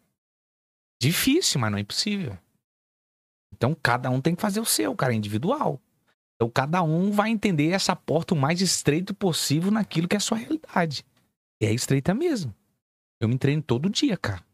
Difícil, 1.02 1.60
mas 1.60 1.72
não 1.72 1.80
é 1.80 1.82
impossível. 1.82 2.38
Então 3.52 3.74
cada 3.74 4.12
um 4.12 4.22
tem 4.22 4.36
que 4.36 4.42
fazer 4.44 4.60
o 4.60 4.66
seu, 4.66 4.96
cara, 4.96 5.12
é 5.12 5.16
individual. 5.16 5.82
Então 6.36 6.52
cada 6.52 6.84
um 6.84 7.12
vai 7.12 7.32
entender 7.32 7.72
essa 7.72 7.96
porta 7.96 8.36
o 8.36 8.38
mais 8.38 8.62
estreito 8.62 9.12
possível 9.16 9.72
naquilo 9.72 10.08
que 10.08 10.16
é 10.16 10.18
a 10.18 10.22
sua 10.22 10.38
realidade. 10.38 11.04
E 11.60 11.66
é 11.66 11.74
estreita 11.74 12.14
mesmo. 12.14 12.54
Eu 13.20 13.28
me 13.28 13.40
treino 13.40 13.64
todo 13.64 13.90
dia, 13.90 14.18
cara. 14.18 14.46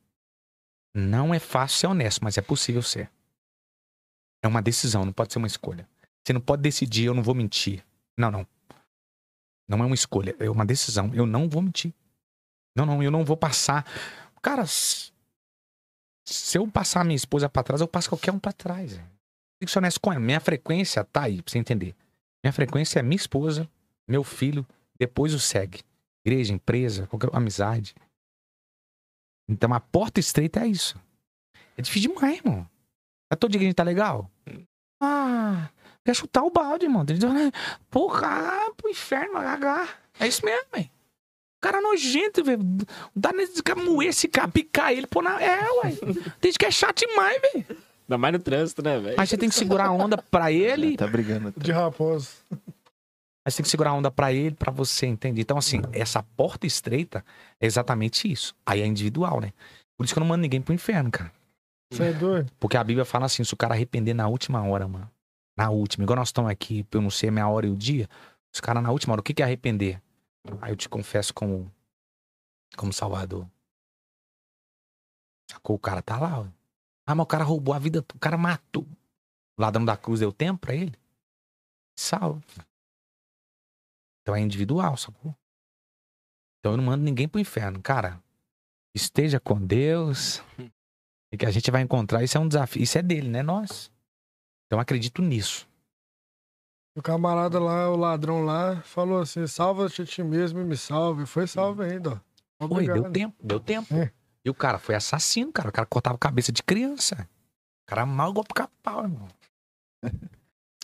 Não 0.96 1.34
é 1.34 1.40
fácil 1.40 1.78
ser 1.78 1.88
honesto, 1.88 2.24
mas 2.24 2.38
é 2.38 2.42
possível 2.42 2.82
ser. 2.82 3.12
É 4.42 4.48
uma 4.48 4.62
decisão, 4.62 5.04
não 5.04 5.12
pode 5.12 5.34
ser 5.34 5.40
uma 5.40 5.48
escolha. 5.48 5.90
Você 6.24 6.32
não 6.32 6.40
pode 6.40 6.62
decidir, 6.62 7.04
eu 7.04 7.14
não 7.14 7.22
vou 7.22 7.36
mentir. 7.36 7.86
Não, 8.18 8.32
não. 8.32 8.48
Não 9.68 9.80
é 9.80 9.86
uma 9.86 9.96
escolha, 9.96 10.36
é 10.40 10.50
uma 10.50 10.66
decisão. 10.66 11.14
Eu 11.14 11.26
não 11.26 11.50
vou 11.50 11.62
mentir. 11.62 11.94
Não, 12.76 12.86
não, 12.86 13.02
eu 13.02 13.10
não 13.10 13.26
vou 13.26 13.38
passar. 13.38 13.86
Cara, 14.42 14.66
se 14.68 15.12
eu 16.54 16.68
passar 16.68 17.04
minha 17.04 17.16
esposa 17.16 17.50
pra 17.50 17.64
trás, 17.64 17.82
eu 17.82 17.88
passo 17.88 18.10
qualquer 18.10 18.32
um 18.32 18.40
pra 18.40 18.52
trás. 18.52 18.96
Tem 18.96 19.66
que 19.66 19.72
ser 19.72 19.80
honesto 19.80 20.00
com 20.00 20.12
ela. 20.12 20.20
Minha 20.20 20.40
frequência 20.40 21.04
tá 21.04 21.24
aí, 21.24 21.42
pra 21.42 21.52
você 21.52 21.58
entender. 21.58 21.96
Minha 22.44 22.54
frequência 22.54 23.00
é 23.00 23.04
minha 23.04 23.16
esposa, 23.16 23.70
meu 24.08 24.24
filho, 24.24 24.66
depois 25.00 25.34
o 25.34 25.40
segue. 25.40 25.84
Igreja, 26.26 26.54
empresa, 26.54 27.08
qualquer 27.08 27.30
amizade. 27.34 27.96
Então 29.48 29.74
a 29.74 29.80
porta 29.80 30.20
estreita 30.20 30.60
é 30.62 30.68
isso. 30.68 31.00
É 31.78 31.82
difícil 31.82 32.14
demais, 32.14 32.38
irmão. 32.38 32.70
É 33.32 33.36
todo 33.36 33.52
dia 33.52 33.60
que 33.60 33.66
a 33.66 33.70
gente 33.70 33.76
tá 33.76 33.84
legal? 33.84 34.30
Ah, 35.02 35.70
quer 36.06 36.16
chutar 36.16 36.44
o 36.44 36.52
balde, 36.52 36.88
dizer, 37.08 37.52
Porra, 37.90 38.28
ah, 38.28 38.72
pro 38.78 38.90
inferno, 38.90 39.38
H. 39.38 39.90
É 40.20 40.28
isso 40.28 40.46
mesmo, 40.46 40.66
velho. 40.74 40.90
Cara 41.60 41.82
nojento, 41.82 42.44
velho. 42.44 42.62
Dá 43.16 43.34
nesse 43.34 43.62
cara 43.64 43.82
moer 43.82 44.10
esse 44.10 44.28
cara, 44.28 44.48
picar 44.48 44.94
ele, 44.94 45.08
pô 45.08 45.22
na. 45.22 45.42
É, 45.42 45.60
ué. 45.84 45.92
Tem 46.40 46.52
gente 46.52 46.60
que 46.60 46.66
é 46.66 46.72
chato 46.72 47.00
demais, 47.00 47.42
velho. 47.42 47.66
Ainda 48.08 48.18
mais 48.20 48.34
no 48.34 48.40
trânsito, 48.40 48.84
né, 48.84 49.00
velho? 49.00 49.20
Aí 49.20 49.26
você 49.26 49.36
tem 49.36 49.50
que 49.50 49.56
segurar 49.56 49.88
a 49.88 49.92
onda 49.92 50.16
pra 50.16 50.52
ele. 50.52 50.96
Tá 50.96 51.08
brigando. 51.08 51.52
De 51.58 51.72
raposo. 51.72 52.30
Aí 52.52 53.52
você 53.52 53.58
tem 53.58 53.64
que 53.64 53.70
segurar 53.70 53.90
a 53.92 53.94
onda 53.94 54.12
pra 54.12 54.32
ele, 54.32 54.56
pra 54.56 54.72
você, 54.72 55.08
entende? 55.08 55.42
Então, 55.42 55.58
assim, 55.58 55.82
essa 55.92 56.22
porta 56.22 56.68
estreita 56.68 57.26
é 57.60 57.66
exatamente 57.66 58.32
isso. 58.32 58.56
Aí 58.64 58.82
é 58.82 58.86
individual, 58.86 59.42
né? 59.42 59.54
Por 59.98 60.04
isso 60.04 60.14
que 60.14 60.20
eu 60.20 60.22
não 60.22 60.28
mando 60.28 60.44
ninguém 60.44 60.62
pro 60.62 60.74
inferno, 60.74 61.10
cara. 61.10 61.32
Você 61.92 62.04
é 62.04 62.14
doido? 62.14 62.52
Porque 62.60 62.78
a 62.78 62.84
Bíblia 62.84 63.06
fala 63.06 63.26
assim: 63.26 63.44
se 63.44 63.54
o 63.54 63.58
cara 63.58 63.74
arrepender 63.74 64.14
na 64.14 64.28
última 64.28 64.64
hora, 64.64 64.88
mano. 64.88 65.10
Na 65.58 65.70
última, 65.70 66.04
igual 66.04 66.18
nós 66.18 66.30
estamos 66.30 66.52
aqui, 66.52 66.86
eu 66.92 67.02
não 67.02 67.10
sei 67.10 67.30
a 67.30 67.32
minha 67.32 67.48
hora 67.48 67.66
e 67.66 67.70
o 67.70 67.78
dia. 67.78 68.10
Os 68.54 68.60
caras 68.60 68.84
na 68.84 68.92
última 68.92 69.14
hora, 69.14 69.22
o 69.22 69.24
que 69.24 69.34
que 69.34 69.42
é 69.42 69.46
arrepender? 69.46 70.02
Aí 70.62 70.72
eu 70.72 70.76
te 70.76 70.90
confesso 70.90 71.34
como, 71.34 71.72
como 72.78 72.92
Salvador. 72.92 73.50
Sacou? 75.50 75.76
O 75.76 75.80
cara 75.80 76.02
tá 76.02 76.20
lá, 76.20 76.42
ó. 76.42 76.48
Ah, 77.08 77.16
mas 77.16 77.24
o 77.24 77.28
cara 77.28 77.44
roubou 77.44 77.74
a 77.74 77.80
vida, 77.80 78.00
o 78.14 78.20
cara 78.20 78.38
matou. 78.38 78.84
O 79.58 79.62
ladrão 79.62 79.86
da 79.86 79.96
cruz 79.96 80.20
deu 80.20 80.34
tempo 80.34 80.60
pra 80.60 80.76
ele? 80.76 80.94
Salve. 81.98 82.44
Então 84.22 84.36
é 84.36 84.42
individual, 84.42 84.98
sacou? 84.98 85.36
Então 86.60 86.74
eu 86.74 86.78
não 86.78 86.84
mando 86.84 87.04
ninguém 87.04 87.28
pro 87.28 87.40
inferno. 87.40 87.82
Cara, 87.82 88.22
esteja 88.94 89.40
com 89.40 89.60
Deus. 89.60 90.42
E 91.34 91.38
que 91.38 91.46
a 91.46 91.52
gente 91.52 91.70
vai 91.70 91.82
encontrar, 91.82 92.24
isso 92.24 92.38
é 92.38 92.40
um 92.40 92.48
desafio. 92.48 92.82
Isso 92.82 92.98
é 92.98 93.02
dele, 93.02 93.28
né? 93.28 93.44
Nós. 93.44 93.92
Então 94.68 94.78
eu 94.78 94.82
acredito 94.82 95.22
nisso. 95.22 95.68
O 96.98 97.02
camarada 97.02 97.60
lá, 97.60 97.90
o 97.92 97.96
ladrão 97.98 98.44
lá, 98.46 98.82
falou 98.82 99.20
assim: 99.20 99.46
salva-te 99.48 100.02
a 100.02 100.06
ti 100.06 100.24
mesmo 100.24 100.62
e 100.62 100.64
me 100.64 100.78
salve. 100.78 101.26
Foi 101.26 101.46
salve 101.46 101.84
ainda, 101.84 102.22
ó. 102.60 102.68
Foi, 102.68 102.86
deu 102.86 103.12
tempo, 103.12 103.36
deu 103.44 103.60
tempo. 103.60 103.94
É. 103.94 104.12
E 104.46 104.50
o 104.50 104.54
cara 104.54 104.78
foi 104.80 104.96
assassino, 104.96 105.52
cara. 105.52 105.70
O 105.70 105.72
cara 105.72 105.86
cortava 105.86 106.18
cabeça 106.18 106.52
de 106.52 106.64
criança. 106.64 107.28
O 107.84 107.88
cara 107.88 108.06
mal 108.06 108.30
igual 108.32 108.46
pro 108.46 108.54
capau, 108.56 109.04
irmão. 109.04 109.28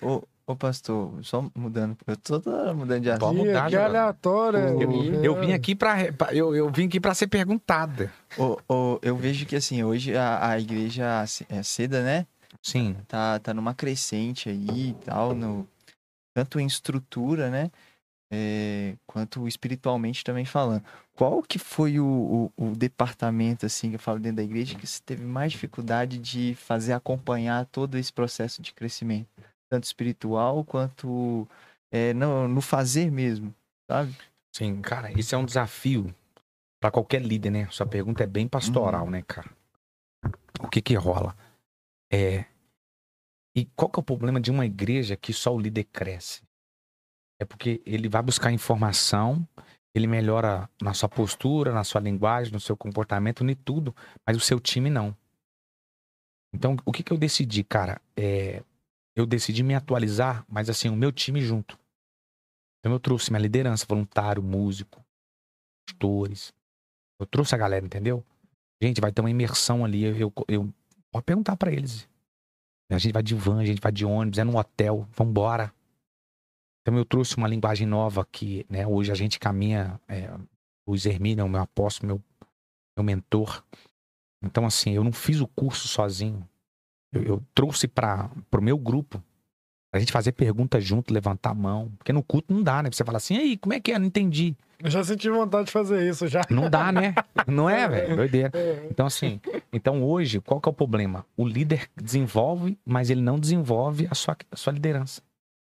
Ô, 0.04 0.24
ô, 0.48 0.56
pastor, 0.56 1.24
só 1.24 1.50
mudando. 1.56 1.96
Eu 2.08 2.18
tô 2.18 2.40
toda 2.42 2.58
hora 2.58 2.74
mudando 2.74 3.04
de 3.04 3.12
assunto. 3.12 3.34
Mudar, 3.36 3.70
que 3.70 3.76
aleatório. 3.76 4.60
é. 4.60 4.84
Eu, 4.84 5.24
eu 5.24 5.40
vim 5.40 5.54
aqui 5.54 5.76
pra. 5.76 6.12
pra- 6.12 6.34
eu, 6.34 6.56
eu 6.56 6.70
vim 6.72 6.88
aqui 6.88 7.00
pra 7.00 7.14
ser 7.14 7.28
perguntada. 7.28 8.12
Ô, 8.38 8.58
ô, 8.68 9.00
eu 9.02 9.16
vejo 9.16 9.46
que 9.46 9.56
assim, 9.56 9.84
hoje 9.84 10.16
a, 10.18 10.50
a 10.50 10.60
igreja 10.60 11.24
é 11.48 11.64
seda, 11.64 12.04
né? 12.04 12.26
Sim. 12.62 12.96
Tá, 13.08 13.40
tá 13.40 13.54
numa 13.54 13.74
crescente 13.74 14.50
aí 14.50 14.90
e 14.90 14.94
tal, 15.06 15.34
no, 15.34 15.68
tanto 16.34 16.60
em 16.60 16.66
estrutura, 16.66 17.50
né? 17.50 17.72
é, 18.32 18.96
quanto 19.06 19.46
espiritualmente 19.48 20.24
também 20.24 20.46
falando. 20.46 20.84
Qual 21.14 21.44
que 21.44 21.60
foi 21.60 22.00
o, 22.00 22.52
o, 22.58 22.70
o 22.70 22.76
departamento, 22.76 23.66
assim, 23.66 23.90
que 23.90 23.96
eu 23.96 24.00
falo 24.00 24.20
dentro 24.20 24.38
da 24.38 24.44
igreja, 24.44 24.78
que 24.78 24.88
você 24.88 25.02
teve 25.06 25.26
mais 25.26 25.52
dificuldade 25.52 26.18
de 26.18 26.56
fazer 26.56 26.94
acompanhar 26.94 27.66
todo 27.66 27.98
esse 27.98 28.12
processo 28.12 28.62
de 28.62 28.74
crescimento? 28.74 29.28
Tanto 29.70 29.84
espiritual 29.84 30.64
quanto 30.64 31.48
é, 31.92 32.14
no, 32.14 32.48
no 32.48 32.62
fazer 32.62 33.12
mesmo, 33.12 33.54
sabe? 33.90 34.16
Sim, 34.56 34.82
cara, 34.82 35.12
isso 35.12 35.36
é 35.36 35.38
um 35.38 35.46
desafio 35.46 36.14
pra 36.80 36.90
qualquer 36.90 37.22
líder, 37.22 37.52
né? 37.52 37.68
Sua 37.70 37.86
pergunta 37.86 38.24
é 38.24 38.28
bem 38.28 38.48
pastoral, 38.48 39.10
né, 39.10 39.22
cara? 39.28 39.50
O 40.62 40.68
que 40.68 40.82
que 40.82 40.96
rola? 40.96 41.36
É. 42.12 42.46
E 43.56 43.66
qual 43.76 43.90
que 43.90 44.00
é 44.00 44.02
o 44.02 44.04
problema 44.04 44.40
de 44.40 44.52
uma 44.52 44.66
igreja 44.66 45.16
que 45.16 45.34
só 45.34 45.54
o 45.54 45.60
líder 45.60 45.86
cresce? 45.86 46.42
É 47.40 47.46
porque 47.46 47.82
ele 47.86 48.08
vai 48.08 48.22
buscar 48.22 48.52
informação, 48.52 49.48
ele 49.96 50.08
melhora 50.08 50.70
na 50.82 50.94
sua 50.94 51.10
postura, 51.10 51.74
na 51.74 51.84
sua 51.84 52.00
linguagem, 52.00 52.54
no 52.54 52.60
seu 52.60 52.78
comportamento, 52.78 53.44
em 53.44 53.56
tudo, 53.56 53.96
mas 54.26 54.38
o 54.38 54.40
seu 54.40 54.60
time 54.60 54.90
não. 54.90 55.16
Então, 56.54 56.76
o 56.86 56.92
que 56.92 57.04
que 57.04 57.12
eu 57.12 57.18
decidi, 57.18 57.64
cara? 57.64 58.02
É, 58.16 58.64
eu 59.16 59.26
decidi 59.26 59.64
me 59.64 59.74
atualizar, 59.74 60.46
mas 60.48 60.70
assim, 60.70 60.90
o 60.90 60.96
meu 60.96 61.12
time 61.12 61.42
junto. 61.42 61.80
Então 62.80 62.92
eu 62.92 63.00
trouxe 63.00 63.32
minha 63.32 63.42
liderança, 63.42 63.86
voluntário, 63.88 64.42
músico, 64.42 65.04
pastores. 65.88 66.54
Eu 67.20 67.26
trouxe 67.26 67.54
a 67.54 67.58
galera, 67.58 67.86
entendeu? 67.86 68.24
Gente, 68.82 69.00
vai 69.00 69.12
ter 69.12 69.22
uma 69.22 69.30
imersão 69.30 69.86
ali. 69.86 70.04
Eu, 70.04 70.34
eu- 70.48 70.74
pode 71.12 71.26
perguntar 71.26 71.56
pra 71.58 71.72
eles. 71.72 72.10
A 72.90 72.98
gente 72.98 73.14
vai 73.14 73.24
de 73.24 73.36
van, 73.36 73.60
a 73.60 73.66
gente 73.66 73.82
vai 73.82 73.92
de 73.92 74.06
ônibus, 74.06 74.40
é 74.40 74.44
num 74.44 74.58
hotel, 74.58 75.08
vambora. 75.12 75.74
Então 76.82 76.98
eu 76.98 77.06
trouxe 77.06 77.38
uma 77.38 77.48
linguagem 77.48 77.88
nova 77.88 78.26
que, 78.26 78.66
né, 78.70 78.86
hoje 78.86 79.12
a 79.12 79.16
gente 79.16 79.40
caminha, 79.40 80.00
é, 80.08 80.30
o 80.86 80.96
Hermínio 80.96 81.42
é 81.42 81.46
o 81.46 81.50
meu 81.50 81.62
apóstolo, 81.62 82.08
meu, 82.08 82.24
meu 82.98 83.04
mentor. 83.04 83.64
Então, 84.44 84.66
assim, 84.66 84.92
eu 84.92 85.04
não 85.04 85.12
fiz 85.14 85.40
o 85.40 85.48
curso 85.48 85.88
sozinho. 85.88 86.48
Eu, 87.14 87.24
eu 87.24 87.44
trouxe 87.54 87.88
para 87.88 88.30
o 88.52 88.62
meu 88.62 88.78
grupo 88.78 89.24
a 89.92 90.00
gente 90.00 90.12
fazer 90.12 90.32
perguntas 90.32 90.84
junto, 90.84 91.14
levantar 91.14 91.52
a 91.52 91.54
mão. 91.54 91.92
Porque 91.98 92.14
no 92.14 92.24
culto 92.24 92.54
não 92.54 92.64
dá, 92.64 92.82
né? 92.82 92.90
Você 92.92 93.04
fala 93.04 93.18
assim, 93.18 93.38
aí, 93.38 93.58
como 93.58 93.74
é 93.74 93.80
que 93.80 93.92
é? 93.92 94.00
Não 94.00 94.06
entendi. 94.06 94.56
Eu 94.80 94.90
já 94.90 95.04
senti 95.04 95.30
vontade 95.30 95.66
de 95.66 95.72
fazer 95.72 96.10
isso 96.10 96.28
já. 96.28 96.42
Não 96.50 96.70
dá, 96.70 96.92
né? 96.92 97.14
Não 97.46 97.70
é, 97.70 97.88
velho? 97.88 98.16
Doideira. 98.16 98.52
Então, 98.90 99.06
assim, 99.06 99.40
então 99.72 100.04
hoje, 100.04 100.40
qual 100.42 100.60
que 100.60 100.68
é 100.68 100.72
o 100.72 100.74
problema? 100.74 101.26
O 101.38 101.48
líder 101.48 101.88
desenvolve, 101.96 102.78
mas 102.86 103.10
ele 103.10 103.22
não 103.22 103.38
desenvolve 103.38 104.08
a 104.10 104.16
sua, 104.16 104.36
a 104.52 104.56
sua 104.56 104.74
liderança. 104.74 105.22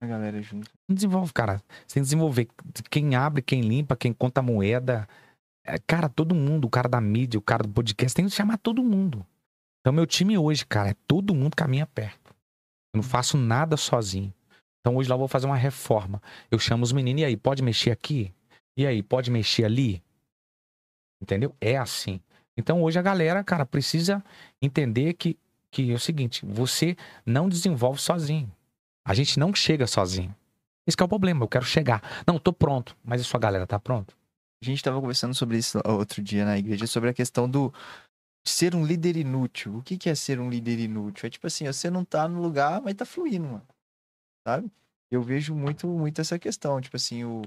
A 0.01 0.07
galera 0.07 0.41
junto. 0.43 0.71
Não 0.87 0.95
desenvolve, 0.95 1.33
cara. 1.33 1.63
Você 1.87 1.95
tem 1.95 2.03
que 2.03 2.07
desenvolver 2.07 2.49
quem 2.91 3.15
abre, 3.15 3.43
quem 3.43 3.63
limpa, 3.63 3.97
quem 3.97 4.13
conta 4.13 4.41
a 4.41 4.43
moeda. 4.43 5.09
É, 5.65 5.79
cara, 5.87 6.09
todo 6.09 6.35
mundo, 6.35 6.67
o 6.67 6.71
cara 6.71 6.89
da 6.89 7.01
mídia, 7.01 7.39
o 7.39 7.43
cara 7.43 7.63
do 7.63 7.71
podcast, 7.71 8.15
tem 8.15 8.27
que 8.27 8.31
chamar 8.31 8.59
todo 8.59 8.83
mundo. 8.83 9.25
Então, 9.81 9.93
meu 9.93 10.07
time 10.07 10.37
hoje, 10.37 10.67
cara, 10.67 10.91
é 10.91 10.95
todo 11.07 11.35
mundo 11.35 11.57
caminha 11.57 11.87
perto. 11.87 12.28
Eu 12.93 12.99
não 12.99 13.03
faço 13.03 13.37
nada 13.37 13.77
sozinho. 13.77 14.33
Então, 14.81 14.97
hoje 14.97 15.09
lá 15.09 15.15
eu 15.15 15.19
vou 15.19 15.29
fazer 15.29 15.47
uma 15.47 15.57
reforma. 15.57 16.23
Eu 16.51 16.59
chamo 16.59 16.85
os 16.85 16.93
meninos, 16.93 17.23
e 17.23 17.25
aí, 17.25 17.37
pode 17.37 17.63
mexer 17.63 17.91
aqui? 17.91 18.33
E 18.77 18.87
aí, 18.87 19.03
pode 19.03 19.31
mexer 19.31 19.65
ali? 19.65 20.03
Entendeu? 21.21 21.55
É 21.61 21.77
assim. 21.77 22.21
Então, 22.57 22.83
hoje 22.83 22.99
a 22.99 23.03
galera, 23.03 23.43
cara, 23.45 23.67
precisa 23.67 24.25
entender 24.63 25.15
que, 25.15 25.39
que 25.71 25.91
é 25.91 25.95
o 25.95 25.99
seguinte: 25.99 26.45
você 26.45 26.97
não 27.25 27.49
desenvolve 27.49 28.01
sozinho. 28.01 28.51
A 29.05 29.15
gente 29.15 29.39
não 29.39 29.55
chega 29.55 29.87
sozinho. 29.87 30.35
Esse 30.87 30.97
é 30.99 31.05
o 31.05 31.09
problema. 31.09 31.45
Eu 31.45 31.49
quero 31.49 31.65
chegar. 31.65 32.03
Não, 32.27 32.39
tô 32.39 32.53
pronto. 32.53 32.97
Mas 33.05 33.21
a 33.21 33.25
sua 33.25 33.39
galera 33.39 33.67
tá 33.67 33.79
pronto? 33.79 34.17
A 34.63 34.65
gente 34.65 34.83
tava 34.83 35.01
conversando 35.01 35.35
sobre 35.35 35.57
isso 35.57 35.79
outro 35.85 36.21
dia 36.21 36.45
na 36.45 36.59
igreja, 36.59 36.87
sobre 36.87 37.11
a 37.11 37.15
questão 37.15 37.49
do 37.49 37.73
ser 38.51 38.75
um 38.75 38.85
líder 38.85 39.17
inútil. 39.17 39.77
O 39.77 39.83
que 39.83 39.97
que 39.97 40.09
é 40.09 40.15
ser 40.15 40.41
um 40.41 40.51
líder 40.51 40.79
inútil? 40.79 41.27
É 41.27 41.31
tipo 41.31 41.47
assim, 41.47 41.67
você 41.67 41.91
não 41.91 42.05
tá 42.05 42.29
no 42.29 42.41
lugar, 42.41 42.81
mas 42.81 42.95
tá 42.95 43.05
fluindo, 43.05 43.47
mano. 43.47 43.67
Sabe? 44.47 44.71
Eu 45.11 45.23
vejo 45.23 45.55
muito, 45.55 45.87
muito 45.87 46.21
essa 46.21 46.39
questão. 46.39 46.81
Tipo 46.81 46.97
assim, 46.97 47.25
o... 47.25 47.43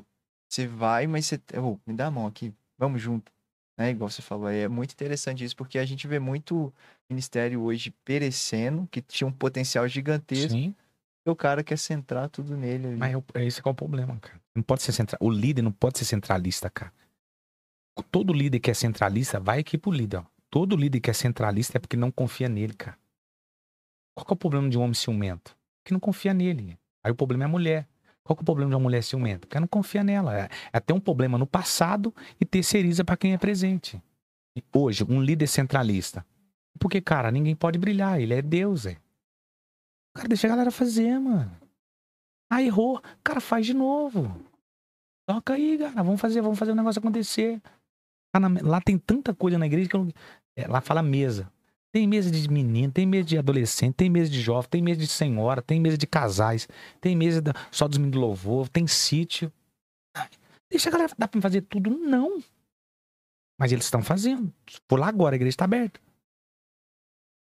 Você 0.49 0.67
vai, 0.67 1.07
mas 1.07 1.27
você. 1.27 1.39
Ô, 1.57 1.79
me 1.85 1.93
dá 1.93 2.07
a 2.07 2.11
mão 2.11 2.27
aqui, 2.27 2.53
vamos 2.77 3.01
junto. 3.01 3.31
Né? 3.77 3.91
Igual 3.91 4.09
você 4.09 4.21
falou, 4.21 4.49
é 4.49 4.67
muito 4.67 4.91
interessante 4.91 5.43
isso, 5.43 5.55
porque 5.55 5.79
a 5.79 5.85
gente 5.85 6.07
vê 6.07 6.19
muito 6.19 6.73
ministério 7.09 7.61
hoje 7.61 7.91
perecendo, 8.03 8.87
que 8.91 9.01
tinha 9.01 9.27
um 9.27 9.31
potencial 9.31 9.87
gigantesco, 9.87 10.51
Sim, 10.51 10.75
e 11.25 11.29
o 11.29 11.35
cara 11.35 11.63
quer 11.63 11.77
centrar 11.77 12.29
tudo 12.29 12.57
nele 12.57 12.87
ali. 12.87 12.97
mas 12.97 13.15
é, 13.15 13.41
é 13.41 13.45
esse 13.45 13.61
que 13.61 13.67
é 13.67 13.71
o 13.71 13.75
problema, 13.75 14.17
cara. 14.19 14.39
Não 14.55 14.61
pode 14.61 14.83
ser 14.83 14.91
central. 14.91 15.17
O 15.21 15.29
líder 15.29 15.61
não 15.61 15.71
pode 15.71 15.97
ser 15.97 16.05
centralista, 16.05 16.69
cara. 16.69 16.93
Todo 18.11 18.33
líder 18.33 18.59
que 18.59 18.71
é 18.71 18.73
centralista, 18.73 19.39
vai 19.39 19.59
aqui 19.59 19.77
pro 19.77 19.91
líder, 19.91 20.17
ó. 20.17 20.25
Todo 20.51 20.75
líder 20.75 20.99
que 20.99 21.09
é 21.09 21.13
centralista 21.13 21.77
é 21.77 21.79
porque 21.79 21.95
não 21.97 22.11
confia 22.11 22.49
nele, 22.49 22.73
cara. 22.73 22.97
Qual 24.13 24.27
é 24.29 24.33
o 24.33 24.35
problema 24.35 24.69
de 24.69 24.77
um 24.77 24.81
homem 24.81 24.93
ciumento? 24.93 25.57
Que 25.85 25.93
não 25.93 25.99
confia 25.99 26.33
nele. 26.33 26.77
Aí 27.03 27.11
o 27.11 27.15
problema 27.15 27.45
é 27.45 27.45
a 27.45 27.49
mulher. 27.49 27.87
Qual 28.23 28.37
é 28.37 28.41
o 28.41 28.45
problema 28.45 28.69
de 28.69 28.75
uma 28.75 28.81
mulher 28.81 29.01
ciumenta? 29.01 29.39
Porque 29.47 29.55
ela 29.57 29.61
não 29.61 29.67
confia 29.67 30.03
nela. 30.03 30.37
É, 30.37 30.49
é 30.73 30.79
ter 30.79 30.93
um 30.93 30.99
problema 30.99 31.37
no 31.37 31.47
passado 31.47 32.13
e 32.39 32.45
terceiriza 32.45 33.03
pra 33.03 33.17
quem 33.17 33.33
é 33.33 33.37
presente. 33.37 34.01
E 34.55 34.61
hoje, 34.75 35.05
um 35.05 35.21
líder 35.21 35.47
centralista. 35.47 36.25
Porque, 36.77 36.99
cara, 36.99 37.31
ninguém 37.31 37.55
pode 37.55 37.79
brilhar. 37.79 38.19
Ele 38.19 38.33
é 38.33 38.41
Deus, 38.41 38.85
é. 38.85 38.97
Cara, 40.13 40.27
deixa 40.27 40.47
a 40.47 40.49
galera 40.49 40.69
fazer, 40.71 41.17
mano. 41.17 41.49
Ah, 42.51 42.61
errou. 42.61 43.01
Cara, 43.23 43.39
faz 43.39 43.65
de 43.65 43.73
novo. 43.73 44.29
Toca 45.25 45.53
aí, 45.53 45.77
cara. 45.77 46.03
Vamos 46.03 46.19
fazer, 46.19 46.41
vamos 46.41 46.59
fazer 46.59 46.73
o 46.73 46.75
negócio 46.75 46.99
acontecer. 46.99 47.61
Na- 48.35 48.61
lá 48.61 48.81
tem 48.81 48.97
tanta 48.97 49.33
coisa 49.33 49.57
na 49.57 49.65
igreja 49.65 49.89
que 49.89 49.95
eu 49.95 50.05
não... 50.05 50.11
é, 50.55 50.67
lá 50.67 50.81
fala 50.81 51.01
mesa. 51.01 51.51
Tem 51.93 52.07
mesa 52.07 52.31
de 52.31 52.47
menino, 52.49 52.91
tem 52.91 53.05
mesa 53.05 53.27
de 53.27 53.37
adolescente, 53.37 53.95
tem 53.95 54.09
mesa 54.09 54.31
de 54.31 54.39
jovem, 54.39 54.69
tem 54.69 54.81
mesa 54.81 54.99
de 55.01 55.07
senhora, 55.07 55.61
tem 55.61 55.79
mesa 55.79 55.97
de 55.97 56.07
casais, 56.07 56.67
tem 57.01 57.15
mesa 57.17 57.41
da- 57.41 57.53
só 57.69 57.85
dos 57.87 57.97
meninos 57.97 58.13
do 58.17 58.21
louvor, 58.25 58.69
tem 58.69 58.87
sítio. 58.87 59.51
Ai, 60.15 60.29
Deixa 60.69 60.87
a 60.87 60.91
galera. 60.91 61.13
Dá 61.17 61.27
pra 61.27 61.41
fazer 61.41 61.61
tudo? 61.63 61.89
Não. 61.89 62.41
Mas 63.59 63.73
eles 63.73 63.83
estão 63.85 64.01
fazendo. 64.01 64.53
Por 64.87 64.97
lá 64.99 65.07
agora, 65.09 65.35
a 65.35 65.37
igreja 65.37 65.49
está 65.49 65.65
aberta. 65.65 65.99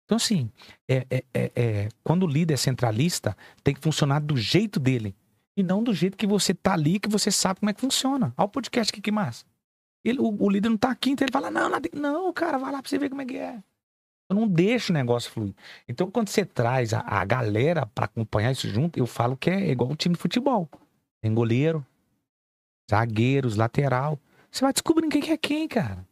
Então, 0.04 0.16
assim, 0.16 0.50
é, 0.88 1.06
é, 1.08 1.24
é, 1.32 1.52
é, 1.54 1.88
quando 2.02 2.24
o 2.24 2.28
líder 2.28 2.54
é 2.54 2.56
centralista, 2.56 3.36
tem 3.62 3.72
que 3.74 3.80
funcionar 3.80 4.20
do 4.20 4.36
jeito 4.36 4.78
dele. 4.80 5.14
E 5.56 5.62
não 5.62 5.82
do 5.82 5.94
jeito 5.94 6.16
que 6.16 6.26
você 6.26 6.52
tá 6.52 6.72
ali, 6.74 6.98
que 6.98 7.08
você 7.08 7.30
sabe 7.30 7.60
como 7.60 7.70
é 7.70 7.72
que 7.72 7.80
funciona. 7.80 8.34
Olha 8.36 8.46
o 8.46 8.48
podcast 8.48 8.90
aqui, 8.92 9.00
que 9.00 9.12
massa. 9.12 9.46
Ele, 10.05 10.18
o, 10.20 10.36
o 10.44 10.51
líder 10.51 10.68
não 10.68 10.76
tá 10.76 10.90
aqui, 10.90 11.10
então 11.10 11.24
ele 11.24 11.32
fala, 11.32 11.51
não, 11.51 11.68
nada- 11.70 11.89
não, 11.94 12.32
cara, 12.32 12.59
vai 12.59 12.70
lá 12.70 12.82
pra 12.82 12.89
você 12.89 12.98
ver 12.98 13.09
como 13.09 13.22
é 13.22 13.24
que 13.24 13.36
é. 13.36 13.62
Eu 14.31 14.36
não 14.36 14.47
deixo 14.48 14.93
o 14.93 14.94
negócio 14.94 15.31
fluir. 15.31 15.55
Então, 15.89 16.10
quando 16.10 16.28
você 16.28 16.44
traz 16.44 16.93
a, 16.94 17.01
a 17.01 17.24
galera 17.24 17.86
pra 17.86 18.06
acompanhar 18.06 18.52
isso 18.52 18.68
junto, 18.68 18.98
eu 18.98 19.06
falo 19.06 19.36
que 19.36 19.51
é 19.51 19.70
igual 19.70 19.90
um 19.90 19.94
time 19.94 20.14
de 20.14 20.20
futebol. 20.20 20.68
Tem 21.22 21.32
goleiro, 21.32 21.85
zagueiros, 22.90 23.56
lateral. 23.56 24.18
Você 24.51 24.64
vai 24.64 24.72
descobrindo 24.72 25.10
quem 25.10 25.20
que 25.22 25.31
é 25.31 25.36
quem, 25.36 25.68
cara. 25.68 26.06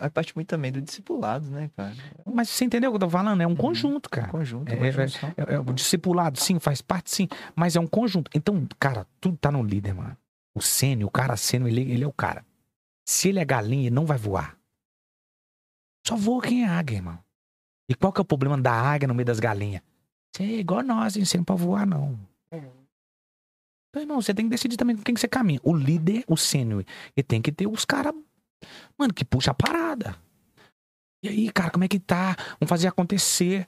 Aí 0.00 0.10
parte 0.10 0.34
muito 0.34 0.48
também 0.48 0.70
do 0.70 0.82
discipulado, 0.82 1.46
né, 1.50 1.70
cara? 1.74 1.94
Mas 2.26 2.50
você 2.50 2.64
entendeu 2.64 2.90
o 2.90 2.92
que 2.92 2.96
eu 2.96 3.00
tô 3.00 3.10
falando? 3.10 3.40
É 3.40 3.46
um 3.46 3.56
conjunto, 3.56 4.06
Um 4.08 4.10
cara. 4.10 4.28
conjunto, 4.28 4.70
É, 4.70 4.74
é. 4.74 5.06
É, 5.50 5.54
é, 5.54 5.60
o 5.60 5.72
discipulado, 5.72 6.38
sim, 6.38 6.58
faz 6.58 6.82
parte, 6.82 7.10
sim. 7.10 7.28
Mas 7.56 7.74
é 7.74 7.80
um 7.80 7.86
conjunto. 7.86 8.30
Então, 8.34 8.66
cara, 8.78 9.06
tudo 9.20 9.38
tá 9.38 9.50
no 9.50 9.62
líder, 9.62 9.94
mano. 9.94 10.16
O 10.54 10.60
sênior, 10.60 11.08
o 11.08 11.10
cara 11.10 11.36
sênior, 11.36 11.70
ele, 11.70 11.90
ele 11.90 12.04
é 12.04 12.06
o 12.06 12.12
cara. 12.12 12.44
Se 13.08 13.30
ele 13.30 13.38
é 13.38 13.44
galinha, 13.44 13.86
ele 13.86 13.94
não 13.94 14.04
vai 14.04 14.18
voar. 14.18 14.54
Só 16.06 16.14
voa 16.14 16.42
quem 16.42 16.64
é 16.64 16.68
águia, 16.68 16.96
irmão. 16.96 17.18
E 17.88 17.94
qual 17.94 18.12
que 18.12 18.20
é 18.20 18.22
o 18.22 18.24
problema 18.24 18.60
da 18.60 18.70
águia 18.70 19.08
no 19.08 19.14
meio 19.14 19.24
das 19.24 19.40
galinhas? 19.40 19.80
Você 20.30 20.42
é 20.42 20.58
igual 20.58 20.82
nós, 20.82 21.16
hein? 21.16 21.24
Você 21.24 21.38
não 21.38 21.44
pode 21.44 21.62
voar, 21.62 21.86
não. 21.86 22.20
Então, 22.52 24.02
irmão, 24.02 24.20
você 24.20 24.34
tem 24.34 24.44
que 24.44 24.50
decidir 24.50 24.76
também 24.76 24.94
com 24.94 25.02
quem 25.02 25.14
que 25.14 25.20
você 25.22 25.26
caminha. 25.26 25.58
O 25.62 25.74
líder, 25.74 26.22
o 26.28 26.36
sênior, 26.36 26.84
ele 27.16 27.24
tem 27.24 27.40
que 27.40 27.50
ter 27.50 27.66
os 27.66 27.86
caras, 27.86 28.12
mano, 28.98 29.14
que 29.14 29.24
puxa 29.24 29.52
a 29.52 29.54
parada. 29.54 30.14
E 31.22 31.30
aí, 31.30 31.50
cara, 31.50 31.70
como 31.70 31.84
é 31.84 31.88
que 31.88 31.98
tá? 31.98 32.36
Vamos 32.60 32.68
fazer 32.68 32.88
acontecer. 32.88 33.66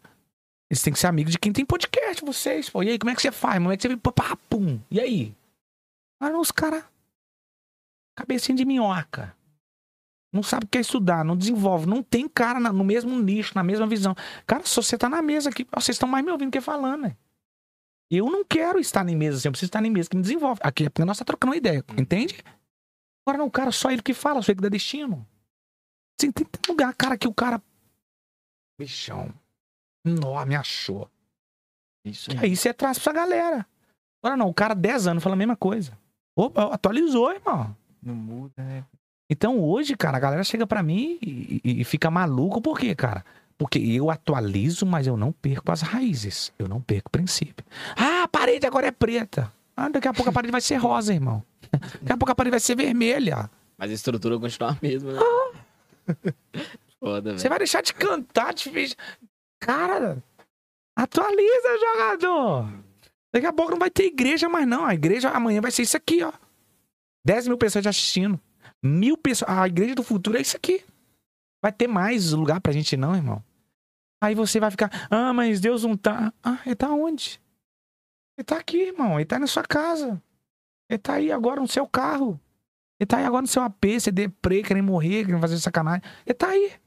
Eles 0.71 0.83
têm 0.83 0.93
que 0.93 0.99
ser 0.99 1.07
amigos 1.07 1.33
de 1.33 1.39
quem 1.39 1.51
tem 1.51 1.65
podcast, 1.65 2.23
vocês. 2.23 2.69
Pô. 2.69 2.83
E 2.83 2.91
aí, 2.91 2.99
como 2.99 3.11
é 3.11 3.15
que 3.15 3.23
você 3.23 3.33
faz? 3.33 3.55
Como 3.55 3.73
é 3.73 3.77
que 3.79 3.89
você? 3.89 3.97
Pá, 3.97 4.37
pum. 4.51 4.79
E 4.91 5.01
aí? 5.01 5.35
Não, 6.21 6.43
os 6.43 6.51
caras. 6.51 6.85
Cabecinha 8.21 8.57
de 8.57 8.67
minhoca. 8.67 9.35
Não 10.33 10.43
sabe 10.43 10.67
o 10.67 10.69
que 10.69 10.79
é 10.79 10.81
estudar, 10.81 11.25
não 11.25 11.37
desenvolve. 11.37 11.87
Não 11.87 12.03
tem 12.03 12.29
cara 12.29 12.61
no 12.61 12.85
mesmo 12.85 13.19
nicho, 13.19 13.53
na 13.55 13.65
mesma 13.65 13.87
visão. 13.87 14.15
Cara, 14.47 14.65
se 14.65 14.77
você 14.77 14.99
tá 14.99 15.09
na 15.09 15.23
mesa 15.23 15.49
aqui, 15.49 15.67
vocês 15.75 15.97
estão 15.97 16.09
mais 16.09 16.25
me 16.25 16.31
ouvindo 16.31 16.53
que 16.53 16.61
falando, 16.61 17.03
né? 17.03 17.17
Eu 18.11 18.27
não 18.31 18.45
quero 18.45 18.79
estar 18.79 19.09
em 19.09 19.17
mesa 19.17 19.39
assim, 19.39 19.49
eu 19.49 19.53
preciso 19.53 19.69
estar 19.69 19.85
em 19.85 19.91
mesa 19.91 20.11
que 20.11 20.17
me 20.17 20.23
desenvolve. 20.23 20.61
Aqui 20.63 20.85
é 20.85 20.91
porque 20.91 21.05
nós 21.05 21.19
tá 21.19 21.25
trocando 21.25 21.53
uma 21.53 21.57
ideia, 21.57 21.83
entende? 21.97 22.43
Agora 23.25 23.39
não, 23.39 23.47
o 23.47 23.51
cara 23.51 23.73
só 23.73 23.91
ele 23.91 24.03
que 24.03 24.13
fala, 24.13 24.43
só 24.43 24.53
ele 24.53 24.57
que 24.57 24.63
dá 24.63 24.69
destino. 24.69 25.27
Assim, 26.21 26.31
tem, 26.31 26.45
tem 26.45 26.61
lugar, 26.69 26.95
cara, 26.95 27.17
que 27.17 27.27
o 27.27 27.35
cara. 27.35 27.63
Bichão. 28.79 29.33
Nó, 30.05 30.45
me 30.45 30.57
achou. 30.57 31.11
Isso 32.05 32.31
aí. 32.33 32.39
aí 32.39 32.57
você 32.57 32.75
traz 32.75 32.99
pra 32.99 33.13
galera. 33.13 33.67
Agora 34.23 34.37
não, 34.37 34.49
o 34.49 34.55
cara 34.55 34.75
10 34.75 35.07
anos 35.07 35.23
fala 35.23 35.35
a 35.35 35.39
mesma 35.39 35.57
coisa. 35.57 35.99
Opa, 36.37 36.75
atualizou, 36.75 37.33
irmão. 37.33 37.77
Não 38.03 38.15
muda, 38.15 38.53
né? 38.59 38.85
Então 39.31 39.61
hoje, 39.61 39.97
cara, 39.97 40.17
a 40.17 40.21
galera 40.21 40.43
chega 40.43 40.67
pra 40.67 40.83
mim 40.83 41.19
e, 41.23 41.61
e- 41.65 41.85
fica 41.85 42.11
maluco. 42.11 42.61
Por 42.61 42.79
quê, 42.79 42.95
cara? 42.95 43.25
Porque 43.57 43.79
eu 43.79 44.11
atualizo, 44.11 44.85
mas 44.87 45.07
eu 45.07 45.17
não 45.17 45.31
perco 45.33 45.71
as 45.71 45.83
raízes. 45.83 46.53
Eu 46.59 46.67
não 46.67 46.81
perco 46.81 47.09
o 47.09 47.13
princípio. 47.13 47.65
Ah, 47.97 48.25
a 48.25 48.29
parede 48.29 48.67
agora 48.67 48.87
é 48.87 48.91
preta. 48.91 49.53
Ah, 49.77 49.89
daqui 49.89 50.09
a 50.09 50.13
pouco 50.13 50.31
a 50.31 50.33
parede 50.33 50.51
vai 50.51 50.61
ser 50.61 50.77
rosa, 50.77 51.13
irmão. 51.15 51.43
Daqui 51.71 52.13
a 52.13 52.17
pouco 52.17 52.33
a 52.33 52.35
parede 52.35 52.51
vai 52.53 52.61
ser 52.61 52.75
vermelha. 52.75 53.49
Mas 53.79 53.91
a 53.91 53.95
estrutura 53.95 54.39
continua 54.39 54.71
a 54.73 54.77
mesma, 54.83 55.13
né? 55.13 55.21
Foda, 56.99 57.39
Você 57.39 57.49
vai 57.49 57.59
deixar 57.59 57.83
de 57.83 57.95
cantar, 57.95 58.53
de 58.53 58.65
fez. 58.69 58.97
Cara, 59.61 60.23
atualiza, 60.97 61.69
jogador. 61.79 62.69
Daqui 63.33 63.47
a 63.47 63.53
pouco 63.53 63.71
não 63.73 63.79
vai 63.79 63.91
ter 63.91 64.05
igreja 64.07 64.49
mais, 64.49 64.67
não. 64.67 64.85
A 64.85 64.95
igreja 64.95 65.31
amanhã 65.31 65.61
vai 65.61 65.71
ser 65.71 65.83
isso 65.83 65.97
aqui, 65.97 66.23
ó. 66.23 66.33
10 67.25 67.49
mil 67.49 67.59
pessoas 67.59 67.85
já 67.85 67.91
assistindo. 67.91 68.41
Mil 68.83 69.17
pessoas. 69.17 69.51
A 69.51 69.67
igreja 69.67 69.95
do 69.95 70.03
futuro 70.03 70.37
é 70.39 70.41
isso 70.41 70.57
aqui. 70.57 70.85
Vai 71.63 71.73
ter 71.73 71.87
mais 71.87 72.33
lugar 72.33 72.61
pra 72.61 72.73
gente, 72.73 72.97
não, 72.97 73.15
irmão. 73.15 73.45
Aí 74.23 74.35
você 74.35 74.61
vai 74.61 74.71
ficar, 74.71 74.91
ah, 75.11 75.33
mas 75.33 75.61
Deus 75.61 75.85
não 75.85 75.97
tá. 75.97 76.33
Ah, 76.43 76.61
ele 76.65 76.77
tá 76.77 76.91
onde? 76.91 77.41
Ele 78.37 78.45
tá 78.45 78.59
aqui, 78.59 78.79
irmão. 78.79 79.19
Ele 79.19 79.27
tá 79.27 79.39
na 79.39 79.47
sua 79.47 79.63
casa. 79.63 80.23
Ele 80.89 80.99
tá 80.99 81.15
aí 81.15 81.31
agora 81.31 81.61
no 81.61 81.69
seu 81.69 81.87
carro. 81.87 82.41
Ele 82.99 83.07
tá 83.07 83.19
aí 83.19 83.25
agora 83.25 83.43
no 83.43 83.49
seu 83.49 83.63
AP, 83.63 83.85
você 83.99 84.13
deprê, 84.13 84.63
querendo 84.63 84.85
morrer, 84.85 85.25
querendo 85.25 85.41
fazer 85.41 85.59
sacanagem. 85.59 86.03
Ele 86.27 86.35
tá 86.35 86.49
aí. 86.49 86.79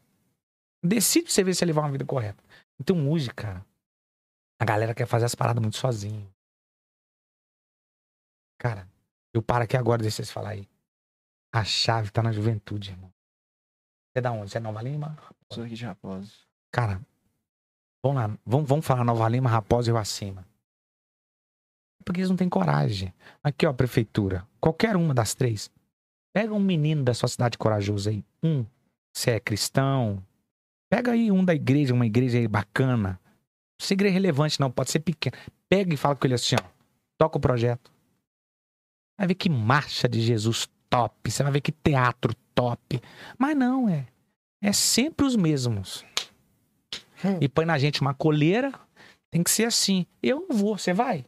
Decide 0.84 1.26
pra 1.26 1.34
você 1.34 1.44
ver 1.44 1.56
se 1.56 1.64
ele 1.64 1.74
vai 1.74 1.84
uma 1.84 1.92
vida 1.92 2.06
correta. 2.06 2.44
Então 2.80 3.10
hoje, 3.10 3.30
cara, 3.34 3.66
a 4.60 4.66
galera 4.66 4.94
quer 4.94 5.08
fazer 5.08 5.26
as 5.26 5.34
paradas 5.34 5.62
muito 5.62 5.78
sozinho. 5.78 6.32
Cara, 8.60 8.88
eu 9.34 9.42
paro 9.42 9.64
aqui 9.64 9.76
agora, 9.76 10.02
deixa 10.02 10.18
vocês 10.18 10.32
falar 10.32 10.50
aí. 10.50 10.68
A 11.54 11.64
chave 11.64 12.12
tá 12.12 12.22
na 12.22 12.32
juventude, 12.32 12.92
irmão. 12.92 13.12
Você 14.14 14.20
é 14.20 14.22
da 14.22 14.32
onde? 14.32 14.52
Você 14.52 14.58
é 14.58 14.62
Nova 14.62 14.82
Lima? 14.82 15.18
Sou 15.52 15.64
aqui 15.64 15.74
de 15.74 15.86
Raposo. 15.86 16.34
Cara, 16.72 17.02
vamos 18.04 18.22
lá. 18.22 18.38
Vamos, 18.46 18.68
vamos 18.70 18.86
falar 18.86 19.04
Nova 19.04 19.28
Lima, 19.28 19.50
Raposa 19.50 19.92
e 19.92 19.98
Acima. 19.98 20.46
Porque 22.06 22.20
eles 22.20 22.30
não 22.30 22.38
têm 22.38 22.50
coragem. 22.50 23.14
Aqui, 23.44 23.66
ó, 23.66 23.74
prefeitura. 23.74 24.48
Qualquer 24.60 24.96
uma 24.96 25.14
das 25.14 25.34
três. 25.34 25.72
Pega 26.34 26.54
um 26.54 26.60
menino 26.60 27.04
da 27.04 27.14
sua 27.14 27.30
cidade 27.30 27.58
corajoso 27.58 28.10
aí. 28.10 28.26
Um, 28.44 28.66
você 29.16 29.32
é 29.32 29.40
cristão. 29.40 30.24
Pega 30.92 31.12
aí 31.12 31.32
um 31.32 31.46
da 31.46 31.54
igreja, 31.54 31.94
uma 31.94 32.06
igreja 32.06 32.40
aí 32.40 32.48
bacana. 32.48 33.20
Não 33.20 33.78
precisa 33.78 33.94
igreja 33.94 34.14
relevante, 34.14 34.60
não. 34.60 34.72
Pode 34.72 34.92
ser 34.92 35.00
pequena. 35.00 35.38
Pega 35.70 35.94
e 35.94 35.98
fala 35.98 36.16
com 36.16 36.28
ele 36.28 36.34
assim, 36.34 36.56
ó. 36.56 36.70
Toca 37.18 37.38
o 37.38 37.42
projeto. 37.42 37.93
Vai 39.24 39.30
ver 39.30 39.36
que 39.36 39.50
marcha 39.50 40.10
de 40.10 40.20
Jesus 40.20 40.70
top. 40.90 41.32
Você 41.32 41.44
vai 41.44 41.54
ver 41.54 41.62
que 41.62 41.72
teatro 41.72 42.36
top. 42.54 43.02
Mas 43.38 43.56
não, 43.56 43.88
é. 43.88 44.06
É 44.62 44.74
sempre 44.74 45.26
os 45.26 45.38
mesmos. 45.38 46.04
E 47.40 47.48
põe 47.48 47.64
na 47.64 47.78
gente 47.78 48.02
uma 48.02 48.14
coleira. 48.14 48.78
Tem 49.32 49.42
que 49.42 49.50
ser 49.50 49.64
assim. 49.64 50.06
Eu 50.22 50.46
não 50.50 50.58
vou, 50.58 50.78
você 50.78 50.92
vai? 50.92 51.26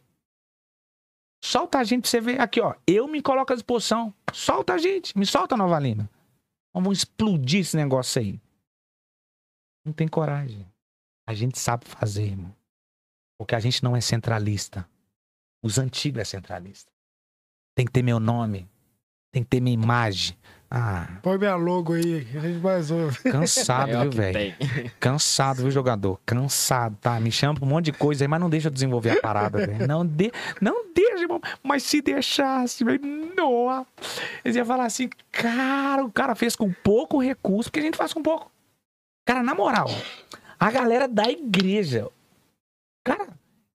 Solta 1.42 1.78
a 1.78 1.84
gente 1.84 2.02
pra 2.02 2.10
você 2.10 2.20
ver. 2.20 2.38
Aqui, 2.38 2.60
ó. 2.60 2.74
Eu 2.86 3.08
me 3.08 3.22
coloco 3.22 3.54
à 3.54 3.56
disposição. 3.56 4.12
Solta 4.30 4.74
a 4.74 4.78
gente. 4.78 5.16
Me 5.16 5.24
solta, 5.24 5.56
Nova 5.56 5.78
Lima. 5.78 6.06
Vamos 6.74 6.98
explodir 6.98 7.60
esse 7.60 7.78
negócio 7.78 8.20
aí. 8.20 8.38
Não 9.86 9.94
tem 9.94 10.06
coragem. 10.06 10.70
A 11.26 11.32
gente 11.32 11.58
sabe 11.58 11.86
fazer, 11.86 12.26
irmão. 12.26 12.54
Porque 13.38 13.54
a 13.54 13.58
gente 13.58 13.82
não 13.82 13.96
é 13.96 14.02
centralista. 14.02 14.86
Os 15.64 15.78
antigos 15.78 16.20
é 16.20 16.24
centralista. 16.26 16.94
Tem 17.76 17.84
que 17.84 17.92
ter 17.92 18.02
meu 18.02 18.18
nome. 18.18 18.66
Tem 19.30 19.42
que 19.42 19.48
ter 19.50 19.60
minha 19.60 19.74
imagem. 19.74 20.36
Ah, 20.68 21.18
Põe 21.22 21.38
minha 21.38 21.54
logo 21.54 21.92
aí, 21.92 22.24
que 22.24 22.38
a 22.38 22.40
gente 22.40 22.58
mais 22.58 22.90
ouve. 22.90 23.16
cansado, 23.22 23.90
É 23.94 24.00
viu, 24.02 24.10
velho? 24.10 24.54
Cansado, 24.98 25.62
viu, 25.62 25.70
jogador? 25.70 26.18
Cansado, 26.26 26.96
tá? 27.00 27.20
Me 27.20 27.30
chama 27.30 27.54
pra 27.54 27.64
um 27.64 27.68
monte 27.68 27.84
de 27.86 27.92
coisa 27.92 28.24
aí, 28.24 28.28
mas 28.28 28.40
não 28.40 28.50
deixa 28.50 28.66
eu 28.68 28.72
desenvolver 28.72 29.10
a 29.10 29.20
parada, 29.20 29.64
velho. 29.64 29.86
Não, 29.86 30.04
de... 30.04 30.32
não 30.60 30.92
deixa, 30.92 31.22
irmão. 31.22 31.40
Mas 31.62 31.82
se 31.84 32.00
deixasse, 32.00 32.82
velho, 32.82 33.00
não. 33.36 33.86
Eles 34.44 34.56
iam 34.56 34.66
falar 34.66 34.86
assim, 34.86 35.08
cara, 35.30 36.04
o 36.04 36.10
cara 36.10 36.34
fez 36.34 36.56
com 36.56 36.72
pouco 36.72 37.22
recurso, 37.22 37.70
porque 37.70 37.80
a 37.80 37.84
gente 37.84 37.96
faz 37.96 38.12
com 38.12 38.22
pouco. 38.22 38.50
Cara, 39.24 39.42
na 39.42 39.54
moral, 39.54 39.86
a 40.58 40.70
galera 40.70 41.06
da 41.06 41.30
igreja, 41.30 42.08
cara, 43.04 43.28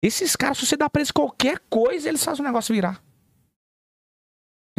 esses 0.01 0.35
caras, 0.35 0.57
se 0.57 0.65
você 0.65 0.75
dá 0.77 0.89
pra 0.89 1.01
eles 1.01 1.11
qualquer 1.11 1.59
coisa, 1.69 2.07
eles 2.09 2.23
fazem 2.23 2.43
o 2.43 2.47
negócio 2.47 2.73
virar. 2.73 2.99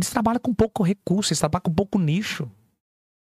Eles 0.01 0.09
trabalham 0.09 0.41
com 0.41 0.55
pouco 0.55 0.83
recurso, 0.83 1.31
eles 1.31 1.39
trabalham 1.39 1.65
com 1.65 1.75
pouco 1.75 1.99
nicho. 1.99 2.51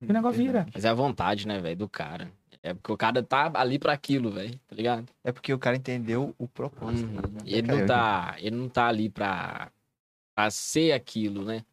E 0.01 0.09
o 0.09 0.13
negócio 0.13 0.41
vira. 0.41 0.65
Mas 0.73 0.85
é 0.85 0.89
a 0.89 0.93
vontade, 0.93 1.45
né, 1.45 1.59
velho, 1.59 1.75
do 1.75 1.89
cara. 1.89 2.31
É 2.61 2.73
porque 2.73 2.93
o 2.93 2.95
cara 2.95 3.21
tá 3.21 3.51
ali 3.53 3.77
pra 3.77 3.91
aquilo, 3.91 4.31
velho, 4.31 4.57
tá 4.65 4.73
ligado? 4.73 5.05
É 5.25 5.33
porque 5.33 5.53
o 5.53 5.59
cara 5.59 5.75
entendeu 5.75 6.33
o 6.37 6.47
propósito. 6.47 7.05
Uhum. 7.05 7.15
né? 7.15 7.41
Ele 7.45 7.67
não 7.67 7.85
tá, 7.85 8.35
ele 8.37 8.55
não 8.55 8.69
tá 8.69 8.87
ali 8.87 9.09
pra, 9.09 9.69
pra 10.33 10.49
ser 10.49 10.93
aquilo, 10.93 11.43
né? 11.43 11.65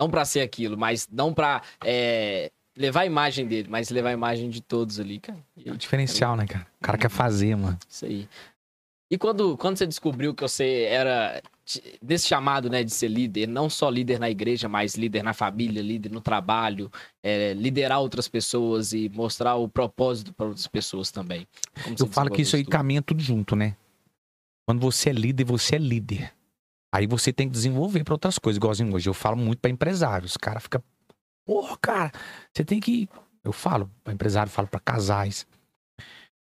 Não 0.00 0.08
pra 0.08 0.24
ser 0.24 0.40
aquilo, 0.40 0.78
mas 0.78 1.06
não 1.12 1.34
pra 1.34 1.60
é, 1.84 2.50
levar 2.74 3.02
a 3.02 3.06
imagem 3.06 3.46
dele, 3.46 3.68
mas 3.68 3.90
levar 3.90 4.08
a 4.08 4.14
imagem 4.14 4.48
de 4.48 4.62
todos 4.62 4.98
ali, 4.98 5.20
cara. 5.20 5.38
É 5.62 5.70
o 5.70 5.76
diferencial, 5.76 6.34
né, 6.36 6.46
cara? 6.46 6.66
O 6.80 6.82
cara 6.82 6.96
quer 6.96 7.10
fazer, 7.10 7.54
mano. 7.54 7.78
Isso 7.86 8.06
aí. 8.06 8.26
E 9.10 9.18
quando, 9.18 9.58
quando 9.58 9.76
você 9.76 9.86
descobriu 9.86 10.34
que 10.34 10.40
você 10.40 10.84
era 10.88 11.42
desse 12.00 12.26
chamado, 12.26 12.68
né, 12.68 12.82
de 12.82 12.90
ser 12.90 13.08
líder, 13.08 13.46
não 13.46 13.70
só 13.70 13.88
líder 13.88 14.18
na 14.18 14.28
igreja, 14.28 14.68
mas 14.68 14.94
líder 14.94 15.22
na 15.22 15.32
família, 15.32 15.82
líder 15.82 16.10
no 16.10 16.20
trabalho, 16.20 16.90
é, 17.22 17.52
liderar 17.54 18.00
outras 18.00 18.28
pessoas 18.28 18.92
e 18.92 19.08
mostrar 19.08 19.56
o 19.56 19.68
propósito 19.68 20.32
para 20.32 20.46
outras 20.46 20.66
pessoas 20.66 21.10
também. 21.10 21.46
Eu 21.98 22.06
falo 22.06 22.30
que 22.30 22.42
isso 22.42 22.56
aí 22.56 22.64
caminha 22.64 23.02
tudo 23.02 23.22
junto, 23.22 23.54
né? 23.54 23.76
Quando 24.66 24.80
você 24.80 25.10
é 25.10 25.12
líder, 25.12 25.44
você 25.44 25.76
é 25.76 25.78
líder. 25.78 26.32
Aí 26.94 27.06
você 27.06 27.32
tem 27.32 27.48
que 27.48 27.52
desenvolver 27.52 28.04
para 28.04 28.14
outras 28.14 28.38
coisas. 28.38 28.58
Igualzinho 28.58 28.94
hoje, 28.94 29.08
eu 29.08 29.14
falo 29.14 29.36
muito 29.36 29.60
para 29.60 29.70
empresários. 29.70 30.32
Os 30.32 30.36
caras 30.36 30.62
ficam, 30.62 30.82
porra, 31.44 31.76
cara, 31.80 32.12
você 32.52 32.64
tem 32.64 32.78
que. 32.78 33.08
Eu 33.42 33.52
falo 33.52 33.90
para 34.04 34.12
empresário, 34.12 34.52
falo 34.52 34.68
para 34.68 34.78
casais. 34.78 35.46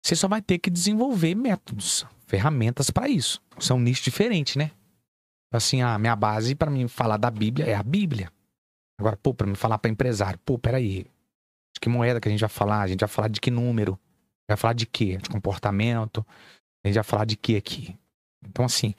Você 0.04 0.16
só 0.16 0.28
vai 0.28 0.42
ter 0.42 0.58
que 0.58 0.70
desenvolver 0.70 1.34
métodos, 1.34 2.06
ferramentas 2.28 2.90
para 2.90 3.08
isso. 3.08 3.42
São 3.58 3.80
nichos 3.80 4.04
diferentes, 4.04 4.58
né? 4.58 4.72
Assim, 5.54 5.84
a 5.84 6.00
minha 6.00 6.16
base 6.16 6.56
para 6.56 6.72
mim 6.72 6.88
falar 6.88 7.18
da 7.18 7.30
Bíblia 7.30 7.68
é 7.68 7.76
a 7.76 7.84
Bíblia. 7.84 8.32
Agora, 9.00 9.16
pô, 9.16 9.36
para 9.36 9.46
mim 9.46 9.54
falar 9.54 9.78
para 9.78 9.92
empresário, 9.92 10.40
pô, 10.44 10.58
peraí. 10.58 11.06
De 11.74 11.80
que 11.80 11.88
moeda 11.88 12.20
que 12.20 12.28
a 12.28 12.32
gente 12.32 12.42
vai 12.42 12.50
falar? 12.50 12.82
A 12.82 12.88
gente 12.88 13.02
vai 13.02 13.10
falar 13.10 13.28
de 13.28 13.40
que 13.40 13.52
número? 13.52 14.00
Vai 14.48 14.58
falar 14.58 14.74
de 14.74 14.88
quê? 14.88 15.18
De 15.18 15.30
comportamento? 15.30 16.26
A 16.84 16.88
gente 16.88 16.96
vai 16.96 17.04
falar 17.04 17.26
de 17.26 17.38
quê 17.38 17.56
aqui? 17.56 17.96
Então, 18.44 18.66
assim, 18.66 18.96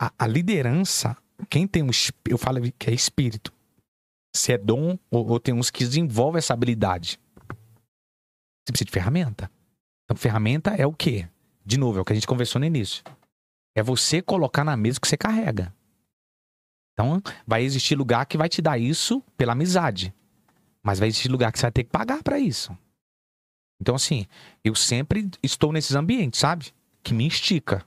a, 0.00 0.10
a 0.18 0.26
liderança, 0.26 1.16
quem 1.50 1.66
tem 1.66 1.82
um. 1.82 1.90
Eu 2.26 2.38
falo 2.38 2.60
que 2.78 2.90
é 2.90 2.94
espírito. 2.94 3.52
Se 4.34 4.52
é 4.52 4.58
dom, 4.58 4.98
ou, 5.10 5.28
ou 5.28 5.38
tem 5.38 5.54
uns 5.54 5.70
que 5.70 5.84
desenvolvem 5.84 6.38
essa 6.38 6.54
habilidade. 6.54 7.20
Você 7.48 8.72
precisa 8.72 8.86
de 8.86 8.92
ferramenta. 8.92 9.50
Então, 10.04 10.16
ferramenta 10.16 10.70
é 10.70 10.86
o 10.86 10.94
quê? 10.94 11.28
De 11.64 11.76
novo, 11.78 11.98
é 11.98 12.00
o 12.00 12.04
que 12.04 12.12
a 12.12 12.16
gente 12.16 12.26
conversou 12.26 12.58
no 12.58 12.66
início. 12.66 13.04
É 13.76 13.82
você 13.82 14.22
colocar 14.22 14.64
na 14.64 14.76
mesa 14.76 14.98
o 14.98 15.00
que 15.00 15.08
você 15.08 15.16
carrega. 15.16 15.74
Então, 17.00 17.22
vai 17.46 17.62
existir 17.62 17.94
lugar 17.94 18.26
que 18.26 18.36
vai 18.36 18.46
te 18.46 18.60
dar 18.60 18.78
isso 18.78 19.22
pela 19.34 19.52
amizade. 19.52 20.14
Mas 20.82 20.98
vai 20.98 21.08
existir 21.08 21.30
lugar 21.30 21.50
que 21.50 21.58
você 21.58 21.64
vai 21.64 21.72
ter 21.72 21.84
que 21.84 21.90
pagar 21.90 22.22
pra 22.22 22.38
isso. 22.38 22.76
Então, 23.80 23.94
assim, 23.94 24.26
eu 24.62 24.74
sempre 24.74 25.30
estou 25.42 25.72
nesses 25.72 25.96
ambientes, 25.96 26.38
sabe? 26.38 26.74
Que 27.02 27.14
me 27.14 27.26
estica. 27.26 27.82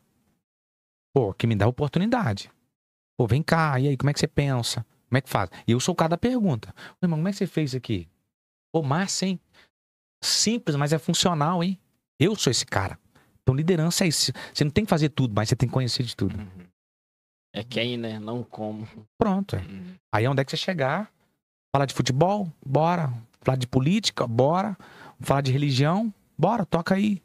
Pô, 1.14 1.31
que 1.31 1.45
me 1.45 1.56
dá 1.56 1.68
oportunidade. 1.68 2.49
Pô, 3.15 3.27
vem 3.27 3.44
cá, 3.44 3.80
e 3.80 3.88
aí, 3.88 3.95
como 3.95 4.10
é 4.10 4.14
que 4.14 4.19
você 4.19 4.27
pensa? 4.27 4.84
Como 5.07 5.18
é 5.19 5.22
que 5.22 5.30
faz? 5.30 5.52
E 5.68 5.73
eu 5.73 5.80
sou 5.80 5.94
o 5.94 5.95
cara 5.95 6.10
da 6.10 6.18
pergunta. 6.18 6.73
Ô, 6.99 7.06
irmão, 7.06 7.19
como 7.19 7.27
é 7.27 7.31
que 7.31 7.38
você 7.38 7.45
fez 7.45 7.69
isso 7.69 7.77
aqui? 7.77 8.07
Pô, 8.72 8.81
massa, 8.81 9.27
hein? 9.27 9.40
Simples, 10.23 10.76
mas 10.76 10.91
é 10.91 10.98
funcional, 10.98 11.64
hein? 11.64 11.80
Eu 12.19 12.35
sou 12.35 12.49
esse 12.49 12.65
cara. 12.65 12.98
Então, 13.44 13.53
liderança 13.53 14.06
é 14.06 14.07
isso. 14.07 14.31
Você 14.52 14.64
não 14.64 14.72
tem 14.72 14.85
que 14.85 14.90
fazer 14.90 15.10
tudo, 15.10 15.35
mas 15.35 15.49
você 15.49 15.56
tem 15.56 15.69
que 15.69 15.73
conhecer 15.73 16.02
de 16.02 16.15
tudo. 16.15 16.35
Uhum. 16.35 16.62
É 17.53 17.63
quem, 17.63 17.97
né? 17.97 18.19
Não 18.19 18.43
como. 18.43 18.88
Pronto. 19.17 19.55
é. 19.55 19.59
Uhum. 19.59 19.95
Aí 20.11 20.27
onde 20.27 20.41
é 20.41 20.45
que 20.45 20.51
você 20.51 20.57
chegar? 20.57 21.11
Falar 21.73 21.85
de 21.85 21.93
futebol? 21.93 22.51
Bora. 22.65 23.13
Falar 23.41 23.57
de 23.57 23.67
política? 23.67 24.25
Bora. 24.27 24.75
Falar 25.19 25.41
de 25.41 25.51
religião? 25.51 26.13
Bora, 26.38 26.65
toca 26.65 26.95
aí. 26.95 27.21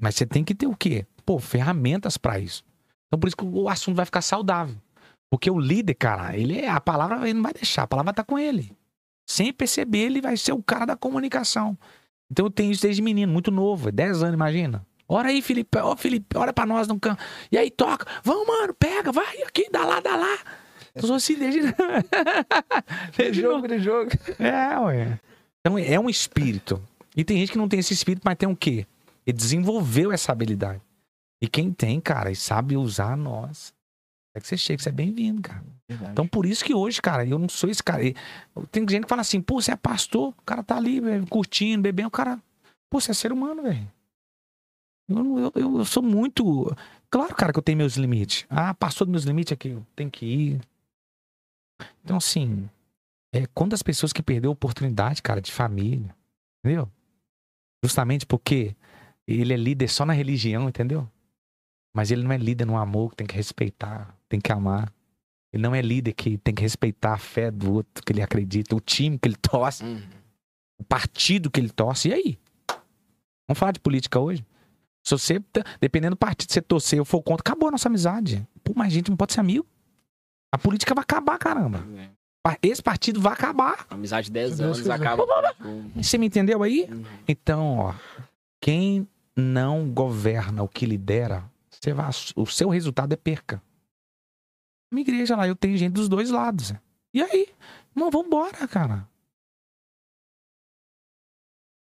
Mas 0.00 0.14
você 0.14 0.24
tem 0.24 0.42
que 0.42 0.54
ter 0.54 0.66
o 0.66 0.74
quê? 0.74 1.06
Pô, 1.26 1.38
ferramentas 1.38 2.16
pra 2.16 2.38
isso. 2.38 2.64
Então 3.06 3.20
por 3.20 3.28
isso 3.28 3.36
que 3.36 3.44
o 3.44 3.68
assunto 3.68 3.96
vai 3.96 4.06
ficar 4.06 4.22
saudável. 4.22 4.76
Porque 5.30 5.50
o 5.50 5.60
líder, 5.60 5.94
cara, 5.94 6.36
ele 6.36 6.58
é 6.58 6.68
a 6.68 6.80
palavra 6.80 7.22
ele 7.24 7.34
não 7.34 7.42
vai 7.42 7.52
deixar, 7.52 7.82
a 7.82 7.86
palavra 7.86 8.12
tá 8.12 8.24
com 8.24 8.38
ele. 8.38 8.76
Sem 9.28 9.52
perceber, 9.52 10.06
ele 10.06 10.20
vai 10.20 10.36
ser 10.36 10.52
o 10.52 10.62
cara 10.62 10.84
da 10.84 10.96
comunicação. 10.96 11.78
Então 12.30 12.46
eu 12.46 12.50
tenho 12.50 12.72
isso 12.72 12.82
desde 12.82 13.00
menino, 13.00 13.32
muito 13.32 13.50
novo, 13.50 13.92
10 13.92 14.22
anos, 14.22 14.34
imagina. 14.34 14.84
Ora 15.12 15.30
aí, 15.30 15.42
Felipe, 15.42 15.76
ó, 15.76 15.96
Felipe, 15.96 16.38
olha 16.38 16.52
pra 16.52 16.64
nós 16.64 16.86
no 16.86 16.98
campo. 16.98 17.20
E 17.50 17.58
aí, 17.58 17.68
toca. 17.68 18.06
Vamos, 18.22 18.46
mano, 18.46 18.72
pega, 18.72 19.10
vai 19.10 19.42
aqui, 19.42 19.68
dá 19.68 19.84
lá, 19.84 19.98
dá 19.98 20.14
lá. 20.14 20.38
Sou 21.00 21.16
assim 21.16 21.34
desde. 21.34 21.62
De 23.16 23.32
jogo, 23.32 23.66
de 23.66 23.80
jogo. 23.80 24.10
É, 24.38 24.78
ué. 24.78 25.20
Então 25.60 25.76
é 25.76 25.98
um 25.98 26.08
espírito. 26.08 26.80
E 27.16 27.24
tem 27.24 27.38
gente 27.38 27.50
que 27.50 27.58
não 27.58 27.68
tem 27.68 27.80
esse 27.80 27.92
espírito, 27.92 28.22
mas 28.24 28.36
tem 28.36 28.48
o 28.48 28.54
quê? 28.54 28.86
Ele 29.26 29.36
desenvolveu 29.36 30.12
essa 30.12 30.30
habilidade. 30.30 30.80
E 31.42 31.48
quem 31.48 31.72
tem, 31.72 32.00
cara, 32.00 32.30
e 32.30 32.36
sabe 32.36 32.76
usar, 32.76 33.16
nós. 33.16 33.74
É 34.32 34.40
que 34.40 34.46
você 34.46 34.56
chega, 34.56 34.80
você 34.80 34.90
é 34.90 34.92
bem-vindo, 34.92 35.42
cara. 35.42 35.64
Então 36.12 36.24
por 36.24 36.46
isso 36.46 36.64
que 36.64 36.72
hoje, 36.72 37.02
cara, 37.02 37.26
eu 37.26 37.36
não 37.36 37.48
sou 37.48 37.68
esse 37.68 37.82
cara. 37.82 38.00
Tem 38.70 38.88
gente 38.88 39.02
que 39.02 39.08
fala 39.08 39.22
assim, 39.22 39.40
pô, 39.40 39.60
você 39.60 39.72
é 39.72 39.76
pastor, 39.76 40.28
o 40.28 40.42
cara 40.46 40.62
tá 40.62 40.76
ali, 40.76 41.00
curtindo, 41.28 41.82
bebendo, 41.82 42.06
o 42.06 42.12
cara. 42.12 42.38
Pô, 42.88 43.00
você 43.00 43.10
é 43.10 43.14
ser 43.14 43.32
humano, 43.32 43.64
velho. 43.64 43.90
Eu, 45.10 45.52
eu, 45.54 45.78
eu, 45.78 45.84
sou 45.84 46.02
muito. 46.02 46.74
Claro, 47.10 47.34
cara, 47.34 47.52
que 47.52 47.58
eu 47.58 47.62
tenho 47.62 47.78
meus 47.78 47.96
limites. 47.96 48.46
Ah, 48.48 48.72
passou 48.72 49.04
dos 49.06 49.10
meus 49.10 49.24
limites 49.24 49.52
aqui, 49.52 49.70
eu 49.70 49.84
tenho 49.96 50.10
que 50.10 50.24
ir. 50.24 50.60
Então, 52.04 52.16
assim, 52.16 52.68
é 53.34 53.46
quantas 53.48 53.82
pessoas 53.82 54.12
que 54.12 54.22
perdeu 54.22 54.50
a 54.50 54.52
oportunidade, 54.52 55.22
cara, 55.22 55.40
de 55.40 55.50
família. 55.50 56.14
Entendeu? 56.64 56.88
Justamente 57.84 58.24
porque 58.26 58.76
ele 59.26 59.52
é 59.52 59.56
líder 59.56 59.88
só 59.88 60.04
na 60.04 60.12
religião, 60.12 60.68
entendeu? 60.68 61.08
Mas 61.94 62.10
ele 62.10 62.22
não 62.22 62.32
é 62.32 62.36
líder 62.38 62.66
no 62.66 62.76
amor, 62.76 63.10
que 63.10 63.16
tem 63.16 63.26
que 63.26 63.34
respeitar, 63.34 64.16
tem 64.28 64.40
que 64.40 64.52
amar. 64.52 64.92
Ele 65.52 65.62
não 65.62 65.74
é 65.74 65.82
líder 65.82 66.12
que 66.12 66.38
tem 66.38 66.54
que 66.54 66.62
respeitar 66.62 67.14
a 67.14 67.18
fé 67.18 67.50
do 67.50 67.72
outro, 67.72 68.04
que 68.04 68.12
ele 68.12 68.22
acredita, 68.22 68.76
o 68.76 68.80
time 68.80 69.18
que 69.18 69.26
ele 69.26 69.36
torce, 69.36 69.82
Uhum. 69.82 70.00
o 70.78 70.84
partido 70.84 71.50
que 71.50 71.58
ele 71.58 71.70
torce. 71.70 72.10
E 72.10 72.12
aí? 72.12 72.38
Vamos 73.48 73.58
falar 73.58 73.72
de 73.72 73.80
política 73.80 74.20
hoje? 74.20 74.44
Se 75.02 75.12
você, 75.12 75.42
dependendo 75.80 76.14
do 76.14 76.18
partido 76.18 76.48
que 76.48 76.54
você 76.54 76.62
torcer, 76.62 76.98
eu 76.98 77.04
for 77.04 77.22
contra, 77.22 77.40
acabou 77.40 77.68
a 77.68 77.72
nossa 77.72 77.88
amizade. 77.88 78.46
Pô, 78.62 78.72
mas 78.76 78.88
a 78.88 78.90
gente 78.90 79.10
não 79.10 79.16
pode 79.16 79.32
ser 79.32 79.40
amigo. 79.40 79.66
A 80.52 80.58
política 80.58 80.94
vai 80.94 81.02
acabar, 81.02 81.38
caramba. 81.38 81.84
É. 81.96 82.10
Esse 82.62 82.82
partido 82.82 83.20
vai 83.20 83.32
acabar. 83.32 83.86
Amizade 83.90 84.26
de 84.26 84.32
10 84.32 84.52
Se 84.52 84.58
Deus 84.58 84.78
anos 84.78 84.90
acaba. 84.90 85.24
Você 85.94 86.18
me 86.18 86.26
entendeu 86.26 86.62
aí? 86.62 86.88
Uhum. 86.90 87.04
Então, 87.28 87.78
ó, 87.78 87.94
quem 88.60 89.06
não 89.36 89.90
governa 89.90 90.62
o 90.62 90.68
que 90.68 90.86
lidera, 90.86 91.44
você 91.70 91.92
vai, 91.92 92.10
o 92.36 92.46
seu 92.46 92.68
resultado 92.68 93.12
é 93.12 93.16
perca. 93.16 93.62
Minha 94.92 95.02
igreja 95.02 95.36
lá, 95.36 95.46
eu 95.46 95.54
tenho 95.54 95.76
gente 95.76 95.92
dos 95.92 96.08
dois 96.08 96.30
lados. 96.30 96.74
E 97.14 97.22
aí? 97.22 97.48
Não, 97.94 98.10
vambora, 98.10 98.66
cara. 98.66 99.06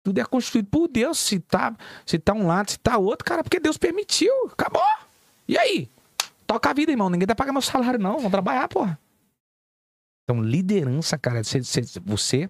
Tudo 0.07 0.19
é 0.19 0.25
constituído 0.25 0.69
por 0.69 0.87
Deus. 0.87 1.19
Se 1.19 1.37
tá, 1.37 1.75
se 2.05 2.17
tá 2.17 2.31
um 2.33 2.47
lado, 2.47 2.71
se 2.71 2.79
tá 2.79 2.97
outro, 2.97 3.25
cara, 3.25 3.43
porque 3.43 3.59
Deus 3.59 3.77
permitiu. 3.77 4.31
Acabou. 4.45 4.81
E 5.45 5.57
aí? 5.57 5.89
Toca 6.45 6.69
a 6.69 6.73
vida, 6.73 6.93
irmão. 6.93 7.09
Ninguém 7.09 7.27
tá 7.27 7.35
pagando 7.35 7.55
meu 7.55 7.61
salário, 7.61 7.99
não. 7.99 8.15
Vamos 8.15 8.31
trabalhar, 8.31 8.69
porra. 8.69 8.97
Então, 10.23 10.41
liderança, 10.41 11.17
cara, 11.17 11.43
você, 11.43 11.59
você- 12.05 12.49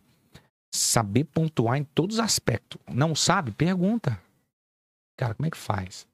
saber 0.71 1.23
pontuar 1.23 1.79
em 1.79 1.83
todos 1.83 2.17
os 2.17 2.19
aspectos. 2.19 2.79
Não 2.87 3.15
sabe? 3.15 3.51
Pergunta. 3.51 4.21
Cara, 5.17 5.33
como 5.33 5.47
é 5.47 5.49
que 5.49 5.57
faz? 5.57 6.07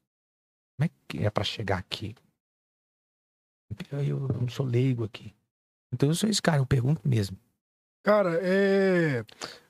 Como 0.77 0.85
é 0.85 0.89
que 1.09 1.25
é 1.25 1.29
pra 1.29 1.43
chegar 1.43 1.77
aqui? 1.77 2.15
Eu 3.91 4.29
não 4.29 4.47
sou 4.47 4.65
leigo 4.65 5.03
aqui. 5.03 5.33
Então 5.93 6.07
eu 6.07 6.15
sou 6.15 6.29
esse 6.29 6.41
cara, 6.41 6.59
eu 6.59 6.65
pergunto 6.65 7.01
mesmo. 7.05 7.37
Cara, 8.05 8.39
é 8.41 9.25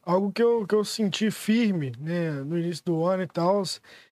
algo 0.06 0.32
que 0.32 0.44
eu, 0.44 0.66
que 0.68 0.76
eu 0.76 0.84
senti 0.84 1.32
firme, 1.32 1.94
né, 2.00 2.32
no 2.32 2.58
início 2.58 2.84
do 2.86 3.06
ano 3.06 3.24
e 3.24 3.28
tal, 3.28 3.64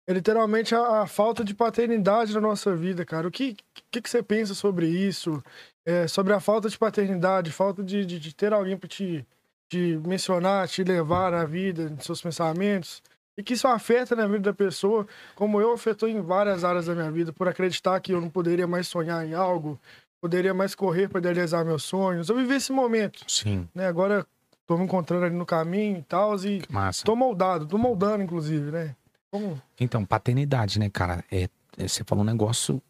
é 0.05 0.13
literalmente 0.13 0.75
a, 0.75 1.01
a 1.01 1.07
falta 1.07 1.43
de 1.43 1.53
paternidade 1.53 2.33
na 2.33 2.41
nossa 2.41 2.75
vida, 2.75 3.05
cara. 3.05 3.27
O 3.27 3.31
que, 3.31 3.57
que 3.91 4.01
que, 4.01 4.09
você 4.09 4.23
pensa 4.23 4.53
sobre 4.53 4.87
isso? 4.87 5.43
É, 5.85 6.07
sobre 6.07 6.33
a 6.33 6.39
falta 6.39 6.69
de 6.69 6.77
paternidade, 6.77 7.51
falta 7.51 7.83
de, 7.83 8.05
de, 8.05 8.19
de 8.19 8.35
ter 8.35 8.53
alguém 8.53 8.77
para 8.77 8.87
te, 8.87 9.25
te 9.69 9.99
mencionar, 10.05 10.67
te 10.67 10.83
levar 10.83 11.31
na 11.31 11.45
vida, 11.45 11.89
nos 11.89 12.05
seus 12.05 12.21
pensamentos. 12.21 13.01
E 13.37 13.43
que 13.43 13.53
isso 13.53 13.67
afeta 13.67 14.15
na 14.15 14.25
vida 14.25 14.39
da 14.39 14.53
pessoa, 14.53 15.05
como 15.35 15.61
eu 15.61 15.71
afetou 15.71 16.09
em 16.09 16.19
várias 16.21 16.63
áreas 16.63 16.87
da 16.87 16.95
minha 16.95 17.11
vida, 17.11 17.31
por 17.31 17.47
acreditar 17.47 17.99
que 17.99 18.11
eu 18.11 18.19
não 18.19 18.29
poderia 18.29 18.65
mais 18.65 18.87
sonhar 18.87 19.25
em 19.25 19.33
algo, 19.33 19.79
poderia 20.19 20.53
mais 20.53 20.73
correr 20.73 21.07
para 21.07 21.21
realizar 21.21 21.63
meus 21.63 21.83
sonhos. 21.83 22.29
Eu 22.29 22.35
vivi 22.35 22.55
esse 22.55 22.71
momento, 22.71 23.23
Sim, 23.27 23.67
né? 23.75 23.87
Agora 23.87 24.25
tô 24.67 24.77
me 24.77 24.83
encontrando 24.83 25.25
ali 25.25 25.35
no 25.35 25.45
caminho 25.45 25.97
e 25.97 26.03
tal, 26.03 26.35
e 26.45 26.61
que 26.61 26.71
massa. 26.71 27.05
tô 27.05 27.15
moldado, 27.15 27.65
tô 27.65 27.77
moldando, 27.77 28.21
inclusive, 28.21 28.69
né? 28.69 28.95
Como... 29.31 29.59
Então, 29.79 30.05
paternidade, 30.05 30.77
né, 30.77 30.89
cara? 30.89 31.23
É, 31.31 31.49
é- 31.77 31.87
você 31.87 32.03
falou 32.03 32.23
um 32.23 32.27
negócio. 32.27 32.81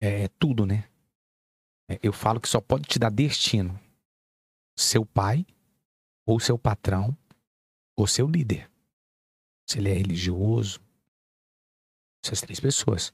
É, 0.00 0.24
é 0.24 0.28
tudo, 0.38 0.66
né? 0.66 0.84
É, 1.88 1.98
eu 2.02 2.12
falo 2.12 2.40
que 2.40 2.48
só 2.48 2.60
pode 2.60 2.84
te 2.84 2.98
dar 2.98 3.10
destino 3.10 3.78
seu 4.76 5.06
pai, 5.06 5.46
ou 6.26 6.40
seu 6.40 6.58
patrão, 6.58 7.16
ou 7.96 8.06
seu 8.06 8.26
líder. 8.26 8.68
Se 9.68 9.78
ele 9.78 9.90
é 9.90 9.94
religioso. 9.94 10.80
Essas 12.24 12.40
três 12.40 12.58
pessoas. 12.58 13.12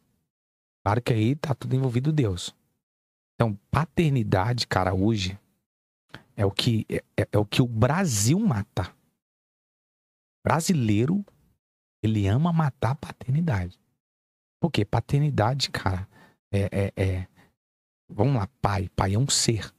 Claro 0.85 1.03
que 1.03 1.13
aí 1.13 1.35
tá 1.35 1.55
tudo 1.55 1.75
envolvido 1.75 2.13
Deus. 2.13 2.55
Então, 3.35 3.59
paternidade, 3.71 4.67
cara, 4.67 4.95
hoje 4.95 5.39
é 6.41 6.47
o 6.47 6.51
que 6.51 6.87
é, 6.89 7.05
é- 7.19 7.29
é 7.33 7.39
o 7.39 7.45
que 7.45 7.61
o 7.61 7.67
Brasil 7.67 8.41
mata. 8.41 8.97
Brasileiro 10.43 11.23
ele 12.03 12.27
ama 12.27 12.51
matar 12.51 12.95
paternidade. 12.95 13.79
Por 14.59 14.71
quê? 14.71 14.87
Paternidade, 14.87 15.71
cara, 15.71 16.09
é, 16.51 16.63
é, 16.73 16.93
é- 16.97 17.29
Vamos 18.13 18.35
lá, 18.37 18.49
pai. 18.61 18.89
Pai 18.97 19.15
é 19.15 19.19
um 19.19 19.29
ser. 19.29 19.73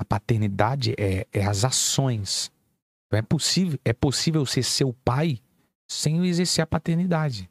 A 0.00 0.04
paternidade 0.04 0.94
é, 0.98 1.28
é 1.30 1.44
as 1.44 1.64
ações. 1.64 2.50
Então 3.06 3.18
é 3.18 3.22
possível, 3.22 3.78
é 3.84 3.92
possível 3.92 4.44
ser 4.46 4.62
seu 4.62 4.94
pai 5.04 5.40
sem 5.88 6.24
exercer 6.26 6.64
a 6.64 6.66
paternidade. 6.66 7.48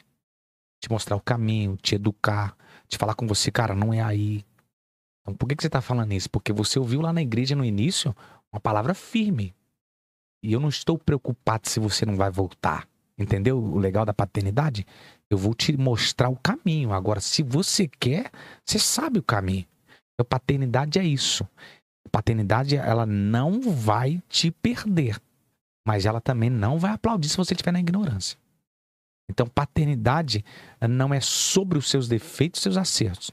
Te 0.81 0.89
mostrar 0.89 1.15
o 1.15 1.21
caminho, 1.21 1.77
te 1.77 1.95
educar, 1.95 2.57
te 2.87 2.97
falar 2.97 3.13
com 3.15 3.27
você, 3.27 3.51
cara, 3.51 3.73
não 3.75 3.93
é 3.93 4.01
aí. 4.01 4.43
Então 5.23 5.33
por 5.33 5.47
que, 5.47 5.55
que 5.55 5.63
você 5.63 5.69
tá 5.69 5.81
falando 5.81 6.11
isso? 6.11 6.29
Porque 6.29 6.53
você 6.53 6.77
ouviu 6.77 7.01
lá 7.01 7.11
na 7.11 7.21
igreja 7.21 7.55
no 7.55 7.65
início 7.65 8.15
uma 8.51 8.59
palavra 8.59 8.93
firme. 8.93 9.55
E 10.43 10.51
eu 10.51 10.59
não 10.59 10.69
estou 10.69 10.97
preocupado 10.97 11.69
se 11.69 11.79
você 11.79 12.05
não 12.05 12.15
vai 12.15 12.29
voltar. 12.29 12.87
Entendeu 13.17 13.57
o 13.57 13.77
legal 13.77 14.05
da 14.05 14.13
paternidade? 14.13 14.85
Eu 15.29 15.37
vou 15.37 15.53
te 15.53 15.75
mostrar 15.77 16.29
o 16.29 16.35
caminho. 16.35 16.91
Agora, 16.91 17.21
se 17.21 17.41
você 17.41 17.87
quer, 17.87 18.29
você 18.65 18.77
sabe 18.77 19.19
o 19.19 19.23
caminho. 19.23 19.65
Então, 20.13 20.25
paternidade 20.27 20.99
é 20.99 21.03
isso. 21.03 21.47
Paternidade, 22.11 22.75
ela 22.75 23.05
não 23.05 23.61
vai 23.61 24.21
te 24.27 24.51
perder. 24.51 25.19
Mas 25.87 26.05
ela 26.05 26.19
também 26.19 26.49
não 26.49 26.77
vai 26.77 26.91
aplaudir 26.91 27.29
se 27.29 27.37
você 27.37 27.53
estiver 27.53 27.71
na 27.71 27.79
ignorância. 27.79 28.37
Então, 29.29 29.47
paternidade 29.47 30.43
não 30.89 31.13
é 31.13 31.21
sobre 31.21 31.77
os 31.77 31.89
seus 31.89 32.07
defeitos 32.07 32.59
e 32.59 32.63
seus 32.63 32.77
acertos. 32.77 33.31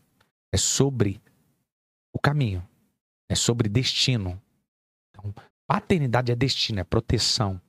É 0.53 0.57
sobre 0.57 1.21
o 2.13 2.19
caminho. 2.19 2.67
É 3.29 3.35
sobre 3.35 3.69
destino. 3.69 4.41
Então, 5.11 5.33
paternidade 5.67 6.33
é 6.33 6.35
destino, 6.35 6.81
é 6.81 6.85
proteção. 6.85 7.61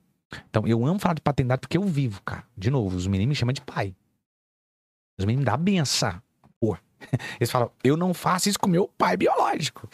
Então, 0.48 0.66
eu 0.66 0.84
amo 0.86 0.98
falar 0.98 1.14
de 1.14 1.20
paternidade 1.20 1.60
porque 1.60 1.76
eu 1.76 1.84
vivo, 1.84 2.22
cara. 2.22 2.46
De 2.56 2.70
novo, 2.70 2.96
os 2.96 3.06
meninos 3.06 3.28
me 3.30 3.34
chamam 3.34 3.52
de 3.52 3.60
pai. 3.60 3.94
Os 5.18 5.24
meninos 5.24 5.44
me 5.44 5.50
dão 5.50 5.58
benção. 5.58 6.22
Pô. 6.60 6.76
Eles 7.38 7.50
falam, 7.50 7.70
eu 7.84 7.96
não 7.96 8.14
faço 8.14 8.48
isso 8.48 8.58
com 8.58 8.68
meu 8.68 8.88
pai 8.88 9.16
biológico. 9.16 9.88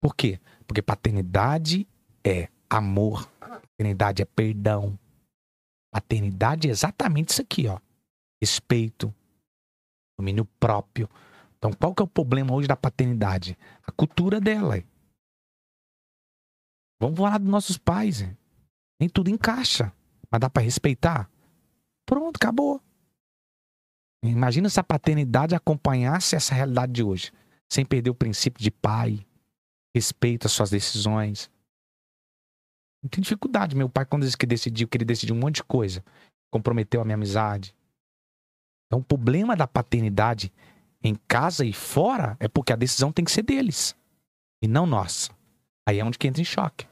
Por 0.00 0.14
quê? 0.14 0.40
Porque 0.66 0.80
paternidade 0.80 1.86
é 2.24 2.48
amor. 2.70 3.26
Paternidade 3.40 4.22
é 4.22 4.24
perdão. 4.24 4.98
Paternidade 5.92 6.68
é 6.68 6.70
exatamente 6.70 7.30
isso 7.30 7.42
aqui, 7.42 7.66
ó. 7.66 7.78
Respeito. 8.40 9.14
Domínio 10.18 10.44
próprio. 10.58 11.08
Então, 11.66 11.72
qual 11.72 11.92
que 11.92 12.00
é 12.00 12.04
o 12.04 12.08
problema 12.08 12.54
hoje 12.54 12.68
da 12.68 12.76
paternidade? 12.76 13.58
A 13.84 13.90
cultura 13.90 14.40
dela. 14.40 14.80
Vamos 17.00 17.18
falar 17.18 17.38
dos 17.38 17.48
nossos 17.48 17.76
pais. 17.76 18.20
hein? 18.20 18.38
Nem 19.00 19.08
tudo 19.08 19.30
encaixa. 19.30 19.92
Mas 20.30 20.40
dá 20.40 20.48
pra 20.48 20.62
respeitar? 20.62 21.28
Pronto, 22.06 22.36
acabou. 22.36 22.80
Imagina 24.24 24.68
se 24.68 24.78
a 24.78 24.84
paternidade 24.84 25.56
acompanhasse 25.56 26.36
essa 26.36 26.54
realidade 26.54 26.92
de 26.92 27.02
hoje. 27.02 27.32
Sem 27.68 27.84
perder 27.84 28.10
o 28.10 28.14
princípio 28.14 28.62
de 28.62 28.70
pai, 28.70 29.26
respeito 29.92 30.46
às 30.46 30.52
suas 30.52 30.70
decisões. 30.70 31.50
Não 33.02 33.10
tem 33.10 33.20
dificuldade. 33.20 33.74
Meu 33.74 33.88
pai, 33.88 34.06
quando 34.06 34.22
disse 34.22 34.36
que 34.36 34.46
decidiu, 34.46 34.86
que 34.86 34.96
ele 34.96 35.04
decidiu 35.04 35.34
um 35.34 35.40
monte 35.40 35.56
de 35.56 35.64
coisa, 35.64 36.04
comprometeu 36.48 37.00
a 37.00 37.04
minha 37.04 37.16
amizade. 37.16 37.74
Então, 38.86 39.00
o 39.00 39.04
problema 39.04 39.56
da 39.56 39.66
paternidade 39.66 40.52
em 41.06 41.14
casa 41.28 41.64
e 41.64 41.72
fora 41.72 42.36
é 42.40 42.48
porque 42.48 42.72
a 42.72 42.76
decisão 42.76 43.12
tem 43.12 43.24
que 43.24 43.30
ser 43.30 43.42
deles 43.42 43.96
e 44.62 44.68
não 44.68 44.86
nossa. 44.86 45.30
Aí 45.86 45.98
é 45.98 46.04
onde 46.04 46.18
que 46.18 46.26
entra 46.26 46.42
em 46.42 46.44
choque. 46.44 46.86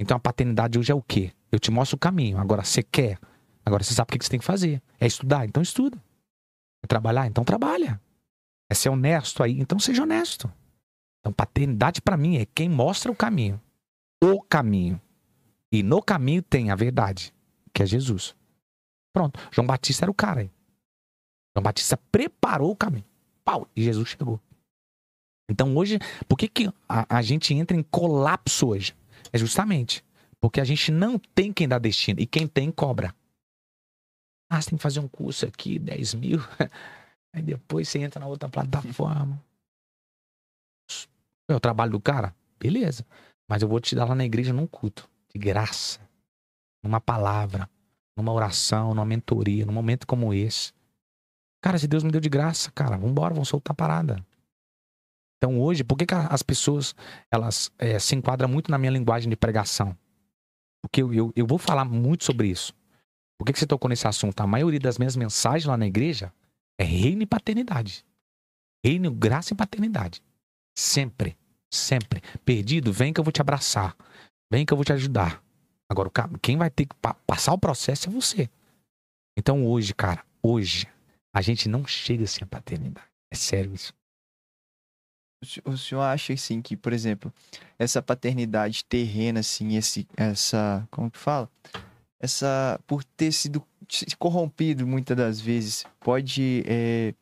Então, 0.00 0.16
a 0.16 0.20
paternidade 0.20 0.78
hoje 0.78 0.90
é 0.90 0.94
o 0.94 1.02
quê? 1.02 1.32
Eu 1.52 1.58
te 1.58 1.70
mostro 1.70 1.96
o 1.96 1.98
caminho. 1.98 2.38
Agora, 2.38 2.64
você 2.64 2.82
quer. 2.82 3.18
Agora, 3.64 3.84
você 3.84 3.94
sabe 3.94 4.08
o 4.08 4.18
que 4.18 4.24
você 4.24 4.30
tem 4.30 4.40
que 4.40 4.46
fazer. 4.46 4.82
É 4.98 5.06
estudar? 5.06 5.44
Então, 5.44 5.62
estuda. 5.62 6.02
É 6.82 6.86
trabalhar? 6.86 7.26
Então, 7.26 7.44
trabalha. 7.44 8.00
É 8.70 8.74
ser 8.74 8.88
honesto 8.88 9.42
aí? 9.42 9.60
Então, 9.60 9.78
seja 9.78 10.02
honesto. 10.02 10.50
Então, 11.20 11.32
paternidade 11.32 12.02
para 12.02 12.16
mim 12.16 12.38
é 12.38 12.46
quem 12.46 12.68
mostra 12.68 13.10
o 13.12 13.16
caminho. 13.16 13.60
O 14.22 14.42
caminho. 14.42 15.00
E 15.70 15.82
no 15.82 16.02
caminho 16.02 16.42
tem 16.42 16.70
a 16.70 16.76
verdade, 16.76 17.32
que 17.72 17.82
é 17.82 17.86
Jesus. 17.86 18.34
Pronto. 19.12 19.38
João 19.52 19.66
Batista 19.66 20.04
era 20.04 20.10
o 20.10 20.14
cara 20.14 20.40
aí. 20.40 20.50
João 21.54 21.62
Batista 21.62 21.96
preparou 22.10 22.70
o 22.70 22.76
caminho. 22.76 23.04
Pau, 23.44 23.68
e 23.76 23.82
Jesus 23.82 24.08
chegou. 24.08 24.40
Então 25.48 25.76
hoje, 25.76 25.98
por 26.26 26.36
que, 26.36 26.48
que 26.48 26.72
a, 26.88 27.18
a 27.18 27.22
gente 27.22 27.52
entra 27.52 27.76
em 27.76 27.82
colapso 27.82 28.68
hoje? 28.68 28.96
É 29.32 29.38
justamente 29.38 30.02
porque 30.44 30.60
a 30.60 30.64
gente 30.64 30.92
não 30.92 31.18
tem 31.18 31.50
quem 31.50 31.66
dá 31.66 31.78
destino. 31.78 32.20
E 32.20 32.26
quem 32.26 32.46
tem, 32.46 32.70
cobra. 32.70 33.14
Ah, 34.50 34.60
você 34.60 34.68
tem 34.68 34.76
que 34.76 34.82
fazer 34.82 35.00
um 35.00 35.08
curso 35.08 35.46
aqui, 35.46 35.78
10 35.78 36.12
mil. 36.16 36.38
Aí 37.32 37.40
depois 37.40 37.88
você 37.88 37.98
entra 38.00 38.20
na 38.20 38.26
outra 38.26 38.46
plataforma. 38.46 39.42
É 41.48 41.54
o 41.54 41.60
trabalho 41.60 41.92
do 41.92 42.00
cara? 42.00 42.36
Beleza. 42.60 43.06
Mas 43.48 43.62
eu 43.62 43.68
vou 43.68 43.80
te 43.80 43.94
dar 43.94 44.04
lá 44.04 44.14
na 44.14 44.26
igreja 44.26 44.52
num 44.52 44.66
culto. 44.66 45.08
De 45.32 45.38
graça. 45.38 45.98
Numa 46.82 47.00
palavra. 47.00 47.66
Numa 48.14 48.30
oração, 48.30 48.90
numa 48.90 49.06
mentoria. 49.06 49.64
Num 49.64 49.72
momento 49.72 50.06
como 50.06 50.34
esse. 50.34 50.74
Cara, 51.64 51.78
se 51.78 51.88
Deus 51.88 52.04
me 52.04 52.10
deu 52.10 52.20
de 52.20 52.28
graça, 52.28 52.70
cara, 52.72 52.98
vambora, 52.98 53.32
vamos 53.32 53.48
soltar 53.48 53.72
a 53.72 53.74
parada. 53.74 54.22
Então 55.38 55.58
hoje, 55.58 55.82
por 55.82 55.96
que, 55.96 56.04
que 56.04 56.12
as 56.12 56.42
pessoas 56.42 56.94
elas 57.30 57.72
eh, 57.78 57.98
se 57.98 58.14
enquadram 58.14 58.50
muito 58.50 58.70
na 58.70 58.76
minha 58.76 58.92
linguagem 58.92 59.30
de 59.30 59.36
pregação? 59.36 59.96
Porque 60.82 61.00
eu, 61.00 61.14
eu, 61.14 61.32
eu 61.34 61.46
vou 61.46 61.56
falar 61.56 61.86
muito 61.86 62.22
sobre 62.22 62.48
isso. 62.48 62.74
Por 63.38 63.46
que, 63.46 63.54
que 63.54 63.58
você 63.58 63.66
tocou 63.66 63.88
nesse 63.88 64.06
assunto? 64.06 64.38
A 64.42 64.46
maioria 64.46 64.78
das 64.78 64.98
minhas 64.98 65.16
mensagens 65.16 65.64
lá 65.64 65.74
na 65.74 65.86
igreja 65.86 66.30
é 66.78 66.84
reino 66.84 67.22
e 67.22 67.26
paternidade. 67.26 68.04
Reino, 68.84 69.10
graça 69.10 69.54
e 69.54 69.56
paternidade. 69.56 70.22
Sempre. 70.76 71.34
Sempre. 71.72 72.20
Perdido, 72.44 72.92
vem 72.92 73.10
que 73.10 73.18
eu 73.18 73.24
vou 73.24 73.32
te 73.32 73.40
abraçar. 73.40 73.96
Vem 74.52 74.66
que 74.66 74.72
eu 74.74 74.76
vou 74.76 74.84
te 74.84 74.92
ajudar. 74.92 75.42
Agora, 75.90 76.10
quem 76.42 76.58
vai 76.58 76.68
ter 76.68 76.84
que 76.84 76.94
pa- 76.96 77.16
passar 77.26 77.54
o 77.54 77.58
processo 77.58 78.10
é 78.10 78.12
você. 78.12 78.50
Então 79.34 79.66
hoje, 79.66 79.94
cara, 79.94 80.22
hoje, 80.42 80.86
a 81.34 81.42
gente 81.42 81.68
não 81.68 81.84
chega 81.86 82.26
sem 82.26 82.44
a 82.44 82.46
paternidade. 82.46 83.06
É 83.30 83.36
sério 83.36 83.74
isso. 83.74 83.92
O 85.42 85.46
se- 85.46 85.62
O 85.64 85.76
senhor 85.76 86.02
acha 86.02 86.32
assim 86.32 86.62
que, 86.62 86.76
por 86.76 86.92
exemplo, 86.92 87.32
essa 87.78 88.00
paternidade 88.00 88.84
terrena, 88.84 89.40
assim, 89.40 89.76
esse, 89.76 90.06
essa, 90.16 90.86
como 90.90 91.10
que 91.10 91.18
fala? 91.18 91.50
Essa, 92.20 92.80
por 92.86 93.04
ter 93.04 93.32
sido 93.32 93.62
corrompido 94.18 94.86
muitas 94.86 95.16
das 95.16 95.40
vezes, 95.40 95.84
pode 96.00 96.62
é, 96.66 97.12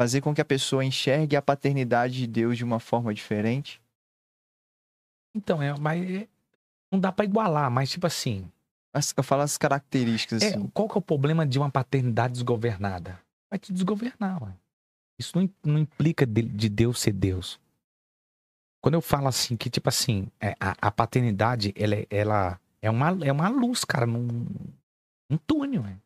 fazer 0.00 0.20
com 0.22 0.34
que 0.34 0.40
a 0.40 0.44
pessoa 0.44 0.84
enxergue 0.84 1.36
a 1.36 1.42
paternidade 1.42 2.14
de 2.14 2.26
Deus 2.26 2.56
de 2.56 2.64
uma 2.64 2.80
forma 2.80 3.14
diferente? 3.14 3.80
Então, 5.36 5.62
é, 5.62 5.78
mas 5.78 6.02
é- 6.10 6.28
não 6.90 6.98
dá 6.98 7.12
pra 7.12 7.24
igualar, 7.24 7.70
mas 7.70 7.90
tipo 7.90 8.06
assim, 8.06 8.50
As- 8.92 9.14
Eu 9.16 9.22
falo 9.22 9.42
as 9.42 9.56
características, 9.56 10.42
é, 10.42 10.48
assim. 10.48 10.66
qual 10.74 10.88
que 10.88 10.94
é 10.94 10.98
o 10.98 11.02
problema 11.02 11.46
de 11.46 11.56
uma 11.60 11.70
paternidade 11.70 12.32
desgovernada? 12.32 13.20
Vai 13.50 13.58
te 13.58 13.72
desgovernar. 13.72 14.58
Isso 15.18 15.36
não, 15.38 15.50
não 15.64 15.78
implica 15.78 16.24
de, 16.24 16.42
de 16.42 16.68
Deus 16.68 17.00
ser 17.00 17.12
Deus. 17.12 17.60
Quando 18.82 18.94
eu 18.94 19.02
falo 19.02 19.28
assim, 19.28 19.56
que 19.56 19.68
tipo 19.68 19.88
assim, 19.88 20.30
é, 20.40 20.52
a, 20.60 20.88
a 20.88 20.90
paternidade, 20.90 21.74
ela, 21.76 21.94
é- 21.96 22.06
ela 22.08 22.60
é, 22.80 22.90
uma, 22.90 23.08
é 23.26 23.30
uma 23.30 23.48
luz, 23.48 23.84
cara, 23.84 24.06
num, 24.06 24.46
num 25.30 25.36
túnel, 25.46 25.82
ué. 25.82 26.00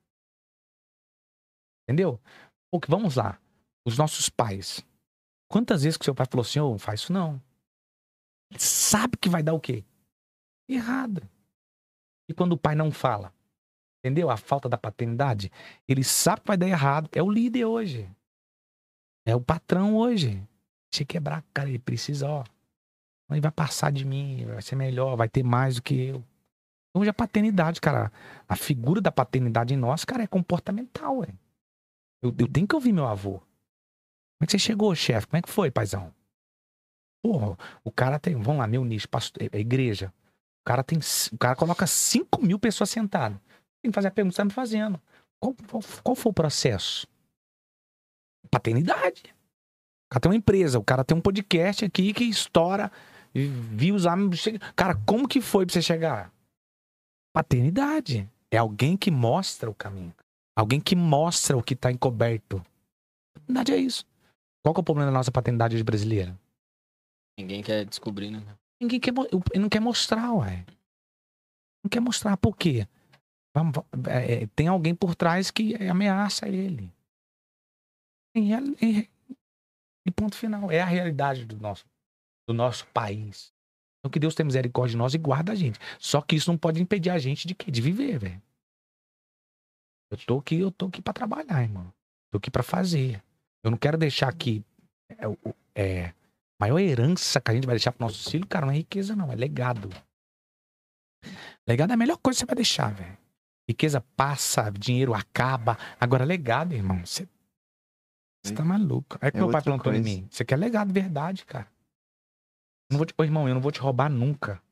Entendeu? 1.84 2.20
Porque, 2.72 2.90
vamos 2.90 3.14
lá, 3.16 3.38
os 3.86 3.96
nossos 3.96 4.28
pais, 4.28 4.84
Quantas 5.54 5.84
vezes 5.84 5.96
que 5.96 6.04
seu 6.04 6.14
pai 6.14 6.26
falou 6.28 6.42
assim, 6.42 6.58
ô, 6.58 6.70
não 6.70 6.78
faz 6.80 7.00
isso 7.00 7.12
não. 7.12 7.40
Ele 8.50 8.58
sabe 8.58 9.16
que 9.16 9.28
vai 9.28 9.40
dar 9.40 9.54
o 9.54 9.60
quê? 9.60 9.84
Errado. 10.68 11.22
E 12.28 12.34
quando 12.34 12.54
o 12.54 12.58
pai 12.58 12.74
não 12.74 12.90
fala? 12.90 13.32
Entendeu? 14.04 14.28
A 14.28 14.36
falta 14.36 14.68
da 14.68 14.76
paternidade. 14.76 15.50
Ele 15.88 16.04
sabe 16.04 16.42
que 16.42 16.48
vai 16.48 16.58
dar 16.58 16.68
errado. 16.68 17.08
É 17.10 17.22
o 17.22 17.30
líder 17.30 17.64
hoje. 17.64 18.06
É 19.24 19.34
o 19.34 19.40
patrão 19.40 19.96
hoje. 19.96 20.46
Se 20.92 21.06
quebrar, 21.06 21.42
cara, 21.54 21.70
ele 21.70 21.78
precisa, 21.78 22.28
ó. 22.28 22.44
Ele 23.30 23.40
vai 23.40 23.50
passar 23.50 23.90
de 23.90 24.04
mim, 24.04 24.44
vai 24.44 24.60
ser 24.60 24.76
melhor, 24.76 25.16
vai 25.16 25.26
ter 25.26 25.42
mais 25.42 25.76
do 25.76 25.82
que 25.82 25.94
eu. 25.94 26.16
Então, 26.90 27.00
hoje 27.00 27.08
a 27.08 27.14
paternidade, 27.14 27.80
cara, 27.80 28.12
a 28.46 28.54
figura 28.54 29.00
da 29.00 29.10
paternidade 29.10 29.72
em 29.72 29.76
nós, 29.78 30.04
cara, 30.04 30.22
é 30.22 30.26
comportamental, 30.26 31.20
ué. 31.20 31.28
Eu, 32.22 32.32
eu 32.38 32.46
tenho 32.46 32.68
que 32.68 32.74
ouvir 32.74 32.92
meu 32.92 33.06
avô. 33.06 33.38
Como 33.38 34.42
é 34.42 34.46
que 34.46 34.52
você 34.52 34.58
chegou, 34.58 34.94
chefe? 34.94 35.26
Como 35.26 35.38
é 35.38 35.42
que 35.42 35.48
foi, 35.48 35.70
paizão? 35.70 36.12
Porra, 37.24 37.56
o 37.82 37.90
cara 37.90 38.18
tem, 38.18 38.36
vamos 38.36 38.60
lá, 38.60 38.66
meu 38.66 38.84
nicho, 38.84 39.08
pastor, 39.08 39.42
é, 39.42 39.48
é 39.56 39.60
igreja. 39.60 40.12
O 40.60 40.64
cara 40.66 40.84
tem, 40.84 40.98
o 41.32 41.38
cara 41.38 41.56
coloca 41.56 41.86
5 41.86 42.42
mil 42.42 42.58
pessoas 42.58 42.90
sentadas. 42.90 43.38
Tem 43.84 43.90
que 43.90 43.94
fazer 43.94 44.08
a 44.08 44.10
pergunta 44.10 44.32
que 44.32 44.36
você 44.36 44.40
tá 44.40 44.46
me 44.46 44.50
fazendo. 44.50 44.98
Qual, 45.38 45.54
qual, 45.68 45.82
qual 46.02 46.16
foi 46.16 46.30
o 46.30 46.34
processo? 46.34 47.06
Paternidade. 48.50 49.24
O 49.26 50.14
cara 50.14 50.20
tem 50.22 50.30
uma 50.30 50.36
empresa, 50.36 50.78
o 50.78 50.82
cara 50.82 51.04
tem 51.04 51.14
um 51.14 51.20
podcast 51.20 51.84
aqui 51.84 52.14
que 52.14 52.24
estoura 52.24 52.90
views. 53.34 54.04
Cara, 54.74 54.94
como 55.04 55.28
que 55.28 55.42
foi 55.42 55.66
pra 55.66 55.74
você 55.74 55.82
chegar? 55.82 56.32
Paternidade. 57.34 58.26
É 58.50 58.56
alguém 58.56 58.96
que 58.96 59.10
mostra 59.10 59.68
o 59.68 59.74
caminho. 59.74 60.14
Alguém 60.56 60.80
que 60.80 60.96
mostra 60.96 61.54
o 61.54 61.62
que 61.62 61.76
tá 61.76 61.92
encoberto. 61.92 62.64
Paternidade 63.34 63.72
é 63.72 63.76
isso. 63.76 64.06
Qual 64.62 64.72
que 64.72 64.80
é 64.80 64.82
o 64.82 64.84
problema 64.84 65.10
da 65.10 65.18
nossa 65.18 65.30
paternidade 65.30 65.84
brasileira? 65.84 66.34
Ninguém 67.38 67.62
quer 67.62 67.84
descobrir, 67.84 68.30
né? 68.30 68.42
Ninguém 68.80 68.98
quer, 68.98 69.12
não 69.54 69.68
quer 69.68 69.80
mostrar, 69.80 70.32
ué. 70.32 70.64
Não 71.84 71.90
quer 71.90 72.00
mostrar. 72.00 72.34
Por 72.38 72.56
quê? 72.56 72.88
Vamos- 73.54 73.72
va- 73.74 73.84
é, 74.10 74.42
é, 74.42 74.46
tem 74.48 74.66
alguém 74.68 74.94
por 74.94 75.14
trás 75.14 75.50
que 75.50 75.74
ameaça 75.88 76.48
ele. 76.48 76.92
E, 78.36 78.52
e- 78.82 79.08
e 80.06 80.10
ponto 80.10 80.36
final. 80.36 80.70
É 80.70 80.80
a 80.80 80.84
realidade 80.86 81.44
do 81.46 81.56
nosso, 81.58 81.84
do 82.48 82.54
nosso 82.54 82.86
país. 82.88 83.52
Então 84.00 84.10
que 84.10 84.18
Deus 84.18 84.34
tenha 84.34 84.44
misericórdia 84.44 84.92
de 84.92 84.96
nós 84.98 85.14
e 85.14 85.18
guarda 85.18 85.52
a 85.52 85.54
gente. 85.54 85.78
Só 85.98 86.20
que 86.20 86.36
isso 86.36 86.50
não 86.50 86.58
pode 86.58 86.82
impedir 86.82 87.10
a 87.10 87.18
gente 87.18 87.46
de? 87.46 87.54
De 87.54 87.80
viver, 87.80 88.18
velho. 88.18 88.42
Eu 90.10 90.18
tô 90.18 90.38
aqui, 90.38 90.56
eu 90.60 90.70
tô 90.70 90.86
aqui 90.86 91.00
pra 91.00 91.12
trabalhar, 91.12 91.62
irmão. 91.62 91.92
Tô 92.30 92.38
aqui 92.38 92.50
pra 92.50 92.62
fazer. 92.62 93.22
Eu 93.64 93.70
não 93.70 93.78
quero 93.78 93.96
deixar 93.96 94.28
aqui 94.28 94.62
é, 95.08 95.24
é, 95.74 96.14
maior 96.60 96.78
herança 96.78 97.40
que 97.40 97.50
a 97.50 97.54
gente 97.54 97.66
vai 97.66 97.74
deixar 97.76 97.92
pro 97.92 98.04
nosso 98.04 98.30
filho, 98.30 98.46
cara, 98.46 98.66
não 98.66 98.72
é 98.72 98.76
riqueza, 98.76 99.16
não, 99.16 99.32
é 99.32 99.34
legado. 99.36 99.88
Legado 101.66 101.90
é 101.90 101.94
a 101.94 101.96
melhor 101.96 102.18
coisa 102.18 102.36
que 102.36 102.40
você 102.40 102.46
vai 102.46 102.56
deixar, 102.56 102.92
velho. 102.92 103.16
Riqueza 103.68 104.00
passa, 104.14 104.70
dinheiro 104.70 105.14
acaba. 105.14 105.78
Agora, 105.98 106.24
legado, 106.24 106.74
irmão, 106.74 107.04
você. 107.04 107.28
Tá 108.54 108.62
maluco. 108.62 109.16
Aí 109.22 109.30
que 109.30 109.38
É 109.38 109.40
meu 109.40 109.50
pai 109.50 109.62
plantou 109.62 109.92
em 109.92 110.02
coisa. 110.02 110.16
mim. 110.16 110.28
Você 110.30 110.44
quer 110.44 110.56
legado, 110.56 110.92
verdade, 110.92 111.46
cara. 111.46 111.66
Eu 112.90 112.94
não 112.94 112.98
vou 112.98 113.06
te... 113.06 113.14
Ô, 113.16 113.24
irmão, 113.24 113.48
eu 113.48 113.54
não 113.54 113.60
vou 113.62 113.72
te 113.72 113.80
roubar 113.80 114.10
nunca. 114.10 114.62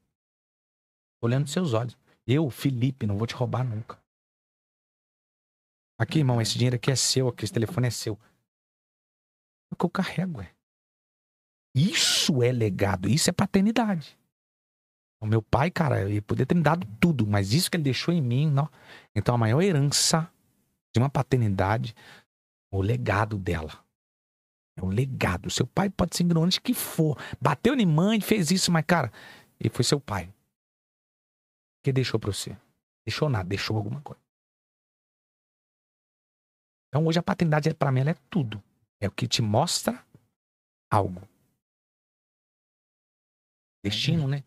Olhando 1.23 1.43
nos 1.43 1.53
seus 1.53 1.73
olhos. 1.73 1.97
Eu, 2.27 2.51
Felipe, 2.51 3.07
não 3.07 3.17
vou 3.17 3.27
te 3.27 3.35
roubar 3.35 3.65
nunca. 3.65 3.99
Aqui, 5.99 6.19
irmão, 6.19 6.41
esse 6.41 6.55
dinheiro 6.55 6.77
aqui 6.77 6.91
é 6.91 6.97
seu, 6.97 7.29
aqui, 7.29 7.45
esse 7.45 7.53
telefone 7.53 7.87
é 7.87 7.91
seu. 7.91 8.19
É 9.71 9.75
o 9.75 9.77
que 9.77 9.87
eu 9.87 9.91
carrego, 9.91 10.43
é. 10.43 10.53
Isso 11.75 12.43
é 12.43 12.53
legado, 12.53 13.09
isso 13.09 13.31
é 13.31 13.33
paternidade. 13.33 14.19
O 15.23 15.27
meu 15.27 15.41
pai, 15.41 15.71
cara, 15.71 16.03
ele 16.03 16.21
poderia 16.21 16.45
ter 16.45 16.57
me 16.57 16.65
dado 16.65 16.85
tudo, 17.01 17.25
mas 17.25 17.53
isso 17.53 17.71
que 17.71 17.77
ele 17.77 17.85
deixou 17.85 18.13
em 18.13 18.21
mim, 18.21 18.51
não. 18.51 18.69
Então 19.15 19.33
a 19.37 19.39
maior 19.39 19.63
herança 19.63 20.29
de 20.93 21.01
uma 21.01 21.09
paternidade 21.09 21.95
é 22.73 22.77
o 22.77 22.81
legado 22.81 23.39
dela. 23.39 23.85
É 24.77 24.83
o 24.83 24.89
legado. 24.89 25.49
Seu 25.49 25.65
pai 25.65 25.89
pode 25.89 26.17
ser 26.17 26.25
ignorante 26.25 26.61
que 26.61 26.75
for. 26.75 27.17
Bateu 27.41 27.73
em 27.77 27.87
mãe, 27.87 28.21
fez 28.21 28.51
isso, 28.51 28.73
mas, 28.73 28.85
cara, 28.85 29.13
ele 29.61 29.71
foi 29.71 29.85
seu 29.85 30.01
pai. 30.01 30.27
O 30.27 30.35
que 31.85 31.93
deixou 31.93 32.19
pra 32.19 32.33
você? 32.33 32.59
Deixou 33.07 33.29
nada, 33.29 33.49
deixou 33.49 33.77
alguma 33.77 34.01
coisa. 34.01 34.21
Então 36.89 37.07
hoje 37.07 37.21
a 37.21 37.23
paternidade, 37.23 37.73
pra 37.75 37.93
mim, 37.93 38.01
ela 38.01 38.11
é 38.11 38.17
tudo. 38.29 38.61
É 39.01 39.07
o 39.07 39.13
que 39.13 39.29
te 39.29 39.41
mostra 39.41 40.05
algo. 40.91 41.23
Destino, 43.85 44.27
né? 44.27 44.43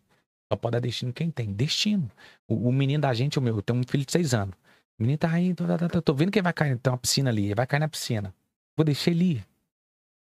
Só 0.50 0.56
pode 0.56 0.72
dar 0.72 0.80
destino 0.80 1.12
quem 1.12 1.30
tem. 1.30 1.52
Destino. 1.52 2.10
O, 2.48 2.68
o 2.68 2.72
menino 2.72 3.02
da 3.02 3.12
gente, 3.12 3.38
o 3.38 3.42
meu, 3.42 3.56
eu 3.56 3.62
tenho 3.62 3.78
um 3.78 3.82
filho 3.86 4.04
de 4.04 4.12
seis 4.12 4.32
anos. 4.32 4.54
O 4.98 5.02
menino 5.02 5.18
tá 5.18 5.30
aí, 5.30 5.54
tô, 5.54 5.64
tô, 5.66 5.88
tô, 5.88 6.02
tô 6.02 6.14
vendo 6.14 6.30
que 6.30 6.38
ele 6.38 6.44
vai 6.44 6.52
cair. 6.52 6.78
Tem 6.78 6.92
uma 6.92 6.98
piscina 6.98 7.30
ali, 7.30 7.46
ele 7.46 7.54
vai 7.54 7.66
cair 7.66 7.80
na 7.80 7.88
piscina. 7.88 8.34
Vou 8.76 8.84
deixar 8.84 9.10
ele 9.10 9.32
ir. 9.32 9.46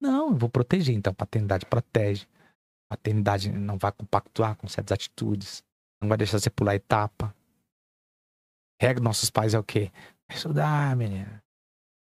Não, 0.00 0.30
eu 0.30 0.36
vou 0.36 0.48
proteger. 0.48 0.94
Então, 0.94 1.14
paternidade 1.14 1.66
protege. 1.66 2.26
Paternidade 2.88 3.50
não 3.52 3.76
vai 3.76 3.92
compactuar 3.92 4.56
com 4.56 4.66
certas 4.68 4.92
atitudes. 4.92 5.62
Não 6.00 6.08
vai 6.08 6.18
deixar 6.18 6.38
você 6.38 6.50
pular 6.50 6.74
etapa. 6.74 7.34
Regra 8.80 8.96
dos 8.96 9.04
nossos 9.04 9.30
pais 9.30 9.54
é 9.54 9.58
o 9.58 9.64
quê? 9.64 9.90
Vai 10.28 10.36
estudar, 10.36 10.96
menina. 10.96 11.42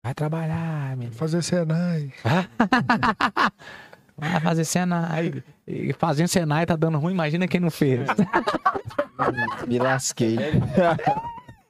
Vai 0.04 0.14
trabalhar, 0.14 0.96
menina. 0.98 1.16
Fazer 1.16 1.42
Senai. 1.42 2.14
Vai 4.20 4.40
fazer 4.42 4.66
Senai. 4.66 5.44
E 5.68 5.94
fazendo 5.94 6.28
Senai 6.28 6.66
tá 6.66 6.76
dando 6.76 6.98
ruim, 6.98 7.14
imagina 7.14 7.48
quem 7.48 7.60
não 7.60 7.72
fez. 7.72 8.08
Me 9.68 9.80
lasquei. 9.80 10.38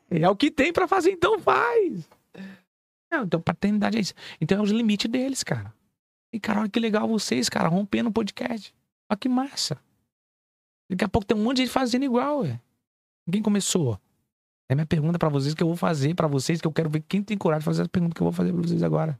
É 0.10 0.30
o 0.30 0.36
que 0.36 0.50
tem 0.50 0.74
pra 0.74 0.88
fazer, 0.88 1.12
então 1.12 1.40
faz. 1.40 2.08
Não, 3.12 3.24
então 3.24 3.42
paternidade 3.42 3.98
é 3.98 4.02
isso. 4.02 4.14
Então 4.40 4.60
é 4.60 4.62
os 4.62 4.72
limites 4.72 5.10
deles, 5.10 5.44
cara. 5.44 5.74
E, 6.32 6.40
cara, 6.40 6.62
olha 6.62 6.70
que 6.70 6.80
legal 6.80 7.08
vocês, 7.08 7.50
cara, 7.50 7.68
rompendo 7.68 8.10
o 8.10 8.14
podcast. 8.14 8.74
Olha 9.10 9.18
que 9.18 9.28
massa. 9.28 9.78
Daqui 10.90 11.04
a 11.04 11.10
pouco 11.10 11.26
tem 11.26 11.36
um 11.38 11.44
monte 11.44 11.58
de 11.58 11.64
gente 11.64 11.72
fazendo 11.72 12.06
igual, 12.06 12.42
ué. 12.42 12.60
Quem 13.32 13.42
começou? 13.42 14.00
É 14.70 14.76
minha 14.76 14.86
pergunta 14.86 15.18
pra 15.18 15.30
vocês 15.30 15.56
que 15.56 15.64
eu 15.64 15.68
vou 15.68 15.76
fazer 15.76 16.14
pra 16.14 16.28
vocês, 16.28 16.62
que 16.62 16.68
eu 16.68 16.72
quero 16.72 16.90
ver 16.90 17.04
quem 17.08 17.24
tem 17.24 17.38
coragem 17.38 17.62
de 17.62 17.66
fazer 17.66 17.82
essa 17.82 17.90
pergunta 17.90 18.14
que 18.14 18.22
eu 18.22 18.26
vou 18.26 18.34
fazer 18.34 18.54
pra 18.54 18.62
vocês 18.62 18.84
agora. 18.84 19.20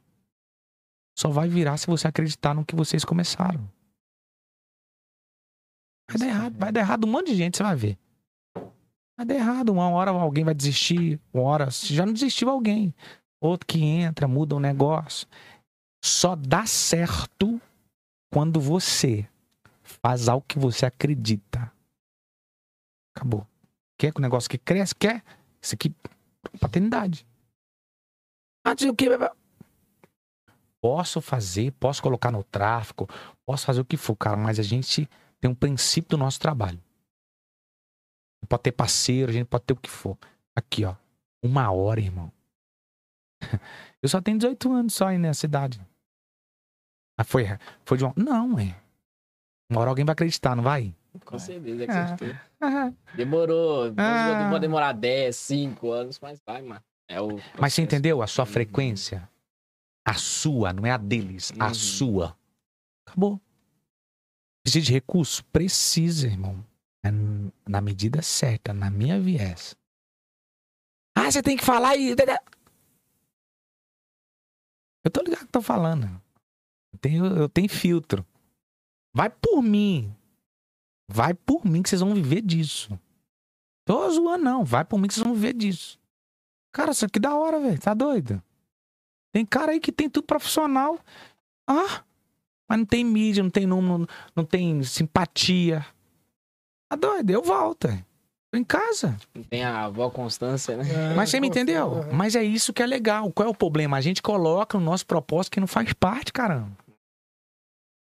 Só 1.20 1.28
vai 1.28 1.50
virar 1.50 1.76
se 1.76 1.86
você 1.86 2.08
acreditar 2.08 2.54
no 2.54 2.64
que 2.64 2.74
vocês 2.74 3.04
começaram. 3.04 3.70
Vai 6.10 6.18
dar 6.18 6.26
errado, 6.26 6.58
vai 6.58 6.72
dar 6.72 6.80
errado 6.80 7.04
um 7.04 7.10
monte 7.10 7.26
de 7.26 7.34
gente, 7.34 7.58
você 7.58 7.62
vai 7.62 7.76
ver. 7.76 7.98
Vai 9.18 9.26
dar 9.26 9.34
errado, 9.34 9.68
uma 9.68 9.86
hora 9.90 10.12
alguém 10.12 10.44
vai 10.44 10.54
desistir, 10.54 11.20
uma 11.30 11.42
hora, 11.42 11.70
se 11.70 11.94
já 11.94 12.06
não 12.06 12.14
desistiu 12.14 12.48
alguém, 12.48 12.94
outro 13.38 13.66
que 13.66 13.84
entra, 13.84 14.26
muda 14.26 14.56
o 14.56 14.60
negócio. 14.60 15.28
Só 16.02 16.34
dá 16.34 16.64
certo 16.64 17.60
quando 18.32 18.58
você 18.58 19.28
faz 19.82 20.26
algo 20.26 20.46
que 20.48 20.58
você 20.58 20.86
acredita. 20.86 21.70
Acabou. 23.14 23.46
Quer 23.98 24.10
que 24.10 24.20
o 24.20 24.22
negócio 24.22 24.48
que 24.48 24.56
cresce? 24.56 24.94
Quer? 24.94 25.22
Isso 25.60 25.74
aqui, 25.74 25.94
paternidade. 26.58 27.26
Ah, 28.64 28.70
não 28.70 28.78
sei 28.78 28.88
o 28.88 28.96
que. 28.96 29.06
Posso 30.80 31.20
fazer, 31.20 31.72
posso 31.72 32.02
colocar 32.02 32.30
no 32.30 32.42
tráfico, 32.42 33.08
posso 33.44 33.66
fazer 33.66 33.80
o 33.80 33.84
que 33.84 33.96
for, 33.96 34.16
cara, 34.16 34.36
mas 34.36 34.58
a 34.58 34.62
gente 34.62 35.08
tem 35.40 35.50
um 35.50 35.54
princípio 35.54 36.10
do 36.10 36.18
nosso 36.18 36.40
trabalho. 36.40 36.80
Pode 38.48 38.62
ter 38.62 38.72
parceiro, 38.72 39.30
a 39.30 39.32
gente 39.32 39.46
pode 39.46 39.64
ter 39.64 39.74
o 39.74 39.76
que 39.76 39.90
for. 39.90 40.16
Aqui, 40.56 40.84
ó. 40.84 40.94
Uma 41.42 41.70
hora, 41.70 42.00
irmão. 42.00 42.32
Eu 44.02 44.08
só 44.08 44.20
tenho 44.20 44.38
18 44.38 44.72
anos 44.72 44.94
só 44.94 45.08
aí 45.08 45.18
nessa 45.18 45.40
cidade. 45.40 45.80
Ah, 47.18 47.24
foi, 47.24 47.44
foi 47.84 47.98
de 47.98 48.04
uma... 48.04 48.14
Não, 48.16 48.58
é. 48.58 48.74
Uma 49.70 49.82
hora 49.82 49.90
alguém 49.90 50.04
vai 50.04 50.14
acreditar, 50.14 50.56
não 50.56 50.62
vai? 50.64 50.94
Com 51.24 51.38
certeza, 51.38 51.84
é 51.84 51.86
que 52.16 52.40
Ah. 52.62 52.92
Demorou. 53.14 53.92
Ah. 53.96 54.48
Pode 54.50 54.60
demorar 54.62 54.92
10, 54.92 55.34
5 55.36 55.90
anos, 55.92 56.18
mas 56.20 56.40
vai, 56.46 56.62
mano. 56.62 56.82
É 57.08 57.20
o 57.20 57.38
Mas 57.58 57.74
você 57.74 57.82
entendeu? 57.82 58.22
A 58.22 58.26
sua 58.26 58.44
Uhum. 58.44 58.50
frequência. 58.50 59.28
A 60.06 60.14
sua, 60.14 60.72
não 60.72 60.86
é 60.86 60.90
a 60.92 60.96
deles. 60.96 61.52
A 61.58 61.68
Uhum. 61.68 61.74
sua. 61.74 62.38
Acabou. 63.06 63.40
Precisa 64.62 64.84
de 64.86 64.92
recurso? 64.92 65.44
Precisa, 65.46 66.26
irmão. 66.26 66.64
É 67.04 67.10
na 67.68 67.80
medida 67.80 68.20
certa, 68.22 68.72
na 68.74 68.90
minha 68.90 69.20
viés. 69.20 69.74
Ah, 71.16 71.30
você 71.30 71.42
tem 71.42 71.56
que 71.56 71.64
falar 71.64 71.96
e. 71.96 72.14
Eu 75.04 75.10
tô 75.10 75.22
ligado 75.22 75.46
que 75.46 75.52
tô 75.52 75.62
falando. 75.62 76.04
Eu 76.92 76.98
tenho, 76.98 77.24
eu 77.26 77.48
tenho 77.48 77.68
filtro. 77.68 78.26
Vai 79.14 79.30
por 79.30 79.62
mim. 79.62 80.14
Vai 81.08 81.34
por 81.34 81.64
mim 81.64 81.82
que 81.82 81.88
vocês 81.88 82.00
vão 82.00 82.14
viver 82.14 82.42
disso. 82.42 82.98
Tô 83.84 84.08
zoando, 84.10 84.44
não. 84.44 84.64
Vai 84.64 84.84
por 84.84 84.98
mim 84.98 85.08
que 85.08 85.14
vocês 85.14 85.24
vão 85.24 85.34
viver 85.34 85.54
disso. 85.54 85.98
Cara, 86.72 86.92
isso 86.92 87.04
aqui 87.04 87.18
da 87.18 87.34
hora, 87.34 87.58
velho. 87.60 87.80
Tá 87.80 87.94
doido? 87.94 88.42
Tem 89.32 89.44
cara 89.46 89.72
aí 89.72 89.80
que 89.80 89.92
tem 89.92 90.08
tudo 90.10 90.24
profissional. 90.26 90.98
Ah, 91.68 92.02
Mas 92.68 92.78
não 92.78 92.84
tem 92.86 93.04
mídia, 93.04 93.42
não 93.42 93.50
tem 93.50 93.66
número, 93.66 94.08
não 94.34 94.44
tem 94.44 94.82
simpatia. 94.82 95.84
Tá 96.90 96.96
doido? 96.96 97.30
Eu 97.30 97.42
volto. 97.42 97.86
é. 97.86 98.04
Tô 98.52 98.58
em 98.58 98.64
casa. 98.64 99.16
Não 99.32 99.44
tem 99.44 99.62
a 99.62 99.84
avó 99.84 100.10
Constância, 100.10 100.76
né? 100.76 101.12
É, 101.12 101.14
Mas 101.14 101.30
você 101.30 101.38
me 101.38 101.46
entendeu? 101.46 102.02
é. 102.02 102.12
Mas 102.12 102.34
é 102.34 102.42
isso 102.42 102.72
que 102.72 102.82
é 102.82 102.86
legal. 102.86 103.30
Qual 103.32 103.46
é 103.46 103.50
o 103.50 103.54
problema? 103.54 103.96
A 103.96 104.00
gente 104.00 104.20
coloca 104.20 104.76
o 104.76 104.80
nosso 104.80 105.06
propósito 105.06 105.52
que 105.52 105.60
não 105.60 105.68
faz 105.68 105.92
parte, 105.92 106.32
caramba. 106.32 106.76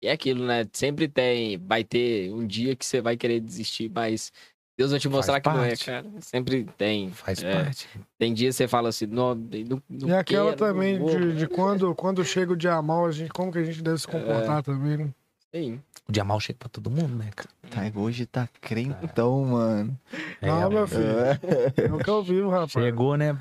E 0.03 0.07
é 0.07 0.11
aquilo, 0.11 0.44
né? 0.45 0.68
Sempre 0.73 1.07
tem. 1.07 1.57
Vai 1.60 1.84
ter 1.84 2.34
um 2.34 2.45
dia 2.48 2.76
que 2.76 2.84
você 2.85 2.99
vai 2.99 3.15
querer 3.15 3.40
desistir, 3.40 3.90
mas 3.94 4.31
Deus 4.78 4.91
vai 4.91 5.00
te 5.00 5.08
mostrar 5.08 5.40
que 5.40 5.50
não 5.50 5.64
é, 5.64 5.70
parte. 5.70 5.86
cara. 5.86 6.06
Sempre 6.20 6.64
tem. 6.78 7.12
Faz 7.12 7.44
É. 7.44 7.64
parte. 7.64 7.88
Tem 8.18 8.34
dia 8.34 8.50
que 8.50 8.54
você 8.54 8.68
fala 8.68 8.90
assim, 8.90 9.06
não, 9.06 9.36
não, 9.36 9.82
não 9.90 10.10
E 10.10 10.14
aquela 10.14 10.24
quero, 10.24 10.44
não 10.45 10.54
também 10.56 10.98
vou. 10.98 11.10
de, 11.10 11.36
de 11.38 11.48
quando, 11.48 11.94
quando 11.94 12.24
chega 12.26 12.54
o 12.54 12.58
dia 12.58 12.82
mal, 12.82 13.06
a 13.06 13.12
gente, 13.12 13.30
como 13.32 13.52
que 13.52 13.60
a 13.60 13.64
gente 13.64 13.82
deve 13.84 14.00
se 14.00 14.08
comportar 14.08 14.64
também, 14.64 14.98
né? 14.98 15.10
Sim. 15.54 15.80
O 16.10 16.12
dia 16.12 16.24
mal 16.24 16.40
chega 16.40 16.58
pra 16.58 16.68
todo 16.70 16.90
mundo, 16.90 17.16
né, 17.16 17.30
cara? 17.36 17.50
Tá, 17.70 18.00
hoje 18.00 18.26
tá 18.26 18.50
crentão, 18.60 19.45
mano. 19.45 19.98
É, 20.41 20.48
Não, 20.48 20.70
meu 20.70 20.88
filho. 20.88 21.04
É. 21.20 21.40
É 21.88 21.94
o 21.94 22.00
que 22.00 22.10
eu 22.10 22.24
vivo, 22.24 22.50
rapaz. 22.50 22.72
Chegou, 22.72 23.16
né? 23.16 23.38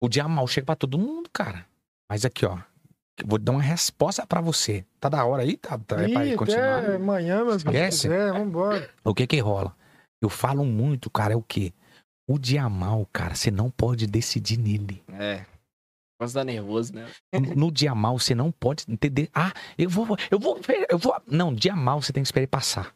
O 0.00 0.08
dia 0.08 0.28
mal 0.28 0.46
chega 0.46 0.66
pra 0.66 0.76
todo 0.76 0.98
mundo, 0.98 1.28
cara. 1.32 1.64
Mas 2.10 2.24
aqui, 2.26 2.44
ó. 2.44 2.56
eu 2.56 3.26
Vou 3.26 3.38
dar 3.38 3.52
uma 3.52 3.62
resposta 3.62 4.26
pra 4.26 4.40
você. 4.42 4.84
Tá 5.00 5.08
da 5.08 5.24
hora 5.24 5.42
aí? 5.42 5.56
Tá, 5.56 5.78
tá 5.78 6.00
é 6.02 6.08
pra 6.12 6.26
Ih, 6.26 6.36
continuar? 6.36 6.78
até 6.82 6.94
amanhã, 6.96 7.36
meu 7.44 7.58
filho. 7.58 7.70
Esquece? 7.70 7.96
Se 7.98 8.08
quiser, 8.08 8.32
vambora. 8.32 8.88
O 9.02 9.14
que 9.14 9.26
que 9.26 9.40
rola? 9.40 9.74
Eu 10.20 10.28
falo 10.28 10.64
muito, 10.64 11.08
cara, 11.10 11.32
é 11.34 11.36
o 11.36 11.42
quê? 11.42 11.72
O 12.28 12.38
dia 12.38 12.68
mal, 12.68 13.06
cara, 13.12 13.34
você 13.34 13.50
não 13.50 13.70
pode 13.70 14.06
decidir 14.06 14.58
nele. 14.58 15.02
É. 15.12 15.46
Posso 16.20 16.34
dar 16.34 16.44
nervoso, 16.44 16.92
né? 16.94 17.08
No- 17.54 17.70
dia 17.70 17.94
mal, 17.94 18.18
você 18.18 18.34
não 18.34 18.50
pode 18.50 18.84
entender. 18.88 19.30
Ah, 19.32 19.52
eu 19.78 19.88
vou, 19.88 20.04
eu 20.30 20.38
vou, 20.38 20.60
eu 20.90 20.98
vou. 20.98 21.14
Não, 21.26 21.54
dia 21.54 21.76
mal 21.76 22.02
você 22.02 22.12
tem 22.12 22.22
que 22.22 22.26
esperar 22.26 22.42
ele 22.42 22.48
passar. 22.48 22.92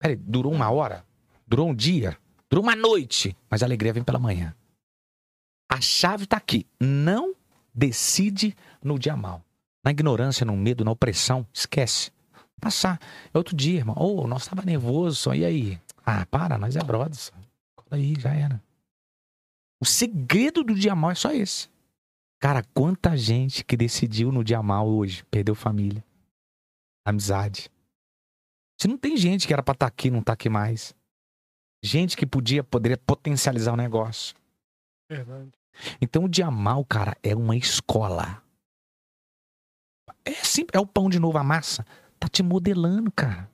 Peraí, 0.00 0.16
durou 0.16 0.52
uma 0.52 0.70
hora? 0.70 1.04
Durou 1.46 1.68
um 1.68 1.74
dia? 1.74 2.16
Durou 2.48 2.64
uma 2.64 2.74
noite? 2.74 3.36
Mas 3.50 3.62
a 3.62 3.66
alegria 3.66 3.92
vem 3.92 4.02
pela 4.02 4.18
manhã. 4.18 4.54
A 5.70 5.80
chave 5.80 6.26
tá 6.26 6.38
aqui. 6.38 6.66
Não 6.80 7.34
decide 7.74 8.56
no 8.82 8.98
dia 8.98 9.16
mal. 9.16 9.44
Na 9.84 9.90
ignorância, 9.90 10.44
no 10.44 10.56
medo, 10.56 10.84
na 10.84 10.90
opressão, 10.90 11.46
esquece. 11.52 12.10
Passar. 12.60 12.98
É 13.32 13.38
outro 13.38 13.54
dia, 13.54 13.78
irmão. 13.78 13.96
Ô, 13.98 14.26
nós 14.26 14.46
tava 14.46 14.62
nervoso, 14.62 15.16
só. 15.16 15.34
E 15.34 15.44
aí? 15.44 15.78
Ah, 16.04 16.26
para, 16.26 16.58
nós 16.58 16.76
é 16.76 16.82
brothers. 16.82 17.32
Cola 17.76 18.00
aí, 18.00 18.14
já 18.18 18.32
era. 18.34 18.62
O 19.80 19.86
segredo 19.86 20.62
do 20.62 20.74
dia 20.74 20.94
mal 20.94 21.10
é 21.10 21.14
só 21.14 21.32
esse. 21.32 21.68
Cara, 22.40 22.62
quanta 22.74 23.16
gente 23.16 23.64
que 23.64 23.76
decidiu 23.76 24.32
no 24.32 24.42
dia 24.42 24.62
mal 24.62 24.88
hoje, 24.88 25.24
perdeu 25.24 25.54
família, 25.54 26.04
amizade. 27.04 27.70
Se 28.80 28.88
não 28.88 28.96
tem 28.96 29.16
gente 29.16 29.46
que 29.46 29.52
era 29.52 29.62
pra 29.62 29.72
estar 29.72 29.86
aqui, 29.86 30.10
não 30.10 30.22
tá 30.22 30.32
aqui 30.32 30.48
mais. 30.48 30.94
Gente 31.82 32.16
que 32.16 32.26
podia, 32.26 32.64
poderia 32.64 32.96
potencializar 32.96 33.72
o 33.72 33.76
negócio. 33.76 34.34
Verdade. 35.10 35.50
Então 36.00 36.24
o 36.24 36.28
dia 36.28 36.50
mal, 36.50 36.84
cara, 36.84 37.16
é 37.22 37.34
uma 37.34 37.56
escola. 37.56 38.42
É 40.24 40.32
simples, 40.32 40.78
é 40.78 40.80
o 40.80 40.86
pão 40.86 41.08
de 41.08 41.18
novo, 41.18 41.38
a 41.38 41.44
massa. 41.44 41.84
Tá 42.18 42.28
te 42.28 42.42
modelando, 42.42 43.10
cara. 43.12 43.50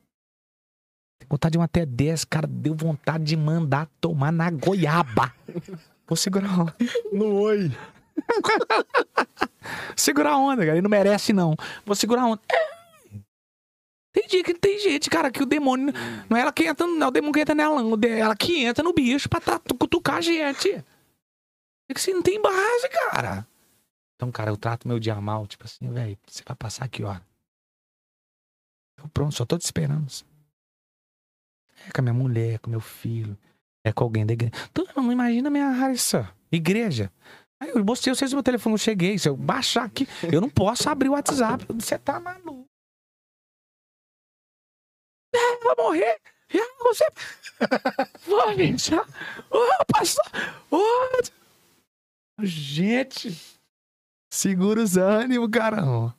Vontade 1.29 1.53
de 1.53 1.59
um 1.59 1.63
até 1.63 1.85
10, 1.85 2.25
cara, 2.25 2.47
deu 2.47 2.75
vontade 2.75 3.25
de 3.25 3.37
mandar 3.37 3.89
tomar 4.01 4.33
na 4.33 4.51
goiaba. 4.51 5.35
Vou 6.07 6.17
segurar 6.17 6.51
a 6.51 6.63
onda. 6.63 6.77
No 7.13 7.35
oi. 7.41 7.73
Segurar 9.97 10.33
a 10.33 10.39
onda, 10.39 10.63
cara. 10.63 10.73
Ele 10.73 10.83
não 10.83 10.91
merece, 10.91 11.33
não. 11.33 11.55
Vou 11.85 11.95
segurar 11.95 12.23
a 12.23 12.27
onda. 12.27 12.43
É. 12.51 12.77
Tem 14.13 14.27
dia 14.29 14.43
que 14.43 14.55
tem 14.55 14.79
gente, 14.79 15.11
cara, 15.11 15.31
que 15.31 15.43
o 15.43 15.47
demônio. 15.47 15.93
Não 16.31 16.37
é 16.37 16.41
ela 16.41 16.53
que 16.53 16.65
entra, 16.65 16.87
não 16.87 17.07
é 17.07 17.09
o 17.09 17.11
demônio 17.11 17.35
que 17.35 17.41
entra 17.41 17.55
nela, 17.55 17.83
não. 17.83 17.99
É 18.03 18.19
ela 18.21 18.35
que 18.35 18.65
entra 18.65 18.83
no 18.83 18.95
bicho 18.95 19.29
pra 19.29 19.41
tá, 19.41 19.61
cutucar 19.79 20.17
a 20.17 20.21
gente. 20.21 20.71
É 21.89 21.95
que 21.95 22.01
você 22.01 22.13
não 22.13 22.23
tem 22.23 22.41
base, 22.41 22.89
cara. 22.89 23.47
Então, 24.15 24.33
cara, 24.33 24.51
eu 24.51 24.57
trato 24.57 24.89
meu 24.89 24.99
dia 24.99 25.15
mal, 25.21 25.47
tipo 25.47 25.65
assim, 25.65 25.93
velho, 25.93 26.19
você 26.27 26.43
vai 26.47 26.57
passar 26.57 26.89
que 26.89 27.05
hora? 27.05 27.23
Eu 28.99 29.09
pronto, 29.09 29.35
só 29.35 29.45
tô 29.45 29.59
te 29.59 29.65
esperando. 29.65 30.07
É 31.87 31.93
com 31.93 32.01
a 32.01 32.03
minha 32.03 32.15
mulher, 32.15 32.59
com 32.59 32.71
meu 32.71 32.81
filho, 32.81 33.39
é 33.85 33.93
com 33.93 34.05
alguém 34.05 34.27
da 34.27 34.33
igreja. 34.33 34.53
Tu 34.73 34.87
não 34.97 35.13
imagina 35.13 35.49
a 35.49 35.51
minha 35.51 35.69
Harissa, 35.69 36.29
igreja. 36.51 37.13
Aí 37.61 37.71
eu 37.71 37.85
mostrei 37.85 38.15
vocês 38.15 38.33
o 38.33 38.37
meu 38.37 38.43
telefone, 38.43 38.75
eu 38.75 38.79
cheguei. 38.79 39.19
Se 39.19 39.29
eu 39.29 39.37
baixar 39.37 39.85
aqui, 39.85 40.07
eu 40.31 40.41
não 40.41 40.51
posso 40.51 40.89
abrir 40.91 41.09
o 41.09 41.13
WhatsApp. 41.13 41.65
Você 41.73 41.99
tá 41.99 42.21
maluco. 42.21 42.67
É, 45.35 45.55
eu 45.55 45.61
vou 45.63 45.87
morrer. 45.87 46.21
Aí 46.53 46.61
você. 46.81 47.05
Vou 48.27 48.41
avisar. 48.41 49.07
Ô, 49.51 49.85
pastor. 49.93 50.25
Ô. 50.71 50.81
Gente. 52.41 53.37
Segura 54.33 54.83
os 54.83 54.97
ânimos, 54.97 55.49
caramba. 55.51 56.15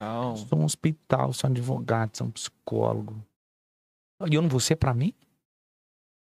Não. 0.00 0.36
Sou 0.36 0.58
um 0.58 0.64
hospital, 0.64 1.32
sou 1.32 1.48
um 1.48 1.52
advogado, 1.52 2.16
sou 2.16 2.26
um 2.26 2.30
psicólogo. 2.30 3.24
E 4.28 4.34
eu 4.34 4.42
não 4.42 4.48
vou 4.48 4.60
ser 4.60 4.76
pra 4.76 4.94
mim? 4.94 5.14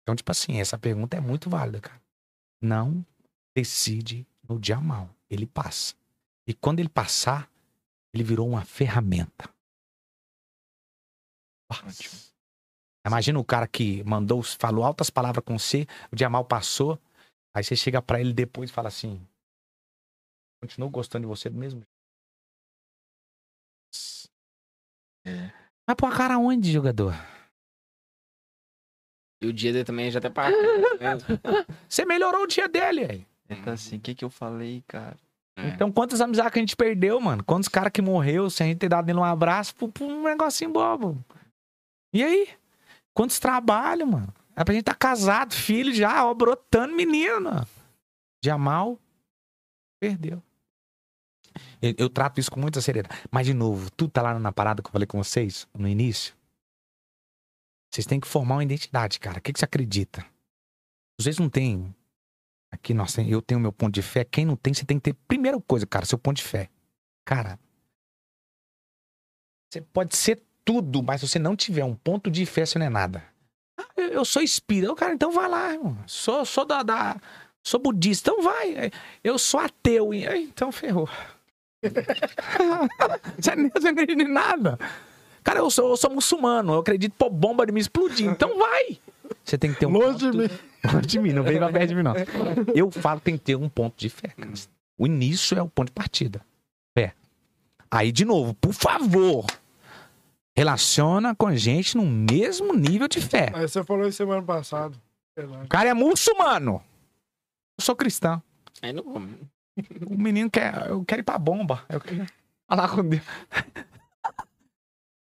Então, 0.03 0.15
tipo 0.15 0.31
assim, 0.31 0.61
essa 0.61 0.79
pergunta 0.79 1.17
é 1.17 1.21
muito 1.21 1.51
válida, 1.51 1.81
cara. 1.81 2.01
Não 2.63 3.05
decide 3.57 4.27
no 4.49 4.59
dia 4.59 4.81
mal. 4.81 5.11
Ele 5.29 5.47
passa. 5.47 5.95
E 6.47 6.55
quando 6.55 6.79
ele 6.79 6.89
passar, 6.89 7.51
ele 8.15 8.23
virou 8.23 8.49
uma 8.49 8.65
ferramenta. 8.65 9.53
Ótimo. 11.71 12.15
Imagina 13.07 13.39
o 13.39 13.45
cara 13.45 13.67
que 13.67 14.03
mandou, 14.05 14.43
falou 14.43 14.85
altas 14.85 15.11
palavras 15.11 15.45
com 15.45 15.59
você, 15.59 15.87
o 16.13 16.17
dia 16.17 16.29
mal 16.29 16.45
passou, 16.45 17.01
aí 17.55 17.63
você 17.63 17.77
chega 17.77 18.03
pra 18.03 18.21
ele 18.21 18.33
depois 18.33 18.69
e 18.69 18.73
fala 18.73 18.89
assim: 18.89 19.25
continuo 20.61 20.91
gostando 20.91 21.23
de 21.23 21.29
você 21.29 21.49
do 21.49 21.57
mesmo 21.57 21.81
jeito. 21.81 21.97
É. 25.25 25.53
Vai 25.87 25.97
pôr 25.97 26.13
a 26.13 26.17
cara 26.17 26.39
onde, 26.39 26.73
jogador? 26.73 27.15
E 29.41 29.47
o 29.47 29.53
dia 29.53 29.73
dele 29.73 29.85
também 29.85 30.11
já 30.11 30.19
até 30.19 30.31
passou. 30.31 30.61
né? 30.61 31.17
Você 31.89 32.05
melhorou 32.05 32.43
o 32.45 32.47
dia 32.47 32.69
dele, 32.69 33.05
aí. 33.05 33.27
Ele 33.49 33.63
tá 33.63 33.73
assim, 33.73 33.97
o 33.97 34.01
que 34.01 34.15
que 34.15 34.25
eu 34.25 34.31
falei, 34.31 34.83
cara? 34.89 35.17
É. 35.57 35.69
Então, 35.69 35.91
quantas 35.91 36.21
amizades 36.21 36.53
que 36.53 36.59
a 36.59 36.63
gente 36.63 36.77
perdeu, 36.77 37.21
mano? 37.21 37.43
Quantos 37.45 37.69
caras 37.69 37.93
que 37.93 38.03
morreu 38.03 38.51
sem 38.51 38.67
a 38.67 38.69
gente 38.69 38.79
ter 38.79 38.89
dado 38.89 39.07
nele 39.07 39.19
um 39.19 39.25
abraço 39.25 39.75
por, 39.75 39.91
por 39.91 40.05
um 40.05 40.25
negocinho 40.25 40.71
bobo? 40.71 41.25
E 42.13 42.23
aí? 42.23 42.49
Quantos 43.15 43.39
trabalhos, 43.39 44.09
mano? 44.09 44.33
É 44.55 44.65
pra 44.65 44.75
gente 44.75 44.85
tá 44.85 44.95
casado, 44.95 45.55
filho 45.55 45.95
já, 45.95 46.25
ó, 46.27 46.35
brotando 46.35 46.95
menino. 46.95 47.67
Dia 48.43 48.57
mal, 48.59 48.99
perdeu. 50.01 50.43
Eu, 51.81 51.95
eu 51.99 52.11
trato 52.11 52.41
isso 52.41 52.51
com 52.51 52.61
muita 52.61 52.81
seriedade. 52.81 53.19
Mas, 53.31 53.47
de 53.47 53.55
novo, 53.55 53.91
tudo 53.91 54.11
tá 54.11 54.23
lá 54.23 54.39
na 54.39 54.53
parada 54.53 54.83
que 54.83 54.89
eu 54.89 54.93
falei 54.93 55.07
com 55.07 55.23
vocês 55.23 55.67
no 55.77 55.89
início. 55.89 56.35
Vocês 57.93 58.07
têm 58.07 58.21
que 58.21 58.27
formar 58.27 58.57
uma 58.57 58.65
identidade, 58.65 59.19
cara. 59.19 59.39
O 59.39 59.41
que, 59.41 59.53
que 59.53 59.59
você 59.59 59.65
acredita? 59.65 60.25
Vocês 61.21 61.39
não 61.39 61.49
têm. 61.49 61.95
Aqui 62.71 62.93
tem, 63.15 63.31
eu 63.31 63.41
tenho 63.41 63.61
meu 63.61 63.73
ponto 63.73 63.95
de 63.95 64.03
fé. 64.03 64.25
Quem 64.25 64.45
não 64.45 64.57
tem, 64.57 64.75
você 64.75 64.85
tem 64.85 64.99
que 64.99 65.05
ter. 65.05 65.15
Primeira 65.27 65.59
coisa, 65.61 65.87
cara, 65.87 66.05
seu 66.05 66.19
ponto 66.19 66.37
de 66.37 66.43
fé. 66.43 66.69
Cara, 67.25 67.59
você 69.73 69.81
pode 69.81 70.17
ser 70.17 70.43
tudo, 70.65 71.03
mas 71.03 71.21
se 71.21 71.29
você 71.29 71.39
não 71.39 71.57
tiver 71.57 71.85
um 71.85 71.95
ponto 71.95 72.31
de 72.31 72.45
fé, 72.45 72.67
você 72.67 72.79
não 72.79 72.87
é 72.87 72.91
nada. 72.91 73.25
Ah, 73.79 73.89
eu, 73.97 74.09
eu 74.09 74.25
sou 74.25 74.43
espírita. 74.43 74.95
Cara, 74.95 75.15
então 75.15 75.33
vai 75.33 75.49
lá, 75.49 75.73
irmão. 75.73 75.97
Sou, 76.07 76.45
sou 76.45 76.65
da, 76.65 76.83
da- 76.83 77.21
Sou 77.67 77.81
budista, 77.81 78.31
então 78.31 78.43
vai. 78.45 78.93
Eu 79.25 79.39
sou 79.39 79.59
ateu. 79.59 80.15
Então 80.15 80.71
ferrou. 80.71 81.09
você 83.39 83.57
não 83.57 83.67
acredita 83.91 84.23
em 84.23 84.29
nada. 84.33 84.79
Cara, 85.47 85.61
eu 85.61 85.71
sou, 85.71 85.91
eu 85.91 85.97
sou 85.97 86.11
muçulmano. 86.11 86.73
Eu 86.75 86.79
acredito, 86.81 87.13
pô, 87.17 87.31
bomba 87.31 87.65
de 87.65 87.71
me 87.71 87.79
explodir. 87.81 88.29
Então 88.29 88.59
vai. 88.59 88.99
Você 89.45 89.57
tem 89.57 89.73
que 89.73 89.79
ter 89.79 89.87
um 89.87 89.93
Longe 89.93 90.19
de 90.19 90.25
ponto- 90.27 90.39
mim. 90.39 90.49
Longe 90.93 91.07
de 91.07 91.19
mim, 91.21 91.33
não 91.33 91.45
vem 91.45 91.57
pra 91.57 91.71
perto 91.71 91.89
de 91.89 91.95
mim, 91.95 92.03
não. 92.03 92.15
Eu 92.75 92.91
falo 92.91 93.21
que 93.21 93.27
tem 93.27 93.39
que 93.39 93.45
ter 93.45 93.55
um 93.57 93.69
ponto 93.69 93.95
de 93.97 94.09
fé, 94.11 94.27
cara. 94.29 94.51
O 94.99 95.07
início 95.07 95.57
é 95.57 95.63
o 95.63 95.69
ponto 95.69 95.87
de 95.87 95.93
partida. 95.93 96.45
Fé. 96.99 97.15
Aí, 97.89 98.11
de 98.11 98.25
novo, 98.25 98.55
por 98.55 98.73
favor, 98.73 99.47
relaciona 100.57 101.33
com 101.35 101.47
a 101.47 101.55
gente 101.55 101.97
no 101.97 102.05
mesmo 102.05 102.73
nível 102.75 103.07
de 103.07 103.21
fé. 103.21 103.51
Aí 103.55 103.69
você 103.69 103.85
falou 103.85 104.07
isso 104.09 104.17
semana 104.17 104.43
passada. 104.43 104.97
O 105.65 105.69
cara 105.69 105.91
é 105.91 105.95
muçulmano. 105.95 106.83
Eu 107.79 107.85
sou 107.85 107.95
cristão. 107.95 108.43
Aí 108.83 108.93
não. 108.93 109.05
O 110.07 110.17
menino 110.17 110.51
quer, 110.51 110.89
eu 110.89 111.05
quero 111.05 111.21
ir 111.21 111.25
pra 111.25 111.39
bomba. 111.39 111.85
Eu 111.89 112.01
quero 112.01 112.27
falar 112.69 112.89
com 112.89 113.05
Deus. 113.09 113.23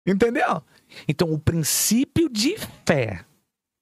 Entendeu? 0.07 0.63
Então, 1.09 1.33
o 1.33 1.39
princípio 1.39 2.29
de 2.29 2.57
fé 2.87 3.25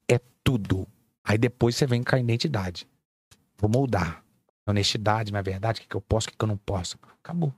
é 0.08 0.20
tudo. 0.44 0.86
Aí 1.24 1.36
depois 1.36 1.76
você 1.76 1.86
vem 1.86 2.02
com 2.02 2.14
a 2.14 2.18
identidade. 2.18 2.86
Vou 3.58 3.70
moldar. 3.70 4.22
Honestidade, 4.66 5.32
minha 5.32 5.42
verdade, 5.42 5.80
o 5.80 5.82
que, 5.82 5.88
que 5.88 5.96
eu 5.96 6.00
posso, 6.00 6.28
o 6.28 6.30
que, 6.30 6.36
que 6.36 6.44
eu 6.44 6.48
não 6.48 6.56
posso. 6.56 6.96
Acabou. 7.22 7.52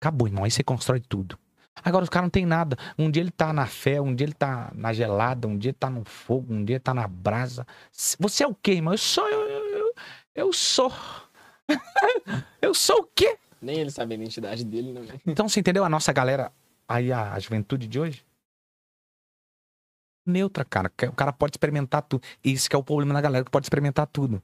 Acabou, 0.00 0.28
irmão. 0.28 0.44
Aí 0.44 0.50
você 0.50 0.62
constrói 0.62 1.00
tudo. 1.00 1.38
Agora 1.82 2.02
os 2.02 2.10
caras 2.10 2.26
não 2.26 2.30
tem 2.30 2.44
nada. 2.44 2.76
Um 2.98 3.10
dia 3.10 3.22
ele 3.22 3.30
tá 3.30 3.52
na 3.52 3.66
fé, 3.66 4.00
um 4.00 4.14
dia 4.14 4.26
ele 4.26 4.34
tá 4.34 4.70
na 4.74 4.92
gelada, 4.92 5.48
um 5.48 5.56
dia 5.56 5.70
ele 5.70 5.78
tá 5.78 5.88
no 5.88 6.04
fogo, 6.04 6.52
um 6.52 6.64
dia 6.64 6.76
ele 6.76 6.80
tá 6.80 6.92
na 6.92 7.08
brasa. 7.08 7.66
Você 8.18 8.44
é 8.44 8.46
o 8.46 8.54
quê, 8.54 8.72
irmão? 8.72 8.92
Eu 8.92 8.98
sou, 8.98 9.26
eu, 9.28 9.40
eu, 9.40 9.78
eu, 9.78 9.94
eu 10.34 10.52
sou. 10.52 10.92
eu 12.60 12.74
sou 12.74 13.00
o 13.00 13.08
quê? 13.14 13.38
Nem 13.62 13.78
ele 13.78 13.90
sabe 13.90 14.14
a 14.14 14.16
identidade 14.16 14.64
dele, 14.64 14.92
né, 14.92 15.00
velho? 15.00 15.20
Então 15.26 15.48
você 15.48 15.60
entendeu 15.60 15.84
a 15.84 15.88
nossa 15.88 16.12
galera, 16.12 16.52
aí 16.90 17.12
a, 17.12 17.38
juventude 17.38 17.86
de 17.86 18.00
hoje? 18.00 18.26
Neutra, 20.26 20.64
cara. 20.64 20.92
O 21.08 21.12
cara 21.12 21.32
pode 21.32 21.54
experimentar 21.54 22.02
tudo. 22.02 22.22
Que 22.42 22.76
é 22.76 22.78
o 22.78 22.84
problema 22.84 23.14
da 23.14 23.20
galera, 23.20 23.44
que 23.44 23.50
pode 23.50 23.66
experimentar 23.66 24.06
tudo. 24.06 24.42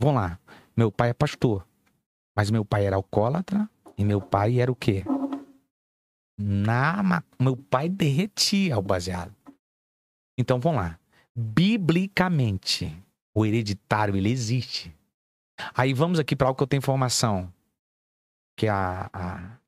Vamos 0.00 0.16
lá. 0.16 0.38
Meu 0.76 0.90
pai 0.90 1.10
é 1.10 1.14
pastor. 1.14 1.66
Mas 2.36 2.50
meu 2.50 2.64
pai 2.64 2.86
era 2.86 2.96
alcoólatra 2.96 3.68
e 3.96 4.04
meu 4.04 4.20
pai 4.20 4.58
era 4.60 4.72
o 4.72 4.74
quê? 4.74 5.04
Na, 6.36 7.22
meu 7.40 7.56
pai 7.56 7.88
derretia 7.88 8.76
o 8.76 8.82
baseado. 8.82 9.34
Então 10.36 10.58
vamos 10.58 10.80
lá. 10.80 10.98
Biblicamente, 11.36 12.92
o 13.34 13.46
hereditário 13.46 14.16
ele 14.16 14.30
existe. 14.30 14.94
Aí 15.74 15.92
vamos 15.92 16.18
aqui 16.18 16.34
para 16.34 16.48
algo 16.48 16.56
que 16.56 16.62
eu 16.62 16.66
tenho 16.66 16.78
informação. 16.78 17.52
Que 18.56 18.66
é 18.66 18.70
a. 18.70 19.10
a... 19.12 19.63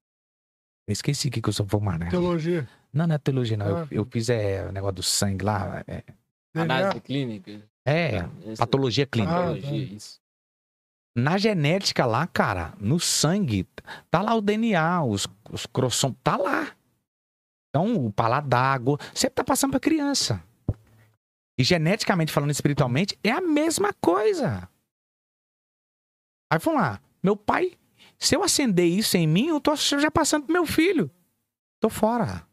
Eu 0.86 0.92
esqueci 0.92 1.28
o 1.28 1.30
que, 1.30 1.40
que 1.42 1.48
eu 1.48 1.52
sou 1.52 1.66
formado, 1.66 2.00
né? 2.04 2.10
Teologia. 2.10 2.68
Não, 2.92 3.06
não 3.06 3.14
é 3.14 3.18
teologia, 3.18 3.56
não. 3.56 3.66
Eu- 3.66 3.76
Ah. 3.78 3.88
Eu, 3.90 4.04
fiz 4.06 4.28
é, 4.28 4.66
o 4.66 4.72
negócio 4.72 4.94
do 4.96 5.02
sangue 5.02 5.44
lá. 5.44 5.82
É, 5.86 6.02
Análise 6.54 7.00
clínica. 7.00 7.60
é, 7.84 8.18
Esse- 8.46 8.56
patologia 8.56 9.06
clínica. 9.06 9.34
Ah, 9.34 9.40
patologia, 9.42 9.86
tá. 9.88 9.94
isso. 9.94 10.20
Na 11.18 11.38
genética 11.38 12.04
lá, 12.06 12.26
cara, 12.26 12.74
no 12.78 13.00
sangue, 13.00 13.66
tá 14.10 14.20
lá 14.22 14.34
o 14.34 14.40
DNA, 14.40 15.02
os, 15.02 15.26
os 15.50 15.64
crossom, 15.66 16.12
tá 16.12 16.36
lá. 16.36 16.74
Então, 17.70 18.06
o 18.06 18.12
paladar, 18.12 18.78
sempre 19.14 19.34
tá 19.34 19.44
passando 19.44 19.70
pra 19.72 19.80
criança. 19.80 20.42
E 21.58 21.64
geneticamente 21.64 22.32
falando, 22.32 22.50
espiritualmente, 22.50 23.18
é 23.24 23.30
a 23.30 23.40
mesma 23.40 23.92
coisa. 23.94 24.68
Aí 26.52 26.58
vamos 26.60 26.80
lá, 26.80 27.00
meu 27.22 27.36
pai, 27.36 27.72
se 28.18 28.34
eu 28.34 28.43
acender 28.43 28.86
isso 28.86 29.16
em 29.16 29.26
mim, 29.26 29.48
eu 29.48 29.60
tô 29.60 29.74
já 29.76 30.10
passando 30.10 30.44
pro 30.44 30.52
meu 30.52 30.66
filho. 30.66 31.10
Tô 31.80 31.88
fora. 31.88 32.47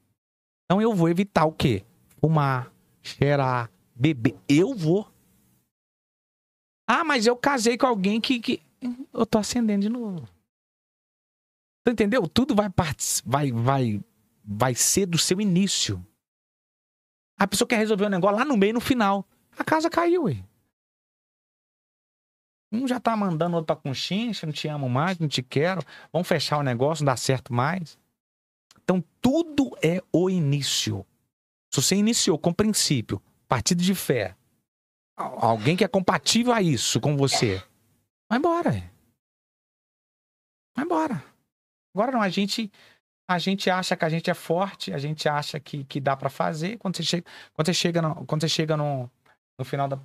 Então 0.65 0.81
eu 0.81 0.93
vou 0.93 1.09
evitar 1.09 1.45
o 1.45 1.51
quê? 1.51 1.83
Fumar, 2.19 2.71
cheirar, 3.01 3.69
beber. 3.95 4.35
Eu 4.47 4.73
vou. 4.73 5.09
Ah, 6.87 7.03
mas 7.03 7.25
eu 7.25 7.35
casei 7.35 7.77
com 7.77 7.87
alguém 7.87 8.19
que, 8.19 8.39
que... 8.39 8.61
eu 9.13 9.25
tô 9.25 9.37
acendendo 9.37 9.81
de 9.81 9.89
novo. 9.89 10.27
Tu 11.85 11.91
entendeu? 11.91 12.27
Tudo 12.27 12.55
vai, 12.55 12.69
vai, 13.25 13.51
vai, 13.51 14.01
vai 14.43 14.75
ser 14.75 15.05
do 15.05 15.17
seu 15.17 15.39
início. 15.39 16.05
A 17.37 17.47
pessoa 17.47 17.67
quer 17.67 17.77
resolver 17.77 18.05
um 18.05 18.09
negócio 18.09 18.37
lá 18.37 18.45
no 18.45 18.57
meio, 18.57 18.73
no 18.73 18.81
final. 18.81 19.27
A 19.57 19.63
casa 19.63 19.89
caiu, 19.89 20.23
ué. 20.23 20.43
Um 22.73 22.87
já 22.87 22.99
tá 22.99 23.15
mandando 23.15 23.55
outro 23.55 23.67
pra 23.67 23.75
conchincha, 23.75 24.47
não 24.47 24.53
te 24.53 24.67
amo 24.67 24.89
mais, 24.89 25.19
não 25.19 25.27
te 25.27 25.43
quero. 25.43 25.81
Vamos 26.11 26.27
fechar 26.27 26.57
o 26.57 26.63
negócio, 26.63 27.05
não 27.05 27.13
dá 27.13 27.15
certo 27.17 27.53
mais. 27.53 27.97
Então, 28.83 29.03
tudo 29.21 29.77
é 29.81 30.01
o 30.11 30.29
início. 30.29 31.05
Se 31.71 31.81
você 31.81 31.95
iniciou 31.95 32.37
com 32.39 32.51
princípio, 32.51 33.21
partido 33.47 33.81
de 33.83 33.93
fé, 33.93 34.35
al- 35.15 35.45
alguém 35.45 35.77
que 35.77 35.83
é 35.83 35.87
compatível 35.87 36.51
a 36.51 36.61
isso 36.61 36.99
com 36.99 37.15
você, 37.15 37.63
vai 38.29 38.39
embora. 38.39 38.71
Vai 40.75 40.85
embora. 40.85 41.23
Agora 41.95 42.11
não, 42.11 42.21
a 42.21 42.29
gente 42.29 42.71
a 43.29 43.39
gente 43.39 43.69
acha 43.69 43.95
que 43.95 44.03
a 44.03 44.09
gente 44.09 44.29
é 44.29 44.33
forte, 44.33 44.91
a 44.91 44.97
gente 44.97 45.29
acha 45.29 45.59
que, 45.59 45.83
que 45.85 45.99
dá 46.01 46.15
pra 46.17 46.29
fazer. 46.29 46.77
Quando 46.77 46.97
você 46.97 47.03
chega, 47.03 47.25
quando 47.53 47.67
você 47.67 47.73
chega, 47.73 48.01
no, 48.01 48.25
quando 48.25 48.41
você 48.41 48.49
chega 48.49 48.75
no, 48.75 49.09
no 49.57 49.63
final 49.63 49.87
da 49.87 49.97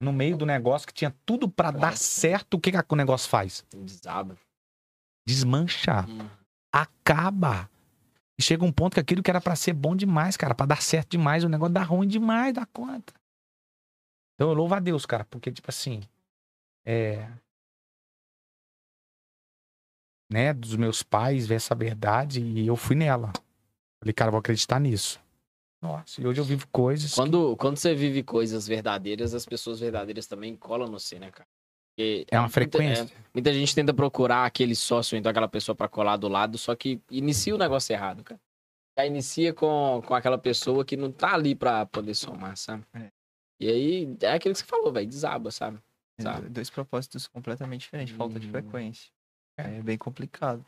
no 0.00 0.12
meio 0.12 0.36
do 0.36 0.46
negócio 0.46 0.86
que 0.86 0.94
tinha 0.94 1.14
tudo 1.26 1.48
pra 1.48 1.70
dar 1.70 1.96
certo, 1.96 2.54
o 2.54 2.60
que, 2.60 2.70
que 2.70 2.78
o 2.94 2.96
negócio 2.96 3.28
faz? 3.28 3.64
Desaba. 3.72 4.36
Desmancha, 5.26 6.06
Hum. 6.08 6.28
acaba. 6.72 7.68
E 8.38 8.42
chega 8.42 8.64
um 8.64 8.72
ponto 8.72 8.94
que 8.94 9.00
aquilo 9.00 9.22
que 9.22 9.30
era 9.30 9.40
pra 9.40 9.56
ser 9.56 9.72
bom 9.72 9.96
demais, 9.96 10.36
cara, 10.36 10.54
pra 10.54 10.64
dar 10.66 10.80
certo 10.80 11.10
demais, 11.10 11.42
o 11.42 11.48
negócio 11.48 11.74
dá 11.74 11.82
ruim 11.82 12.06
demais, 12.06 12.54
dá 12.54 12.64
conta. 12.66 13.12
Então 14.34 14.48
eu 14.50 14.54
louvo 14.54 14.74
a 14.74 14.78
Deus, 14.78 15.04
cara, 15.04 15.24
porque 15.24 15.50
tipo 15.50 15.68
assim, 15.68 16.00
é 16.86 17.28
né, 20.30 20.52
dos 20.52 20.76
meus 20.76 21.02
pais 21.02 21.46
ver 21.46 21.54
essa 21.56 21.74
verdade 21.74 22.40
e 22.40 22.66
eu 22.66 22.76
fui 22.76 22.94
nela. 22.94 23.32
Falei, 24.00 24.12
cara, 24.12 24.30
vou 24.30 24.38
acreditar 24.38 24.78
nisso. 24.78 25.18
Nossa, 25.80 26.20
e 26.20 26.26
hoje 26.26 26.40
eu 26.40 26.44
vivo 26.44 26.66
coisas. 26.72 27.10
que- 27.10 27.16
Quando, 27.16 27.56
quando 27.56 27.76
você 27.76 27.94
vive 27.94 28.22
coisas 28.22 28.66
verdadeiras, 28.66 29.32
as 29.34 29.46
pessoas 29.46 29.78
verdadeiras 29.80 30.26
também 30.26 30.56
colam 30.56 30.88
no 30.88 30.98
você, 30.98 31.18
né, 31.18 31.30
cara? 31.30 31.48
Porque 31.94 32.26
É 32.30 32.36
uma 32.36 32.42
muita- 32.42 32.52
frequência. 32.54 33.02
é, 33.04 33.24
muita 33.32 33.52
gente 33.52 33.74
tenta 33.74 33.94
procurar 33.94 34.44
aquele 34.44 34.74
sócio, 34.74 35.16
então 35.16 35.30
aquela 35.30 35.48
pessoa 35.48 35.74
pra 35.76 35.88
colar 35.88 36.16
do 36.16 36.28
lado, 36.28 36.58
só 36.58 36.74
que 36.74 37.00
inicia 37.10 37.54
o 37.54 37.58
negócio 37.58 37.92
errado, 37.92 38.24
cara. 38.24 38.40
Já 38.98 39.06
inicia 39.06 39.54
com, 39.54 40.02
com 40.04 40.14
aquela 40.14 40.38
pessoa 40.38 40.84
que 40.84 40.96
não 40.96 41.12
tá 41.12 41.34
ali 41.34 41.54
pra 41.54 41.86
poder 41.86 42.14
somar, 42.14 42.56
sabe? 42.56 42.84
É. 42.94 43.08
E 43.60 43.68
aí, 43.68 44.16
é 44.22 44.32
aquilo 44.32 44.54
que 44.54 44.60
você 44.60 44.64
falou, 44.66 44.92
velho, 44.92 45.06
desaba, 45.08 45.50
sabe? 45.52 45.78
É 46.18 46.22
Sabe? 46.22 46.42
do- 46.42 46.50
Dois 46.50 46.70
propósitos 46.70 47.28
completamente 47.28 47.82
diferentes, 47.82 48.14
falta 48.16 48.40
de 48.40 48.48
Hum. 48.48 48.50
frequência. 48.50 49.10
É 49.56 49.80
bem 49.82 49.96
complicado. 49.98 50.64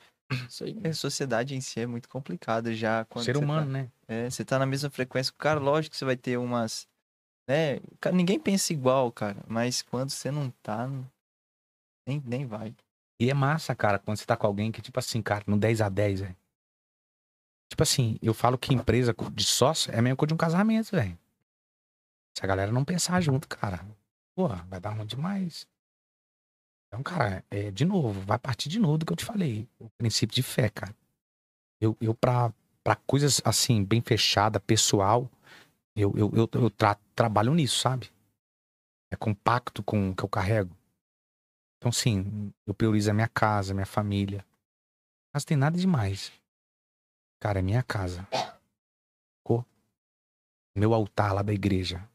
Isso 0.48 0.64
aí. 0.64 0.80
A 0.84 0.92
sociedade 0.92 1.54
em 1.54 1.60
si 1.60 1.80
é 1.80 1.86
muito 1.86 2.08
complicada 2.08 2.72
já. 2.74 3.04
Quando 3.04 3.24
ser 3.24 3.36
você 3.36 3.44
humano, 3.44 3.70
né? 3.70 3.90
Tá, 4.06 4.14
é, 4.14 4.30
você 4.30 4.44
tá 4.44 4.58
na 4.58 4.66
mesma 4.66 4.90
frequência 4.90 5.32
com 5.32 5.36
o 5.36 5.40
cara, 5.40 5.60
lógico 5.60 5.92
que 5.92 5.98
você 5.98 6.04
vai 6.04 6.16
ter 6.16 6.38
umas. 6.38 6.88
Né? 7.48 7.80
Cara, 8.00 8.14
ninguém 8.14 8.38
pensa 8.38 8.72
igual, 8.72 9.10
cara. 9.10 9.42
Mas 9.48 9.82
quando 9.82 10.10
você 10.10 10.30
não 10.30 10.50
tá, 10.62 10.88
nem, 12.06 12.22
nem 12.24 12.46
vai. 12.46 12.74
E 13.20 13.28
é 13.28 13.34
massa, 13.34 13.74
cara, 13.74 13.98
quando 13.98 14.16
você 14.16 14.24
tá 14.24 14.36
com 14.36 14.46
alguém 14.46 14.72
que, 14.72 14.80
tipo 14.80 14.98
assim, 14.98 15.20
cara, 15.20 15.44
no 15.46 15.58
10 15.58 15.80
a 15.80 15.88
10, 15.88 16.20
velho. 16.20 16.36
Tipo 17.68 17.82
assim, 17.82 18.18
eu 18.22 18.34
falo 18.34 18.58
que 18.58 18.74
empresa 18.74 19.14
de 19.32 19.44
sócio 19.44 19.92
é 19.92 19.98
a 19.98 20.02
mesma 20.02 20.16
coisa 20.16 20.28
de 20.28 20.34
um 20.34 20.38
casamento, 20.38 20.90
velho. 20.90 21.18
Se 22.36 22.44
a 22.44 22.46
galera 22.46 22.72
não 22.72 22.84
pensar 22.84 23.20
junto, 23.20 23.46
cara, 23.46 23.84
pô, 24.34 24.48
vai 24.48 24.80
dar 24.80 24.90
ruim 24.90 25.06
demais. 25.06 25.66
Então, 26.90 27.04
cara, 27.04 27.44
é, 27.48 27.70
de 27.70 27.84
novo, 27.84 28.20
vai 28.22 28.36
partir 28.36 28.68
de 28.68 28.80
novo 28.80 28.98
do 28.98 29.06
que 29.06 29.12
eu 29.12 29.16
te 29.16 29.24
falei. 29.24 29.68
O 29.78 29.88
princípio 29.90 30.34
de 30.34 30.42
fé, 30.42 30.68
cara. 30.68 30.92
Eu, 31.80 31.96
eu 32.00 32.12
pra, 32.12 32.52
pra 32.82 32.96
coisas 32.96 33.40
assim, 33.44 33.84
bem 33.84 34.00
fechada, 34.00 34.58
pessoal, 34.58 35.30
eu, 35.96 36.12
eu, 36.16 36.30
eu, 36.34 36.48
eu 36.52 36.68
tra- 36.70 36.98
trabalho 37.14 37.54
nisso, 37.54 37.78
sabe? 37.78 38.10
É 39.12 39.16
compacto 39.16 39.84
com 39.84 40.10
o 40.10 40.16
que 40.16 40.24
eu 40.24 40.28
carrego. 40.28 40.76
Então, 41.78 41.92
sim, 41.92 42.52
eu 42.66 42.74
priorizo 42.74 43.10
a 43.10 43.14
minha 43.14 43.28
casa, 43.28 43.72
minha 43.72 43.86
família. 43.86 44.44
Mas 45.32 45.44
tem 45.44 45.56
nada 45.56 45.78
demais. 45.78 46.32
Cara, 47.40 47.60
é 47.60 47.62
minha 47.62 47.84
casa. 47.84 48.26
Ficou? 49.38 49.64
Meu 50.76 50.92
altar 50.92 51.32
lá 51.32 51.42
da 51.42 51.52
igreja. 51.54 52.09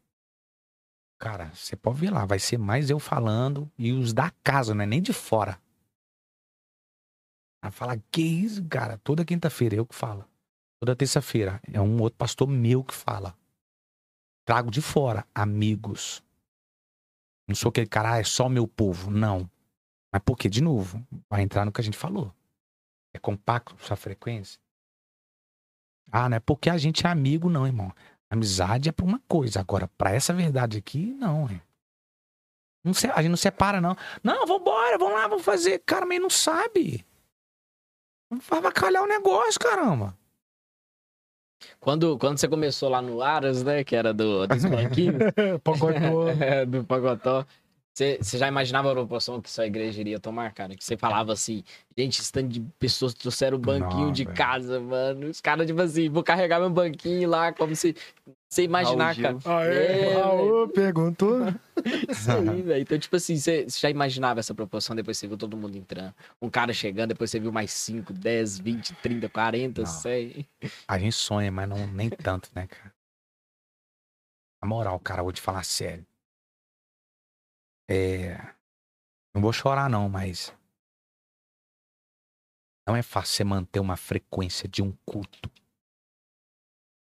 Cara, 1.18 1.50
você 1.54 1.74
pode 1.74 1.98
ver 1.98 2.10
lá, 2.10 2.26
vai 2.26 2.38
ser 2.38 2.58
mais 2.58 2.90
eu 2.90 2.98
falando 2.98 3.70
e 3.78 3.92
os 3.92 4.12
da 4.12 4.30
casa, 4.42 4.74
não 4.74 4.82
é 4.82 4.86
nem 4.86 5.00
de 5.00 5.12
fora. 5.12 5.60
Vai 7.62 7.70
falar, 7.70 7.98
que 8.10 8.22
isso, 8.22 8.64
cara? 8.68 8.98
Toda 8.98 9.24
quinta-feira 9.24 9.74
eu 9.74 9.86
que 9.86 9.94
falo. 9.94 10.24
Toda 10.78 10.94
terça-feira 10.94 11.60
é 11.72 11.80
um 11.80 12.00
outro 12.00 12.18
pastor 12.18 12.46
meu 12.46 12.84
que 12.84 12.94
fala. 12.94 13.36
Trago 14.44 14.70
de 14.70 14.82
fora 14.82 15.26
amigos. 15.34 16.22
Não 17.48 17.54
sou 17.54 17.70
aquele 17.70 17.86
cara, 17.86 18.14
ah, 18.14 18.18
é 18.18 18.24
só 18.24 18.48
meu 18.48 18.68
povo. 18.68 19.10
Não. 19.10 19.50
Mas 20.12 20.22
por 20.22 20.36
quê? 20.36 20.48
De 20.48 20.62
novo, 20.62 21.04
vai 21.28 21.42
entrar 21.42 21.64
no 21.64 21.72
que 21.72 21.80
a 21.80 21.84
gente 21.84 21.96
falou. 21.96 22.32
É 23.14 23.18
compacto 23.18 23.76
sua 23.84 23.96
frequência. 23.96 24.60
Ah, 26.12 26.28
não 26.28 26.36
é 26.36 26.40
porque 26.40 26.70
a 26.70 26.76
gente 26.76 27.06
é 27.06 27.10
amigo, 27.10 27.48
não, 27.48 27.66
irmão. 27.66 27.92
Amizade 28.30 28.88
é 28.88 28.92
pra 28.92 29.04
uma 29.06 29.20
coisa. 29.28 29.60
Agora, 29.60 29.88
pra 29.96 30.12
essa 30.12 30.32
verdade 30.32 30.78
aqui, 30.78 31.14
não, 31.14 31.48
é. 31.48 31.60
Não 32.84 32.92
se- 32.94 33.06
a 33.08 33.20
gente 33.22 33.30
não 33.30 33.36
separa, 33.36 33.80
não. 33.80 33.96
Não, 34.22 34.46
vambora, 34.46 34.98
vamos 34.98 35.14
lá, 35.14 35.26
vamos 35.28 35.44
fazer. 35.44 35.80
Cara, 35.86 36.06
mas 36.06 36.20
não 36.20 36.30
sabe. 36.30 37.04
Vai 38.48 38.58
avacalhar 38.58 39.02
o 39.02 39.06
negócio, 39.08 39.58
caramba. 39.60 40.16
Quando, 41.80 42.18
quando 42.18 42.38
você 42.38 42.46
começou 42.48 42.88
lá 42.88 43.00
no 43.00 43.22
Aras, 43.22 43.62
né, 43.62 43.82
que 43.82 43.96
era 43.96 44.12
do, 44.12 44.46
dos 44.46 44.64
banquinhos, 44.64 45.16
Pocotó. 45.64 46.28
É, 46.40 46.66
do 46.66 46.84
Pagotó. 46.84 47.46
Você 47.96 48.18
você 48.20 48.36
já 48.36 48.46
imaginava 48.46 48.90
a 48.90 48.94
proporção 48.94 49.40
que 49.40 49.50
sua 49.50 49.66
igreja 49.66 49.98
iria 49.98 50.20
tomar, 50.20 50.52
cara? 50.52 50.76
Que 50.76 50.84
você 50.84 50.98
falava 50.98 51.32
assim, 51.32 51.64
gente, 51.96 52.30
tanto 52.30 52.48
de 52.48 52.60
pessoas 52.78 53.14
trouxeram 53.14 53.56
o 53.56 53.58
banquinho 53.60 54.06
Não, 54.06 54.12
de 54.12 54.24
velho. 54.24 54.36
casa, 54.36 54.78
mano. 54.78 55.28
Os 55.30 55.40
caras, 55.40 55.66
tipo 55.66 55.80
assim, 55.80 56.10
vou 56.10 56.22
carregar 56.22 56.60
meu 56.60 56.68
banquinho 56.68 57.26
lá 57.26 57.54
como 57.54 57.74
se. 57.74 57.96
Você 58.50 58.64
imaginar, 58.64 59.16
Raul 59.16 59.40
cara. 59.40 59.60
Aê, 59.60 60.10
É, 60.10 60.14
Raul, 60.20 60.68
perguntou. 60.68 61.38
Isso 62.10 62.30
aí, 62.30 62.60
velho. 62.60 62.82
Então, 62.82 62.98
tipo 62.98 63.16
assim, 63.16 63.34
você 63.38 63.64
você 63.64 63.80
já 63.80 63.88
imaginava 63.88 64.40
essa 64.40 64.54
proporção, 64.54 64.94
depois 64.94 65.16
você 65.16 65.26
viu 65.26 65.38
todo 65.38 65.56
mundo 65.56 65.74
entrando. 65.78 66.14
Um 66.42 66.50
cara 66.50 66.74
chegando, 66.74 67.08
depois 67.08 67.30
você 67.30 67.40
viu 67.40 67.50
mais 67.50 67.70
5, 67.70 68.12
10, 68.12 68.58
20, 68.58 68.94
30, 68.96 69.26
40, 69.30 69.80
Não. 69.80 69.88
100. 69.88 70.46
A 70.86 70.98
gente 70.98 71.14
sonha, 71.16 71.50
mas 71.50 71.66
não, 71.66 71.86
nem 71.86 72.10
tanto, 72.10 72.50
né, 72.54 72.66
cara? 72.66 72.92
Na 74.62 74.68
moral, 74.68 75.00
cara, 75.00 75.22
vou 75.22 75.32
te 75.32 75.40
falar 75.40 75.64
sério. 75.64 76.04
É. 77.88 78.36
Não 79.34 79.40
vou 79.40 79.52
chorar, 79.52 79.88
não, 79.88 80.08
mas. 80.08 80.52
Não 82.86 82.96
é 82.96 83.02
fácil 83.02 83.36
você 83.36 83.44
manter 83.44 83.80
uma 83.80 83.96
frequência 83.96 84.68
de 84.68 84.82
um 84.82 84.92
culto. 85.04 85.50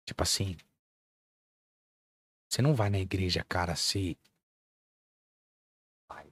Tipo 0.05 0.23
assim. 0.23 0.57
Você 2.49 2.61
não 2.61 2.75
vai 2.75 2.89
na 2.89 2.99
igreja, 2.99 3.43
cara, 3.43 3.75
se. 3.75 4.17
Vai. 6.07 6.31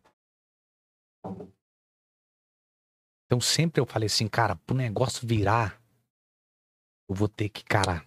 Então 3.25 3.39
sempre 3.39 3.79
eu 3.79 3.85
falei 3.85 4.07
assim, 4.07 4.27
cara, 4.27 4.55
pro 4.55 4.75
negócio 4.75 5.25
virar, 5.27 5.81
eu 7.09 7.15
vou 7.15 7.29
ter 7.29 7.49
que, 7.49 7.63
cara, 7.63 8.05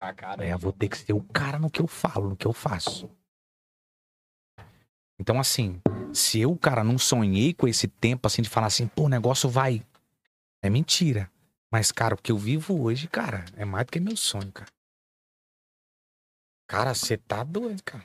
Ah, 0.00 0.14
cara. 0.14 0.44
é, 0.46 0.52
eu 0.52 0.58
vou 0.58 0.72
ter 0.72 0.88
que 0.88 0.96
ser 0.96 1.12
o 1.12 1.22
cara 1.22 1.58
no 1.58 1.70
que 1.70 1.80
eu 1.80 1.86
falo, 1.88 2.30
no 2.30 2.36
que 2.36 2.46
eu 2.46 2.52
faço. 2.52 3.10
Então, 5.18 5.38
assim, 5.38 5.80
se 6.12 6.40
eu, 6.40 6.56
cara, 6.56 6.82
não 6.82 6.98
sonhei 6.98 7.54
com 7.54 7.68
esse 7.68 7.86
tempo, 7.88 8.26
assim, 8.26 8.42
de 8.42 8.48
falar 8.48 8.66
assim, 8.66 8.86
pô, 8.86 9.04
o 9.04 9.08
negócio 9.08 9.48
vai. 9.48 9.84
É 10.62 10.68
mentira. 10.68 11.30
Mas, 11.70 11.92
cara, 11.92 12.14
o 12.14 12.18
que 12.18 12.32
eu 12.32 12.38
vivo 12.38 12.80
hoje, 12.82 13.08
cara, 13.08 13.44
é 13.56 13.64
mais 13.64 13.86
do 13.86 13.92
que 13.92 14.00
meu 14.00 14.16
sonho, 14.16 14.50
cara. 14.52 14.70
Cara, 16.66 16.94
você 16.94 17.16
tá 17.16 17.44
doido, 17.44 17.82
cara. 17.82 18.04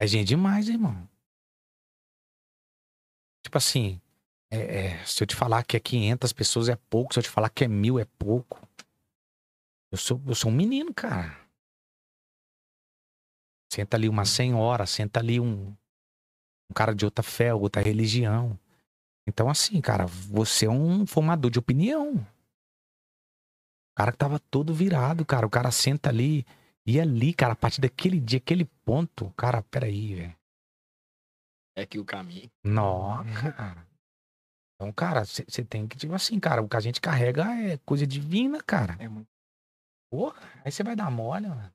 É 0.00 0.06
gente 0.06 0.28
demais, 0.28 0.68
irmão. 0.68 1.08
Tipo 3.42 3.58
assim, 3.58 4.00
é, 4.50 4.86
é, 4.86 5.04
se 5.04 5.22
eu 5.22 5.26
te 5.26 5.34
falar 5.34 5.64
que 5.64 5.76
é 5.76 5.80
500 5.80 6.32
pessoas 6.32 6.68
é 6.68 6.76
pouco, 6.76 7.12
se 7.12 7.18
eu 7.18 7.22
te 7.22 7.28
falar 7.28 7.48
que 7.48 7.64
é 7.64 7.68
mil 7.68 7.98
é 7.98 8.04
pouco. 8.04 8.60
Eu 9.90 9.98
sou, 9.98 10.20
eu 10.26 10.34
sou 10.34 10.50
um 10.50 10.54
menino, 10.54 10.92
cara. 10.92 11.41
Senta 13.72 13.96
ali 13.96 14.06
uma 14.06 14.26
senhora, 14.26 14.84
senta 14.84 15.18
ali 15.18 15.40
um, 15.40 15.74
um 16.70 16.74
cara 16.74 16.94
de 16.94 17.06
outra 17.06 17.22
fé, 17.22 17.54
outra 17.54 17.80
religião. 17.80 18.58
Então, 19.26 19.48
assim, 19.48 19.80
cara, 19.80 20.04
você 20.04 20.66
é 20.66 20.70
um 20.70 21.06
formador 21.06 21.50
de 21.50 21.58
opinião. 21.58 22.16
O 22.16 23.94
cara 23.96 24.12
que 24.12 24.18
tava 24.18 24.38
todo 24.38 24.74
virado, 24.74 25.24
cara. 25.24 25.46
O 25.46 25.50
cara 25.50 25.70
senta 25.70 26.10
ali. 26.10 26.44
E 26.84 27.00
ali, 27.00 27.32
cara, 27.32 27.54
a 27.54 27.56
partir 27.56 27.80
daquele 27.80 28.20
dia, 28.20 28.36
aquele 28.36 28.66
ponto, 28.84 29.30
cara, 29.38 29.62
peraí, 29.62 30.16
velho. 30.16 30.36
É 31.74 31.82
aqui 31.84 31.98
o 31.98 32.04
caminho. 32.04 32.50
Não, 32.62 33.24
cara. 33.56 33.88
Então, 34.74 34.92
cara, 34.92 35.24
você 35.24 35.64
tem 35.64 35.88
que, 35.88 35.96
tipo 35.96 36.12
assim, 36.12 36.38
cara, 36.38 36.60
o 36.60 36.68
que 36.68 36.76
a 36.76 36.80
gente 36.80 37.00
carrega 37.00 37.44
é 37.54 37.78
coisa 37.86 38.06
divina, 38.06 38.62
cara. 38.62 38.98
É 38.98 39.08
muito. 39.08 39.30
Porra, 40.10 40.42
aí 40.62 40.70
você 40.70 40.82
vai 40.82 40.94
dar 40.94 41.10
mole, 41.10 41.48
mano. 41.48 41.72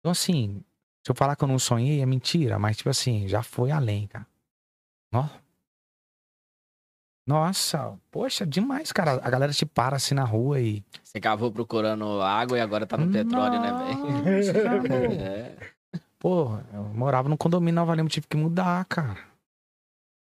Então, 0.00 0.12
assim, 0.12 0.62
se 1.08 1.12
eu 1.12 1.16
falar 1.16 1.36
que 1.36 1.42
eu 1.42 1.48
não 1.48 1.58
sonhei, 1.58 2.02
é 2.02 2.06
mentira, 2.06 2.58
mas, 2.58 2.76
tipo 2.76 2.90
assim, 2.90 3.26
já 3.26 3.42
foi 3.42 3.70
além, 3.70 4.06
cara. 4.08 4.26
Ó. 5.14 5.26
Nossa, 7.26 7.98
poxa, 8.10 8.46
demais, 8.46 8.92
cara. 8.92 9.12
A 9.12 9.30
galera 9.30 9.50
te 9.50 9.64
para 9.64 9.96
assim 9.96 10.14
na 10.14 10.24
rua 10.24 10.60
e. 10.60 10.84
Você 11.02 11.18
cavou 11.18 11.50
procurando 11.50 12.20
água 12.20 12.58
e 12.58 12.60
agora 12.60 12.86
tá 12.86 12.98
no 12.98 13.10
petróleo, 13.10 13.58
né, 13.58 13.70
Nossa, 13.70 14.52
velho? 14.52 15.12
É. 15.18 15.56
Porra, 16.18 16.66
eu 16.74 16.84
morava 16.84 17.26
num 17.26 17.38
condomínio 17.38 17.76
Nova 17.76 17.94
Lima, 17.94 18.10
tive 18.10 18.26
que 18.26 18.36
mudar, 18.36 18.84
cara. 18.84 19.18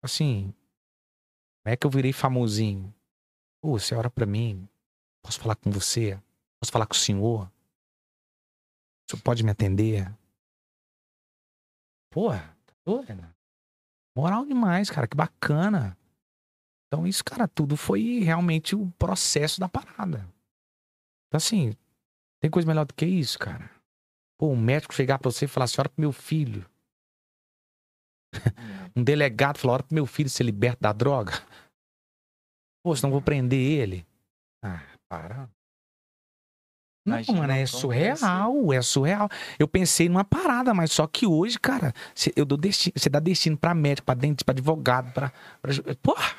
Assim, 0.03 0.55
como 1.63 1.75
é 1.75 1.77
que 1.77 1.87
eu 1.87 1.91
virei 1.91 2.15
famosinho? 2.15 2.95
Pô, 3.61 3.79
você 3.79 3.95
ora 3.95 4.09
pra 4.09 4.25
mim? 4.25 4.67
Posso 5.23 5.39
falar 5.39 5.57
com 5.57 5.71
você? 5.71 6.19
Posso 6.59 6.73
falar 6.73 6.87
com 6.87 6.95
o 6.95 6.99
senhor? 6.99 7.43
O 7.45 9.11
senhor 9.11 9.23
pode 9.23 9.45
me 9.45 9.51
atender? 9.51 10.11
Porra, 12.13 12.55
tá 12.67 12.75
doido? 12.85 13.35
Moral 14.15 14.45
demais, 14.45 14.91
cara, 14.91 15.09
que 15.09 15.17
bacana. 15.17 15.97
Então 16.87 17.07
isso, 17.07 17.25
cara, 17.25 17.49
tudo 17.49 17.75
foi 17.75 18.21
realmente 18.21 18.77
o 18.77 18.91
processo 18.99 19.59
da 19.59 19.67
parada. 19.67 20.29
Então 21.27 21.39
assim, 21.39 21.75
tem 22.39 22.51
coisa 22.51 22.69
melhor 22.69 22.85
do 22.85 22.93
que 22.93 23.07
isso, 23.07 23.39
cara? 23.39 23.71
Pô, 24.39 24.49
um 24.49 24.61
médico 24.61 24.93
chegar 24.93 25.19
pra 25.19 25.31
você 25.31 25.47
e 25.47 25.49
falar 25.49 25.65
assim, 25.65 25.81
ora 25.81 25.89
pro 25.89 26.03
meu 26.03 26.13
filho. 26.13 26.69
um 28.95 29.03
delegado 29.03 29.57
falar, 29.57 29.75
ora 29.75 29.83
pro 29.83 29.95
meu 29.95 30.05
filho 30.05 30.29
ser 30.29 30.45
liberto 30.45 30.83
da 30.83 30.93
droga. 30.93 31.33
Pô, 32.85 32.95
senão 32.95 33.11
vou 33.11 33.23
prender 33.23 33.59
ele. 33.59 34.07
Ah, 34.63 34.85
para. 35.09 35.49
Não, 37.05 37.17
Imagina 37.17 37.39
mano, 37.41 37.53
é 37.53 37.67
surreal, 37.67 38.73
é 38.73 38.81
surreal. 38.83 39.29
Eu 39.59 39.67
pensei 39.67 40.09
numa 40.09 40.25
parada, 40.25 40.73
mas 40.73 40.93
só 40.93 41.05
que 41.07 41.27
hoje, 41.27 41.59
cara, 41.59 41.93
cê- 42.15 42.33
eu 42.37 42.45
dou 42.45 42.57
destino, 42.57 42.93
você 42.97 43.11
dá 43.11 43.19
destino 43.19 43.57
pra 43.57 43.75
médico, 43.75 44.07
pra 44.07 44.15
dentista, 44.15 44.45
pra 44.45 44.53
advogado, 44.53 45.13
pra. 45.13 45.33
pra 45.61 45.73
porra! 46.01 46.37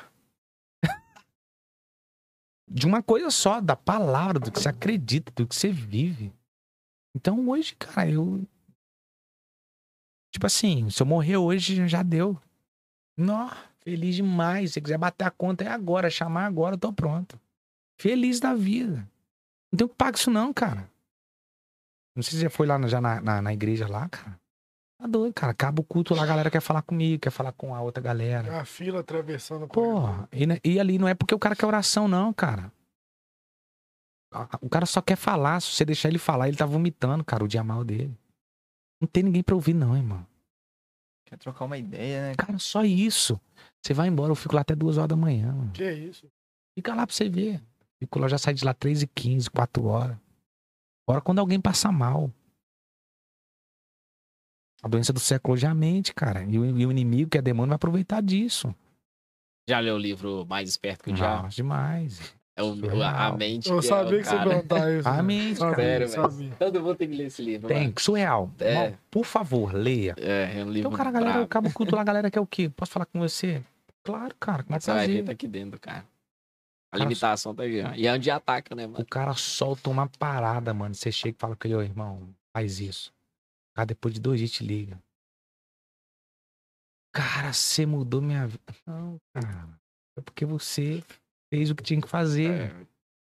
De 2.70 2.86
uma 2.86 3.02
coisa 3.02 3.30
só, 3.30 3.60
da 3.60 3.76
palavra, 3.76 4.40
do 4.40 4.50
que 4.50 4.58
você 4.58 4.68
acredita, 4.70 5.30
do 5.36 5.46
que 5.46 5.54
você 5.54 5.70
vive. 5.70 6.32
Então 7.14 7.46
hoje, 7.48 7.74
cara, 7.76 8.10
eu. 8.10 8.42
Tipo 10.32 10.46
assim, 10.46 10.88
se 10.90 11.00
eu 11.02 11.06
morrer 11.06 11.36
hoje, 11.36 11.86
já 11.86 12.02
deu. 12.02 12.40
Nó, 13.16 13.50
feliz 13.80 14.16
demais. 14.16 14.70
Se 14.70 14.74
você 14.74 14.80
quiser 14.80 14.98
bater 14.98 15.24
a 15.24 15.30
conta 15.30 15.62
é 15.64 15.68
agora, 15.68 16.10
chamar 16.10 16.46
agora, 16.46 16.74
eu 16.74 16.78
tô 16.80 16.92
pronto. 16.92 17.38
Feliz 18.00 18.40
da 18.40 18.54
vida. 18.54 19.06
Não 19.74 19.78
tem 19.78 19.88
que 19.88 19.94
pagar 19.94 20.16
isso, 20.16 20.30
não, 20.30 20.52
cara. 20.54 20.88
Não 22.16 22.22
sei 22.22 22.30
se 22.32 22.36
você 22.36 22.42
já 22.44 22.50
foi 22.50 22.64
lá 22.66 22.78
na- 22.78 22.86
já 22.86 23.00
na, 23.00 23.20
na, 23.20 23.42
na 23.42 23.52
igreja 23.52 23.88
lá, 23.88 24.08
cara. 24.08 24.38
Tá 25.00 25.06
doido, 25.08 25.34
cara. 25.34 25.50
Acaba 25.50 25.80
o 25.80 25.84
culto 25.84 26.14
lá, 26.14 26.22
a 26.22 26.26
galera 26.26 26.48
quer 26.50 26.60
falar 26.60 26.82
comigo, 26.82 27.20
quer 27.20 27.30
falar 27.30 27.50
com 27.52 27.74
a 27.74 27.80
outra 27.80 28.00
galera. 28.00 28.60
A 28.60 28.64
fila 28.64 29.00
atravessando. 29.00 29.66
Porra, 29.66 30.28
e, 30.32 30.46
e 30.74 30.78
ali 30.78 30.96
não 30.96 31.08
é 31.08 31.14
porque 31.14 31.34
o 31.34 31.38
cara 31.38 31.56
quer 31.56 31.66
oração, 31.66 32.06
não, 32.06 32.32
cara. 32.32 32.72
O 34.60 34.68
cara 34.68 34.86
só 34.86 35.00
quer 35.02 35.16
falar. 35.16 35.60
Se 35.60 35.72
você 35.72 35.84
deixar 35.84 36.08
ele 36.08 36.18
falar, 36.18 36.48
ele 36.48 36.56
tá 36.56 36.66
vomitando, 36.66 37.24
cara, 37.24 37.44
o 37.44 37.48
dia 37.48 37.62
mal 37.64 37.84
dele. 37.84 38.16
Não 39.00 39.08
tem 39.08 39.22
ninguém 39.24 39.42
pra 39.42 39.54
ouvir, 39.54 39.74
não, 39.74 39.96
irmão. 39.96 40.24
Quer 41.26 41.36
trocar 41.38 41.64
uma 41.64 41.76
ideia, 41.78 42.28
né? 42.28 42.34
Cara, 42.36 42.58
só 42.58 42.84
isso. 42.84 43.40
Você 43.82 43.92
vai 43.92 44.08
embora, 44.08 44.30
eu 44.30 44.36
fico 44.36 44.54
lá 44.54 44.60
até 44.62 44.74
duas 44.74 44.98
horas 44.98 45.08
da 45.08 45.16
manhã, 45.16 45.52
mano. 45.52 45.72
Que 45.72 45.90
isso? 45.90 46.30
Fica 46.78 46.94
lá 46.94 47.06
pra 47.06 47.14
você 47.14 47.28
ver. 47.28 47.60
Fico 48.04 48.18
lá, 48.18 48.28
já 48.28 48.36
sai 48.36 48.52
de 48.52 48.62
lá 48.64 48.74
3 48.74 49.02
e 49.02 49.06
15 49.06 49.50
4 49.50 49.84
horas. 49.86 50.16
Fora 51.08 51.22
quando 51.22 51.38
alguém 51.38 51.58
passa 51.58 51.90
mal. 51.90 52.30
A 54.82 54.88
doença 54.88 55.10
do 55.10 55.20
século 55.20 55.54
hoje 55.54 55.64
é 55.64 55.68
a 55.70 55.74
mente, 55.74 56.12
cara. 56.12 56.44
E 56.44 56.58
o, 56.58 56.78
e 56.78 56.86
o 56.86 56.90
inimigo, 56.90 57.30
que 57.30 57.38
é 57.38 57.42
demônio, 57.42 57.70
vai 57.70 57.76
aproveitar 57.76 58.22
disso. 58.22 58.74
Já 59.66 59.80
leu 59.80 59.94
o 59.94 59.98
livro 59.98 60.44
Mais 60.46 60.68
Esperto 60.68 61.04
que 61.04 61.10
o 61.10 61.14
Diabo? 61.14 61.48
Demais. 61.48 62.36
É 62.54 62.62
o, 62.62 62.74
a 63.02 63.32
mente. 63.32 63.70
Eu 63.70 63.80
que 63.80 63.86
sabia 63.86 64.18
é 64.18 64.22
que 64.22 64.28
o 64.28 64.30
você 64.30 64.36
ia 64.36 64.44
perguntar 64.44 64.92
isso. 64.92 65.08
A 65.08 65.22
mente, 65.22 65.58
cara. 65.58 65.74
Sério, 66.06 66.30
velho. 66.30 66.56
Todo 66.56 66.82
mundo 66.82 66.94
tem 66.94 67.08
que 67.08 67.16
ler 67.16 67.26
esse 67.26 67.42
livro. 67.42 67.66
Tem, 67.66 67.84
mano. 67.84 67.94
surreal. 67.98 68.50
É. 68.60 68.72
Irmão, 68.72 68.98
Por 69.10 69.24
favor, 69.24 69.74
leia. 69.74 70.14
É, 70.18 70.60
é 70.60 70.64
um 70.64 70.70
livro. 70.70 70.80
Então, 70.80 70.92
cara, 70.92 71.08
a 71.08 71.12
galera, 71.12 71.32
brabo. 71.32 71.46
acaba 71.46 71.68
o 71.68 71.72
culto 71.72 71.96
lá, 71.96 72.02
a 72.02 72.04
galera 72.04 72.30
quer 72.30 72.40
o 72.40 72.46
quê? 72.46 72.68
Posso 72.68 72.92
falar 72.92 73.06
com 73.06 73.18
você? 73.18 73.64
Claro, 74.04 74.34
cara, 74.38 74.62
com 74.62 74.78
Você 74.78 74.92
vai 74.92 75.00
ver, 75.00 75.06
prazer. 75.06 75.24
tá 75.24 75.32
aqui 75.32 75.48
dentro, 75.48 75.80
cara. 75.80 76.04
A 76.94 76.98
limitação 76.98 77.54
tá 77.54 77.62
ó. 77.62 77.94
E 77.94 78.06
é 78.06 78.12
onde 78.12 78.30
ataca, 78.30 78.74
né, 78.74 78.86
O 78.86 78.90
mano? 78.90 79.06
cara 79.06 79.34
solta 79.34 79.90
uma 79.90 80.08
parada, 80.08 80.72
mano. 80.72 80.94
Você 80.94 81.10
chega 81.10 81.36
e 81.36 81.40
fala 81.40 81.56
com 81.56 81.66
ele, 81.66 81.74
ô 81.74 81.82
irmão, 81.82 82.34
faz 82.56 82.80
isso. 82.80 83.10
O 83.10 83.76
cara, 83.76 83.86
depois 83.86 84.14
de 84.14 84.20
dois 84.20 84.38
dias, 84.38 84.52
te 84.52 84.64
liga. 84.64 85.02
Cara, 87.12 87.52
você 87.52 87.86
mudou 87.86 88.20
minha 88.20 88.46
vida. 88.46 88.62
Não, 88.86 89.18
cara. 89.32 89.68
É 90.16 90.20
porque 90.20 90.44
você 90.44 91.02
fez 91.52 91.70
o 91.70 91.74
que 91.74 91.82
tinha 91.82 92.00
que 92.00 92.08
fazer. 92.08 92.70
É. 92.72 92.86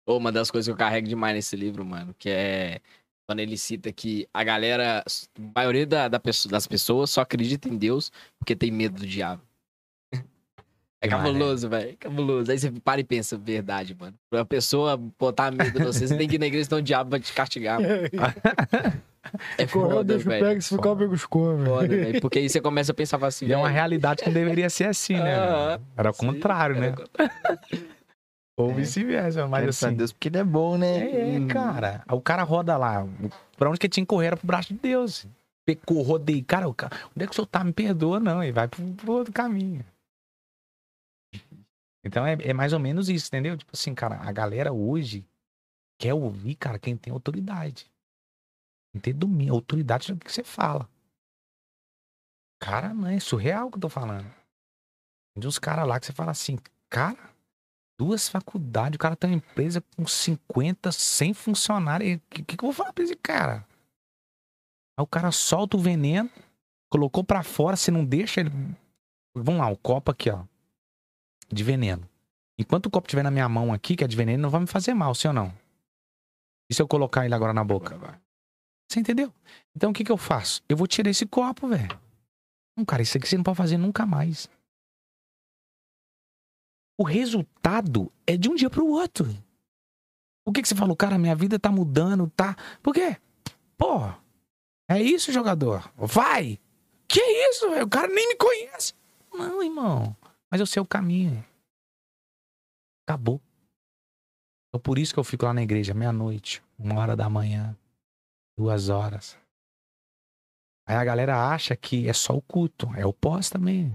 Uma 0.09 0.31
das 0.31 0.51
coisas 0.51 0.67
que 0.67 0.73
eu 0.73 0.77
carrego 0.77 1.09
demais 1.09 1.35
nesse 1.35 1.57
livro, 1.57 1.85
mano, 1.85 2.15
que 2.15 2.31
é 2.31 2.81
quando 3.29 3.41
ele 3.41 3.59
cita 3.59 3.93
que 3.93 4.29
a 4.33 4.45
galera, 4.45 5.01
a 5.01 5.41
maioria 5.55 5.87
da, 5.87 6.09
da 6.09 6.21
das 6.49 6.67
pessoas 6.67 7.11
só 7.11 7.23
acredita 7.23 7.69
em 7.69 7.77
Deus 7.77 8.13
porque 8.39 8.55
tem 8.55 8.71
medo 8.71 9.01
do 9.01 9.07
diabo. 9.07 9.43
É 11.01 11.07
né? 11.07 11.11
cabuloso, 11.11 11.69
velho. 11.69 11.97
Cabuloso. 11.99 12.51
Aí 12.51 12.59
você 12.59 12.71
para 12.71 13.01
e 13.01 13.05
pensa, 13.05 13.37
verdade, 13.37 13.95
mano. 13.99 14.15
Pra 14.31 14.45
pessoa 14.45 14.97
botar 15.19 15.51
medo 15.53 15.79
em 15.79 15.83
você, 15.85 16.07
você 16.07 16.17
tem 16.17 16.29
que 16.29 16.37
ir 16.37 16.39
na 16.39 16.47
igreja, 16.47 16.65
senão 16.65 16.79
o 16.79 16.83
diabo 16.83 17.11
vai 17.11 17.21
te 17.21 17.33
castigar. 17.33 17.81
mano. 17.81 17.93
É 19.59 19.67
Correu, 19.67 19.91
foda, 19.91 20.05
deixa 20.05 20.29
velho. 20.31 20.47
pega, 20.47 20.61
se 20.61 20.69
ficar 20.77 20.93
o 20.93 20.97
pega 20.97 21.13
os. 21.13 21.23
Foda, 21.23 21.89
velho. 21.89 22.21
Porque 22.21 22.39
aí 22.39 22.49
você 22.49 22.61
começa 22.61 22.93
a 22.93 22.95
pensar 22.95 23.23
assim, 23.25 23.47
E 23.47 23.53
é 23.53 23.57
uma 23.57 23.65
velho, 23.65 23.75
realidade 23.75 24.23
que 24.23 24.29
não 24.29 24.35
deveria 24.35 24.71
ser 24.71 24.85
assim, 24.85 25.15
né? 25.15 25.35
Aham. 25.37 25.81
Era 25.97 26.11
o 26.11 26.15
contrário, 26.15 26.79
né? 26.79 26.93
contrário. 26.93 27.33
Ou 28.57 28.71
É. 28.71 28.75
vice-versa, 28.75 29.49
mas 29.49 29.61
Quero 29.63 29.71
assim. 29.71 29.87
pra 29.87 29.95
Deus, 29.97 30.13
porque 30.13 30.29
ele 30.29 30.39
é 30.39 30.45
bom, 30.45 30.79
né? 30.79 31.11
É, 31.11 31.39
Hum. 31.41 31.49
cara. 31.49 32.05
Aí 32.07 32.17
O 32.17 32.21
cara 32.21 32.45
roda 32.45 32.77
lá. 32.77 33.05
Pra 33.59 33.69
onde 33.69 33.81
que 33.81 33.87
ele 33.87 33.93
tinha 33.93 34.05
que 34.05 34.09
correr 34.09 34.29
era 34.29 34.37
pro 34.37 34.47
braço 34.47 34.73
de 34.73 34.79
Deus. 34.79 35.27
Pecou, 35.67 36.03
rodei. 36.03 36.41
Cara, 36.43 36.69
o 36.69 36.73
cara, 36.73 36.97
onde 37.17 37.25
é 37.25 37.27
que 37.27 37.33
o 37.33 37.35
senhor 37.35 37.47
tá? 37.47 37.65
Me 37.65 37.73
perdoa, 37.73 38.21
não. 38.21 38.41
Ele 38.45 38.53
vai 38.53 38.69
pro, 38.69 38.81
pro 38.93 39.13
outro 39.13 39.33
caminho. 39.33 39.85
Então 42.07 42.25
é, 42.25 42.35
é 42.41 42.53
mais 42.53 42.73
ou 42.73 42.79
menos 42.79 43.09
isso, 43.09 43.27
entendeu? 43.27 43.57
Tipo 43.57 43.73
assim, 43.75 43.93
cara, 43.93 44.21
a 44.21 44.31
galera 44.31 44.73
hoje 44.73 45.27
quer 45.99 46.15
ouvir, 46.15 46.55
cara, 46.55 46.79
quem 46.79 46.97
tem 46.97 47.13
autoridade. 47.13 47.91
Quem 48.93 49.01
tem 49.01 49.13
domínio, 49.13 49.55
autoridade 49.55 50.13
do 50.13 50.25
que 50.25 50.33
você 50.33 50.45
fala. 50.45 50.89
Cara, 52.61 52.95
não 52.95 53.09
é 53.09 53.19
surreal 53.19 53.67
o 53.67 53.71
que 53.73 53.79
eu 53.79 53.81
tô 53.83 53.89
falando. 53.89 54.33
Tem 55.35 55.49
uns 55.49 55.59
caras 55.59 55.87
lá 55.87 55.99
que 55.99 56.07
você 56.07 56.13
fala 56.13 56.31
assim, 56.31 56.57
cara, 56.89 57.35
duas 57.99 58.29
faculdades, 58.29 58.95
o 58.95 59.01
cara 59.01 59.17
tem 59.17 59.31
uma 59.31 59.37
empresa 59.39 59.83
com 59.97 60.07
50, 60.07 60.93
100 60.93 61.35
funcionários. 61.35 62.19
O 62.19 62.21
que, 62.31 62.45
que, 62.45 62.55
eu 62.55 62.69
vou 62.69 62.73
falar 62.73 62.93
pra 62.93 63.03
esse 63.03 63.17
cara? 63.17 63.67
Aí 64.97 65.03
o 65.03 65.07
cara 65.09 65.33
solta 65.33 65.77
o 65.77 65.81
veneno, 65.81 66.31
colocou 66.89 67.25
pra 67.25 67.43
fora, 67.43 67.77
você 67.77 67.91
não 67.91 68.05
deixa 68.05 68.41
ele. 68.41 68.51
Vamos 69.35 69.61
lá, 69.61 69.69
o 69.69 69.77
copo 69.77 70.13
aqui, 70.13 70.31
ó. 70.31 70.45
De 71.49 71.63
veneno. 71.63 72.09
Enquanto 72.59 72.87
o 72.87 72.91
copo 72.91 73.07
estiver 73.07 73.23
na 73.23 73.31
minha 73.31 73.49
mão 73.49 73.73
aqui, 73.73 73.97
que 73.97 74.05
é 74.05 74.07
de 74.07 74.17
veneno, 74.17 74.43
não 74.43 74.51
vai 74.51 74.61
me 74.61 74.67
fazer 74.67 74.95
mal, 74.95 75.15
sim 75.15 75.29
ou 75.29 75.35
não? 75.35 75.53
E 76.71 76.75
se 76.75 76.83
eu 76.83 76.89
colocar 76.89 77.25
ele 77.25 77.35
agora 77.35 77.53
na 77.53 77.63
boca? 77.63 78.21
Você 78.89 79.01
entendeu? 79.01 79.33
Então 79.75 79.91
o 79.91 79.93
que, 79.93 80.05
que 80.05 80.13
eu 80.13 80.17
faço? 80.17 80.63
Eu 80.69 80.77
vou 80.77 80.87
tirar 80.87 81.11
esse 81.11 81.27
copo, 81.27 81.69
velho. 81.69 82.01
Não, 82.77 82.85
cara, 82.85 83.03
isso 83.03 83.17
aqui 83.17 83.29
você 83.29 83.37
não 83.37 83.45
pode 83.45 83.57
fazer 83.57 83.77
nunca 83.77 84.07
mais. 84.07 84.49
O 86.99 87.05
resultado 87.05 88.11
é 88.27 88.37
de 88.37 88.49
um 88.49 88.55
dia 88.55 88.71
pro 88.71 88.87
outro. 88.87 89.27
O 90.47 90.53
que, 90.53 90.63
que 90.63 90.69
você 90.69 90.75
falou? 90.75 90.97
Cara, 90.97 91.19
minha 91.19 91.35
vida 91.35 91.59
tá 91.59 91.71
mudando, 91.71 92.31
tá? 92.31 92.57
Por 92.83 92.95
quê? 92.95 93.17
Pô, 93.77 94.09
é 94.89 95.03
isso, 95.03 95.33
jogador. 95.33 95.91
Vai! 95.97 96.59
Que 97.09 97.21
isso, 97.21 97.69
velho? 97.71 97.85
O 97.85 97.89
cara 97.89 98.09
nem 98.09 98.29
me 98.29 98.37
conhece. 98.37 98.95
Não, 99.33 99.63
irmão. 99.63 100.17
Mas 100.51 100.61
eu 100.61 100.67
sei 100.67 100.81
o 100.81 100.87
caminho. 100.87 101.45
Acabou. 103.07 103.41
Então 104.69 104.81
por 104.81 104.99
isso 104.99 105.13
que 105.13 105.21
eu 105.21 105.25
fico 105.25 105.45
lá 105.45 105.55
na 105.55 105.63
igreja, 105.63 105.95
meia-noite, 105.95 106.63
uma 106.79 106.99
hora 107.01 107.17
da 107.17 107.29
manhã, 107.31 107.77
duas 108.57 108.89
horas. 108.89 109.39
Aí 110.89 110.95
a 110.95 111.05
galera 111.05 111.53
acha 111.53 111.77
que 111.77 112.09
é 112.09 112.13
só 112.13 112.35
o 112.35 112.43
culto. 112.43 112.87
É 112.95 113.05
o 113.05 113.13
pós 113.13 113.51
também. 113.51 113.93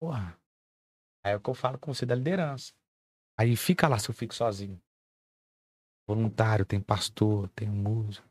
Porra. 0.00 0.38
Aí 1.24 1.32
é 1.32 1.36
o 1.36 1.40
que 1.40 1.50
eu 1.50 1.54
falo 1.54 1.78
com 1.78 1.92
você 1.92 2.06
da 2.06 2.14
liderança. 2.14 2.72
Aí 3.36 3.56
fica 3.56 3.88
lá 3.88 3.98
se 3.98 4.08
eu 4.08 4.14
fico 4.14 4.34
sozinho. 4.34 4.80
Voluntário, 6.08 6.64
tem 6.64 6.80
pastor, 6.80 7.48
tem 7.50 7.68
músico. 7.68 8.26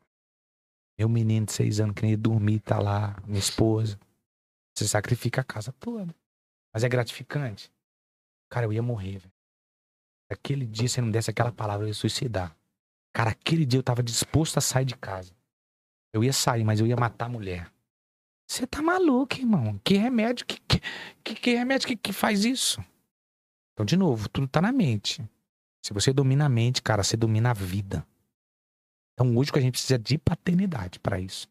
Meu 0.98 1.08
menino 1.08 1.46
de 1.46 1.52
seis 1.52 1.78
anos 1.78 1.94
que 1.94 2.02
nem 2.02 2.18
dormir 2.18 2.60
tá 2.60 2.80
lá, 2.80 3.16
minha 3.24 3.38
esposa. 3.38 3.98
Você 4.74 4.88
sacrifica 4.88 5.42
a 5.42 5.44
casa 5.44 5.72
toda. 5.72 6.14
Mas 6.78 6.84
é 6.84 6.88
gratificante. 6.88 7.72
Cara, 8.48 8.64
eu 8.64 8.72
ia 8.72 8.80
morrer, 8.80 9.18
velho. 9.18 9.32
Aquele 10.30 10.64
dia, 10.64 10.88
se 10.88 11.00
não 11.00 11.10
desse 11.10 11.28
aquela 11.28 11.50
palavra, 11.50 11.86
eu 11.86 11.88
ia 11.88 11.94
suicidar. 11.94 12.56
Cara, 13.12 13.30
aquele 13.30 13.66
dia 13.66 13.80
eu 13.80 13.82
tava 13.82 14.00
disposto 14.00 14.58
a 14.58 14.60
sair 14.60 14.84
de 14.84 14.94
casa. 14.96 15.34
Eu 16.12 16.22
ia 16.22 16.32
sair, 16.32 16.62
mas 16.62 16.78
eu 16.78 16.86
ia 16.86 16.94
matar 16.94 17.26
a 17.26 17.30
mulher. 17.30 17.68
Você 18.48 18.64
tá 18.64 18.80
maluco, 18.80 19.34
irmão. 19.34 19.76
Que 19.82 19.94
remédio 19.94 20.46
que, 20.46 20.60
que, 20.60 20.80
que, 21.24 21.34
que 21.34 21.54
remédio 21.56 21.88
que, 21.88 21.96
que 21.96 22.12
faz 22.12 22.44
isso? 22.44 22.80
Então, 23.72 23.84
de 23.84 23.96
novo, 23.96 24.28
tudo 24.28 24.46
tá 24.46 24.62
na 24.62 24.70
mente. 24.70 25.28
Se 25.84 25.92
você 25.92 26.12
domina 26.12 26.46
a 26.46 26.48
mente, 26.48 26.80
cara, 26.80 27.02
você 27.02 27.16
domina 27.16 27.50
a 27.50 27.54
vida. 27.54 28.06
Então, 29.14 29.36
hoje 29.36 29.50
que 29.50 29.58
a 29.58 29.62
gente 29.62 29.72
precisa 29.72 29.96
é 29.96 29.98
de 29.98 30.16
paternidade 30.16 31.00
para 31.00 31.18
isso. 31.18 31.48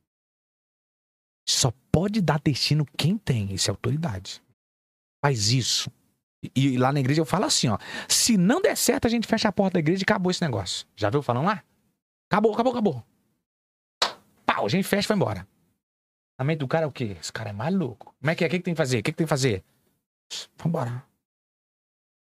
Só 1.46 1.74
pode 1.92 2.22
dar 2.22 2.40
destino 2.40 2.86
quem 2.98 3.18
tem, 3.18 3.54
isso 3.54 3.70
é 3.70 3.72
autoridade. 3.72 4.42
Faz 5.24 5.52
isso. 5.52 5.92
E, 6.44 6.52
e 6.56 6.78
lá 6.78 6.92
na 6.92 7.00
igreja 7.00 7.22
eu 7.22 7.26
falo 7.26 7.46
assim, 7.46 7.68
ó. 7.68 7.78
Se 8.08 8.38
não 8.38 8.62
der 8.62 8.78
certo, 8.78 9.08
a 9.08 9.10
gente 9.10 9.28
fecha 9.28 9.50
a 9.50 9.52
porta 9.52 9.74
da 9.74 9.80
igreja 9.80 10.02
e 10.02 10.04
acabou 10.04 10.32
esse 10.32 10.42
negócio. 10.42 10.88
Já 10.96 11.10
viu 11.10 11.22
falando 11.22 11.46
lá? 11.46 11.64
Acabou, 12.30 12.54
acabou, 12.54 12.72
acabou. 12.72 13.04
Pau, 14.46 14.66
a 14.66 14.70
gente 14.70 14.88
fecha 14.88 15.08
e 15.08 15.10
vai 15.10 15.18
embora. 15.18 15.48
A 16.40 16.44
mente 16.44 16.60
do 16.60 16.68
cara 16.68 16.86
é 16.86 16.88
o 16.88 16.92
quê? 16.92 17.18
Esse 17.20 17.34
cara 17.34 17.50
é 17.50 17.54
maluco. 17.54 18.16
Como 18.20 18.32
é 18.32 18.36
que 18.36 18.44
é? 18.44 18.48
O 18.48 18.50
que, 18.50 18.60
que 18.60 18.66
tem 18.66 18.74
que 18.74 18.78
fazer? 18.78 19.00
O 19.00 19.04
que, 19.04 19.12
que 19.12 19.18
tem 19.18 19.26
que 19.26 19.30
fazer? 19.30 19.64
Vambora. 20.58 21.04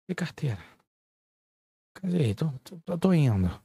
E 0.10 0.16
carteira? 0.16 0.60
Quer 1.96 2.08
dizer, 2.08 2.36
tô, 2.36 2.52
tô, 2.86 2.98
tô 2.98 3.14
indo. 3.14 3.62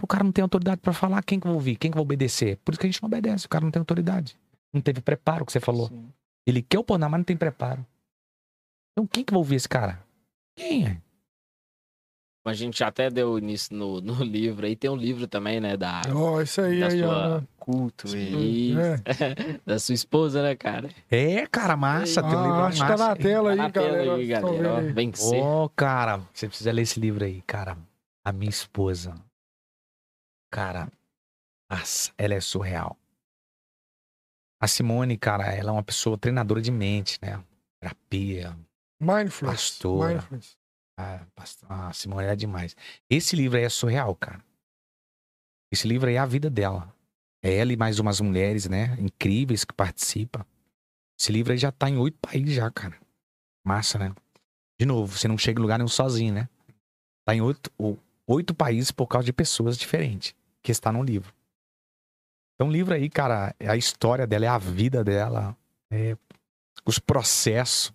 O 0.00 0.06
cara 0.06 0.24
não 0.24 0.32
tem 0.32 0.42
autoridade 0.42 0.80
pra 0.80 0.92
falar, 0.92 1.22
quem 1.22 1.40
que 1.40 1.46
eu 1.46 1.50
vou 1.50 1.56
ouvir? 1.56 1.76
Quem 1.76 1.90
que 1.90 1.96
eu 1.96 1.98
vou 1.98 2.04
obedecer? 2.04 2.58
Por 2.58 2.72
isso 2.72 2.80
que 2.80 2.86
a 2.86 2.90
gente 2.90 3.02
não 3.02 3.08
obedece, 3.08 3.46
o 3.46 3.48
cara 3.48 3.64
não 3.64 3.70
tem 3.70 3.80
autoridade. 3.80 4.38
Não 4.72 4.80
teve 4.80 5.00
preparo, 5.00 5.44
que 5.44 5.52
você 5.52 5.60
falou. 5.60 5.88
Sim. 5.88 6.12
Ele 6.46 6.62
quer 6.62 6.78
oponar, 6.78 7.10
mas 7.10 7.18
não 7.18 7.24
tem 7.24 7.36
preparo. 7.36 7.84
Então 8.98 9.06
quem 9.06 9.22
que 9.24 9.32
vai 9.32 9.38
ouvir 9.38 9.54
esse 9.54 9.68
cara? 9.68 10.02
Quem 10.56 10.88
é? 10.88 11.00
A 12.44 12.52
gente 12.52 12.78
já 12.78 12.88
até 12.88 13.08
deu 13.10 13.38
início 13.38 13.76
no, 13.76 14.00
no 14.00 14.14
livro 14.24 14.66
aí. 14.66 14.74
Tem 14.74 14.90
um 14.90 14.96
livro 14.96 15.28
também, 15.28 15.60
né? 15.60 15.76
Da, 15.76 16.02
Ó, 16.12 16.40
isso 16.42 16.60
aí, 16.62 16.80
Da 16.80 16.86
aí, 16.88 16.98
sua- 16.98 17.36
ó. 17.38 17.42
Culto. 17.58 18.06
Isso. 18.08 18.78
É. 18.80 19.58
da 19.64 19.78
sua 19.78 19.94
esposa, 19.94 20.42
né, 20.42 20.56
cara? 20.56 20.88
É, 21.10 21.46
cara, 21.46 21.76
massa. 21.76 22.22
Tem 22.22 22.30
um 22.34 22.42
livro 22.42 22.56
A 22.56 22.64
arte 22.66 22.78
tá 22.78 22.88
massa. 22.88 23.08
na 23.08 23.16
tela 23.16 23.44
Tá 23.44 23.50
aí, 23.52 23.56
na 23.58 23.70
tela 23.70 23.86
galera. 23.88 24.14
aí, 24.16 24.26
Vocês 24.26 24.40
tão 24.40 24.50
galera. 24.56 24.72
ó. 24.74 24.78
aí. 24.78 24.92
Vencer. 24.92 25.42
Ô, 25.44 25.68
cara, 25.68 26.16
você 26.34 26.48
precisa 26.48 26.72
ler 26.72 26.82
esse 26.82 26.98
livro 26.98 27.24
aí, 27.24 27.40
cara. 27.42 27.78
A 28.24 28.32
minha 28.32 28.50
esposa. 28.50 29.14
Cara, 30.50 30.90
nossa, 31.70 32.10
ela 32.18 32.34
é 32.34 32.40
surreal. 32.40 32.96
A 34.60 34.66
Simone, 34.66 35.16
cara, 35.16 35.44
ela 35.54 35.68
é 35.68 35.72
uma 35.72 35.84
pessoa 35.84 36.18
treinadora 36.18 36.60
de 36.60 36.72
mente, 36.72 37.18
né? 37.22 37.40
Terapia. 37.80 38.56
Mindfulness. 39.00 39.60
Pastora. 39.70 40.14
Mindfulness. 40.14 40.56
A, 40.98 41.24
past- 41.34 41.64
a 41.68 41.92
Simone 41.92 42.26
é 42.26 42.36
demais. 42.36 42.76
Esse 43.08 43.36
livro 43.36 43.56
aí 43.56 43.64
é 43.64 43.68
surreal, 43.68 44.14
cara. 44.16 44.44
Esse 45.72 45.86
livro 45.86 46.08
aí 46.08 46.16
é 46.16 46.18
a 46.18 46.26
vida 46.26 46.50
dela. 46.50 46.92
É 47.42 47.54
ela 47.56 47.72
e 47.72 47.76
mais 47.76 47.98
umas 48.00 48.20
mulheres, 48.20 48.68
né? 48.68 48.96
Incríveis 48.98 49.64
que 49.64 49.72
participam. 49.72 50.44
Esse 51.20 51.30
livro 51.30 51.52
aí 51.52 51.58
já 51.58 51.70
tá 51.70 51.88
em 51.88 51.96
oito 51.98 52.18
países 52.18 52.54
já, 52.54 52.68
cara. 52.70 52.98
Massa, 53.64 53.98
né? 53.98 54.14
De 54.80 54.86
novo, 54.86 55.16
você 55.16 55.28
não 55.28 55.38
chega 55.38 55.60
em 55.60 55.62
lugar 55.62 55.78
nenhum 55.78 55.88
sozinho, 55.88 56.34
né? 56.34 56.48
Tá 57.24 57.34
em 57.34 57.40
oito, 57.40 57.70
oito 58.26 58.54
países 58.54 58.90
por 58.90 59.06
causa 59.06 59.26
de 59.26 59.32
pessoas 59.32 59.76
diferentes 59.76 60.34
que 60.62 60.72
está 60.72 60.90
no 60.90 61.02
livro. 61.02 61.32
Então, 62.54 62.68
o 62.68 62.72
livro 62.72 62.94
aí, 62.94 63.08
cara, 63.08 63.54
é 63.60 63.68
a 63.68 63.76
história 63.76 64.26
dela, 64.26 64.46
é 64.46 64.48
a 64.48 64.58
vida 64.58 65.04
dela, 65.04 65.56
é 65.92 66.16
os 66.84 66.98
processos, 66.98 67.92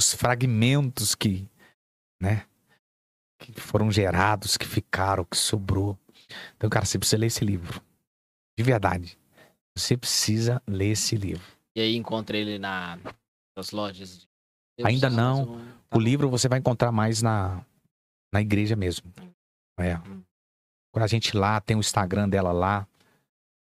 os 0.00 0.14
fragmentos 0.14 1.14
que, 1.14 1.48
né, 2.20 2.46
que 3.40 3.52
foram 3.60 3.90
gerados, 3.90 4.56
que 4.56 4.66
ficaram, 4.66 5.24
que 5.24 5.36
sobrou. 5.36 5.98
Então, 6.56 6.68
cara, 6.68 6.84
você 6.84 6.98
precisa 6.98 7.18
ler 7.18 7.26
esse 7.26 7.44
livro. 7.44 7.82
De 8.58 8.64
verdade. 8.64 9.18
Você 9.76 9.96
precisa 9.96 10.62
ler 10.66 10.92
esse 10.92 11.16
livro. 11.16 11.44
E 11.76 11.80
aí 11.80 11.94
encontrei 11.96 12.40
ele 12.40 12.58
na, 12.58 12.98
nas 13.56 13.70
lojas. 13.70 14.26
de- 14.78 14.86
Ainda 14.86 15.10
não. 15.10 15.42
Amazon. 15.42 15.66
Tá 15.90 15.96
O 15.96 16.00
livro 16.00 16.30
você 16.30 16.48
vai 16.48 16.58
encontrar 16.58 16.90
mais 16.90 17.20
na, 17.22 17.64
na 18.32 18.40
igreja 18.40 18.74
mesmo. 18.74 19.12
É. 19.78 19.96
Quando 20.92 21.04
a 21.04 21.06
gente 21.06 21.36
lá, 21.36 21.60
tem 21.60 21.76
o 21.76 21.80
Instagram 21.80 22.28
dela 22.28 22.50
lá. 22.52 22.88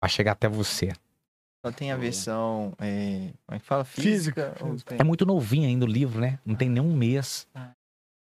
Vai 0.01 0.09
chegar 0.09 0.31
até 0.31 0.47
você. 0.49 0.91
Só 1.65 1.71
tem 1.71 1.91
a 1.91 1.97
versão. 1.97 2.73
É... 2.79 3.31
Como 3.45 3.55
é 3.55 3.59
que 3.59 3.65
fala? 3.65 3.83
Física. 3.83 4.53
Física? 4.57 4.95
É 4.97 5.03
muito 5.03 5.25
novinho 5.25 5.67
ainda 5.67 5.85
o 5.85 5.87
livro, 5.89 6.21
né? 6.21 6.39
Não 6.45 6.55
tem 6.55 6.69
nem 6.69 6.81
um 6.81 6.95
mês. 6.95 7.47
Ah. 7.53 7.71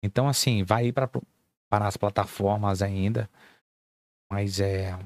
Então, 0.02 0.28
assim, 0.28 0.62
vai 0.65 0.86
ir 0.86 0.93
para 0.93 1.09
para 1.70 1.86
as 1.86 1.97
plataformas 1.97 2.81
ainda. 2.82 3.28
Mas 4.31 4.59
é. 4.59 4.98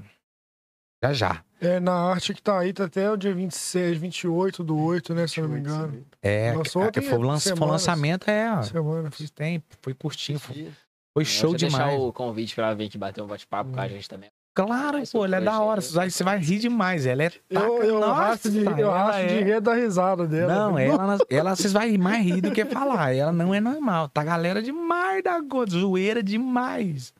Já 1.04 1.12
já. 1.12 1.44
É, 1.60 1.78
na 1.80 1.92
arte 1.92 2.32
que 2.34 2.42
tá 2.42 2.58
aí, 2.60 2.72
tá 2.72 2.84
até 2.84 3.10
o 3.10 3.16
dia 3.16 3.34
26, 3.34 3.98
28 3.98 4.62
do 4.64 4.78
8, 4.78 5.14
né? 5.14 5.26
Se 5.26 5.40
eu 5.40 5.44
não 5.48 5.54
me 5.54 5.60
28, 5.60 5.84
engano. 5.84 6.06
É, 6.22 6.52
Lançou 6.52 6.82
é, 6.84 6.92
foi, 6.92 7.18
o 7.18 7.22
lança- 7.22 7.56
foi 7.56 7.66
o 7.66 7.70
lançamento, 7.70 8.30
é. 8.30 8.62
Semana. 8.62 9.10
Faz 9.10 9.30
tempo, 9.30 9.66
foi 9.80 9.94
curtinho, 9.94 10.38
foi, 10.38 10.72
foi 11.12 11.22
Eu 11.22 11.24
show 11.24 11.50
vou 11.50 11.58
deixar 11.58 11.78
demais. 11.88 12.00
o 12.00 12.12
convite 12.12 12.54
pra 12.54 12.66
ela 12.66 12.74
vir 12.74 12.86
aqui 12.86 12.98
bater 12.98 13.22
um 13.22 13.26
bate-papo 13.26 13.72
com 13.72 13.80
a 13.80 13.88
gente 13.88 14.08
também. 14.08 14.30
Claro, 14.54 14.98
pô, 15.10 15.24
ela 15.24 15.36
é 15.38 15.40
da 15.40 15.60
hora. 15.60 15.80
Você 15.80 15.94
vai, 15.94 16.10
você 16.10 16.22
vai 16.22 16.38
rir 16.38 16.58
demais. 16.58 17.06
Ela 17.06 17.24
é. 17.24 17.26
Eu, 17.48 17.60
taca- 17.60 17.84
eu 17.86 18.00
Nossa, 18.00 18.12
rasto 18.12 18.50
de, 18.50 18.64
eu 18.64 18.70
ela 18.70 19.04
rasto 19.04 19.26
de 19.28 19.34
é- 19.34 19.42
rir 19.44 19.60
da 19.60 19.74
risada 19.74 20.26
dela. 20.26 20.54
Não, 20.54 20.78
ela, 20.78 21.18
ela 21.30 21.56
vocês 21.56 21.72
vão 21.72 21.82
rir 21.82 21.96
mais 21.98 22.22
rir 22.24 22.40
do 22.42 22.50
que 22.50 22.64
falar. 22.66 23.14
Ela 23.14 23.32
não 23.32 23.54
é 23.54 23.60
normal. 23.60 24.08
Tá 24.10 24.22
galera 24.22 24.60
demais 24.62 25.22
da 25.22 25.40
go- 25.40 25.64
zoeira 25.68 26.22
demais. 26.22 27.14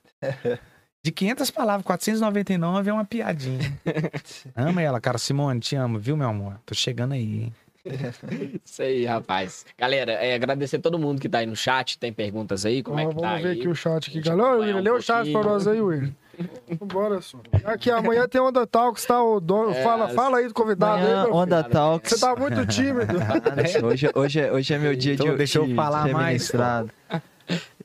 De 1.05 1.11
500 1.11 1.51
palavras, 1.51 1.85
499 1.85 2.91
é 2.91 2.93
uma 2.93 3.05
piadinha. 3.05 3.59
Ama 4.55 4.83
ela, 4.83 5.01
cara. 5.01 5.19
Simone, 5.19 5.59
te 5.59 5.75
amo, 5.75 5.99
viu, 5.99 6.17
meu 6.17 6.29
amor? 6.29 6.61
Tô 6.67 6.75
chegando 6.75 7.13
aí, 7.13 7.45
hein? 7.45 7.55
Isso 8.65 8.83
aí, 8.83 9.05
rapaz. 9.05 9.67
Galera, 9.77 10.13
é, 10.13 10.35
agradecer 10.35 10.77
a 10.77 10.81
todo 10.81 10.99
mundo 10.99 11.21
que 11.21 11.29
tá 11.29 11.39
aí 11.39 11.47
no 11.47 11.57
chat. 11.57 11.99
Tem 11.99 12.13
perguntas 12.13 12.65
aí? 12.65 12.83
Como 12.83 12.99
é 12.99 13.03
que 13.03 13.09
Vamos 13.09 13.23
tá 13.23 13.37
ver 13.37 13.49
aí? 13.49 13.59
aqui 13.59 13.69
o 13.69 13.75
chat 13.75 14.09
aqui, 14.09 14.21
galera. 14.21 14.57
William, 14.57 14.77
um 14.77 14.81
lê 14.81 14.91
o 14.91 15.01
chat 15.01 15.31
pra 15.33 15.43
nós 15.43 15.67
aí, 15.67 15.81
William. 15.81 16.15
Bora, 16.81 17.21
só. 17.21 17.39
Aqui, 17.65 17.91
amanhã 17.91 18.27
tem 18.29 18.41
Onda 18.41 18.67
Talks, 18.67 19.05
tá? 19.05 19.23
O 19.23 19.41
dono... 19.41 19.73
É, 19.73 19.83
fala, 19.83 20.09
fala 20.11 20.39
aí 20.39 20.49
do 20.49 20.55
convidado 20.55 21.05
aí, 21.05 21.13
Amanhã, 21.13 21.25
meu 21.25 21.35
Onda 21.35 21.59
filho. 21.59 21.71
Talks. 21.71 22.11
Você 22.13 22.21
tá 22.21 22.37
muito 22.37 22.67
tímido. 22.67 23.13
Hoje, 23.85 24.11
hoje, 24.15 24.41
é, 24.41 24.53
hoje 24.53 24.75
é 24.75 24.79
meu 24.79 24.95
dia 24.97 25.15
Então 25.15 25.31
de 25.31 25.37
deixa 25.37 25.59
eu 25.59 25.75
falar 25.75 26.09
mais. 26.09 26.51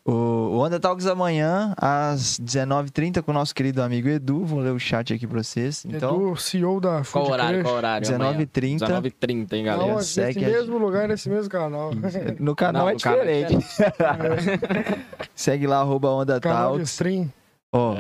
O, 0.07 0.11
o 0.13 0.59
Onda 0.59 0.79
Talks 0.79 1.05
amanhã, 1.05 1.73
às 1.75 2.39
19h30, 2.39 3.21
com 3.21 3.31
o 3.31 3.33
nosso 3.33 3.53
querido 3.53 3.81
amigo 3.81 4.07
Edu. 4.07 4.45
Vou 4.45 4.59
ler 4.59 4.71
o 4.71 4.79
chat 4.79 5.13
aqui 5.13 5.27
pra 5.27 5.43
vocês. 5.43 5.83
Então, 5.85 6.15
Edu, 6.29 6.35
CEO 6.37 6.79
da 6.79 7.01
Qual 7.01 7.03
Food 7.03 7.31
horário? 7.31 7.59
Crash. 7.59 7.63
Qual 7.69 7.75
horário? 7.75 8.15
amanhã? 8.15 8.37
19h30. 8.45 8.79
19h30, 8.79 9.53
hein, 9.53 9.63
galera? 9.65 9.91
Não, 9.91 10.01
segue 10.01 10.39
nesse 10.39 10.51
mesmo 10.53 10.77
lugar, 10.77 11.07
nesse 11.09 11.29
mesmo 11.29 11.49
canal. 11.49 11.91
No 12.39 12.55
canal 12.55 12.83
Não, 12.83 12.89
é 12.89 12.93
no 12.93 12.99
canal 13.01 13.19
é 13.21 13.43
diferente. 13.43 13.67
Segue 15.35 15.67
lá, 15.67 15.81
arroba 15.81 16.09
Onda 16.09 16.39
canal 16.39 16.71
de 16.73 16.77
Talks. 16.77 16.91
stream. 16.91 17.29
Ó, 17.73 17.95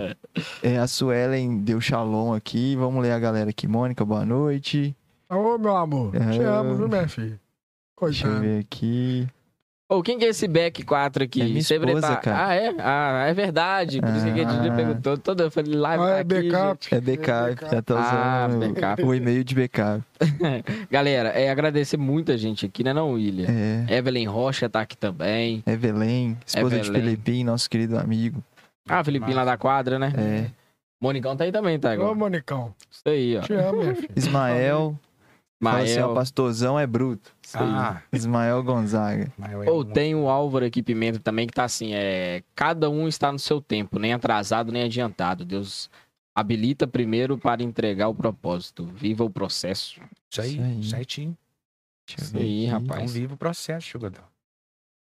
é, 0.63 0.77
a 0.77 0.87
Suelen 0.87 1.57
deu 1.57 1.81
shalom 1.81 2.33
aqui. 2.33 2.75
Vamos 2.77 3.03
ler 3.03 3.11
a 3.11 3.19
galera 3.19 3.49
aqui. 3.49 3.67
Mônica, 3.67 4.05
boa 4.05 4.25
noite. 4.25 4.95
Ô, 5.29 5.57
meu 5.57 5.75
amor. 5.75 6.15
É. 6.15 6.31
Te 6.31 6.39
amo, 6.41 6.75
viu, 6.75 6.87
minha 6.87 7.07
filha? 7.09 7.37
Deixa 8.01 8.25
eu 8.25 8.29
Coitado. 8.31 8.39
ver 8.39 8.59
aqui. 8.61 9.27
Ô, 9.89 10.03
quem 10.03 10.19
que 10.19 10.25
é 10.25 10.27
esse 10.27 10.49
Beck 10.49 10.83
4 10.83 11.23
aqui? 11.23 11.41
É 11.41 11.45
minha 11.45 11.59
esposa, 11.59 12.01
tá- 12.01 12.15
cara. 12.17 12.47
Ah, 12.47 12.53
é? 12.53 12.75
Ah, 12.77 13.25
é 13.29 13.33
verdade. 13.33 14.01
Por 14.01 14.09
isso 14.09 14.25
que 14.25 14.41
a 14.41 14.49
gente 14.49 14.69
Ah. 14.69 14.75
perguntou. 14.75 15.17
Toda 15.17 15.45
eu 15.45 15.51
falei, 15.51 15.73
live 15.75 16.03
Ah, 16.03 16.07
tá 16.07 16.11
é 16.17 16.19
aqui, 16.19 16.49
backup. 16.51 16.83
gente. 16.83 16.95
É 16.95 17.01
backup, 17.01 17.71
já 17.71 17.81
tá 17.81 17.95
Ah, 17.97 18.47
usando 18.49 18.55
o- 18.63 18.67
backup. 18.73 19.03
o 19.03 19.15
e-mail 19.15 19.43
de 19.45 19.55
backup. 19.55 20.03
Galera, 20.91 21.29
é 21.29 21.49
agradecer 21.49 21.95
muita 21.95 22.37
gente 22.37 22.65
aqui, 22.65 22.83
né 22.83 22.91
não, 22.93 23.11
William? 23.13 23.47
É. 23.49 23.95
Evelyn 23.97 24.25
Rocha 24.27 24.67
tá 24.67 24.81
aqui 24.81 24.97
também. 24.97 25.63
Evelyn, 25.65 26.35
esposa 26.45 26.79
de 26.81 26.89
Evelyn. 26.89 27.01
Filipim, 27.01 27.43
nosso 27.45 27.69
querido 27.69 27.97
amigo. 27.97 28.43
Ah, 28.89 29.01
Felipinho 29.05 29.37
lá 29.37 29.45
da 29.45 29.55
quadra, 29.57 29.97
né? 29.97 30.11
É. 30.17 30.45
Monicão 31.01 31.37
tá 31.37 31.45
aí 31.45 31.51
também, 31.51 31.79
tá? 31.79 31.89
Ô, 31.89 31.91
Agora. 31.93 32.15
Monicão. 32.15 32.73
Isso 32.91 33.03
aí, 33.05 33.37
ó. 33.37 33.41
Te 33.41 33.53
amo. 33.53 33.83
Ismael. 34.15 34.99
Fala 35.61 35.79
assim, 35.83 35.99
ó, 35.99 36.13
pastorzão 36.13 36.79
é 36.79 36.85
bruto. 36.85 37.33
Ah, 37.55 38.01
Ismael 38.13 38.61
Gonzaga. 38.63 39.31
eu- 39.65 39.73
Ou 39.73 39.83
tem 39.83 40.13
o 40.13 40.29
Álvaro 40.29 40.65
aqui, 40.65 40.83
Pimenta, 40.83 41.19
também, 41.19 41.47
que 41.47 41.53
tá 41.53 41.63
assim, 41.63 41.93
é... 41.95 42.43
Cada 42.53 42.89
um 42.89 43.07
está 43.07 43.31
no 43.31 43.39
seu 43.39 43.59
tempo, 43.59 43.97
nem 43.97 44.13
atrasado, 44.13 44.71
nem 44.71 44.83
adiantado. 44.83 45.43
Deus 45.43 45.89
habilita 46.35 46.85
primeiro 46.85 47.37
para 47.39 47.63
entregar 47.63 48.07
o 48.07 48.13
propósito. 48.13 48.85
Viva 48.85 49.23
o 49.23 49.29
processo. 49.31 49.99
Isso 50.31 50.41
aí, 50.41 50.51
Isso 50.51 50.61
aí. 50.61 50.83
certinho. 50.83 51.37
Deixa 52.07 52.21
eu 52.21 52.23
Isso 52.25 52.33
ver 52.33 52.41
aí, 52.43 52.65
rapaz. 52.67 53.01
Então 53.01 53.07
viva 53.07 53.33
o 53.33 53.37
processo, 53.37 53.89
jogador. 53.89 54.23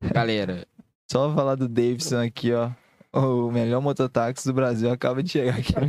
Galera, 0.03 0.67
Só 1.13 1.35
falar 1.35 1.57
do 1.57 1.69
Davidson 1.69 2.23
aqui, 2.23 2.53
ó. 2.53 2.71
O 3.13 3.51
melhor 3.51 3.81
mototáxi 3.81 4.47
do 4.47 4.55
Brasil 4.55 4.91
acaba 4.91 5.23
de 5.23 5.31
chegar 5.31 5.59
aqui. 5.59 5.75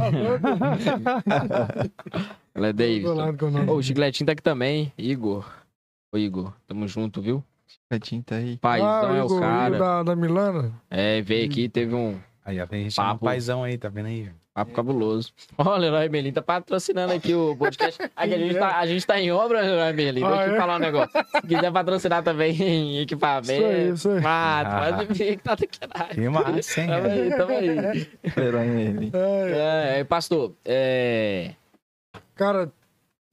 ela 2.56 2.68
é 2.68 2.74
David. 2.74 3.06
Com 3.38 3.46
o. 3.46 3.74
Ô, 3.74 3.76
o 3.78 3.84
Chicletinho 3.84 4.26
tá 4.26 4.32
aqui 4.34 4.42
também. 4.42 4.92
Igor. 4.98 5.48
Ô, 6.12 6.18
Igor, 6.18 6.54
tamo 6.68 6.88
junto, 6.88 7.22
viu? 7.22 7.44
Betinho 7.90 8.24
tá 8.24 8.36
aí. 8.36 8.58
Paizão 8.58 9.12
ah, 9.12 9.16
é 9.16 9.24
o 9.24 9.26
Igor, 9.26 9.40
cara. 9.40 9.76
Igor 9.76 9.88
da, 9.88 10.04
da 10.04 10.16
Milana. 10.16 10.74
É, 10.90 11.22
veio 11.22 11.46
aqui, 11.46 11.70
teve 11.70 11.94
um 11.94 12.20
Aí, 12.44 12.60
ó, 12.60 12.66
tem 12.66 12.84
gente 12.84 12.96
Papo. 12.96 13.24
paizão 13.24 13.64
aí, 13.64 13.78
tá 13.78 13.88
vendo 13.88 14.08
aí? 14.08 14.30
Papo 14.54 14.74
cabuloso. 14.74 15.32
Ó, 15.58 15.64
o 15.74 15.78
Leroy 15.78 16.10
Merlin 16.10 16.32
tá 16.34 16.42
patrocinando 16.42 17.14
aqui 17.14 17.34
o 17.34 17.56
podcast. 17.56 18.02
Aqui, 18.16 18.34
a, 18.34 18.38
gente 18.38 18.56
tá, 18.56 18.78
a 18.80 18.86
gente 18.86 19.08
tá 19.08 19.20
em 19.22 19.32
obra, 19.32 19.62
Leroy 19.62 19.94
Merlin. 19.94 20.22
Deixa 20.22 20.36
Ah, 20.42 20.44
eu 20.46 20.50
te 20.50 20.56
é? 20.56 20.58
falar 20.60 20.76
um 20.76 20.80
negócio. 20.80 21.12
Se 21.36 21.48
quiser 21.48 21.72
patrocinar 21.72 22.24
também 22.24 22.56
em 22.62 23.00
equipamento. 23.04 23.52
Isso 23.52 23.66
aí, 23.66 23.90
isso 23.92 24.10
aí. 24.10 24.22
Mato, 24.22 24.68
Ah. 24.70 24.94
pode 24.98 25.14
vir 25.14 25.38
que 25.38 25.44
tá 25.44 25.56
de 25.56 25.68
caralho. 25.68 26.14
Que 26.16 26.30
massa, 26.30 26.82
hein? 26.82 26.88
Tamo 26.88 27.08
aí, 27.08 27.30
tamo 27.30 27.52
aí. 27.54 28.10
Herói 28.46 28.68
nele. 28.68 29.12
É, 29.14 29.96
É, 29.96 30.00
é, 30.00 30.04
pastor, 30.04 30.54
é. 30.66 31.54
Cara, 32.36 32.72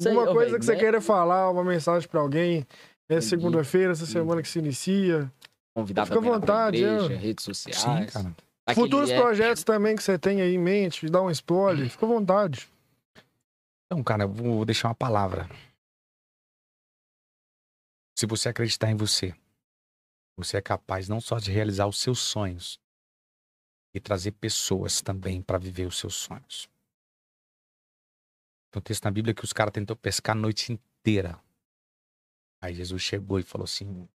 Sei, 0.00 0.12
uma 0.12 0.26
coisa 0.26 0.46
velho, 0.50 0.58
que 0.60 0.64
você 0.64 0.74
né? 0.74 0.78
queira 0.78 1.00
falar, 1.00 1.50
uma 1.50 1.64
mensagem 1.64 2.08
pra 2.08 2.20
alguém. 2.20 2.64
É 3.10 3.14
Entendi. 3.14 3.24
segunda-feira, 3.26 3.92
essa 3.92 4.06
semana 4.06 4.40
que 4.42 4.48
se 4.48 4.58
inicia. 4.58 5.30
Convidar 5.74 6.06
Fica 6.06 6.18
à 6.18 6.22
vontade, 6.22 6.76
igreja, 6.84 7.12
é. 7.12 7.16
redes 7.16 7.44
sociais. 7.44 7.78
Sim, 7.80 8.06
cara. 8.06 8.32
Aquele 8.68 8.86
Futuros 8.86 9.08
é- 9.08 9.18
projetos 9.18 9.64
também 9.64 9.96
que 9.96 10.02
você 10.02 10.18
tem 10.18 10.42
aí 10.42 10.54
em 10.54 10.58
mente, 10.58 11.08
dá 11.08 11.22
um 11.22 11.30
spoiler. 11.30 11.88
Fica 11.88 12.04
à 12.04 12.08
vontade. 12.08 12.68
Então, 13.86 14.04
cara, 14.04 14.24
eu 14.24 14.28
vou 14.28 14.64
deixar 14.66 14.88
uma 14.88 14.94
palavra. 14.94 15.48
Se 18.18 18.26
você 18.26 18.50
acreditar 18.50 18.90
em 18.90 18.94
você, 18.94 19.34
você 20.36 20.58
é 20.58 20.60
capaz 20.60 21.08
não 21.08 21.18
só 21.18 21.38
de 21.38 21.50
realizar 21.50 21.86
os 21.86 21.98
seus 21.98 22.18
sonhos, 22.18 22.78
e 23.94 24.00
trazer 24.00 24.32
pessoas 24.32 25.00
também 25.00 25.40
para 25.40 25.56
viver 25.58 25.86
os 25.86 25.98
seus 25.98 26.14
sonhos. 26.14 26.68
Tem 28.70 28.80
um 28.80 28.82
texto 28.82 29.04
na 29.04 29.10
Bíblia 29.10 29.34
que 29.34 29.44
os 29.44 29.52
caras 29.52 29.72
tentou 29.72 29.96
pescar 29.96 30.36
a 30.36 30.38
noite 30.38 30.72
inteira. 30.72 31.42
Aí 32.60 32.74
Jesus 32.74 33.00
chegou 33.00 33.40
e 33.40 33.42
falou 33.42 33.64
assim: 33.64 34.06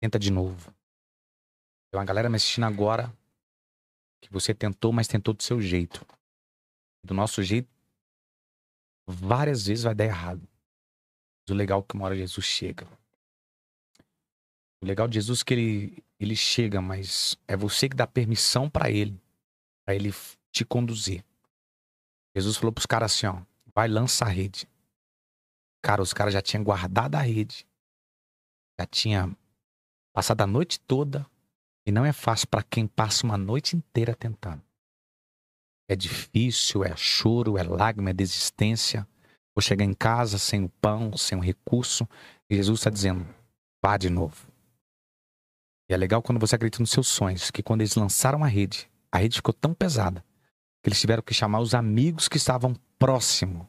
tenta 0.00 0.16
de 0.16 0.30
novo. 0.30 0.72
Tem 1.90 1.98
uma 1.98 2.04
galera 2.04 2.30
me 2.30 2.36
assistindo 2.36 2.64
agora 2.64 3.12
que 4.22 4.32
você 4.32 4.54
tentou, 4.54 4.92
mas 4.92 5.08
tentou 5.08 5.34
do 5.34 5.42
seu 5.42 5.60
jeito. 5.60 6.06
Do 7.04 7.12
nosso 7.12 7.42
jeito, 7.42 7.68
várias 9.06 9.66
vezes 9.66 9.84
vai 9.84 9.94
dar 9.94 10.04
errado. 10.04 10.40
Mas 10.40 11.54
o 11.54 11.54
legal 11.54 11.80
é 11.80 11.82
que 11.82 11.94
uma 11.94 12.06
hora 12.06 12.16
Jesus 12.16 12.46
chega. 12.46 12.86
O 14.80 14.86
legal 14.86 15.08
de 15.08 15.14
Jesus 15.14 15.42
é 15.42 15.44
que 15.44 15.54
ele, 15.54 16.04
ele 16.18 16.36
chega, 16.36 16.80
mas 16.80 17.36
é 17.46 17.56
você 17.56 17.88
que 17.88 17.96
dá 17.96 18.06
permissão 18.06 18.70
pra 18.70 18.90
ele, 18.90 19.20
Pra 19.84 19.96
ele 19.96 20.12
te 20.52 20.64
conduzir. 20.64 21.24
Jesus 22.36 22.56
falou 22.56 22.72
pros 22.72 22.86
caras 22.86 23.12
assim, 23.12 23.26
ó, 23.26 23.42
vai 23.74 23.88
lança 23.88 24.24
a 24.24 24.28
rede. 24.28 24.68
Cara, 25.82 26.00
os 26.00 26.14
caras 26.14 26.32
já 26.32 26.40
tinham 26.40 26.62
guardado 26.62 27.16
a 27.16 27.20
rede. 27.20 27.66
Já 28.78 28.86
tinha 28.86 29.36
passado 30.12 30.40
a 30.42 30.46
noite 30.46 30.78
toda. 30.78 31.26
E 31.86 31.90
não 31.90 32.04
é 32.04 32.12
fácil 32.12 32.48
pra 32.48 32.62
quem 32.62 32.86
passa 32.86 33.24
uma 33.24 33.36
noite 33.36 33.76
inteira 33.76 34.14
tentando. 34.14 34.62
É 35.88 35.96
difícil, 35.96 36.84
é 36.84 36.96
choro, 36.96 37.58
é 37.58 37.62
lágrima, 37.62 38.10
é 38.10 38.12
desistência. 38.12 39.06
Vou 39.54 39.62
chegar 39.62 39.84
em 39.84 39.92
casa 39.92 40.38
sem 40.38 40.64
o 40.64 40.68
pão, 40.68 41.16
sem 41.16 41.36
o 41.36 41.40
recurso. 41.40 42.08
E 42.48 42.56
Jesus 42.56 42.80
está 42.80 42.90
dizendo: 42.90 43.26
vá 43.82 43.96
de 43.96 44.08
novo. 44.08 44.46
E 45.90 45.94
é 45.94 45.96
legal 45.96 46.22
quando 46.22 46.38
você 46.38 46.54
acredita 46.54 46.82
nos 46.82 46.90
seus 46.90 47.08
sonhos, 47.08 47.50
que 47.50 47.62
quando 47.62 47.82
eles 47.82 47.96
lançaram 47.96 48.42
a 48.44 48.46
rede, 48.46 48.88
a 49.10 49.18
rede 49.18 49.36
ficou 49.36 49.52
tão 49.52 49.74
pesada 49.74 50.24
que 50.82 50.88
eles 50.88 51.00
tiveram 51.00 51.22
que 51.22 51.34
chamar 51.34 51.60
os 51.60 51.74
amigos 51.74 52.28
que 52.28 52.36
estavam 52.36 52.74
próximo, 52.98 53.68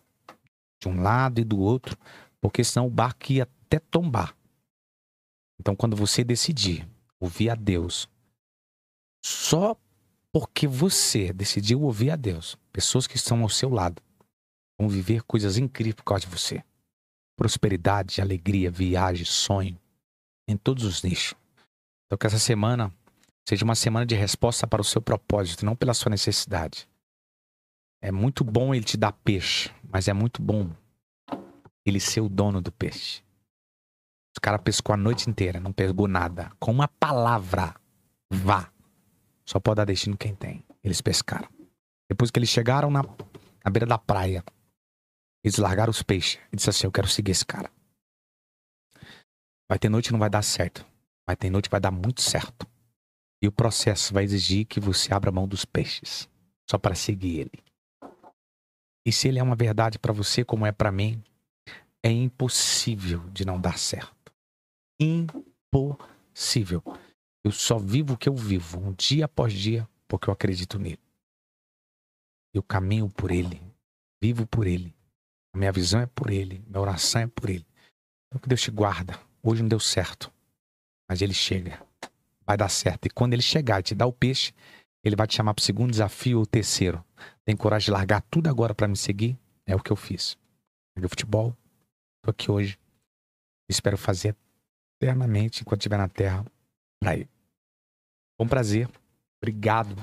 de 0.81 0.87
um 0.87 1.01
lado 1.01 1.41
e 1.41 1.43
do 1.43 1.59
outro, 1.59 1.97
porque 2.39 2.63
senão 2.63 2.87
o 2.87 2.89
barco 2.89 3.31
ia 3.31 3.43
até 3.43 3.79
tombar. 3.79 4.35
Então, 5.59 5.75
quando 5.75 5.95
você 5.95 6.23
decidir 6.23 6.87
ouvir 7.23 7.49
a 7.49 7.55
Deus, 7.55 8.09
só 9.25 9.77
porque 10.31 10.67
você 10.67 11.31
decidiu 11.31 11.81
ouvir 11.81 12.11
a 12.11 12.15
Deus, 12.15 12.57
pessoas 12.71 13.07
que 13.07 13.15
estão 13.15 13.41
ao 13.41 13.49
seu 13.49 13.69
lado 13.69 14.01
vão 14.77 14.89
viver 14.89 15.23
coisas 15.23 15.57
incríveis 15.57 15.95
por 15.95 16.03
causa 16.03 16.25
de 16.25 16.31
você. 16.31 16.63
Prosperidade, 17.37 18.21
alegria, 18.21 18.69
viagem, 18.69 19.25
sonho, 19.25 19.79
em 20.47 20.57
todos 20.57 20.83
os 20.83 21.01
nichos. 21.01 21.35
Então 22.05 22.17
que 22.17 22.27
essa 22.27 22.39
semana 22.39 22.93
seja 23.47 23.63
uma 23.63 23.75
semana 23.75 24.05
de 24.05 24.15
resposta 24.15 24.67
para 24.67 24.81
o 24.81 24.85
seu 24.85 25.01
propósito, 25.01 25.65
não 25.65 25.75
pela 25.75 25.93
sua 25.93 26.09
necessidade. 26.09 26.87
É 28.01 28.11
muito 28.11 28.43
bom 28.43 28.75
ele 28.75 28.83
te 28.83 28.97
dar 28.97 29.13
peixe, 29.13 29.71
mas 29.89 30.07
é 30.07 30.13
muito 30.13 30.41
bom 30.41 30.69
ele 31.85 31.99
ser 31.99 32.21
o 32.21 32.27
dono 32.27 32.61
do 32.61 32.71
peixe. 32.71 33.23
Os 34.35 34.39
cara 34.41 34.57
pescou 34.57 34.93
a 34.93 34.97
noite 34.97 35.29
inteira, 35.29 35.59
não 35.59 35.71
pegou 35.71 36.07
nada. 36.07 36.51
Com 36.59 36.71
uma 36.71 36.87
palavra, 36.87 37.75
vá. 38.31 38.71
Só 39.45 39.59
pode 39.59 39.77
dar 39.77 39.85
destino 39.85 40.17
quem 40.17 40.33
tem. 40.33 40.65
Eles 40.83 41.01
pescaram. 41.01 41.47
Depois 42.09 42.31
que 42.31 42.39
eles 42.39 42.49
chegaram 42.49 42.89
na, 42.89 43.03
na 43.03 43.71
beira 43.71 43.85
da 43.85 43.97
praia, 43.97 44.43
eles 45.43 45.57
largaram 45.57 45.91
os 45.91 46.01
peixes. 46.01 46.39
E 46.51 46.55
disse 46.55 46.69
assim: 46.69 46.87
Eu 46.87 46.91
quero 46.91 47.07
seguir 47.07 47.31
esse 47.31 47.45
cara. 47.45 47.71
Vai 49.69 49.77
ter 49.77 49.89
noite 49.89 50.07
que 50.07 50.11
não 50.13 50.19
vai 50.19 50.29
dar 50.29 50.41
certo. 50.41 50.85
Vai 51.27 51.35
ter 51.35 51.49
noite 51.49 51.65
que 51.65 51.71
vai 51.71 51.79
dar 51.79 51.91
muito 51.91 52.21
certo. 52.21 52.67
E 53.41 53.47
o 53.47 53.51
processo 53.51 54.13
vai 54.13 54.23
exigir 54.23 54.65
que 54.65 54.79
você 54.79 55.13
abra 55.13 55.31
mão 55.31 55.47
dos 55.47 55.65
peixes. 55.65 56.29
Só 56.69 56.77
para 56.77 56.95
seguir 56.95 57.39
ele. 57.39 57.63
E 59.05 59.11
se 59.11 59.27
ele 59.27 59.37
é 59.37 59.43
uma 59.43 59.55
verdade 59.55 59.99
para 59.99 60.13
você, 60.13 60.45
como 60.45 60.65
é 60.65 60.71
para 60.71 60.91
mim, 60.91 61.21
é 62.01 62.09
impossível 62.09 63.29
de 63.31 63.45
não 63.45 63.59
dar 63.59 63.77
certo. 63.77 64.22
Impossível. 64.99 66.83
Eu 67.43 67.51
só 67.51 67.77
vivo 67.77 68.13
o 68.13 68.17
que 68.17 68.29
eu 68.29 68.35
vivo, 68.35 68.79
um 68.79 68.93
dia 68.93 69.25
após 69.25 69.53
dia, 69.53 69.87
porque 70.07 70.29
eu 70.29 70.33
acredito 70.33 70.79
nele. 70.79 70.99
Eu 72.53 72.63
caminho 72.63 73.09
por 73.09 73.31
ele, 73.31 73.61
vivo 74.21 74.45
por 74.47 74.67
ele. 74.67 74.95
A 75.53 75.57
minha 75.57 75.71
visão 75.71 75.99
é 75.99 76.05
por 76.05 76.29
ele, 76.29 76.63
minha 76.67 76.79
oração 76.79 77.21
é 77.21 77.27
por 77.27 77.49
ele. 77.49 77.65
Então 78.27 78.39
que 78.39 78.47
Deus 78.47 78.61
te 78.61 78.71
guarda. 78.71 79.19
Hoje 79.41 79.61
não 79.61 79.69
deu 79.69 79.79
certo. 79.79 80.31
Mas 81.09 81.21
ele 81.21 81.33
chega. 81.33 81.85
Vai 82.45 82.57
dar 82.57 82.69
certo. 82.69 83.05
E 83.05 83.09
quando 83.09 83.33
ele 83.33 83.41
chegar 83.41 83.79
e 83.79 83.83
te 83.83 83.93
dar 83.93 84.07
o 84.07 84.13
peixe, 84.13 84.53
ele 85.03 85.15
vai 85.15 85.27
te 85.27 85.35
chamar 85.35 85.53
pro 85.53 85.63
segundo 85.63 85.91
desafio 85.91 86.39
ou 86.39 86.45
terceiro. 86.45 87.03
Tem 87.43 87.55
coragem 87.55 87.85
de 87.85 87.91
largar 87.91 88.21
tudo 88.21 88.49
agora 88.49 88.73
pra 88.73 88.87
me 88.87 88.95
seguir? 88.95 89.37
É 89.65 89.75
o 89.75 89.79
que 89.79 89.91
eu 89.91 89.95
fiz. 89.95 90.37
Joguei 90.95 91.09
futebol. 91.09 91.55
Tô 92.23 92.31
aqui 92.31 92.49
hoje. 92.49 92.79
Espero 93.69 93.97
fazer 93.97 94.35
eternamente 95.03 95.61
enquanto 95.61 95.81
estiver 95.81 95.97
na 95.97 96.07
terra 96.07 96.45
pra 97.01 97.13
ele. 97.15 97.29
Foi 98.37 98.45
um 98.45 98.49
prazer. 98.49 98.87
Obrigado. 99.41 99.95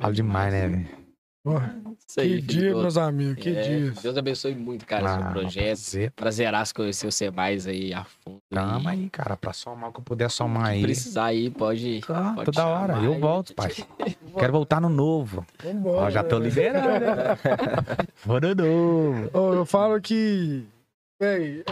Falo 0.00 0.12
demais, 0.14 0.52
né, 0.52 0.68
velho? 0.68 1.06
Porra, 1.44 1.76
Isso 2.08 2.20
aí, 2.20 2.42
que 2.42 2.42
dia, 2.42 2.60
Felipe. 2.62 2.80
meus 2.80 2.96
amigos, 2.96 3.36
que 3.44 3.50
É, 3.50 3.62
dia. 3.62 3.90
Deus 4.02 4.16
abençoe 4.16 4.52
muito, 4.56 4.84
cara, 4.84 5.08
seu 5.14 5.22
Ah, 5.28 5.30
projeto. 5.30 5.64
prazer. 5.66 6.10
Prazeraço 6.10 6.74
conhecer 6.74 7.06
você 7.08 7.30
mais 7.30 7.68
aí 7.68 7.94
a 7.94 8.02
fundo. 8.04 8.40
E 8.50 8.88
aí, 8.88 9.08
cara. 9.10 9.36
Pra 9.36 9.52
somar 9.52 9.90
o 9.90 9.92
que 9.92 10.00
eu 10.00 10.04
puder 10.04 10.28
somar 10.28 10.66
aí. 10.70 10.82
precisar 10.82 11.26
aí, 11.26 11.48
pode. 11.48 12.00
Tá, 12.00 12.32
pode 12.32 12.46
toda 12.46 12.66
hora. 12.66 12.94
Eu 12.94 13.12
aí. 13.12 13.20
volto, 13.20 13.54
pai. 13.54 13.70
Quero 14.36 14.52
voltar 14.52 14.80
no 14.80 14.88
novo. 14.88 15.46
Vambora. 15.62 16.06
Ó, 16.06 16.10
já 16.10 16.24
tô 16.24 16.40
né? 16.40 16.46
liberando. 16.48 17.04
Vou 18.26 18.40
no 18.40 18.52
novo. 18.54 19.30
Ô, 19.32 19.54
eu 19.54 19.64
falo 19.64 20.00
que, 20.00 20.66
véi, 21.20 21.64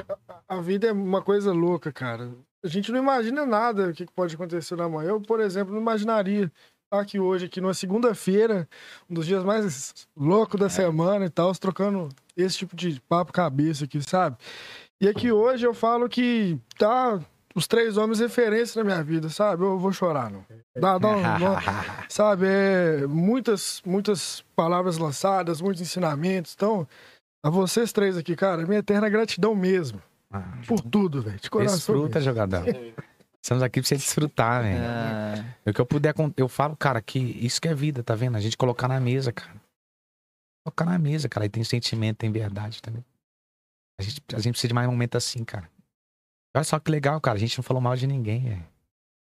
a- 0.48 0.60
vida 0.60 0.86
é 0.88 0.92
uma 0.92 1.22
coisa 1.22 1.52
louca, 1.52 1.92
cara. 1.92 2.30
A 2.62 2.68
gente 2.68 2.90
não 2.90 2.98
imagina 2.98 3.44
nada 3.44 3.88
o 3.88 3.92
que 3.92 4.06
pode 4.06 4.34
acontecer 4.34 4.76
na 4.76 4.88
manhã. 4.88 5.10
Eu, 5.10 5.20
por 5.20 5.40
exemplo, 5.40 5.72
não 5.74 5.80
imaginaria 5.80 6.50
estar 6.84 7.00
aqui 7.00 7.18
hoje, 7.20 7.46
aqui 7.46 7.60
numa 7.60 7.74
segunda-feira, 7.74 8.66
um 9.08 9.14
dos 9.14 9.26
dias 9.26 9.44
mais 9.44 10.06
loucos 10.16 10.58
da 10.58 10.68
semana 10.70 11.26
e 11.26 11.30
tal, 11.30 11.52
trocando 11.54 12.08
esse 12.36 12.58
tipo 12.58 12.74
de 12.74 13.00
papo 13.08 13.32
cabeça 13.32 13.84
aqui, 13.84 14.00
sabe? 14.02 14.36
E 15.00 15.08
aqui 15.08 15.30
hoje 15.30 15.66
eu 15.66 15.74
falo 15.74 16.08
que 16.08 16.58
tá 16.78 17.20
os 17.54 17.66
três 17.68 17.96
homens 17.96 18.18
referência 18.18 18.82
na 18.82 18.84
minha 18.84 19.02
vida, 19.04 19.28
sabe? 19.28 19.62
Eu 19.62 19.78
vou 19.78 19.92
chorar, 19.92 20.30
não. 20.30 20.44
Dá, 20.76 20.98
dá 20.98 21.08
um, 21.08 21.22
dá- 21.22 21.60
sabe, 22.08 22.46
é, 22.48 23.06
muitas, 23.06 23.82
muitas 23.84 24.42
palavras 24.56 24.96
lançadas, 24.98 25.60
muitos 25.60 25.82
ensinamentos. 25.82 26.54
Então, 26.56 26.88
a 27.44 27.50
vocês 27.50 27.92
três 27.92 28.16
aqui, 28.16 28.34
cara, 28.34 28.66
minha 28.66 28.78
eterna 28.80 29.08
gratidão 29.08 29.54
mesmo. 29.54 30.02
Por 30.66 30.80
tudo, 30.80 31.22
velho. 31.22 31.38
De 31.38 31.48
coração. 31.50 31.76
Desfruta, 31.76 32.18
mesmo. 32.18 32.22
jogador. 32.24 32.64
Estamos 33.40 33.62
aqui 33.62 33.80
pra 33.80 33.86
você 33.88 33.94
desfrutar, 33.96 34.62
velho. 34.62 34.82
Ah, 34.82 35.54
O 35.66 35.72
que 35.72 35.80
eu 35.80 35.86
puder, 35.86 36.14
eu 36.36 36.48
falo, 36.48 36.74
cara, 36.76 37.00
que 37.02 37.18
isso 37.18 37.60
que 37.60 37.68
é 37.68 37.74
vida, 37.74 38.02
tá 38.02 38.14
vendo? 38.14 38.36
A 38.36 38.40
gente 38.40 38.56
colocar 38.56 38.88
na 38.88 38.98
mesa, 38.98 39.32
cara. 39.32 39.54
Colocar 40.64 40.86
na 40.86 40.98
mesa, 40.98 41.28
cara. 41.28 41.44
Aí 41.44 41.50
tem 41.50 41.62
sentimento, 41.62 42.16
tem 42.18 42.32
verdade 42.32 42.80
também. 42.82 43.04
A 44.00 44.02
gente, 44.02 44.22
a 44.34 44.38
gente 44.38 44.52
precisa 44.54 44.68
de 44.68 44.74
mais 44.74 44.88
um 44.88 44.92
momento 44.92 45.16
assim, 45.16 45.44
cara. 45.44 45.70
Olha 46.56 46.64
só 46.64 46.80
que 46.80 46.90
legal, 46.90 47.20
cara. 47.20 47.36
A 47.36 47.40
gente 47.40 47.56
não 47.58 47.62
falou 47.62 47.80
mal 47.82 47.94
de 47.94 48.06
ninguém, 48.06 48.42
velho. 48.44 48.66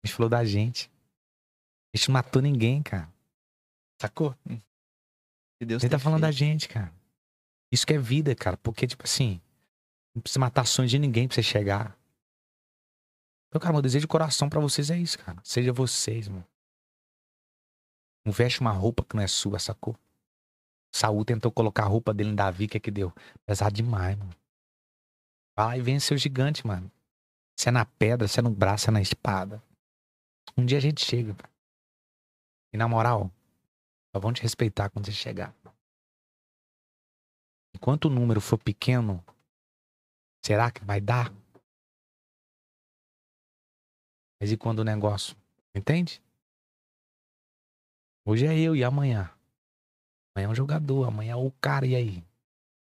A 0.04 0.08
gente 0.08 0.16
falou 0.16 0.30
da 0.30 0.44
gente. 0.44 0.92
A 1.94 1.98
gente 1.98 2.10
não 2.10 2.14
matou 2.14 2.42
ninguém, 2.42 2.84
cara. 2.84 3.10
Sacou? 4.02 4.36
que 5.60 5.66
Deus 5.66 5.82
Ele 5.84 5.90
tá 5.90 5.98
tem 5.98 6.04
falando 6.04 6.22
da 6.22 6.28
feito. 6.28 6.38
gente, 6.40 6.68
cara. 6.68 6.92
Isso 7.72 7.88
que 7.88 7.94
é 7.94 7.98
vida, 7.98 8.36
cara. 8.36 8.58
Porque, 8.58 8.86
tipo 8.86 9.04
assim, 9.04 9.42
não 10.14 10.22
precisa 10.22 10.40
matar 10.40 10.66
sonhos 10.66 10.92
de 10.92 11.00
ninguém 11.00 11.28
pra 11.28 11.36
você 11.36 11.44
chegar. 11.44 11.98
Então, 13.48 13.60
cara, 13.60 13.74
meu 13.74 13.82
desejo 13.82 14.02
de 14.02 14.08
coração 14.08 14.50
pra 14.50 14.60
vocês 14.60 14.90
é 14.90 14.98
isso, 14.98 15.18
cara. 15.20 15.40
Seja 15.44 15.72
vocês, 15.74 16.28
mano. 16.28 16.46
Não 18.26 18.32
veste 18.32 18.62
uma 18.62 18.72
roupa 18.72 19.04
que 19.04 19.16
não 19.16 19.24
é 19.24 19.28
sua, 19.28 19.60
sacou? 19.60 19.96
Saul 20.94 21.26
tentou 21.26 21.52
colocar 21.52 21.84
a 21.84 21.88
roupa 21.88 22.14
dele 22.14 22.30
em 22.30 22.36
Davi, 22.36 22.68
que 22.68 22.78
é 22.78 22.80
que 22.80 22.92
deu? 22.92 23.14
Pesado 23.46 23.74
demais, 23.74 24.18
mano. 24.18 24.36
Vai 25.56 25.66
lá 25.66 25.78
e 25.78 25.82
vence 25.82 26.14
o 26.14 26.18
gigante, 26.18 26.66
mano. 26.66 26.92
Se 27.58 27.70
é 27.70 27.72
na 27.72 27.86
pedra, 27.86 28.28
se 28.28 28.40
é 28.40 28.44
no 28.44 28.50
braço, 28.50 28.86
se 28.86 28.90
é 28.90 28.94
na 28.94 29.02
espada. 29.02 29.62
Um 30.58 30.66
dia 30.66 30.78
a 30.78 30.82
gente 30.82 31.04
chega, 31.04 31.34
cara. 31.34 31.52
E 32.74 32.78
na 32.78 32.88
moral, 32.88 33.32
só 34.14 34.20
vão 34.20 34.32
te 34.34 34.42
respeitar 34.42 34.90
quando 34.90 35.06
você 35.06 35.12
chegar. 35.12 35.54
Enquanto 37.74 38.06
o 38.06 38.10
número 38.10 38.42
for 38.42 38.58
pequeno, 38.58 39.24
será 40.44 40.72
que 40.72 40.84
vai 40.84 41.00
dar? 41.02 41.34
Mas 44.40 44.52
e 44.52 44.58
quando 44.58 44.80
o 44.80 44.84
negócio? 44.84 45.36
Entende? 45.74 46.22
Hoje 48.26 48.46
é 48.46 48.60
eu 48.60 48.76
e 48.76 48.84
amanhã. 48.84 49.32
Amanhã 50.36 50.48
é 50.48 50.52
um 50.52 50.56
jogador, 50.56 51.08
amanhã 51.08 51.34
é 51.34 51.36
o 51.36 51.52
cara, 51.52 51.86
e 51.86 51.96
aí? 51.96 52.24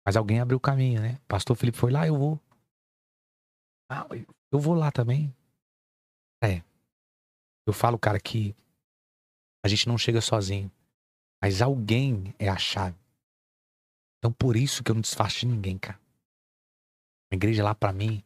Mas 0.05 0.15
alguém 0.15 0.39
abriu 0.39 0.57
o 0.57 0.61
caminho, 0.61 1.01
né? 1.01 1.19
Pastor 1.27 1.55
Felipe 1.55 1.77
foi 1.77 1.91
lá, 1.91 2.07
eu 2.07 2.17
vou. 2.17 2.39
Ah, 3.89 4.07
eu 4.51 4.59
vou 4.59 4.73
lá 4.73 4.91
também. 4.91 5.33
É. 6.43 6.63
Eu 7.65 7.73
falo, 7.73 7.99
cara, 7.99 8.19
que 8.19 8.55
a 9.63 9.67
gente 9.67 9.87
não 9.87 9.97
chega 9.97 10.21
sozinho. 10.21 10.71
Mas 11.41 11.61
alguém 11.61 12.35
é 12.37 12.49
a 12.49 12.57
chave. 12.57 13.00
Então 14.21 14.31
por 14.31 14.55
isso 14.55 14.83
que 14.83 14.91
eu 14.91 14.95
não 14.95 15.01
desfaço 15.01 15.39
de 15.39 15.47
ninguém, 15.47 15.77
cara. 15.79 15.99
A 17.31 17.35
igreja 17.35 17.63
lá 17.63 17.73
pra 17.73 17.91
mim 17.91 18.23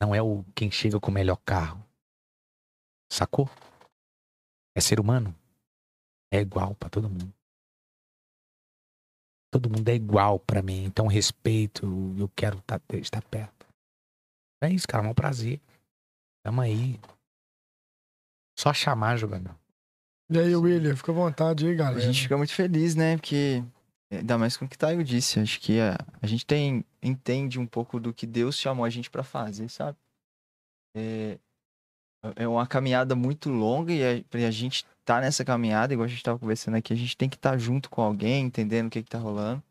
não 0.00 0.14
é 0.14 0.22
o 0.22 0.44
quem 0.54 0.70
chega 0.70 1.00
com 1.00 1.10
o 1.10 1.14
melhor 1.14 1.36
carro. 1.44 1.84
Sacou? 3.10 3.48
É 4.76 4.80
ser 4.80 5.00
humano. 5.00 5.34
É 6.32 6.38
igual 6.40 6.74
pra 6.76 6.88
todo 6.88 7.08
mundo. 7.08 7.32
Todo 9.52 9.70
mundo 9.70 9.88
é 9.88 9.94
igual 9.94 10.38
pra 10.38 10.62
mim. 10.62 10.84
Então 10.84 11.06
respeito, 11.06 11.84
eu 12.18 12.28
quero 12.36 12.60
tá- 12.62 12.80
estar 12.94 13.22
perto. 13.22 13.66
É 14.62 14.68
isso, 14.68 14.86
cara. 14.86 15.06
É 15.06 15.10
um 15.10 15.14
prazer. 15.14 15.60
Tamo 16.44 16.60
aí. 16.60 17.00
Só 18.58 18.72
chamar, 18.72 19.16
jogador. 19.16 19.56
E 20.30 20.38
aí, 20.38 20.54
William, 20.56 20.96
fica 20.96 21.12
à 21.12 21.14
vontade 21.14 21.66
aí, 21.66 21.72
A 21.74 21.76
galera. 21.76 22.00
gente 22.00 22.22
fica 22.22 22.36
muito 22.36 22.52
feliz, 22.54 22.94
né? 22.94 23.16
Porque, 23.16 23.62
ainda 24.18 24.38
mais 24.38 24.56
com 24.56 24.64
o 24.64 24.68
que 24.68 24.78
Taio 24.78 25.04
disse, 25.04 25.40
acho 25.40 25.60
que 25.60 25.80
a, 25.80 25.96
a 26.20 26.26
gente 26.26 26.44
tem, 26.44 26.84
entende 27.02 27.58
um 27.58 27.66
pouco 27.66 28.00
do 28.00 28.12
que 28.12 28.26
Deus 28.26 28.58
chamou 28.58 28.84
a 28.84 28.90
gente 28.90 29.10
pra 29.10 29.22
fazer, 29.22 29.68
sabe? 29.68 29.98
É, 30.96 31.38
é 32.36 32.48
uma 32.48 32.66
caminhada 32.66 33.14
muito 33.14 33.50
longa 33.50 33.92
e 33.92 34.02
a, 34.02 34.24
pra 34.24 34.50
gente 34.50 34.86
estar 35.00 35.20
nessa 35.20 35.44
caminhada, 35.44 35.92
igual 35.92 36.06
a 36.06 36.08
gente 36.08 36.22
tava 36.22 36.38
conversando 36.38 36.76
aqui, 36.76 36.92
a 36.92 36.96
gente 36.96 37.16
tem 37.16 37.28
que 37.28 37.36
estar 37.36 37.58
junto 37.58 37.90
com 37.90 38.00
alguém, 38.00 38.46
entendendo 38.46 38.86
o 38.86 38.90
que 38.90 39.02
que 39.02 39.10
tá 39.10 39.18
rolando. 39.18 39.62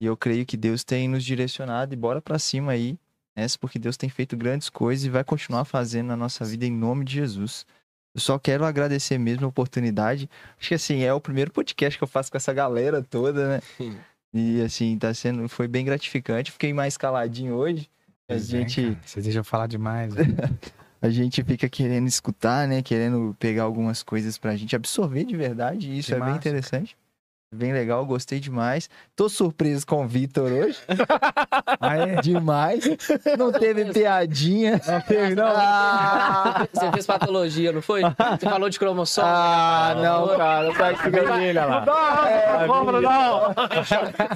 E 0.00 0.06
eu 0.06 0.16
creio 0.16 0.44
que 0.44 0.56
Deus 0.56 0.84
tem 0.84 1.08
nos 1.08 1.24
direcionado 1.24 1.94
e 1.94 1.96
bora 1.96 2.20
pra 2.20 2.38
cima 2.38 2.72
aí, 2.72 2.98
nessa, 3.34 3.58
porque 3.58 3.78
Deus 3.78 3.96
tem 3.96 4.08
feito 4.08 4.36
grandes 4.36 4.68
coisas 4.68 5.04
e 5.04 5.10
vai 5.10 5.24
continuar 5.24 5.64
fazendo 5.64 6.08
na 6.08 6.16
nossa 6.16 6.44
vida 6.44 6.66
em 6.66 6.72
nome 6.72 7.04
de 7.04 7.14
Jesus. 7.14 7.66
Eu 8.16 8.20
só 8.20 8.38
quero 8.38 8.64
agradecer 8.64 9.18
mesmo 9.18 9.44
a 9.44 9.48
oportunidade. 9.48 10.26
Acho 10.58 10.68
que 10.68 10.74
assim, 10.74 11.02
é 11.02 11.12
o 11.12 11.20
primeiro 11.20 11.50
podcast 11.50 11.98
que 11.98 12.02
eu 12.02 12.08
faço 12.08 12.30
com 12.30 12.38
essa 12.38 12.50
galera 12.50 13.02
toda, 13.02 13.46
né? 13.46 13.60
Sim. 13.76 13.94
E 14.32 14.62
assim, 14.62 14.98
tá 14.98 15.12
sendo, 15.12 15.46
foi 15.50 15.68
bem 15.68 15.84
gratificante. 15.84 16.50
Fiquei 16.50 16.72
mais 16.72 16.96
caladinho 16.96 17.52
hoje. 17.52 17.90
A 18.26 18.32
Pois 18.32 18.54
é, 18.54 18.58
gente. 18.58 18.96
Vocês 19.04 19.22
deixam 19.22 19.40
eu 19.40 19.44
falar 19.44 19.66
demais. 19.66 20.14
a 21.02 21.10
gente 21.10 21.44
fica 21.44 21.68
querendo 21.68 22.08
escutar, 22.08 22.66
né? 22.66 22.80
Querendo 22.80 23.36
pegar 23.38 23.64
algumas 23.64 24.02
coisas 24.02 24.38
pra 24.38 24.56
gente 24.56 24.74
absorver 24.74 25.24
de 25.24 25.36
verdade. 25.36 25.90
E 25.90 25.98
isso 25.98 26.08
Que 26.08 26.14
é 26.14 26.18
bem 26.18 26.28
massa, 26.28 26.38
interessante. 26.38 26.96
Bem 27.54 27.72
legal, 27.72 28.04
gostei 28.04 28.40
demais. 28.40 28.90
Tô 29.14 29.28
surpreso 29.28 29.86
com 29.86 30.04
o 30.04 30.08
Vitor 30.08 30.50
hoje. 30.50 30.78
ah, 31.80 31.96
é? 31.96 32.20
Demais. 32.20 32.84
Não 33.38 33.52
teve 33.52 33.84
piadinha. 33.92 34.80
Não 34.84 35.00
teve, 35.00 35.34
não. 35.36 35.46
Ah, 35.56 36.66
Você 36.72 36.90
fez 36.90 37.06
patologia, 37.06 37.70
não 37.70 37.80
foi? 37.80 38.02
Você 38.02 38.50
falou 38.50 38.68
de 38.68 38.76
cromossomo. 38.80 39.28
ah, 39.30 39.94
né? 39.96 40.02
não, 40.02 40.36
cara. 40.36 40.74
Sabe 40.74 40.98
que 40.98 41.06
ele, 41.16 41.20
olha 41.30 41.64
lá. 41.66 41.86
Não, 41.86 42.66
compra 42.66 43.00
não. 43.00 43.54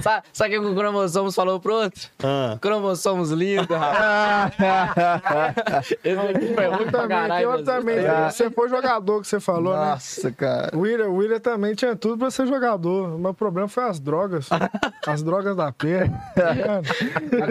Sabe, 0.01 0.23
sabe 0.31 0.57
o 0.57 0.61
que 0.61 0.67
o 0.69 0.75
cromossomos 0.75 1.35
falou 1.35 1.59
pro 1.59 1.73
outro? 1.75 2.09
Ah. 2.23 2.57
Cromossomos 2.61 3.31
lindo, 3.31 3.75
rapaz. 3.75 4.53
Esse 6.01 6.17
aqui 6.17 6.53
foi 6.55 6.65
Eu 6.65 6.91
também, 6.91 7.41
eu 7.41 7.49
mas- 7.51 7.61
também. 7.63 7.97
Você 8.31 8.49
foi 8.49 8.69
jogador 8.69 9.19
que 9.21 9.27
você 9.27 9.39
falou, 9.41 9.73
né? 9.73 9.85
Nossa, 9.91 10.31
cara. 10.31 10.71
O 10.75 10.79
William 10.79 11.39
também 11.41 11.75
tinha 11.75 11.93
tudo 11.95 12.17
pra 12.17 12.31
ser 12.31 12.47
jogador. 12.47 13.00
O 13.05 13.17
meu 13.17 13.33
problema 13.33 13.67
foi 13.67 13.83
as 13.83 13.99
drogas. 13.99 14.49
as 15.07 15.23
drogas 15.23 15.55
da 15.55 15.71
perna. 15.71 16.21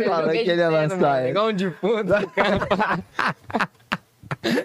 Falando 0.07 0.33
que 0.33 0.39
ele 0.39 0.61
ia 0.61 0.69
lançar. 0.69 1.29
Igual 1.29 1.49
um 1.49 1.53
defunto. 1.53 2.13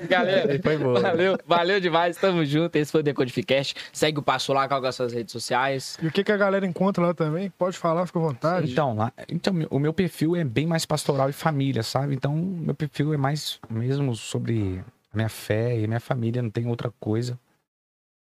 Galera, 0.07 0.59
Foi 0.61 0.77
boa. 0.77 1.01
valeu, 1.01 1.37
valeu 1.45 1.79
demais, 1.81 2.15
tamo 2.17 2.45
junto. 2.45 2.75
Esse 2.77 2.91
foi 2.91 3.01
o 3.01 3.03
Decodificast. 3.03 3.75
Segue 3.91 4.19
o 4.19 4.21
Passo 4.21 4.53
lá 4.53 4.67
com 4.69 4.75
as 4.75 4.95
suas 4.95 5.11
redes 5.11 5.31
sociais. 5.31 5.97
E 6.01 6.07
o 6.07 6.11
que, 6.11 6.23
que 6.23 6.31
a 6.31 6.37
galera 6.37 6.65
encontra 6.65 7.03
lá 7.07 7.13
também? 7.13 7.49
Pode 7.49 7.77
falar, 7.77 8.05
fica 8.05 8.19
à 8.19 8.21
vontade. 8.21 8.71
Então, 8.71 8.95
lá, 8.95 9.11
então, 9.27 9.51
meu- 9.53 9.67
o 9.71 9.79
meu 9.79 9.91
perfil 9.91 10.35
é 10.35 10.43
bem 10.45 10.65
mais 10.67 10.85
pastoral 10.85 11.29
e 11.29 11.33
família, 11.33 11.83
sabe? 11.83 12.13
Então, 12.15 12.33
meu 12.35 12.75
perfil 12.75 13.13
é 13.13 13.17
mais 13.17 13.59
mesmo 13.69 14.15
sobre 14.15 14.81
a 15.11 15.15
minha 15.17 15.29
fé 15.29 15.77
e 15.77 15.83
a 15.83 15.87
minha 15.87 15.99
família, 15.99 16.41
não 16.41 16.49
tem 16.51 16.67
outra 16.67 16.91
coisa. 16.99 17.37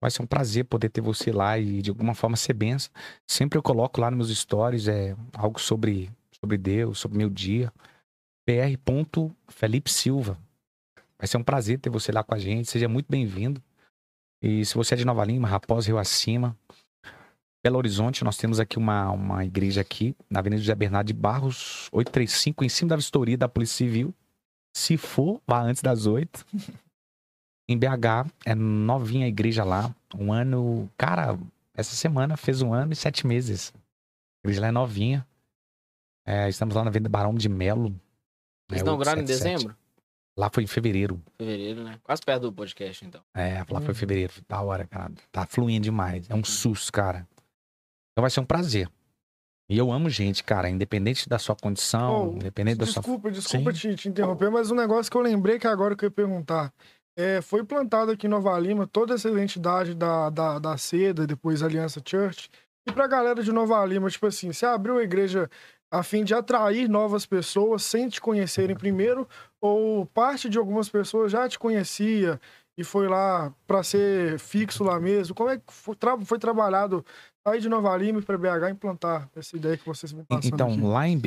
Vai 0.02 0.10
ser 0.10 0.24
um 0.24 0.26
prazer 0.26 0.66
poder 0.66 0.90
ter 0.90 1.00
você 1.00 1.32
lá 1.32 1.60
e 1.60 1.82
de 1.82 1.92
alguma 1.92 2.16
forma 2.16 2.36
ser 2.36 2.54
benção. 2.54 2.92
Sempre 3.28 3.60
eu 3.60 3.64
coloco 3.64 4.02
lá 4.02 4.10
nos 4.10 4.28
meus 4.28 4.40
stories 4.40 4.88
é, 4.88 5.16
algo 5.34 5.62
sobre, 5.62 6.10
sobre 6.32 6.58
Deus, 6.58 6.98
sobre 6.98 7.20
meu 7.20 7.30
dia. 7.30 7.72
pr.felipe 8.44 9.92
Silva. 9.92 10.40
Vai 11.20 11.28
ser 11.28 11.38
um 11.38 11.44
prazer 11.44 11.78
ter 11.78 11.92
você 11.92 12.12
lá 12.12 12.24
com 12.24 12.34
a 12.34 12.40
gente. 12.40 12.68
Seja 12.68 12.88
muito 12.88 13.06
bem-vindo. 13.08 13.62
E 14.42 14.66
se 14.66 14.74
você 14.74 14.96
é 14.96 14.98
de 14.98 15.06
Nova 15.06 15.24
Lima, 15.24 15.48
Raposa, 15.48 15.86
Rio 15.86 16.00
Acima, 16.00 16.58
Belo 17.64 17.78
Horizonte, 17.78 18.24
nós 18.24 18.38
temos 18.38 18.60
aqui 18.60 18.80
uma, 18.80 19.12
uma 19.12 19.46
igreja 19.46 19.82
aqui, 19.82 20.16
na 20.28 20.40
Avenida 20.40 20.60
José 20.60 20.74
Bernardo 20.74 21.06
de 21.06 21.14
Barros, 21.14 21.90
835, 21.92 22.64
em 22.64 22.70
cima 22.70 22.90
da 22.90 22.96
vistoria 22.96 23.38
da 23.38 23.48
Polícia 23.48 23.78
Civil. 23.78 24.16
Se 24.76 24.98
for, 24.98 25.40
vá 25.48 25.62
antes 25.62 25.84
das 25.84 26.08
8. 26.08 26.44
Em 27.72 27.78
BH, 27.78 28.30
é 28.46 28.54
novinha 28.56 29.26
a 29.26 29.30
igreja 29.30 29.64
lá. 29.64 29.94
Um 30.16 30.32
ano. 30.34 30.90
Cara, 30.98 31.38
essa 31.74 31.96
semana 31.96 32.36
fez 32.38 32.62
um 32.62 32.74
ano 32.74 32.92
e 32.94 32.96
sete 32.96 33.26
meses. 33.26 33.74
A 34.44 34.48
igreja 34.48 34.62
lá 34.62 34.68
é 34.68 34.72
novinha. 34.72 35.26
É, 36.26 36.50
estamos 36.50 36.76
lá 36.76 36.84
na 36.84 36.90
Avenida 36.90 37.10
Barão 37.10 37.34
de 37.34 37.48
Melo. 37.50 37.90
Vocês 38.70 38.82
é, 38.82 38.86
inauguraram 38.86 39.20
em 39.20 39.24
877. 39.24 39.56
dezembro? 39.56 39.78
Lá 40.38 40.50
foi 40.54 40.64
em 40.64 40.68
fevereiro. 40.68 41.22
Fevereiro, 41.38 41.84
né? 41.84 42.00
Quase 42.04 42.22
perto 42.22 42.44
do 42.44 42.54
podcast, 42.54 43.06
então. 43.06 43.22
É, 43.34 43.66
lá 43.70 43.80
Hum. 43.80 43.82
foi 43.84 43.92
em 43.92 43.98
fevereiro. 43.98 44.34
Da 44.48 44.62
hora, 44.62 44.86
cara. 44.88 45.12
Tá 45.32 45.46
fluindo 45.46 45.84
demais. 45.84 46.30
É 46.30 46.36
um 46.36 46.44
susto, 46.44 46.92
cara. 46.92 47.28
Então 48.12 48.22
vai 48.22 48.30
ser 48.30 48.40
um 48.40 48.46
prazer. 48.46 48.90
E 49.70 49.78
eu 49.78 49.92
amo 49.92 50.10
gente, 50.10 50.44
cara. 50.44 50.70
Independente 50.70 51.28
da 51.30 51.40
sua 51.40 51.56
condição, 51.56 52.32
Oh, 52.32 52.36
independente 52.36 52.78
da 52.78 52.86
sua. 52.86 53.02
Desculpa, 53.02 53.32
desculpa 53.32 53.74
te, 53.74 53.96
te 53.96 54.10
interromper, 54.10 54.50
mas 54.52 54.70
um 54.72 54.76
negócio 54.76 55.10
que 55.12 55.18
eu 55.18 55.22
lembrei 55.22 55.58
que 55.60 55.68
agora 55.68 55.96
que 55.96 56.04
eu 56.06 56.08
ia 56.08 56.12
perguntar. 56.12 56.74
É, 57.18 57.42
foi 57.42 57.64
plantado 57.64 58.12
aqui 58.12 58.26
em 58.28 58.30
Nova 58.30 58.58
Lima 58.58 58.88
toda 58.88 59.14
essa 59.16 59.30
identidade 59.30 59.94
da, 59.94 60.30
da, 60.30 60.60
da 60.60 60.78
seda, 60.78 61.28
depois 61.28 61.62
Aliança 61.62 62.02
Church. 62.06 62.50
E 62.88 62.92
pra 62.92 63.06
galera 63.08 63.44
de 63.44 63.52
Nova 63.52 63.84
Lima, 63.86 64.10
tipo 64.10 64.26
assim, 64.26 64.52
você 64.52 64.66
abriu 64.66 64.98
a 64.98 65.04
igreja 65.04 65.50
a 65.92 66.04
fim 66.04 66.24
de 66.24 66.34
atrair 66.34 66.88
novas 66.90 67.26
pessoas 67.26 67.84
sem 67.84 68.08
te 68.08 68.22
conhecerem 68.22 68.76
primeiro, 68.76 69.28
ou 69.60 70.06
parte 70.06 70.50
de 70.50 70.58
algumas 70.58 70.88
pessoas 70.90 71.32
já 71.32 71.48
te 71.50 71.60
conhecia 71.60 72.40
e 72.78 72.84
foi 72.84 73.10
lá 73.10 73.54
pra 73.68 73.84
ser 73.84 74.40
fixo 74.40 74.84
lá 74.86 74.98
mesmo? 75.00 75.36
Como 75.36 75.50
é 75.50 75.58
que 75.58 75.64
foi, 75.68 75.96
tra- 75.96 76.18
foi 76.22 76.40
trabalhado 76.40 77.06
sair 77.46 77.60
de 77.60 77.68
Nova 77.68 77.96
Lima 77.98 78.22
para 78.22 78.38
BH 78.38 78.70
implantar 78.72 79.30
essa 79.36 79.56
ideia 79.58 79.76
que 79.78 79.86
vocês 79.86 80.14
me 80.14 80.24
passando 80.24 80.54
Então, 80.54 80.70
aqui? 80.72 80.82
lá 80.82 81.08
em. 81.08 81.22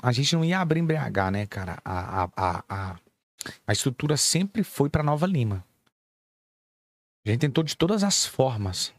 A 0.00 0.12
gente 0.12 0.36
não 0.36 0.44
ia 0.44 0.60
abrir 0.60 0.78
em 0.80 0.86
BH, 0.86 1.30
né, 1.32 1.46
cara? 1.46 1.78
A, 1.84 2.22
a, 2.24 2.28
a, 2.36 2.64
a, 2.68 2.96
a 3.66 3.72
estrutura 3.72 4.16
sempre 4.16 4.62
foi 4.62 4.88
pra 4.88 5.02
Nova 5.02 5.26
Lima. 5.26 5.64
A 7.24 7.30
gente 7.30 7.40
tentou 7.40 7.64
de 7.64 7.76
todas 7.76 8.04
as 8.04 8.24
formas. 8.24 8.94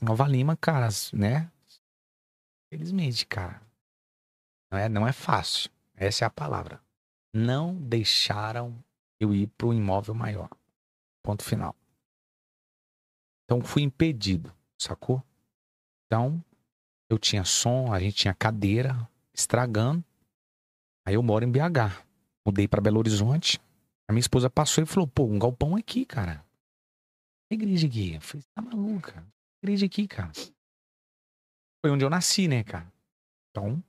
Nova 0.00 0.26
Lima, 0.26 0.56
cara, 0.56 0.88
né? 1.12 1.50
Felizmente, 2.72 3.26
cara. 3.26 3.62
Não 4.70 4.78
é, 4.78 4.88
não 4.88 5.06
é 5.06 5.12
fácil. 5.12 5.70
Essa 5.94 6.24
é 6.24 6.26
a 6.26 6.30
palavra. 6.30 6.82
Não 7.34 7.74
deixaram 7.74 8.82
eu 9.20 9.34
ir 9.34 9.46
pro 9.48 9.72
imóvel 9.72 10.14
maior. 10.14 10.48
Ponto 11.22 11.44
final. 11.44 11.76
Então 13.44 13.62
fui 13.62 13.82
impedido, 13.82 14.52
sacou? 14.78 15.22
Então, 16.06 16.42
eu 17.08 17.18
tinha 17.18 17.44
som, 17.44 17.92
a 17.92 18.00
gente 18.00 18.16
tinha 18.16 18.34
cadeira 18.34 19.08
estragando. 19.32 20.04
Aí 21.06 21.14
eu 21.14 21.22
moro 21.22 21.44
em 21.44 21.50
BH. 21.50 22.04
Mudei 22.46 22.66
pra 22.66 22.80
Belo 22.80 22.98
Horizonte. 22.98 23.60
A 24.08 24.12
minha 24.12 24.20
esposa 24.20 24.50
passou 24.50 24.82
e 24.82 24.86
falou: 24.86 25.06
pô, 25.06 25.24
um 25.24 25.38
galpão 25.38 25.76
aqui, 25.76 26.04
cara. 26.04 26.44
Que 27.48 27.54
igreja 27.54 27.86
aqui? 27.86 28.14
Eu 28.14 28.20
falei: 28.20 28.44
tá 28.54 28.62
maluca? 28.62 29.26
Igreja 29.62 29.86
aqui, 29.86 30.06
cara. 30.08 30.32
Foi 31.84 31.90
onde 31.92 32.04
eu 32.04 32.10
nasci, 32.10 32.48
né, 32.48 32.62
cara? 32.64 32.90
Então. 33.50 33.82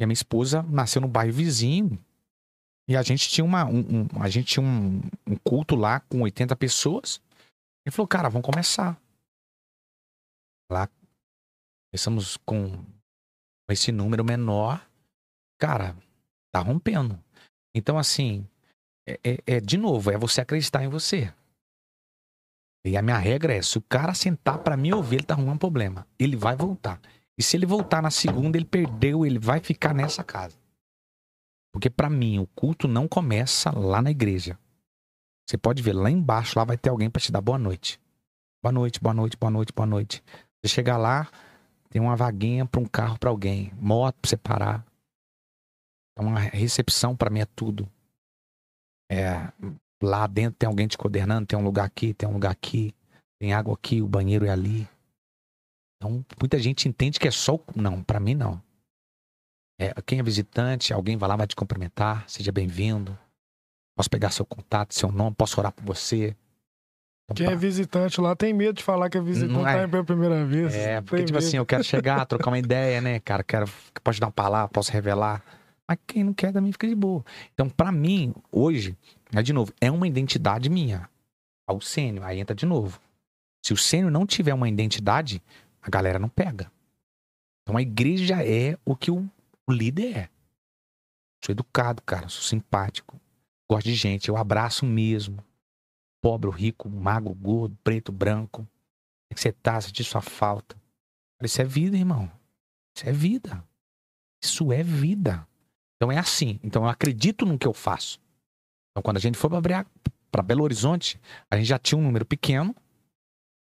E 0.00 0.04
a 0.04 0.06
minha 0.06 0.14
esposa 0.14 0.62
nasceu 0.62 1.00
no 1.00 1.08
bairro 1.08 1.32
vizinho. 1.32 2.02
E 2.88 2.96
a 2.96 3.02
gente 3.02 3.28
tinha 3.28 3.44
uma, 3.44 3.64
um, 3.64 3.78
um- 4.02 4.22
a 4.22 4.28
gente 4.28 4.46
tinha 4.54 4.64
um, 4.64 4.98
um 5.26 5.36
culto 5.44 5.76
lá 5.76 6.00
com 6.00 6.20
80 6.22 6.56
pessoas. 6.56 7.20
Ele 7.86 7.94
falou, 7.94 8.08
cara, 8.08 8.28
vamos 8.28 8.46
começar. 8.46 9.00
Lá 10.70 10.88
começamos 11.90 12.36
com 12.38 12.84
esse 13.70 13.92
número 13.92 14.24
menor. 14.24 14.84
Cara, 15.60 15.96
tá 16.52 16.60
rompendo. 16.60 17.22
Então, 17.74 17.98
assim, 17.98 18.46
é, 19.06 19.18
é- 19.24 19.38
é, 19.46 19.60
de 19.60 19.76
novo, 19.76 20.10
é 20.10 20.18
você 20.18 20.40
acreditar 20.40 20.84
em 20.84 20.88
você. 20.88 21.32
E 22.84 22.96
a 22.96 23.02
minha 23.02 23.18
regra 23.18 23.54
é: 23.54 23.62
se 23.62 23.78
o 23.78 23.82
cara 23.82 24.14
sentar 24.14 24.58
pra 24.58 24.76
me 24.76 24.92
ouvir, 24.92 25.16
ele 25.16 25.24
tá 25.24 25.34
arrumando 25.34 25.58
problema. 25.60 26.06
Ele 26.18 26.36
vai 26.36 26.56
voltar. 26.56 27.00
E 27.38 27.42
se 27.42 27.56
ele 27.56 27.64
voltar 27.66 28.02
na 28.02 28.10
segunda, 28.10 28.58
ele 28.58 28.64
perdeu, 28.66 29.24
ele 29.24 29.38
vai 29.38 29.60
ficar 29.60 29.94
nessa 29.94 30.22
casa. 30.22 30.56
Porque 31.72 31.88
pra 31.88 32.10
mim, 32.10 32.38
o 32.38 32.46
culto 32.48 32.86
não 32.86 33.08
começa 33.08 33.70
lá 33.76 34.02
na 34.02 34.10
igreja. 34.10 34.58
Você 35.48 35.56
pode 35.56 35.82
ver 35.82 35.94
lá 35.94 36.10
embaixo, 36.10 36.58
lá 36.58 36.64
vai 36.64 36.76
ter 36.76 36.90
alguém 36.90 37.08
pra 37.08 37.20
te 37.20 37.32
dar 37.32 37.40
boa 37.40 37.58
noite. 37.58 38.00
Boa 38.62 38.72
noite, 38.72 39.00
boa 39.00 39.14
noite, 39.14 39.36
boa 39.36 39.50
noite, 39.50 39.72
boa 39.72 39.86
noite. 39.86 40.22
Você 40.62 40.72
chegar 40.74 40.96
lá, 40.96 41.30
tem 41.88 42.00
uma 42.00 42.14
vaguinha 42.14 42.66
pra 42.66 42.80
um 42.80 42.84
carro 42.84 43.18
pra 43.18 43.30
alguém, 43.30 43.72
moto 43.80 44.16
pra 44.20 44.28
você 44.28 44.36
parar. 44.36 44.84
Então, 46.12 46.34
a 46.36 46.40
recepção 46.40 47.16
pra 47.16 47.30
mim 47.30 47.40
é 47.40 47.46
tudo. 47.46 47.88
É, 49.10 49.52
lá 50.02 50.26
dentro 50.26 50.58
tem 50.58 50.66
alguém 50.66 50.86
te 50.86 50.96
coordenando, 50.98 51.46
tem 51.46 51.58
um 51.58 51.64
lugar 51.64 51.84
aqui, 51.84 52.14
tem 52.14 52.28
um 52.28 52.32
lugar 52.32 52.50
aqui, 52.50 52.94
tem 53.40 53.52
água 53.52 53.74
aqui, 53.74 54.02
o 54.02 54.08
banheiro 54.08 54.44
é 54.44 54.50
ali. 54.50 54.88
Então, 55.96 56.24
muita 56.40 56.58
gente 56.58 56.88
entende 56.88 57.20
que 57.20 57.28
é 57.28 57.30
só 57.30 57.54
o... 57.54 57.64
Não, 57.76 58.02
pra 58.02 58.18
mim 58.18 58.34
não. 58.34 58.62
É, 59.80 59.92
quem 60.02 60.18
é 60.18 60.22
visitante, 60.22 60.92
alguém 60.92 61.16
vai 61.16 61.28
lá, 61.28 61.36
vai 61.36 61.46
te 61.46 61.56
cumprimentar, 61.56 62.28
seja 62.28 62.52
bem-vindo. 62.52 63.18
Posso 63.96 64.10
pegar 64.10 64.30
seu 64.30 64.44
contato, 64.44 64.94
seu 64.94 65.10
nome, 65.12 65.34
posso 65.36 65.58
orar 65.60 65.72
por 65.72 65.84
você. 65.84 66.36
Então, 67.24 67.36
Quem 67.36 67.46
é 67.46 67.56
visitante 67.56 68.20
lá 68.20 68.34
tem 68.34 68.52
medo 68.52 68.74
de 68.74 68.82
falar 68.82 69.08
que 69.08 69.16
é 69.16 69.20
visitante 69.20 69.52
Não 69.52 69.66
é. 69.66 69.74
tá 69.74 69.82
indo 69.82 69.90
pela 69.90 70.04
primeira 70.04 70.44
vez. 70.44 70.74
É, 70.74 71.00
porque, 71.00 71.24
tipo 71.24 71.34
medo. 71.34 71.46
assim, 71.46 71.56
eu 71.56 71.66
quero 71.66 71.84
chegar, 71.84 72.24
trocar 72.26 72.50
uma 72.50 72.58
ideia, 72.58 73.00
né, 73.00 73.20
cara? 73.20 73.44
Quero, 73.44 73.66
posso 74.02 74.20
dar 74.20 74.26
uma 74.26 74.32
palavra, 74.32 74.68
posso 74.68 74.90
revelar. 74.92 75.42
Mas 75.88 75.98
quem 76.06 76.24
não 76.24 76.32
quer 76.32 76.52
também 76.52 76.72
fica 76.72 76.86
de 76.86 76.94
boa. 76.94 77.24
Então, 77.52 77.68
pra 77.68 77.92
mim, 77.92 78.34
hoje, 78.50 78.96
é 79.34 79.42
de 79.42 79.52
novo, 79.52 79.72
é 79.80 79.90
uma 79.90 80.06
identidade 80.06 80.68
minha. 80.68 81.08
Ao 81.66 81.80
sênior, 81.80 82.24
aí 82.26 82.40
entra 82.40 82.54
de 82.54 82.66
novo. 82.66 83.00
Se 83.64 83.72
o 83.72 83.76
sênior 83.76 84.10
não 84.10 84.26
tiver 84.26 84.52
uma 84.52 84.68
identidade, 84.68 85.42
a 85.80 85.88
galera 85.88 86.18
não 86.18 86.28
pega. 86.28 86.70
Então 87.62 87.76
a 87.76 87.82
igreja 87.82 88.44
é 88.44 88.76
o 88.84 88.96
que 88.96 89.10
o, 89.10 89.28
o 89.66 89.72
líder 89.72 90.16
é. 90.16 90.28
Sou 91.44 91.52
educado, 91.52 92.02
cara, 92.02 92.28
sou 92.28 92.42
simpático. 92.42 93.20
Gosto 93.70 93.86
de 93.86 93.94
gente, 93.94 94.28
eu 94.28 94.36
abraço 94.36 94.84
mesmo. 94.84 95.42
Pobre, 96.20 96.50
rico, 96.50 96.88
magro, 96.88 97.34
gordo, 97.34 97.76
preto, 97.82 98.12
branco. 98.12 98.66
É 99.30 99.34
que 99.34 99.40
você 99.40 99.52
tá? 99.52 99.80
Sentir 99.80 100.04
sua 100.04 100.20
falta. 100.20 100.76
Isso 101.42 101.60
é 101.60 101.64
vida, 101.64 101.96
irmão. 101.96 102.30
Isso 102.96 103.08
é 103.08 103.12
vida. 103.12 103.64
Isso 104.42 104.72
é 104.72 104.82
vida. 104.82 105.46
Então 106.02 106.10
é 106.10 106.18
assim. 106.18 106.58
Então 106.64 106.82
eu 106.82 106.88
acredito 106.88 107.46
no 107.46 107.56
que 107.56 107.64
eu 107.64 107.72
faço. 107.72 108.18
Então 108.90 109.04
quando 109.04 109.18
a 109.18 109.20
gente 109.20 109.38
foi 109.38 109.48
para 110.32 110.42
Belo 110.42 110.64
Horizonte, 110.64 111.20
a 111.48 111.56
gente 111.56 111.68
já 111.68 111.78
tinha 111.78 111.96
um 111.96 112.02
número 112.02 112.26
pequeno. 112.26 112.74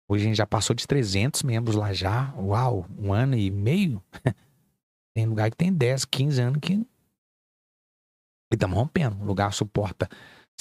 Hoje 0.08 0.26
a 0.26 0.28
gente 0.28 0.38
já 0.38 0.46
passou 0.46 0.76
de 0.76 0.86
300 0.86 1.42
membros 1.42 1.76
lá 1.76 1.92
já. 1.92 2.32
Uau, 2.36 2.86
um 3.00 3.12
ano 3.12 3.36
e 3.36 3.50
meio. 3.50 4.00
Tem 5.18 5.26
lugar 5.26 5.50
que 5.50 5.58
tem 5.58 5.74
10, 5.74 6.06
15 6.06 6.40
anos 6.40 6.60
que. 6.62 6.74
E 6.74 6.86
estamos 8.54 8.78
rompendo. 8.78 9.20
O 9.24 9.26
lugar 9.26 9.52
suporta 9.52 10.08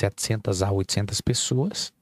700 0.01 0.62
a 0.62 0.73
800 0.73 1.20
pessoas. 1.20 1.93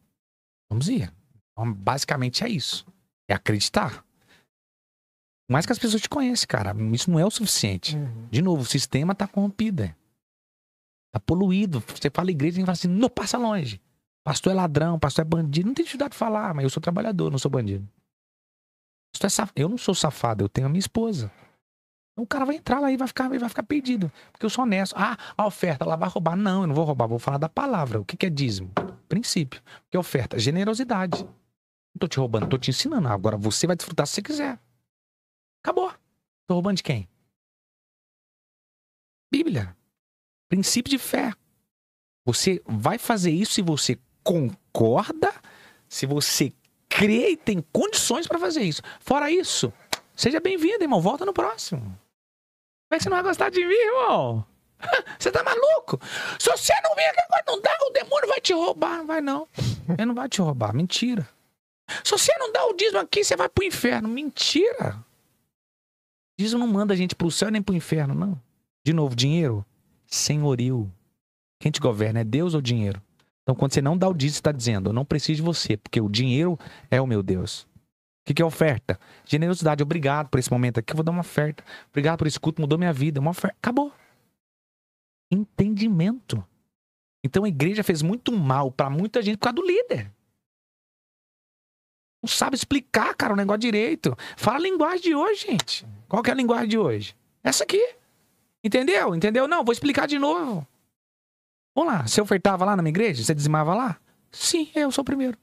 Vamos 0.71 0.89
ir. 0.89 1.13
Então, 1.53 1.73
basicamente 1.75 2.45
é 2.45 2.49
isso. 2.49 2.87
É 3.29 3.35
acreditar. 3.35 4.06
Mais 5.49 5.65
que 5.65 5.73
as 5.73 5.79
pessoas 5.79 6.03
te 6.03 6.09
conheçam, 6.09 6.47
cara. 6.49 6.75
Isso 6.93 7.11
não 7.11 7.19
é 7.21 7.25
o 7.25 7.31
suficiente. 7.31 7.97
Uhum. 7.97 8.29
De 8.31 8.43
novo, 8.43 8.63
o 8.63 8.67
sistema 8.67 9.15
tá 9.15 9.27
corrompido. 9.29 9.85
é. 9.85 9.95
Tá 11.13 11.21
poluído. 11.21 11.83
Você 11.87 12.11
fala 12.11 12.31
igreja 12.31 12.59
e 12.61 12.63
fala 12.63 12.73
assim, 12.73 12.89
não 12.89 13.09
passa 13.09 13.39
longe. 13.39 13.81
Pastor 14.25 14.53
é 14.53 14.57
ladrão, 14.57 14.99
pastor 14.99 15.23
é 15.23 15.29
bandido. 15.29 15.69
Não 15.69 15.75
tem 15.75 15.85
dificuldade 15.85 16.13
de 16.13 16.19
falar, 16.19 16.53
mas 16.53 16.65
eu 16.65 16.71
sou 16.71 16.81
trabalhador, 16.81 17.31
não 17.31 17.39
sou 17.39 17.51
bandido. 17.51 17.89
É 19.23 19.29
saf- 19.29 19.53
Eu 19.55 19.69
não 19.69 19.79
sou 19.79 19.95
safado, 19.95 20.45
eu 20.45 20.49
tenho 20.49 20.67
a 20.67 20.71
minha 20.71 20.81
esposa. 20.81 21.31
Então, 22.13 22.25
o 22.25 22.27
cara 22.27 22.45
vai 22.45 22.57
entrar 22.57 22.81
lá 22.81 22.91
e 22.91 22.97
vai 22.97 23.07
ficar, 23.07 23.29
vai 23.29 23.49
ficar 23.49 23.63
perdido. 23.63 24.11
Porque 24.33 24.45
eu 24.45 24.51
sou 24.51 24.65
honesto. 24.65 24.95
Ah, 24.99 25.17
a 25.37 25.47
oferta, 25.47 25.85
ela 25.85 25.97
vai 25.97 26.09
roubar. 26.09 26.35
Não, 26.37 26.63
eu 26.63 26.67
não 26.67 26.75
vou 26.75 26.85
roubar, 26.85 27.07
vou 27.07 27.19
falar 27.19 27.39
da 27.39 27.49
palavra. 27.49 28.01
O 28.01 28.05
que, 28.05 28.17
que 28.17 28.27
é 28.27 28.31
dízimo? 28.31 28.73
Princípio. 29.09 29.61
O 29.61 29.91
que 29.91 29.97
é 29.97 30.01
oferta? 30.01 30.39
Generosidade. 30.39 31.23
Não 31.25 31.99
tô 32.01 32.09
te 32.09 32.19
roubando, 32.19 32.49
tô 32.49 32.59
te 32.59 32.71
ensinando. 32.71 33.07
Agora 33.09 33.37
você 33.37 33.67
vai 33.67 33.77
desfrutar 33.77 34.07
se 34.07 34.15
você 34.15 34.23
quiser. 34.23 34.59
Acabou. 35.67 35.93
Tô 36.47 36.55
roubando 36.55 36.77
de 36.77 36.83
quem? 36.85 37.09
Bíblia. 39.33 39.77
Princípio 40.49 40.89
de 40.89 40.97
fé. 40.97 41.33
Você 42.25 42.63
vai 42.65 42.99
fazer 42.99 43.33
isso 43.33 43.55
se 43.55 43.63
você 43.63 43.99
concorda, 44.23 45.35
se 45.89 46.07
você 46.07 46.53
crê 46.89 47.31
e 47.31 47.37
tem 47.37 47.61
condições 47.73 48.29
para 48.29 48.39
fazer 48.39 48.63
isso. 48.63 48.81
Fora 49.01 49.29
isso, 49.29 49.73
seja 50.15 50.39
bem-vindo, 50.39 50.85
irmão. 50.85 51.01
Volta 51.01 51.27
no 51.27 51.33
próximo. 51.33 51.81
Como 51.83 52.93
é 52.93 52.99
que 52.99 53.03
você 53.03 53.09
não 53.09 53.17
vai 53.17 53.25
gostar 53.25 53.51
de 53.51 53.67
mim, 53.67 53.75
irmão? 53.75 54.47
Você 55.19 55.33
tá 55.33 55.43
maluco? 55.43 55.99
Se 56.39 56.51
você 56.51 56.75
não 56.83 56.95
vir 56.95 57.07
aqui 57.07 57.21
agora, 57.23 57.45
não 57.47 57.61
dá, 57.63 57.77
o 57.81 57.91
demônio 57.91 58.29
vai 58.29 58.41
te 58.43 58.53
roubar. 58.53 58.99
Não 58.99 59.07
vai, 59.07 59.23
não. 59.23 59.49
Ele 59.89 60.05
não 60.05 60.15
vai 60.15 60.29
te 60.29 60.43
roubar. 60.43 60.75
Mentira. 60.75 61.27
Se 62.05 62.11
você 62.11 62.31
não 62.39 62.53
dá 62.53 62.63
o 62.67 62.75
dízimo 62.75 62.99
aqui, 62.99 63.25
você 63.25 63.35
vai 63.35 63.49
pro 63.49 63.65
inferno. 63.65 64.07
Mentira. 64.07 65.03
Dízimo 66.39 66.67
não 66.67 66.73
manda 66.73 66.93
a 66.93 66.97
gente 66.97 67.15
pro 67.15 67.31
céu 67.31 67.51
nem 67.51 67.63
pro 67.63 67.75
inferno, 67.75 68.15
não. 68.15 68.41
De 68.85 68.93
novo, 68.93 69.17
dinheiro, 69.17 69.65
senhorio. 70.07 70.93
Quem 71.59 71.73
te 71.73 71.81
governa 71.81 72.21
é 72.21 72.25
Deus 72.25 72.55
ou 72.55 72.61
dinheiro? 72.61 73.03
Então, 73.43 73.55
quando 73.55 73.73
você 73.73 73.81
não 73.81 73.97
dá 73.97 74.09
o 74.09 74.15
dízimo, 74.15 74.39
está 74.39 74.53
dizendo, 74.53 74.91
eu 74.91 74.93
não 74.93 75.05
preciso 75.05 75.37
de 75.37 75.43
você, 75.43 75.77
porque 75.77 76.01
o 76.01 76.09
dinheiro 76.09 76.59
é 76.91 77.01
o 77.01 77.07
meu 77.07 77.23
Deus. 77.23 77.63
O 77.63 77.69
que, 78.27 78.35
que 78.35 78.43
é 78.43 78.45
oferta? 78.45 78.99
Generosidade. 79.25 79.83
Obrigado 79.83 80.29
por 80.29 80.39
esse 80.39 80.51
momento 80.51 80.79
aqui, 80.79 80.93
eu 80.93 80.97
vou 80.97 81.05
dar 81.05 81.13
uma 81.13 81.21
oferta. 81.21 81.65
Obrigado 81.91 82.19
por 82.19 82.27
esse 82.27 82.41
culto, 82.41 82.61
mudou 82.61 82.77
minha 82.77 82.93
vida. 82.93 83.21
Uma 83.21 83.31
oferta. 83.31 83.57
Acabou. 83.59 83.93
Entendimento. 85.31 86.45
Então 87.25 87.45
a 87.45 87.49
igreja 87.49 87.85
fez 87.85 88.03
muito 88.03 88.33
mal 88.33 88.71
para 88.71 88.91
muita 88.91 89.23
gente 89.23 89.37
por 89.37 89.45
causa 89.45 89.57
do 89.57 89.67
líder. 89.67 90.13
Não 92.27 92.33
sabe 92.33 92.57
explicar, 92.57 93.15
cara, 93.15 93.35
o 93.35 93.37
negócio 93.37 93.61
direito. 93.61 94.17
Fala 94.37 94.57
a 94.57 94.61
linguagem 94.61 95.01
de 95.01 95.15
hoje, 95.15 95.47
gente. 95.47 95.87
Qual 96.09 96.25
que 96.25 96.29
é 96.29 96.33
a 96.33 96.37
linguagem 96.37 96.67
de 96.67 96.77
hoje? 96.77 97.17
Essa 97.41 97.63
aqui. 97.63 97.95
Entendeu? 98.65 99.15
Entendeu? 99.15 99.47
Não, 99.47 99.65
vou 99.65 99.73
explicar 99.73 100.09
de 100.09 100.19
novo. 100.19 100.67
Vamos 101.73 101.93
lá, 101.93 102.05
você 102.05 102.21
ofertava 102.21 102.65
lá 102.65 102.75
na 102.75 102.83
minha 102.83 102.91
igreja? 102.91 103.23
Você 103.23 103.33
dizimava 103.33 103.77
lá? 103.77 104.01
Sim, 104.33 104.73
eu 104.75 104.91
sou 104.91 105.03
o 105.03 105.05
primeiro. 105.05 105.39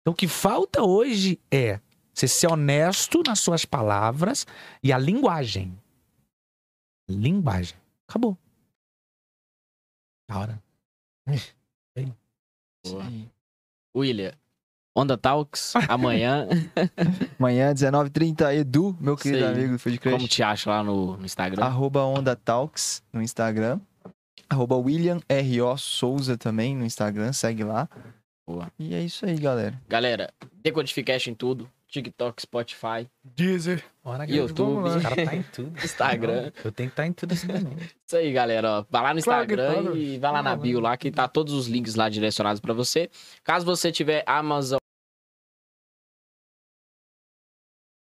Então 0.00 0.12
o 0.12 0.16
que 0.16 0.26
falta 0.26 0.82
hoje 0.82 1.40
é 1.48 1.80
você 2.12 2.26
ser 2.26 2.48
honesto 2.48 3.22
nas 3.24 3.38
suas 3.38 3.64
palavras 3.64 4.48
e 4.82 4.92
a 4.92 4.98
linguagem. 4.98 5.80
Linguagem. 7.08 7.78
Acabou. 8.08 8.36
Da 10.28 10.40
hora. 10.40 10.62
Boa. 12.84 13.04
William, 13.98 14.32
Onda 14.96 15.16
Talks, 15.16 15.74
amanhã. 15.88 16.48
Amanhã, 17.38 17.72
19h30, 17.72 18.54
Edu, 18.56 18.96
meu 19.00 19.16
querido 19.16 19.44
Sei. 19.44 19.52
amigo 19.52 19.72
do 19.74 19.78
Food 19.78 19.98
Crush. 19.98 20.12
Como 20.16 20.28
te 20.28 20.42
acha 20.42 20.70
lá 20.70 20.82
no, 20.82 21.16
no 21.16 21.24
Instagram? 21.24 21.62
Arroba 21.64 22.04
Onda 22.04 22.34
Talks 22.34 23.02
no 23.12 23.22
Instagram. 23.22 23.80
Arroba 24.48 24.76
William 24.76 25.20
R.O. 25.28 25.76
Souza 25.76 26.36
também 26.36 26.74
no 26.74 26.84
Instagram, 26.84 27.32
segue 27.32 27.62
lá. 27.62 27.88
Boa. 28.48 28.72
E 28.78 28.94
é 28.94 29.02
isso 29.02 29.26
aí, 29.26 29.36
galera. 29.36 29.78
Galera, 29.88 30.32
Decodificast 30.62 31.30
em 31.30 31.34
tudo. 31.34 31.68
TikTok, 31.88 32.42
Spotify, 32.42 33.08
Deezer. 33.24 33.82
YouTube. 34.28 34.82
vamos 34.82 34.92
lá. 34.92 34.98
O 34.98 35.02
cara 35.02 35.24
tá 35.24 35.34
em 35.36 35.42
tudo. 35.42 35.78
Instagram. 35.84 36.52
Eu 36.64 36.70
tenho 36.72 36.88
que 36.90 36.92
estar 36.92 37.06
em 37.06 37.12
tudo 37.12 37.32
assim 37.32 37.46
também. 37.46 37.76
Isso 38.06 38.16
aí, 38.16 38.30
galera. 38.32 38.70
ó. 38.80 38.84
Vai 38.90 39.02
lá 39.02 39.14
no 39.14 39.22
Claro 39.22 39.42
Instagram 39.44 39.84
tá, 39.84 39.90
e 39.96 40.18
vai 40.18 40.32
lá 40.32 40.42
na 40.42 40.52
Ah, 40.52 40.56
bio 40.56 40.80
lá 40.80 40.96
que 40.96 41.10
tá 41.10 41.26
todos 41.26 41.54
os 41.54 41.66
links 41.66 41.94
lá 41.94 42.08
direcionados 42.08 42.60
pra 42.60 42.74
você. 42.74 43.10
Caso 43.42 43.64
você 43.64 43.90
tiver 43.90 44.22
Amazon 44.26 44.78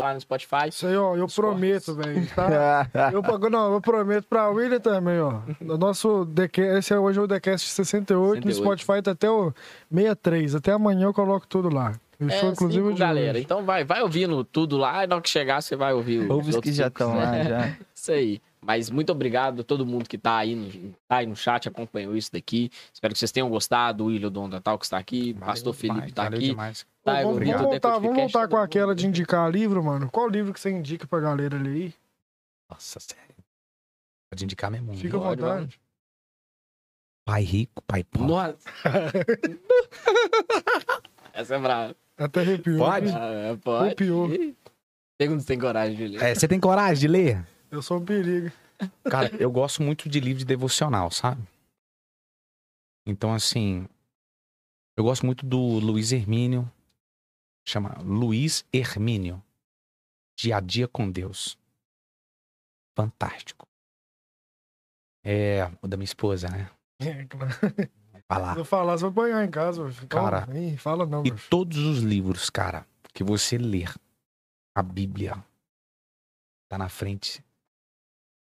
lá 0.02 0.14
no 0.14 0.22
Spotify, 0.22 0.70
Isso 0.70 0.86
aí, 0.88 0.96
ó, 0.96 1.16
eu 1.16 1.26
Os 1.26 1.36
prometo, 1.36 1.96
velho, 1.96 2.28
tá? 2.36 2.88
Eu, 3.12 3.22
pago- 3.24 3.50
não, 3.50 3.74
eu 3.74 3.82
prometo 3.82 4.26
pra 4.28 4.48
William 4.50 4.80
também, 4.80 5.20
ó. 5.20 5.42
O 5.62 5.78
nosso 5.78 6.24
DQ, 6.26 6.62
esse 6.78 6.94
é 6.94 7.00
hoje 7.00 7.20
é 7.20 7.22
o 7.22 7.28
DCast 7.28 7.68
68, 7.68 8.46
no 8.46 8.52
68. 8.54 8.56
Spotify 8.56 9.02
tá 9.02 9.12
até 9.12 9.30
o 9.30 9.52
63. 9.92 10.56
Até 10.56 10.72
amanhã 10.72 11.06
eu 11.06 11.14
coloco 11.14 11.48
tudo 11.48 11.70
lá. 11.74 12.00
Fechou, 12.18 12.50
é, 12.50 12.52
inclusive, 12.52 12.84
o 12.84 12.88
cinco, 12.88 13.00
galera. 13.00 13.34
hoje. 13.34 13.42
Então 13.42 13.64
vai, 13.64 13.84
vai 13.84 14.02
ouvindo 14.02 14.44
tudo 14.44 14.78
lá 14.78 15.04
e 15.04 15.08
na 15.08 15.16
hora 15.16 15.22
que 15.22 15.30
chegar 15.30 15.62
você 15.62 15.76
vai 15.76 15.94
ouvir 15.94 16.20
os 16.20 16.30
Ouve 16.30 16.50
os 16.50 16.58
que 16.58 16.74
já 16.74 16.88
estão 16.88 17.14
né? 17.14 17.24
lá, 17.24 17.44
já. 17.44 17.78
Isso 17.94 18.12
aí. 18.12 18.42
Mas 18.60 18.90
muito 18.90 19.12
obrigado 19.12 19.62
a 19.62 19.64
todo 19.64 19.86
mundo 19.86 20.10
que 20.10 20.18
tá 20.18 20.38
aí, 20.38 20.56
no, 20.56 20.92
tá 21.08 21.18
aí 21.18 21.26
no 21.26 21.36
chat, 21.36 21.70
acompanhou 21.70 22.18
isso 22.18 22.32
daqui. 22.34 22.70
Espero 22.92 23.14
que 23.14 23.20
vocês 23.20 23.32
tenham 23.32 23.50
gostado. 23.50 24.04
O 24.04 24.08
William 24.08 24.30
do 24.30 24.42
Onda 24.42 24.60
Tal 24.60 24.78
que 24.78 24.84
está 24.84 24.98
aqui, 24.98 25.34
Pastor 25.36 25.74
Felipe 25.74 26.12
tá 26.12 26.24
valeu 26.24 26.40
aqui. 26.40 26.50
demais. 26.50 26.86
Tá, 27.04 27.22
vamos, 27.22 27.38
obrigado, 27.38 27.58
vamos 27.60 27.72
voltar, 27.72 28.00
vamos 28.00 28.18
voltar 28.18 28.48
com 28.50 28.58
aquela 28.58 28.94
de 28.94 29.08
indicar 29.08 29.50
livro, 29.50 29.82
mano. 29.82 30.10
Qual 30.12 30.28
livro 30.28 30.54
que 30.54 30.60
você 30.60 30.70
indica 30.70 31.08
pra 31.08 31.22
galera 31.22 31.58
ler 31.58 31.70
aí? 31.70 31.94
Nossa, 32.70 33.00
sério. 33.00 33.24
Pode 34.30 34.44
indicar 34.44 34.70
mesmo. 34.70 34.94
Fica 34.98 35.16
à 35.16 35.20
vontade. 35.20 35.80
Pai 37.24 37.44
rico, 37.44 37.82
pai 37.84 38.04
pobre. 38.04 38.28
Nossa. 38.28 38.58
Essa 41.34 41.56
é 41.56 41.60
brava. 41.60 41.96
Até 42.18 42.42
arrepiou. 42.42 42.80
Pode? 42.80 43.10
Ah, 43.10 43.58
pode. 43.64 43.86
Arrepiou. 43.86 44.30
Pergunta 45.18 45.42
se 45.42 45.48
tem 45.48 45.60
coragem 45.60 45.96
de 45.96 46.08
ler. 46.08 46.24
É, 46.24 46.36
você 46.36 46.48
tem 46.48 46.60
coragem 46.60 47.00
de 47.00 47.08
ler? 47.08 47.48
Eu 47.70 47.82
sou 47.82 48.00
um 48.00 48.06
perigo. 48.06 48.52
Cara, 49.10 49.36
eu 49.38 49.52
gosto 49.52 49.82
muito 49.82 50.08
de 50.08 50.20
livro 50.20 50.40
de 50.40 50.46
devocional, 50.46 51.10
sabe? 51.10 51.42
Então, 53.06 53.34
assim, 53.34 53.88
eu 54.96 55.04
gosto 55.04 55.26
muito 55.26 55.46
do 55.46 55.58
Luiz 55.58 56.12
Hermínio, 56.12 56.70
chama 57.68 57.98
Luiz 58.02 58.66
Hermínio, 58.72 59.44
Dia 60.38 60.58
a 60.58 60.60
Dia 60.60 60.88
com 60.88 61.10
Deus. 61.10 61.58
Fantástico. 62.96 63.68
É, 65.24 65.72
o 65.82 65.88
da 65.88 65.98
minha 65.98 66.06
esposa, 66.06 66.48
né? 66.50 66.70
É, 67.00 67.26
claro. 67.26 67.54
Lá. 68.30 68.54
Se 68.54 68.60
eu 68.60 68.66
falar, 68.66 68.98
você 68.98 69.04
vai 69.04 69.12
apanhar 69.12 69.46
em 69.46 69.50
casa. 69.50 69.84
Cara, 70.10 70.48
ih, 70.58 70.78
fala 70.78 71.06
não, 71.06 71.26
E 71.26 71.32
todos 71.50 71.78
os 71.78 72.00
livros, 72.00 72.50
cara, 72.50 72.86
que 73.14 73.24
você 73.24 73.58
ler, 73.58 73.94
a 74.76 74.84
Bíblia 74.84 75.44
tá 76.70 76.78
na 76.78 76.90
frente. 76.90 77.44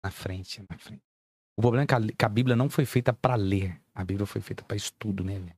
Na 0.04 0.12
frente, 0.12 0.64
na 0.70 0.78
frente. 0.78 1.02
O 1.58 1.62
problema 1.62 1.84
é 1.84 1.86
que 1.86 1.94
a, 1.94 2.16
que 2.18 2.24
a 2.24 2.28
Bíblia 2.28 2.54
não 2.54 2.70
foi 2.70 2.84
feita 2.84 3.12
pra 3.12 3.34
ler. 3.34 3.80
A 3.94 4.04
Bíblia 4.04 4.26
foi 4.26 4.40
feita 4.40 4.64
pra 4.64 4.76
estudo, 4.76 5.24
né, 5.24 5.38
velho? 5.38 5.56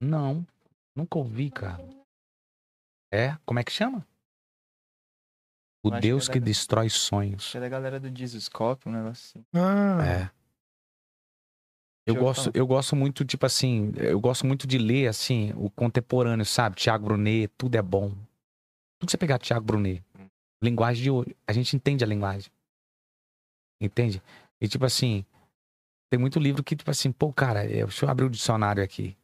Não, 0.00 0.46
nunca 0.94 1.18
ouvi, 1.18 1.50
cara. 1.50 1.82
É? 3.10 3.36
Como 3.46 3.58
é 3.58 3.64
que 3.64 3.72
chama? 3.72 4.06
O 5.88 5.90
Eu 5.90 5.94
acho 5.94 6.00
que 6.02 6.08
Deus 6.08 6.28
é 6.28 6.32
que 6.32 6.40
da- 6.40 6.44
destrói 6.46 6.88
sonhos. 6.90 7.50
Que 7.50 7.56
é 7.56 7.60
da 7.60 7.68
galera 7.68 7.98
do 8.00 8.16
Jesuscope, 8.16 8.88
um 8.88 8.92
negócio 8.92 9.40
assim. 9.40 9.44
Ah, 9.54 10.04
É. 10.06 10.30
Eu 12.06 12.14
Deixa 12.14 12.18
eu 12.20 12.24
gosto, 12.24 12.40
falar. 12.44 12.52
eu 12.56 12.66
gosto 12.66 12.96
muito, 12.96 13.24
tipo 13.24 13.44
assim, 13.44 13.92
eu 13.96 14.18
gosto 14.18 14.46
muito 14.46 14.66
de 14.66 14.78
ler, 14.78 15.08
assim, 15.08 15.52
o 15.56 15.68
contemporâneo, 15.68 16.44
sabe? 16.46 16.76
Tiago 16.76 17.04
Brunet, 17.04 17.48
tudo 17.58 17.74
é 17.76 17.82
bom. 17.82 18.08
Tudo 18.08 19.06
que 19.06 19.10
você 19.10 19.18
pegar 19.18 19.38
Tiago 19.38 19.66
Brunet, 19.66 20.02
linguagem 20.62 21.02
de 21.02 21.10
hoje, 21.10 21.36
a 21.46 21.52
gente 21.52 21.76
entende 21.76 22.02
a 22.02 22.06
linguagem. 22.06 22.50
Entende? 23.80 24.22
E 24.60 24.66
tipo 24.66 24.84
assim, 24.86 25.24
tem 26.10 26.18
muito 26.18 26.40
livro 26.40 26.64
que, 26.64 26.74
tipo 26.74 26.90
assim, 26.90 27.12
pô, 27.12 27.30
cara, 27.32 27.64
é, 27.64 27.84
deixa 27.84 28.06
eu 28.06 28.10
abrir 28.10 28.24
o 28.24 28.30
dicionário 28.30 28.82
aqui. 28.82 29.14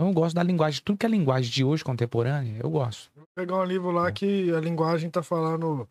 Então 0.00 0.08
eu 0.08 0.14
gosto 0.14 0.34
da 0.34 0.42
linguagem, 0.42 0.80
tudo 0.82 0.96
que 0.96 1.04
é 1.04 1.08
linguagem 1.10 1.50
de 1.52 1.62
hoje, 1.62 1.84
contemporânea, 1.84 2.58
eu 2.62 2.70
gosto. 2.70 3.10
Vou 3.14 3.26
pegar 3.34 3.58
um 3.58 3.64
livro 3.64 3.90
É. 3.90 3.92
lá 3.92 4.10
que 4.10 4.50
a 4.50 4.58
linguagem 4.58 5.10
tá 5.10 5.22
falando 5.22 5.86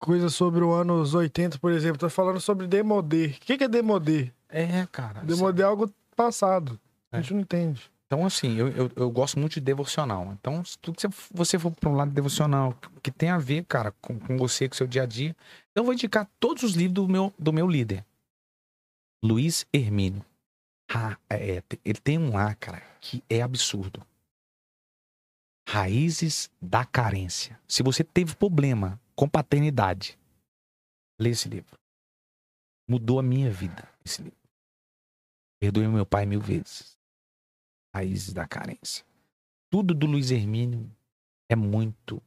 coisa 0.00 0.30
sobre 0.30 0.64
o 0.64 0.72
anos 0.72 1.12
80, 1.12 1.58
por 1.58 1.70
exemplo. 1.70 1.98
Tá 1.98 2.08
falando 2.08 2.40
sobre 2.40 2.66
demodê. 2.66 3.26
O 3.26 3.30
que 3.44 3.58
que 3.58 3.64
é 3.64 3.68
demodê? 3.68 4.30
É, 4.48 4.86
cara. 4.90 5.20
Demodê 5.20 5.60
é 5.60 5.66
algo 5.66 5.92
passado. 6.16 6.80
A 7.12 7.18
É. 7.18 7.20
gente 7.20 7.34
não 7.34 7.40
entende. 7.42 7.90
Então, 8.06 8.24
assim, 8.24 8.56
eu, 8.56 8.68
eu, 8.68 8.90
eu 8.96 9.10
gosto 9.10 9.38
muito 9.38 9.52
de 9.52 9.60
devocional. 9.60 10.34
Então, 10.40 10.64
se 10.64 10.78
tudo 10.78 10.96
que 10.96 11.02
você- 11.06 11.28
você 11.30 11.58
for 11.58 11.70
para 11.72 11.90
um 11.90 11.96
lado 11.96 12.12
devocional, 12.12 12.74
que 13.02 13.10
tem 13.10 13.28
a 13.28 13.36
ver, 13.36 13.66
cara, 13.66 13.92
com, 14.00 14.18
com 14.18 14.38
você, 14.38 14.66
com 14.66 14.72
o 14.72 14.76
seu 14.78 14.86
dia 14.86 15.02
a 15.02 15.06
dia, 15.06 15.36
eu 15.74 15.84
vou 15.84 15.92
indicar 15.92 16.26
todos 16.40 16.62
os 16.62 16.72
livros 16.72 16.94
do 16.94 17.06
meu, 17.06 17.30
do 17.38 17.52
meu 17.52 17.68
líder. 17.68 18.02
Luiz 19.22 19.66
Hermínio. 19.74 20.24
É, 21.28 21.58
é, 21.58 21.62
ele 21.84 22.00
tem 22.00 22.18
um 22.18 22.32
lá, 22.32 22.54
cara, 22.56 22.80
que 23.00 23.22
é 23.30 23.42
absurdo. 23.42 24.04
Raízes 25.68 26.50
da 26.60 26.84
carência. 26.84 27.60
Se 27.68 27.82
você 27.82 28.02
teve 28.02 28.34
problema 28.34 29.00
com 29.14 29.28
paternidade, 29.28 30.18
lê 31.20 31.30
esse 31.30 31.48
livro. 31.48 31.78
Mudou 32.88 33.20
a 33.20 33.22
minha 33.22 33.50
vida, 33.52 33.88
esse 34.04 34.20
livro. 34.20 34.38
Perdoei 35.60 35.86
meu 35.86 36.04
pai 36.04 36.26
mil 36.26 36.40
vezes. 36.40 36.98
Raízes 37.94 38.32
da 38.32 38.48
carência. 38.48 39.04
Tudo 39.70 39.94
do 39.94 40.06
Luiz 40.06 40.32
Hermínio 40.32 40.90
é 41.48 41.54
muito 41.54 42.20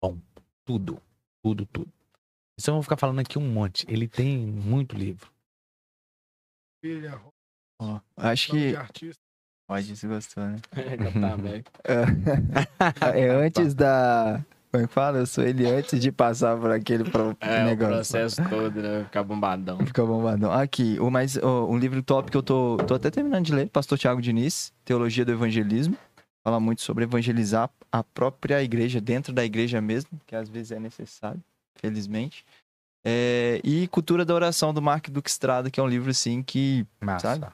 bom. 0.00 0.20
Tudo. 0.64 1.02
Tudo, 1.42 1.66
tudo. 1.66 1.92
Então 2.58 2.74
eu 2.74 2.76
vou 2.76 2.82
ficar 2.82 2.96
falando 2.96 3.18
aqui 3.18 3.38
um 3.38 3.52
monte. 3.52 3.84
Ele 3.88 4.06
tem 4.06 4.46
muito 4.46 4.94
livro. 4.96 5.32
Filha, 6.80 7.20
Ó, 7.78 8.00
acho 8.16 8.50
que. 8.50 8.74
Pode, 9.68 9.96
se 9.96 10.06
gostou, 10.06 10.44
né? 10.44 10.56
Capitão 10.72 11.32
América. 11.34 11.70
É 13.14 13.28
antes 13.30 13.74
da. 13.74 14.44
Como 14.70 14.84
é 14.84 14.86
que 14.86 14.92
fala? 14.92 15.18
Eu 15.18 15.26
sou 15.26 15.42
ele 15.44 15.66
antes 15.66 16.00
de 16.00 16.12
passar 16.12 16.56
por 16.58 16.70
aquele 16.70 17.04
pro- 17.04 17.36
É, 17.40 17.62
o 17.62 17.66
negócio. 17.66 17.94
processo 17.94 18.36
todo, 18.48 18.82
né? 18.82 19.04
Ficar 19.04 19.22
bombadão. 19.22 19.78
Fica 19.86 20.04
bombadão. 20.04 20.52
Aqui, 20.52 20.98
o 21.00 21.10
mais, 21.10 21.36
ó, 21.38 21.66
um 21.66 21.78
livro 21.78 22.02
top 22.02 22.30
que 22.30 22.36
eu 22.36 22.42
tô, 22.42 22.76
tô 22.86 22.94
até 22.94 23.10
terminando 23.10 23.44
de 23.44 23.54
ler, 23.54 23.68
Pastor 23.68 23.98
Tiago 23.98 24.20
Diniz, 24.20 24.72
Teologia 24.84 25.24
do 25.24 25.32
Evangelismo. 25.32 25.96
Fala 26.46 26.60
muito 26.60 26.82
sobre 26.82 27.04
evangelizar 27.04 27.68
a 27.90 28.04
própria 28.04 28.62
igreja, 28.62 29.00
dentro 29.00 29.32
da 29.32 29.44
igreja 29.44 29.80
mesmo, 29.80 30.10
que 30.26 30.36
às 30.36 30.48
vezes 30.48 30.70
é 30.72 30.78
necessário, 30.78 31.42
felizmente. 31.76 32.44
É, 33.04 33.60
e 33.64 33.88
Cultura 33.88 34.24
da 34.24 34.34
Oração, 34.34 34.72
do 34.74 34.80
Mark 34.82 35.08
Duke 35.08 35.28
Estrada, 35.30 35.70
que 35.70 35.80
é 35.80 35.82
um 35.82 35.88
livro, 35.88 36.10
assim, 36.10 36.42
que 36.42 36.86
Massa. 37.00 37.34
Sabe? 37.34 37.46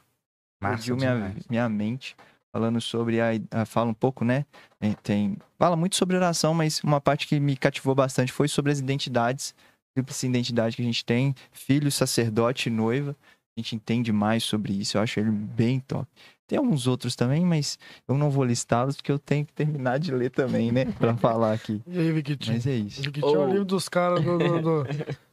Massa 0.63 0.95
minha, 0.95 1.13
demais. 1.15 1.45
minha 1.49 1.69
mente, 1.69 2.15
falando 2.51 2.79
sobre 2.81 3.19
a, 3.21 3.29
a- 3.51 3.65
Fala 3.65 3.89
um 3.89 3.93
pouco, 3.93 4.23
né? 4.25 4.45
Tem, 4.79 4.93
tem- 5.03 5.37
Fala 5.59 5.75
muito 5.75 5.95
sobre 5.95 6.15
oração, 6.15 6.53
mas 6.53 6.81
uma 6.83 6.99
parte 7.01 7.27
que 7.27 7.39
me 7.39 7.55
cativou 7.55 7.93
bastante 7.95 8.31
foi 8.31 8.47
sobre 8.47 8.71
as 8.71 8.79
identidades, 8.79 9.53
tríplice 9.95 10.27
identidade 10.27 10.75
que 10.75 10.81
a 10.81 10.85
gente 10.85 11.05
tem, 11.05 11.33
filho, 11.51 11.91
sacerdote 11.91 12.69
e 12.69 12.71
noiva. 12.71 13.15
A 13.55 13.59
gente 13.59 13.75
entende 13.75 14.11
mais 14.11 14.43
sobre 14.43 14.73
isso, 14.73 14.97
eu 14.97 15.01
acho 15.01 15.19
ele 15.19 15.29
bem 15.29 15.79
top. 15.79 16.07
Tem 16.47 16.57
alguns 16.57 16.87
outros 16.87 17.15
também, 17.15 17.45
mas 17.45 17.77
eu 18.07 18.17
não 18.17 18.29
vou 18.29 18.43
listá-los 18.43 18.95
porque 18.95 19.11
eu 19.11 19.17
tenho 19.19 19.45
que 19.45 19.53
terminar 19.53 19.97
de 19.99 20.11
ler 20.11 20.29
também, 20.31 20.71
né? 20.71 20.85
Pra 20.85 21.15
falar 21.15 21.53
aqui. 21.53 21.81
E 21.87 21.97
aí, 21.99 22.11
Viquitinho? 22.11 22.55
Mas 22.55 22.67
é 22.67 22.75
isso. 22.75 23.01
Viquitinho 23.03 23.35
é 23.35 23.37
o 23.45 23.47
livro 23.49 23.65
dos 23.65 23.87
caras 23.87 24.23
do... 24.23 24.37
do, 24.37 24.61
do- 24.61 24.83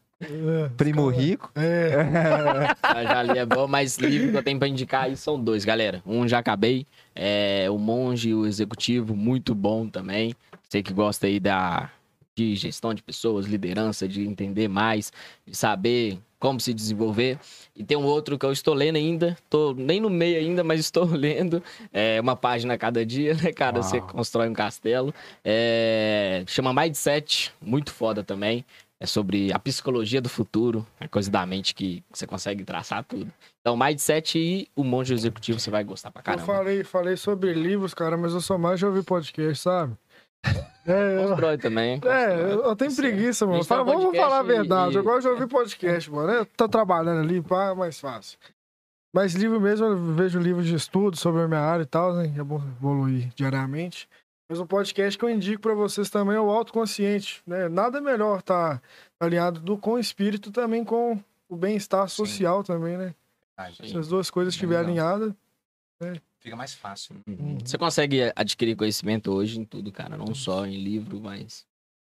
Primo 0.77 1.11
cara- 1.11 1.23
Rico. 1.23 1.51
É, 1.55 1.91
já 3.05 3.23
li 3.23 3.39
é 3.39 3.47
bom, 3.47 3.67
mas 3.67 3.97
livro 3.99 4.31
que 4.31 4.37
eu 4.37 4.43
tenho 4.43 4.59
pra 4.59 4.69
indicar 4.69 5.05
aí 5.05 5.17
são 5.17 5.43
dois, 5.43 5.65
galera. 5.65 6.03
Um 6.07 6.29
já 6.29 6.39
acabei, 6.39 6.87
é 7.15 7.67
O 7.71 7.79
Monge 7.79 8.31
e 8.31 8.35
o 8.35 8.47
Executivo, 8.47 9.17
muito 9.17 9.55
bom 9.55 9.89
também. 9.89 10.35
Você 10.69 10.83
que 10.83 10.93
gosta 10.93 11.27
aí 11.27 11.41
da, 11.41 11.91
de 12.37 12.55
gestão 12.55 12.93
de 12.93 13.03
pessoas, 13.03 13.47
liderança, 13.47 14.07
de 14.07 14.27
entender 14.27 14.69
mais, 14.69 15.13
de 15.47 15.57
saber 15.57 16.19
como 16.39 16.59
se 16.61 16.73
desenvolver. 16.73 17.39
E 17.77 17.85
tem 17.85 17.97
um 17.99 18.05
outro 18.05 18.39
que 18.39 18.47
eu 18.47 18.53
estou 18.53 18.73
lendo 18.73 18.97
ainda, 18.97 19.37
tô 19.51 19.75
nem 19.75 20.01
no 20.01 20.09
meio 20.09 20.39
ainda, 20.39 20.63
mas 20.65 20.81
estou 20.81 21.05
lendo. 21.13 21.63
É 21.93 22.21
uma 22.21 22.37
página 22.37 22.75
a 22.75 22.79
cada 22.79 23.05
dia, 23.05 23.35
né, 23.35 23.53
cara? 23.53 23.81
Uau. 23.81 23.83
Você 23.83 24.01
constrói 24.01 24.49
um 24.49 24.55
castelo. 24.55 25.15
É, 25.45 26.43
chama 26.47 26.73
Mindset, 26.73 27.53
muito 27.61 27.93
foda 27.93 28.23
também. 28.23 28.65
É 29.03 29.07
sobre 29.07 29.51
a 29.51 29.59
psicologia 29.59 30.21
do 30.21 30.29
futuro, 30.29 30.87
a 31.01 31.09
coisa 31.09 31.31
da 31.31 31.47
mente 31.47 31.75
que 31.75 32.05
você 32.13 32.27
consegue 32.27 32.65
traçar 32.65 33.03
tudo. 33.03 33.33
Então, 33.63 33.75
Mindset 33.75 34.39
e 34.39 34.69
o 34.77 34.85
Monge 34.85 35.15
Executivo 35.15 35.59
você 35.59 35.71
vai 35.71 35.83
gostar 35.83 36.11
pra 36.11 36.21
eu 36.21 36.25
caramba. 36.25 36.45
falei, 36.45 36.85
falei 36.85 37.17
sobre 37.17 37.55
livros, 37.55 37.95
cara, 37.95 38.17
mas 38.19 38.35
eu 38.35 38.43
sou 38.43 38.59
mais 38.59 38.79
de 38.79 38.85
ouvir 38.85 39.03
podcast, 39.03 39.63
sabe? 39.63 39.95
É, 40.87 41.23
eu, 41.23 41.29
Constrói 41.29 41.59
também. 41.59 41.93
é, 41.93 41.99
constrói. 42.01 42.53
eu, 42.53 42.65
eu 42.65 42.75
tenho 42.77 42.97
preguiça, 42.97 43.47
mano. 43.47 43.63
Fala, 43.63 43.85
vamos 43.85 44.17
falar 44.17 44.39
a 44.39 44.43
verdade. 44.43 44.95
e- 44.95 44.97
Eu 44.97 45.05
gosto 45.05 45.21
de 45.21 45.29
ouvir 45.29 45.47
podcast, 45.47 46.11
mano. 46.11 46.33
Eu 46.33 46.47
tô 46.47 46.67
trabalhando 46.69 47.21
ali, 47.21 47.43
pá, 47.43 47.67
é 47.71 47.75
mais 47.75 48.01
fácil. 48.01 48.39
Mas 49.15 49.35
livro 49.35 49.61
mesmo, 49.61 49.87
eu 49.87 50.15
vejo 50.15 50.39
livros 50.41 50.67
de 50.67 50.75
estudo 50.75 51.17
sobre 51.19 51.43
a 51.43 51.47
minha 51.49 51.61
área 51.61 51.83
e 51.83 51.87
tal, 51.87 52.15
né? 52.15 52.33
É 52.37 52.43
bom 52.43 52.57
evoluir 52.79 53.29
diariamente. 53.37 54.09
Mas 54.51 54.59
o 54.59 54.67
podcast 54.67 55.17
que 55.17 55.25
eu 55.25 55.31
indico 55.31 55.63
pra 55.63 55.75
vocês 55.75 56.11
também 56.11 56.35
é 56.35 56.41
o 56.41 56.51
autoconsciente, 56.51 57.41
né? 57.47 57.69
Nada 57.69 58.01
melhor 58.01 58.43
tá 58.43 58.83
alinhado 59.21 59.61
do, 59.61 59.79
com 59.79 59.93
o 59.93 59.99
espírito 59.99 60.51
também 60.51 60.85
com 60.85 61.23
o 61.49 61.55
bem-estar 61.55 62.09
Sim. 62.09 62.17
social 62.17 62.65
também, 62.65 62.99
né? 62.99 63.15
Sim. 63.77 63.87
Se 63.87 63.97
as 63.97 64.09
duas 64.09 64.29
coisas 64.29 64.53
estiverem 64.53 64.87
alinhadas, 64.87 65.33
Fica 66.41 66.57
mais 66.57 66.73
fácil. 66.73 67.17
Uhum. 67.29 67.59
Você 67.63 67.77
consegue 67.77 68.33
adquirir 68.35 68.75
conhecimento 68.75 69.31
hoje 69.31 69.61
em 69.61 69.65
tudo, 69.65 69.93
cara. 69.93 70.17
Não 70.17 70.35
só 70.35 70.67
em 70.67 70.83
livro, 70.83 71.21
mas. 71.21 71.67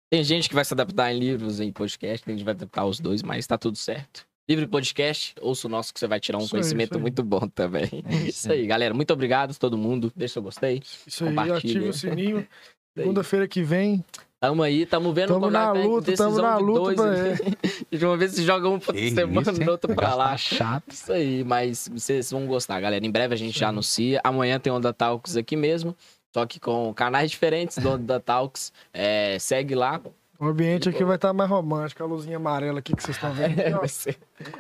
Tem 0.10 0.24
gente 0.24 0.48
que 0.48 0.56
vai 0.56 0.64
se 0.64 0.74
adaptar 0.74 1.14
em 1.14 1.20
livros 1.20 1.60
e 1.60 1.72
podcast, 1.72 2.24
tem 2.24 2.34
gente 2.34 2.42
que 2.42 2.46
vai 2.46 2.54
adaptar 2.54 2.86
os 2.86 3.00
dois, 3.00 3.22
mas 3.22 3.46
tá 3.46 3.58
tudo 3.58 3.78
certo. 3.78 4.26
Livro 4.50 4.66
e 4.66 4.68
podcast, 4.68 5.34
ouça 5.40 5.68
o 5.68 5.70
nosso 5.70 5.94
que 5.94 6.00
você 6.00 6.08
vai 6.08 6.20
tirar 6.20 6.38
um 6.38 6.42
Isso 6.42 6.52
conhecimento 6.52 6.96
aí. 6.96 7.02
muito 7.02 7.24
bom 7.24 7.48
também. 7.48 8.04
É 8.06 8.16
Isso 8.28 8.52
aí, 8.52 8.68
galera. 8.68 8.94
Muito 8.94 9.12
obrigado 9.14 9.58
todo 9.58 9.78
mundo. 9.78 10.12
Deixa 10.16 10.34
seu 10.34 10.42
gostei. 10.42 10.82
isso 11.08 11.24
aí, 11.24 11.30
Compartilha. 11.30 11.58
ative 11.80 11.88
o 11.90 11.94
sininho. 11.94 12.48
Segunda-feira 12.96 13.48
que 13.48 13.64
vem, 13.64 14.04
Tamo 14.44 14.62
aí, 14.62 14.86
tamo 14.86 15.14
vendo 15.14 15.30
Tamo 15.30 15.40
como 15.40 15.52
na 15.52 15.72
luta, 15.72 16.12
decisão 16.12 16.36
tamo 16.36 16.42
na 16.42 16.58
de 16.58 16.64
luta, 16.64 16.96
dois. 16.96 17.40
De 17.90 18.06
uma 18.06 18.18
vez 18.18 18.34
se 18.34 18.44
joga 18.44 18.68
um 18.68 18.78
pra 18.78 18.94
semana, 18.94 19.52
isso, 19.54 19.72
outro 19.72 19.96
pra 19.96 20.14
lá. 20.16 20.30
Tá 20.32 20.38
chato. 20.38 20.92
Isso 20.92 21.14
aí, 21.14 21.46
mas 21.46 21.88
vocês 21.88 22.30
vão 22.30 22.46
gostar, 22.46 22.82
galera. 22.82 23.06
Em 23.06 23.10
breve 23.10 23.34
a 23.34 23.38
gente 23.38 23.58
já 23.58 23.70
anuncia. 23.70 24.20
Amanhã 24.22 24.60
tem 24.60 24.72
Onda 24.74 24.92
Talks 24.92 25.38
aqui 25.38 25.56
mesmo. 25.56 25.96
Só 26.34 26.46
que 26.46 26.60
com 26.60 26.94
canais 26.94 27.32
diferentes 27.32 27.78
do 27.78 27.90
Onda 27.92 28.20
Talks. 28.20 28.74
É, 28.94 29.38
segue 29.40 29.76
lá. 29.76 30.02
O 30.44 30.48
ambiente 30.50 30.90
aqui 30.90 31.04
vai 31.04 31.16
estar 31.16 31.32
mais 31.34 31.50
romântico. 31.50 32.04
A 32.04 32.06
luzinha 32.06 32.38
amarela 32.38 32.80
aqui 32.80 32.96
que 32.96 33.02
vocês 33.02 33.16
estão 33.16 33.32
vendo. 33.32 33.60
É, 33.60 33.70
vai 33.72 33.88
ser, 33.88 34.18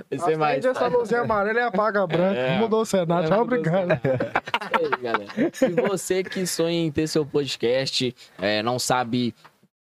vai 0.10 0.19
ser 0.19 0.38
mais. 0.38 0.65
Essa 0.65 0.88
luzinha 0.88 1.22
amarela 1.22 1.60
e 1.60 1.64
apaga 1.64 2.03
a 2.03 2.07
branca. 2.07 2.39
É. 2.39 2.57
Mudou 2.57 2.81
o 2.81 2.85
cenário. 2.85 3.26
É, 3.26 3.30
Tchau, 3.30 3.41
obrigado. 3.41 3.91
Isso 3.91 4.95
aí, 4.95 5.01
galera. 5.01 5.51
E 5.85 5.89
você 5.89 6.23
que 6.23 6.47
sonha 6.47 6.80
em 6.85 6.91
ter 6.91 7.07
seu 7.07 7.26
podcast, 7.26 8.15
é, 8.39 8.64
não 8.64 8.80
sabe 8.80 9.35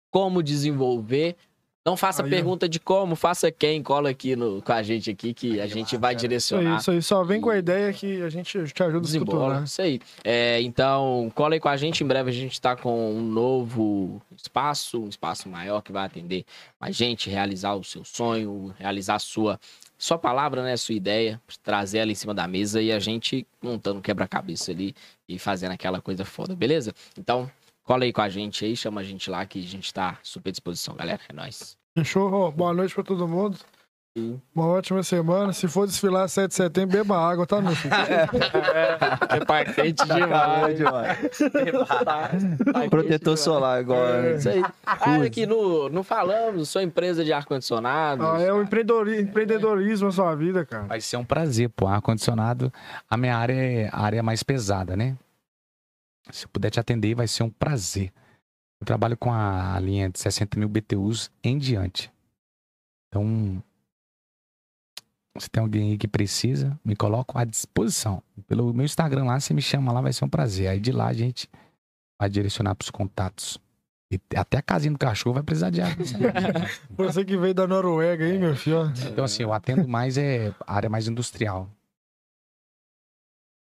como 0.09 0.41
desenvolver, 0.41 1.35
não 1.89 1.97
faça 1.97 2.21
Aí, 2.21 2.27
ó. 2.27 2.29
pergunta 2.29 2.69
de 2.69 2.79
como, 2.79 3.15
faça 3.15 3.51
quem, 3.51 3.81
cola 3.81 4.11
aqui 4.11 4.35
no, 4.35 4.61
com 4.61 4.71
a 4.71 4.83
gente 4.83 5.09
aqui 5.09 5.33
que 5.33 5.59
a 5.59 5.65
gente 5.65 5.97
vai 5.97 6.13
Isso 6.13 6.17
aí, 6.19 6.29
direcionar. 6.29 6.77
isso 6.79 6.91
aí. 6.91 7.01
Só 7.01 7.23
vem 7.23 7.41
com 7.41 7.49
a 7.49 7.57
ideia 7.57 7.91
que 7.91 8.21
a 8.21 8.29
gente 8.29 8.51
te 8.71 8.83
ajuda 8.83 9.07
a 9.07 9.09
estruturar. 9.09 9.63
isso 9.63 9.81
aí. 9.81 9.99
É, 10.23 10.61
então, 10.61 11.31
cola 11.33 11.55
aí 11.55 11.59
com 11.59 11.67
a 11.69 11.75
gente. 11.75 12.03
Em 12.03 12.07
breve 12.07 12.29
a 12.29 12.33
gente 12.33 12.61
tá 12.61 12.75
com 12.75 13.15
um 13.15 13.21
novo 13.21 14.21
espaço, 14.37 15.01
um 15.01 15.09
espaço 15.09 15.49
maior 15.49 15.81
que 15.81 15.91
vai 15.91 16.05
atender 16.05 16.45
a 16.79 16.91
gente, 16.91 17.29
realizar 17.29 17.73
o 17.73 17.83
seu 17.83 18.03
sonho, 18.05 18.71
realizar 18.77 19.15
a 19.15 19.19
sua, 19.19 19.59
sua 19.97 20.17
palavra, 20.19 20.61
né? 20.61 20.77
Sua 20.77 20.93
ideia, 20.93 21.41
trazer 21.63 21.99
ela 21.99 22.11
em 22.11 22.15
cima 22.15 22.33
da 22.35 22.47
mesa 22.47 22.81
e 22.81 22.91
a 22.91 22.99
gente 22.99 23.47
montando 23.61 23.97
um 23.97 24.01
quebra-cabeça 24.01 24.71
ali 24.71 24.93
e 25.27 25.39
fazendo 25.39 25.71
aquela 25.71 25.99
coisa 26.01 26.23
foda, 26.23 26.55
beleza? 26.55 26.93
Então, 27.17 27.49
cola 27.83 28.03
aí 28.03 28.13
com 28.13 28.21
a 28.21 28.29
gente 28.29 28.63
aí, 28.63 28.75
chama 28.75 29.01
a 29.01 29.03
gente 29.03 29.27
lá 29.29 29.43
que 29.45 29.57
a 29.57 29.63
gente 29.67 29.91
tá 29.91 30.19
super 30.21 30.49
à 30.49 30.51
disposição, 30.51 30.95
galera. 30.95 31.19
É 31.27 31.33
nóis. 31.33 31.78
Fechou? 31.97 32.51
Boa 32.51 32.73
noite 32.73 32.93
pra 32.93 33.03
todo 33.03 33.27
mundo. 33.27 33.57
Sim. 34.17 34.41
Uma 34.55 34.65
ótima 34.67 35.03
semana. 35.03 35.53
Se 35.53 35.67
for 35.67 35.85
desfilar 35.87 36.27
7 36.27 36.49
de 36.49 36.55
setembro, 36.55 36.97
beba 36.97 37.17
água, 37.17 37.45
tá, 37.45 37.61
meu 37.61 37.75
filho? 37.75 37.93
É 39.29 39.37
impactante 39.37 40.07
Calma, 40.07 40.73
demais. 40.73 40.77
demais. 40.77 41.29
Tá 42.73 42.89
Protetor 42.89 43.37
solar 43.37 43.79
agora. 43.79 44.21
né? 44.23 44.35
Isso 44.37 44.49
aí. 44.49 44.63
Ah, 44.85 45.15
aqui 45.23 45.45
no, 45.45 45.89
não 45.89 46.03
falamos, 46.03 46.69
sou 46.69 46.81
empresa 46.81 47.23
de 47.23 47.31
ar-condicionado. 47.31 48.25
Ah, 48.25 48.41
é 48.41 48.51
o 48.51 48.61
empreendedori- 48.61 49.21
empreendedorismo 49.21 50.07
na 50.07 50.11
sua 50.11 50.35
vida, 50.35 50.65
cara. 50.65 50.85
Vai 50.85 51.01
ser 51.01 51.17
um 51.17 51.23
prazer, 51.25 51.69
pô. 51.69 51.87
Ar-condicionado, 51.87 52.73
a 53.09 53.15
minha 53.15 53.37
área 53.37 53.53
é 53.53 53.89
a 53.91 54.01
área 54.01 54.23
mais 54.23 54.41
pesada, 54.43 54.95
né? 54.97 55.15
Se 56.31 56.45
eu 56.45 56.49
puder 56.49 56.69
te 56.71 56.79
atender, 56.79 57.13
vai 57.15 57.27
ser 57.27 57.43
um 57.43 57.49
prazer. 57.49 58.11
Eu 58.81 58.85
trabalho 58.85 59.17
com 59.17 59.31
a 59.31 59.77
linha 59.79 60.09
de 60.09 60.19
60 60.19 60.57
mil 60.57 60.69
BTUs 60.69 61.29
em 61.43 61.57
diante. 61.57 62.11
Então, 63.07 63.61
se 65.37 65.49
tem 65.49 65.61
alguém 65.61 65.91
aí 65.91 65.97
que 65.97 66.07
precisa, 66.07 66.79
me 66.83 66.95
coloco 66.95 67.37
à 67.37 67.43
disposição. 67.43 68.23
Pelo 68.47 68.73
meu 68.73 68.85
Instagram 68.85 69.25
lá, 69.25 69.39
você 69.39 69.53
me 69.53 69.61
chama 69.61 69.91
lá, 69.91 70.01
vai 70.01 70.13
ser 70.13 70.25
um 70.25 70.29
prazer. 70.29 70.67
Aí 70.67 70.79
de 70.79 70.91
lá 70.91 71.07
a 71.07 71.13
gente 71.13 71.49
vai 72.19 72.29
direcionar 72.29 72.75
pros 72.75 72.89
contatos. 72.89 73.59
E 74.11 74.19
até 74.35 74.57
a 74.57 74.61
casinha 74.61 74.91
do 74.91 74.97
cachorro 74.97 75.35
vai 75.35 75.43
precisar 75.43 75.69
de 75.69 75.81
água. 75.81 76.03
Você 76.97 77.23
que 77.23 77.37
veio 77.37 77.53
da 77.53 77.67
Noruega 77.67 78.25
aí, 78.25 78.39
meu 78.39 78.55
filho. 78.55 78.91
Então, 79.11 79.23
assim, 79.23 79.43
eu 79.43 79.53
atendo 79.53 79.87
mais 79.87 80.17
é 80.17 80.53
área 80.65 80.89
mais 80.89 81.07
industrial. 81.07 81.69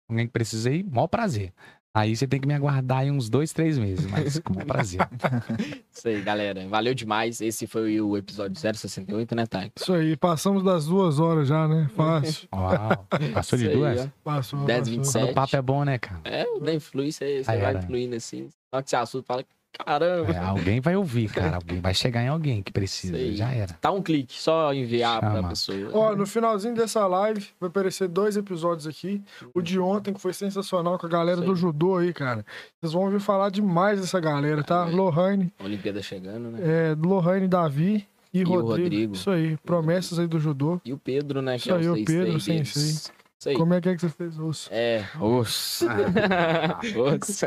Alguém 0.10 0.28
que 0.28 0.34
precisa 0.34 0.72
ir, 0.72 0.84
maior 0.84 1.08
prazer. 1.08 1.54
Aí 1.94 2.16
você 2.16 2.28
tem 2.28 2.40
que 2.40 2.48
me 2.48 2.54
aguardar 2.54 3.00
aí 3.00 3.10
uns 3.12 3.30
dois, 3.30 3.52
três 3.52 3.78
meses, 3.78 4.06
mas 4.06 4.38
com 4.40 4.54
prazer. 4.54 5.02
Isso 5.92 6.08
aí, 6.08 6.22
galera. 6.22 6.68
Valeu 6.68 6.94
demais. 6.94 7.42
Esse 7.42 7.66
foi 7.66 8.00
o 8.00 8.16
episódio 8.16 8.56
068, 8.60 9.36
né, 9.36 9.46
Thay? 9.48 9.72
Isso 9.76 9.94
aí, 9.94 10.16
passamos 10.16 10.64
das 10.64 10.86
duas 10.86 11.20
horas 11.20 11.48
já, 11.48 11.68
né? 11.68 11.90
Fácil. 11.96 12.48
Uau, 12.54 13.08
passou 13.34 13.58
de 13.58 13.66
Isso 13.66 13.74
aí, 13.74 13.78
duas? 13.78 14.02
ó. 14.02 14.08
Passou. 14.24 14.66
10, 14.66 14.80
passou. 14.80 14.94
27. 14.96 15.20
Quando 15.24 15.32
o 15.32 15.34
papo 15.34 15.56
é 15.56 15.62
bom, 15.62 15.84
né, 15.84 15.98
cara? 15.98 16.22
É, 16.26 16.46
nem 16.62 16.80
flui, 16.80 17.12
você, 17.12 17.44
você 17.44 17.58
vai 17.58 17.58
era. 17.58 17.82
fluindo 17.82 18.16
assim. 18.16 18.50
Só 18.74 18.82
que 18.84 18.90
você 18.92 18.96
assunto 18.96 19.26
fala, 19.26 19.44
caramba. 19.78 20.32
É, 20.32 20.38
alguém 20.38 20.80
vai 20.82 20.96
ouvir, 20.96 21.30
cara. 21.30 21.56
Alguém 21.58 21.80
vai 21.80 21.94
chegar 21.94 22.22
em 22.24 22.28
alguém 22.28 22.62
que 22.62 22.72
precisa. 22.72 23.16
Aí. 23.16 23.36
Já 23.36 23.52
era. 23.52 23.74
Tá 23.80 23.92
um 23.92 24.02
clique, 24.02 24.34
só 24.42 24.74
enviar 24.74 25.20
pra 25.20 25.32
Chama. 25.34 25.50
pessoa. 25.50 25.90
Ó, 25.94 26.16
no 26.16 26.26
finalzinho 26.26 26.76
dessa 26.76 27.06
live 27.08 27.48
vai 27.60 27.70
aparecer 27.70 28.08
dois 28.08 28.36
episódios 28.38 28.88
aqui. 28.88 29.22
O 29.54 29.62
de 29.62 29.80
ontem, 29.80 30.14
que 30.14 30.20
foi 30.20 30.34
sensacional 30.34 30.98
com 30.98 31.06
a 31.06 31.10
galera 31.10 31.38
Isso 31.40 31.48
do 31.48 31.56
judô 31.56 31.98
aí, 31.98 32.14
cara. 32.14 32.46
Vocês 32.80 32.94
vão 32.94 33.04
ouvir 33.04 33.20
falar 33.20 33.50
demais 33.50 34.00
dessa 34.00 34.20
galera, 34.20 34.64
tá? 34.64 34.84
Amém. 34.84 34.96
Lohane, 34.96 35.54
Olimpíada 35.64 36.02
chegando, 36.02 36.52
né? 36.52 36.60
é, 36.62 36.96
Lohane 36.96 37.48
Davi 37.48 38.08
e, 38.34 38.40
E 38.40 38.44
o 38.44 38.48
Rodrigo. 38.50 38.72
Rodrigo. 38.84 39.14
Isso 39.16 39.30
aí, 39.32 39.58
promessas 39.66 40.20
aí 40.20 40.28
do 40.28 40.40
judô. 40.40 40.80
E 40.86 40.94
o 40.94 40.98
Pedro, 40.98 41.42
né? 41.42 41.54
Que 41.54 41.62
Isso 41.62 41.72
é 41.72 41.78
aí, 41.78 41.88
o 41.88 41.94
o 41.94 41.96
6 41.96 42.06
Pedro, 42.06 42.40
deles. 42.40 43.12
Isso 43.40 43.50
aí. 43.50 43.56
Como 43.56 43.74
é 43.74 43.80
que 43.80 43.88
é 43.88 43.96
que 43.96 44.02
você 44.02 44.10
fez, 44.10 44.36
Russo? 44.36 44.70
É, 44.70 45.06
osso. 45.18 45.86
Osso. 47.00 47.46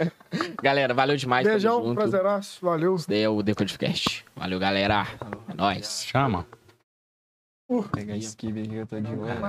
Galera, 0.63 0.95
valeu 0.95 1.17
demais. 1.17 1.47
Beijão, 1.47 1.83
junto. 1.83 1.95
prazeraço, 1.97 2.65
valeu. 2.65 2.95
Esse 2.95 3.07
daí 3.07 3.21
é 3.21 3.29
o 3.29 3.43
Decodcast. 3.43 4.25
Valeu, 4.35 4.59
galera. 4.59 5.07
É 5.51 5.55
nóis. 5.55 6.05
Chama. 6.07 6.47
Pegar 7.95 8.17
esse 8.17 8.35
kibe 8.35 8.61
aqui 8.61 8.71
que 8.71 8.77
eu 8.77 8.87
tô 8.87 9.01
de 9.01 9.15
olho. 9.15 9.47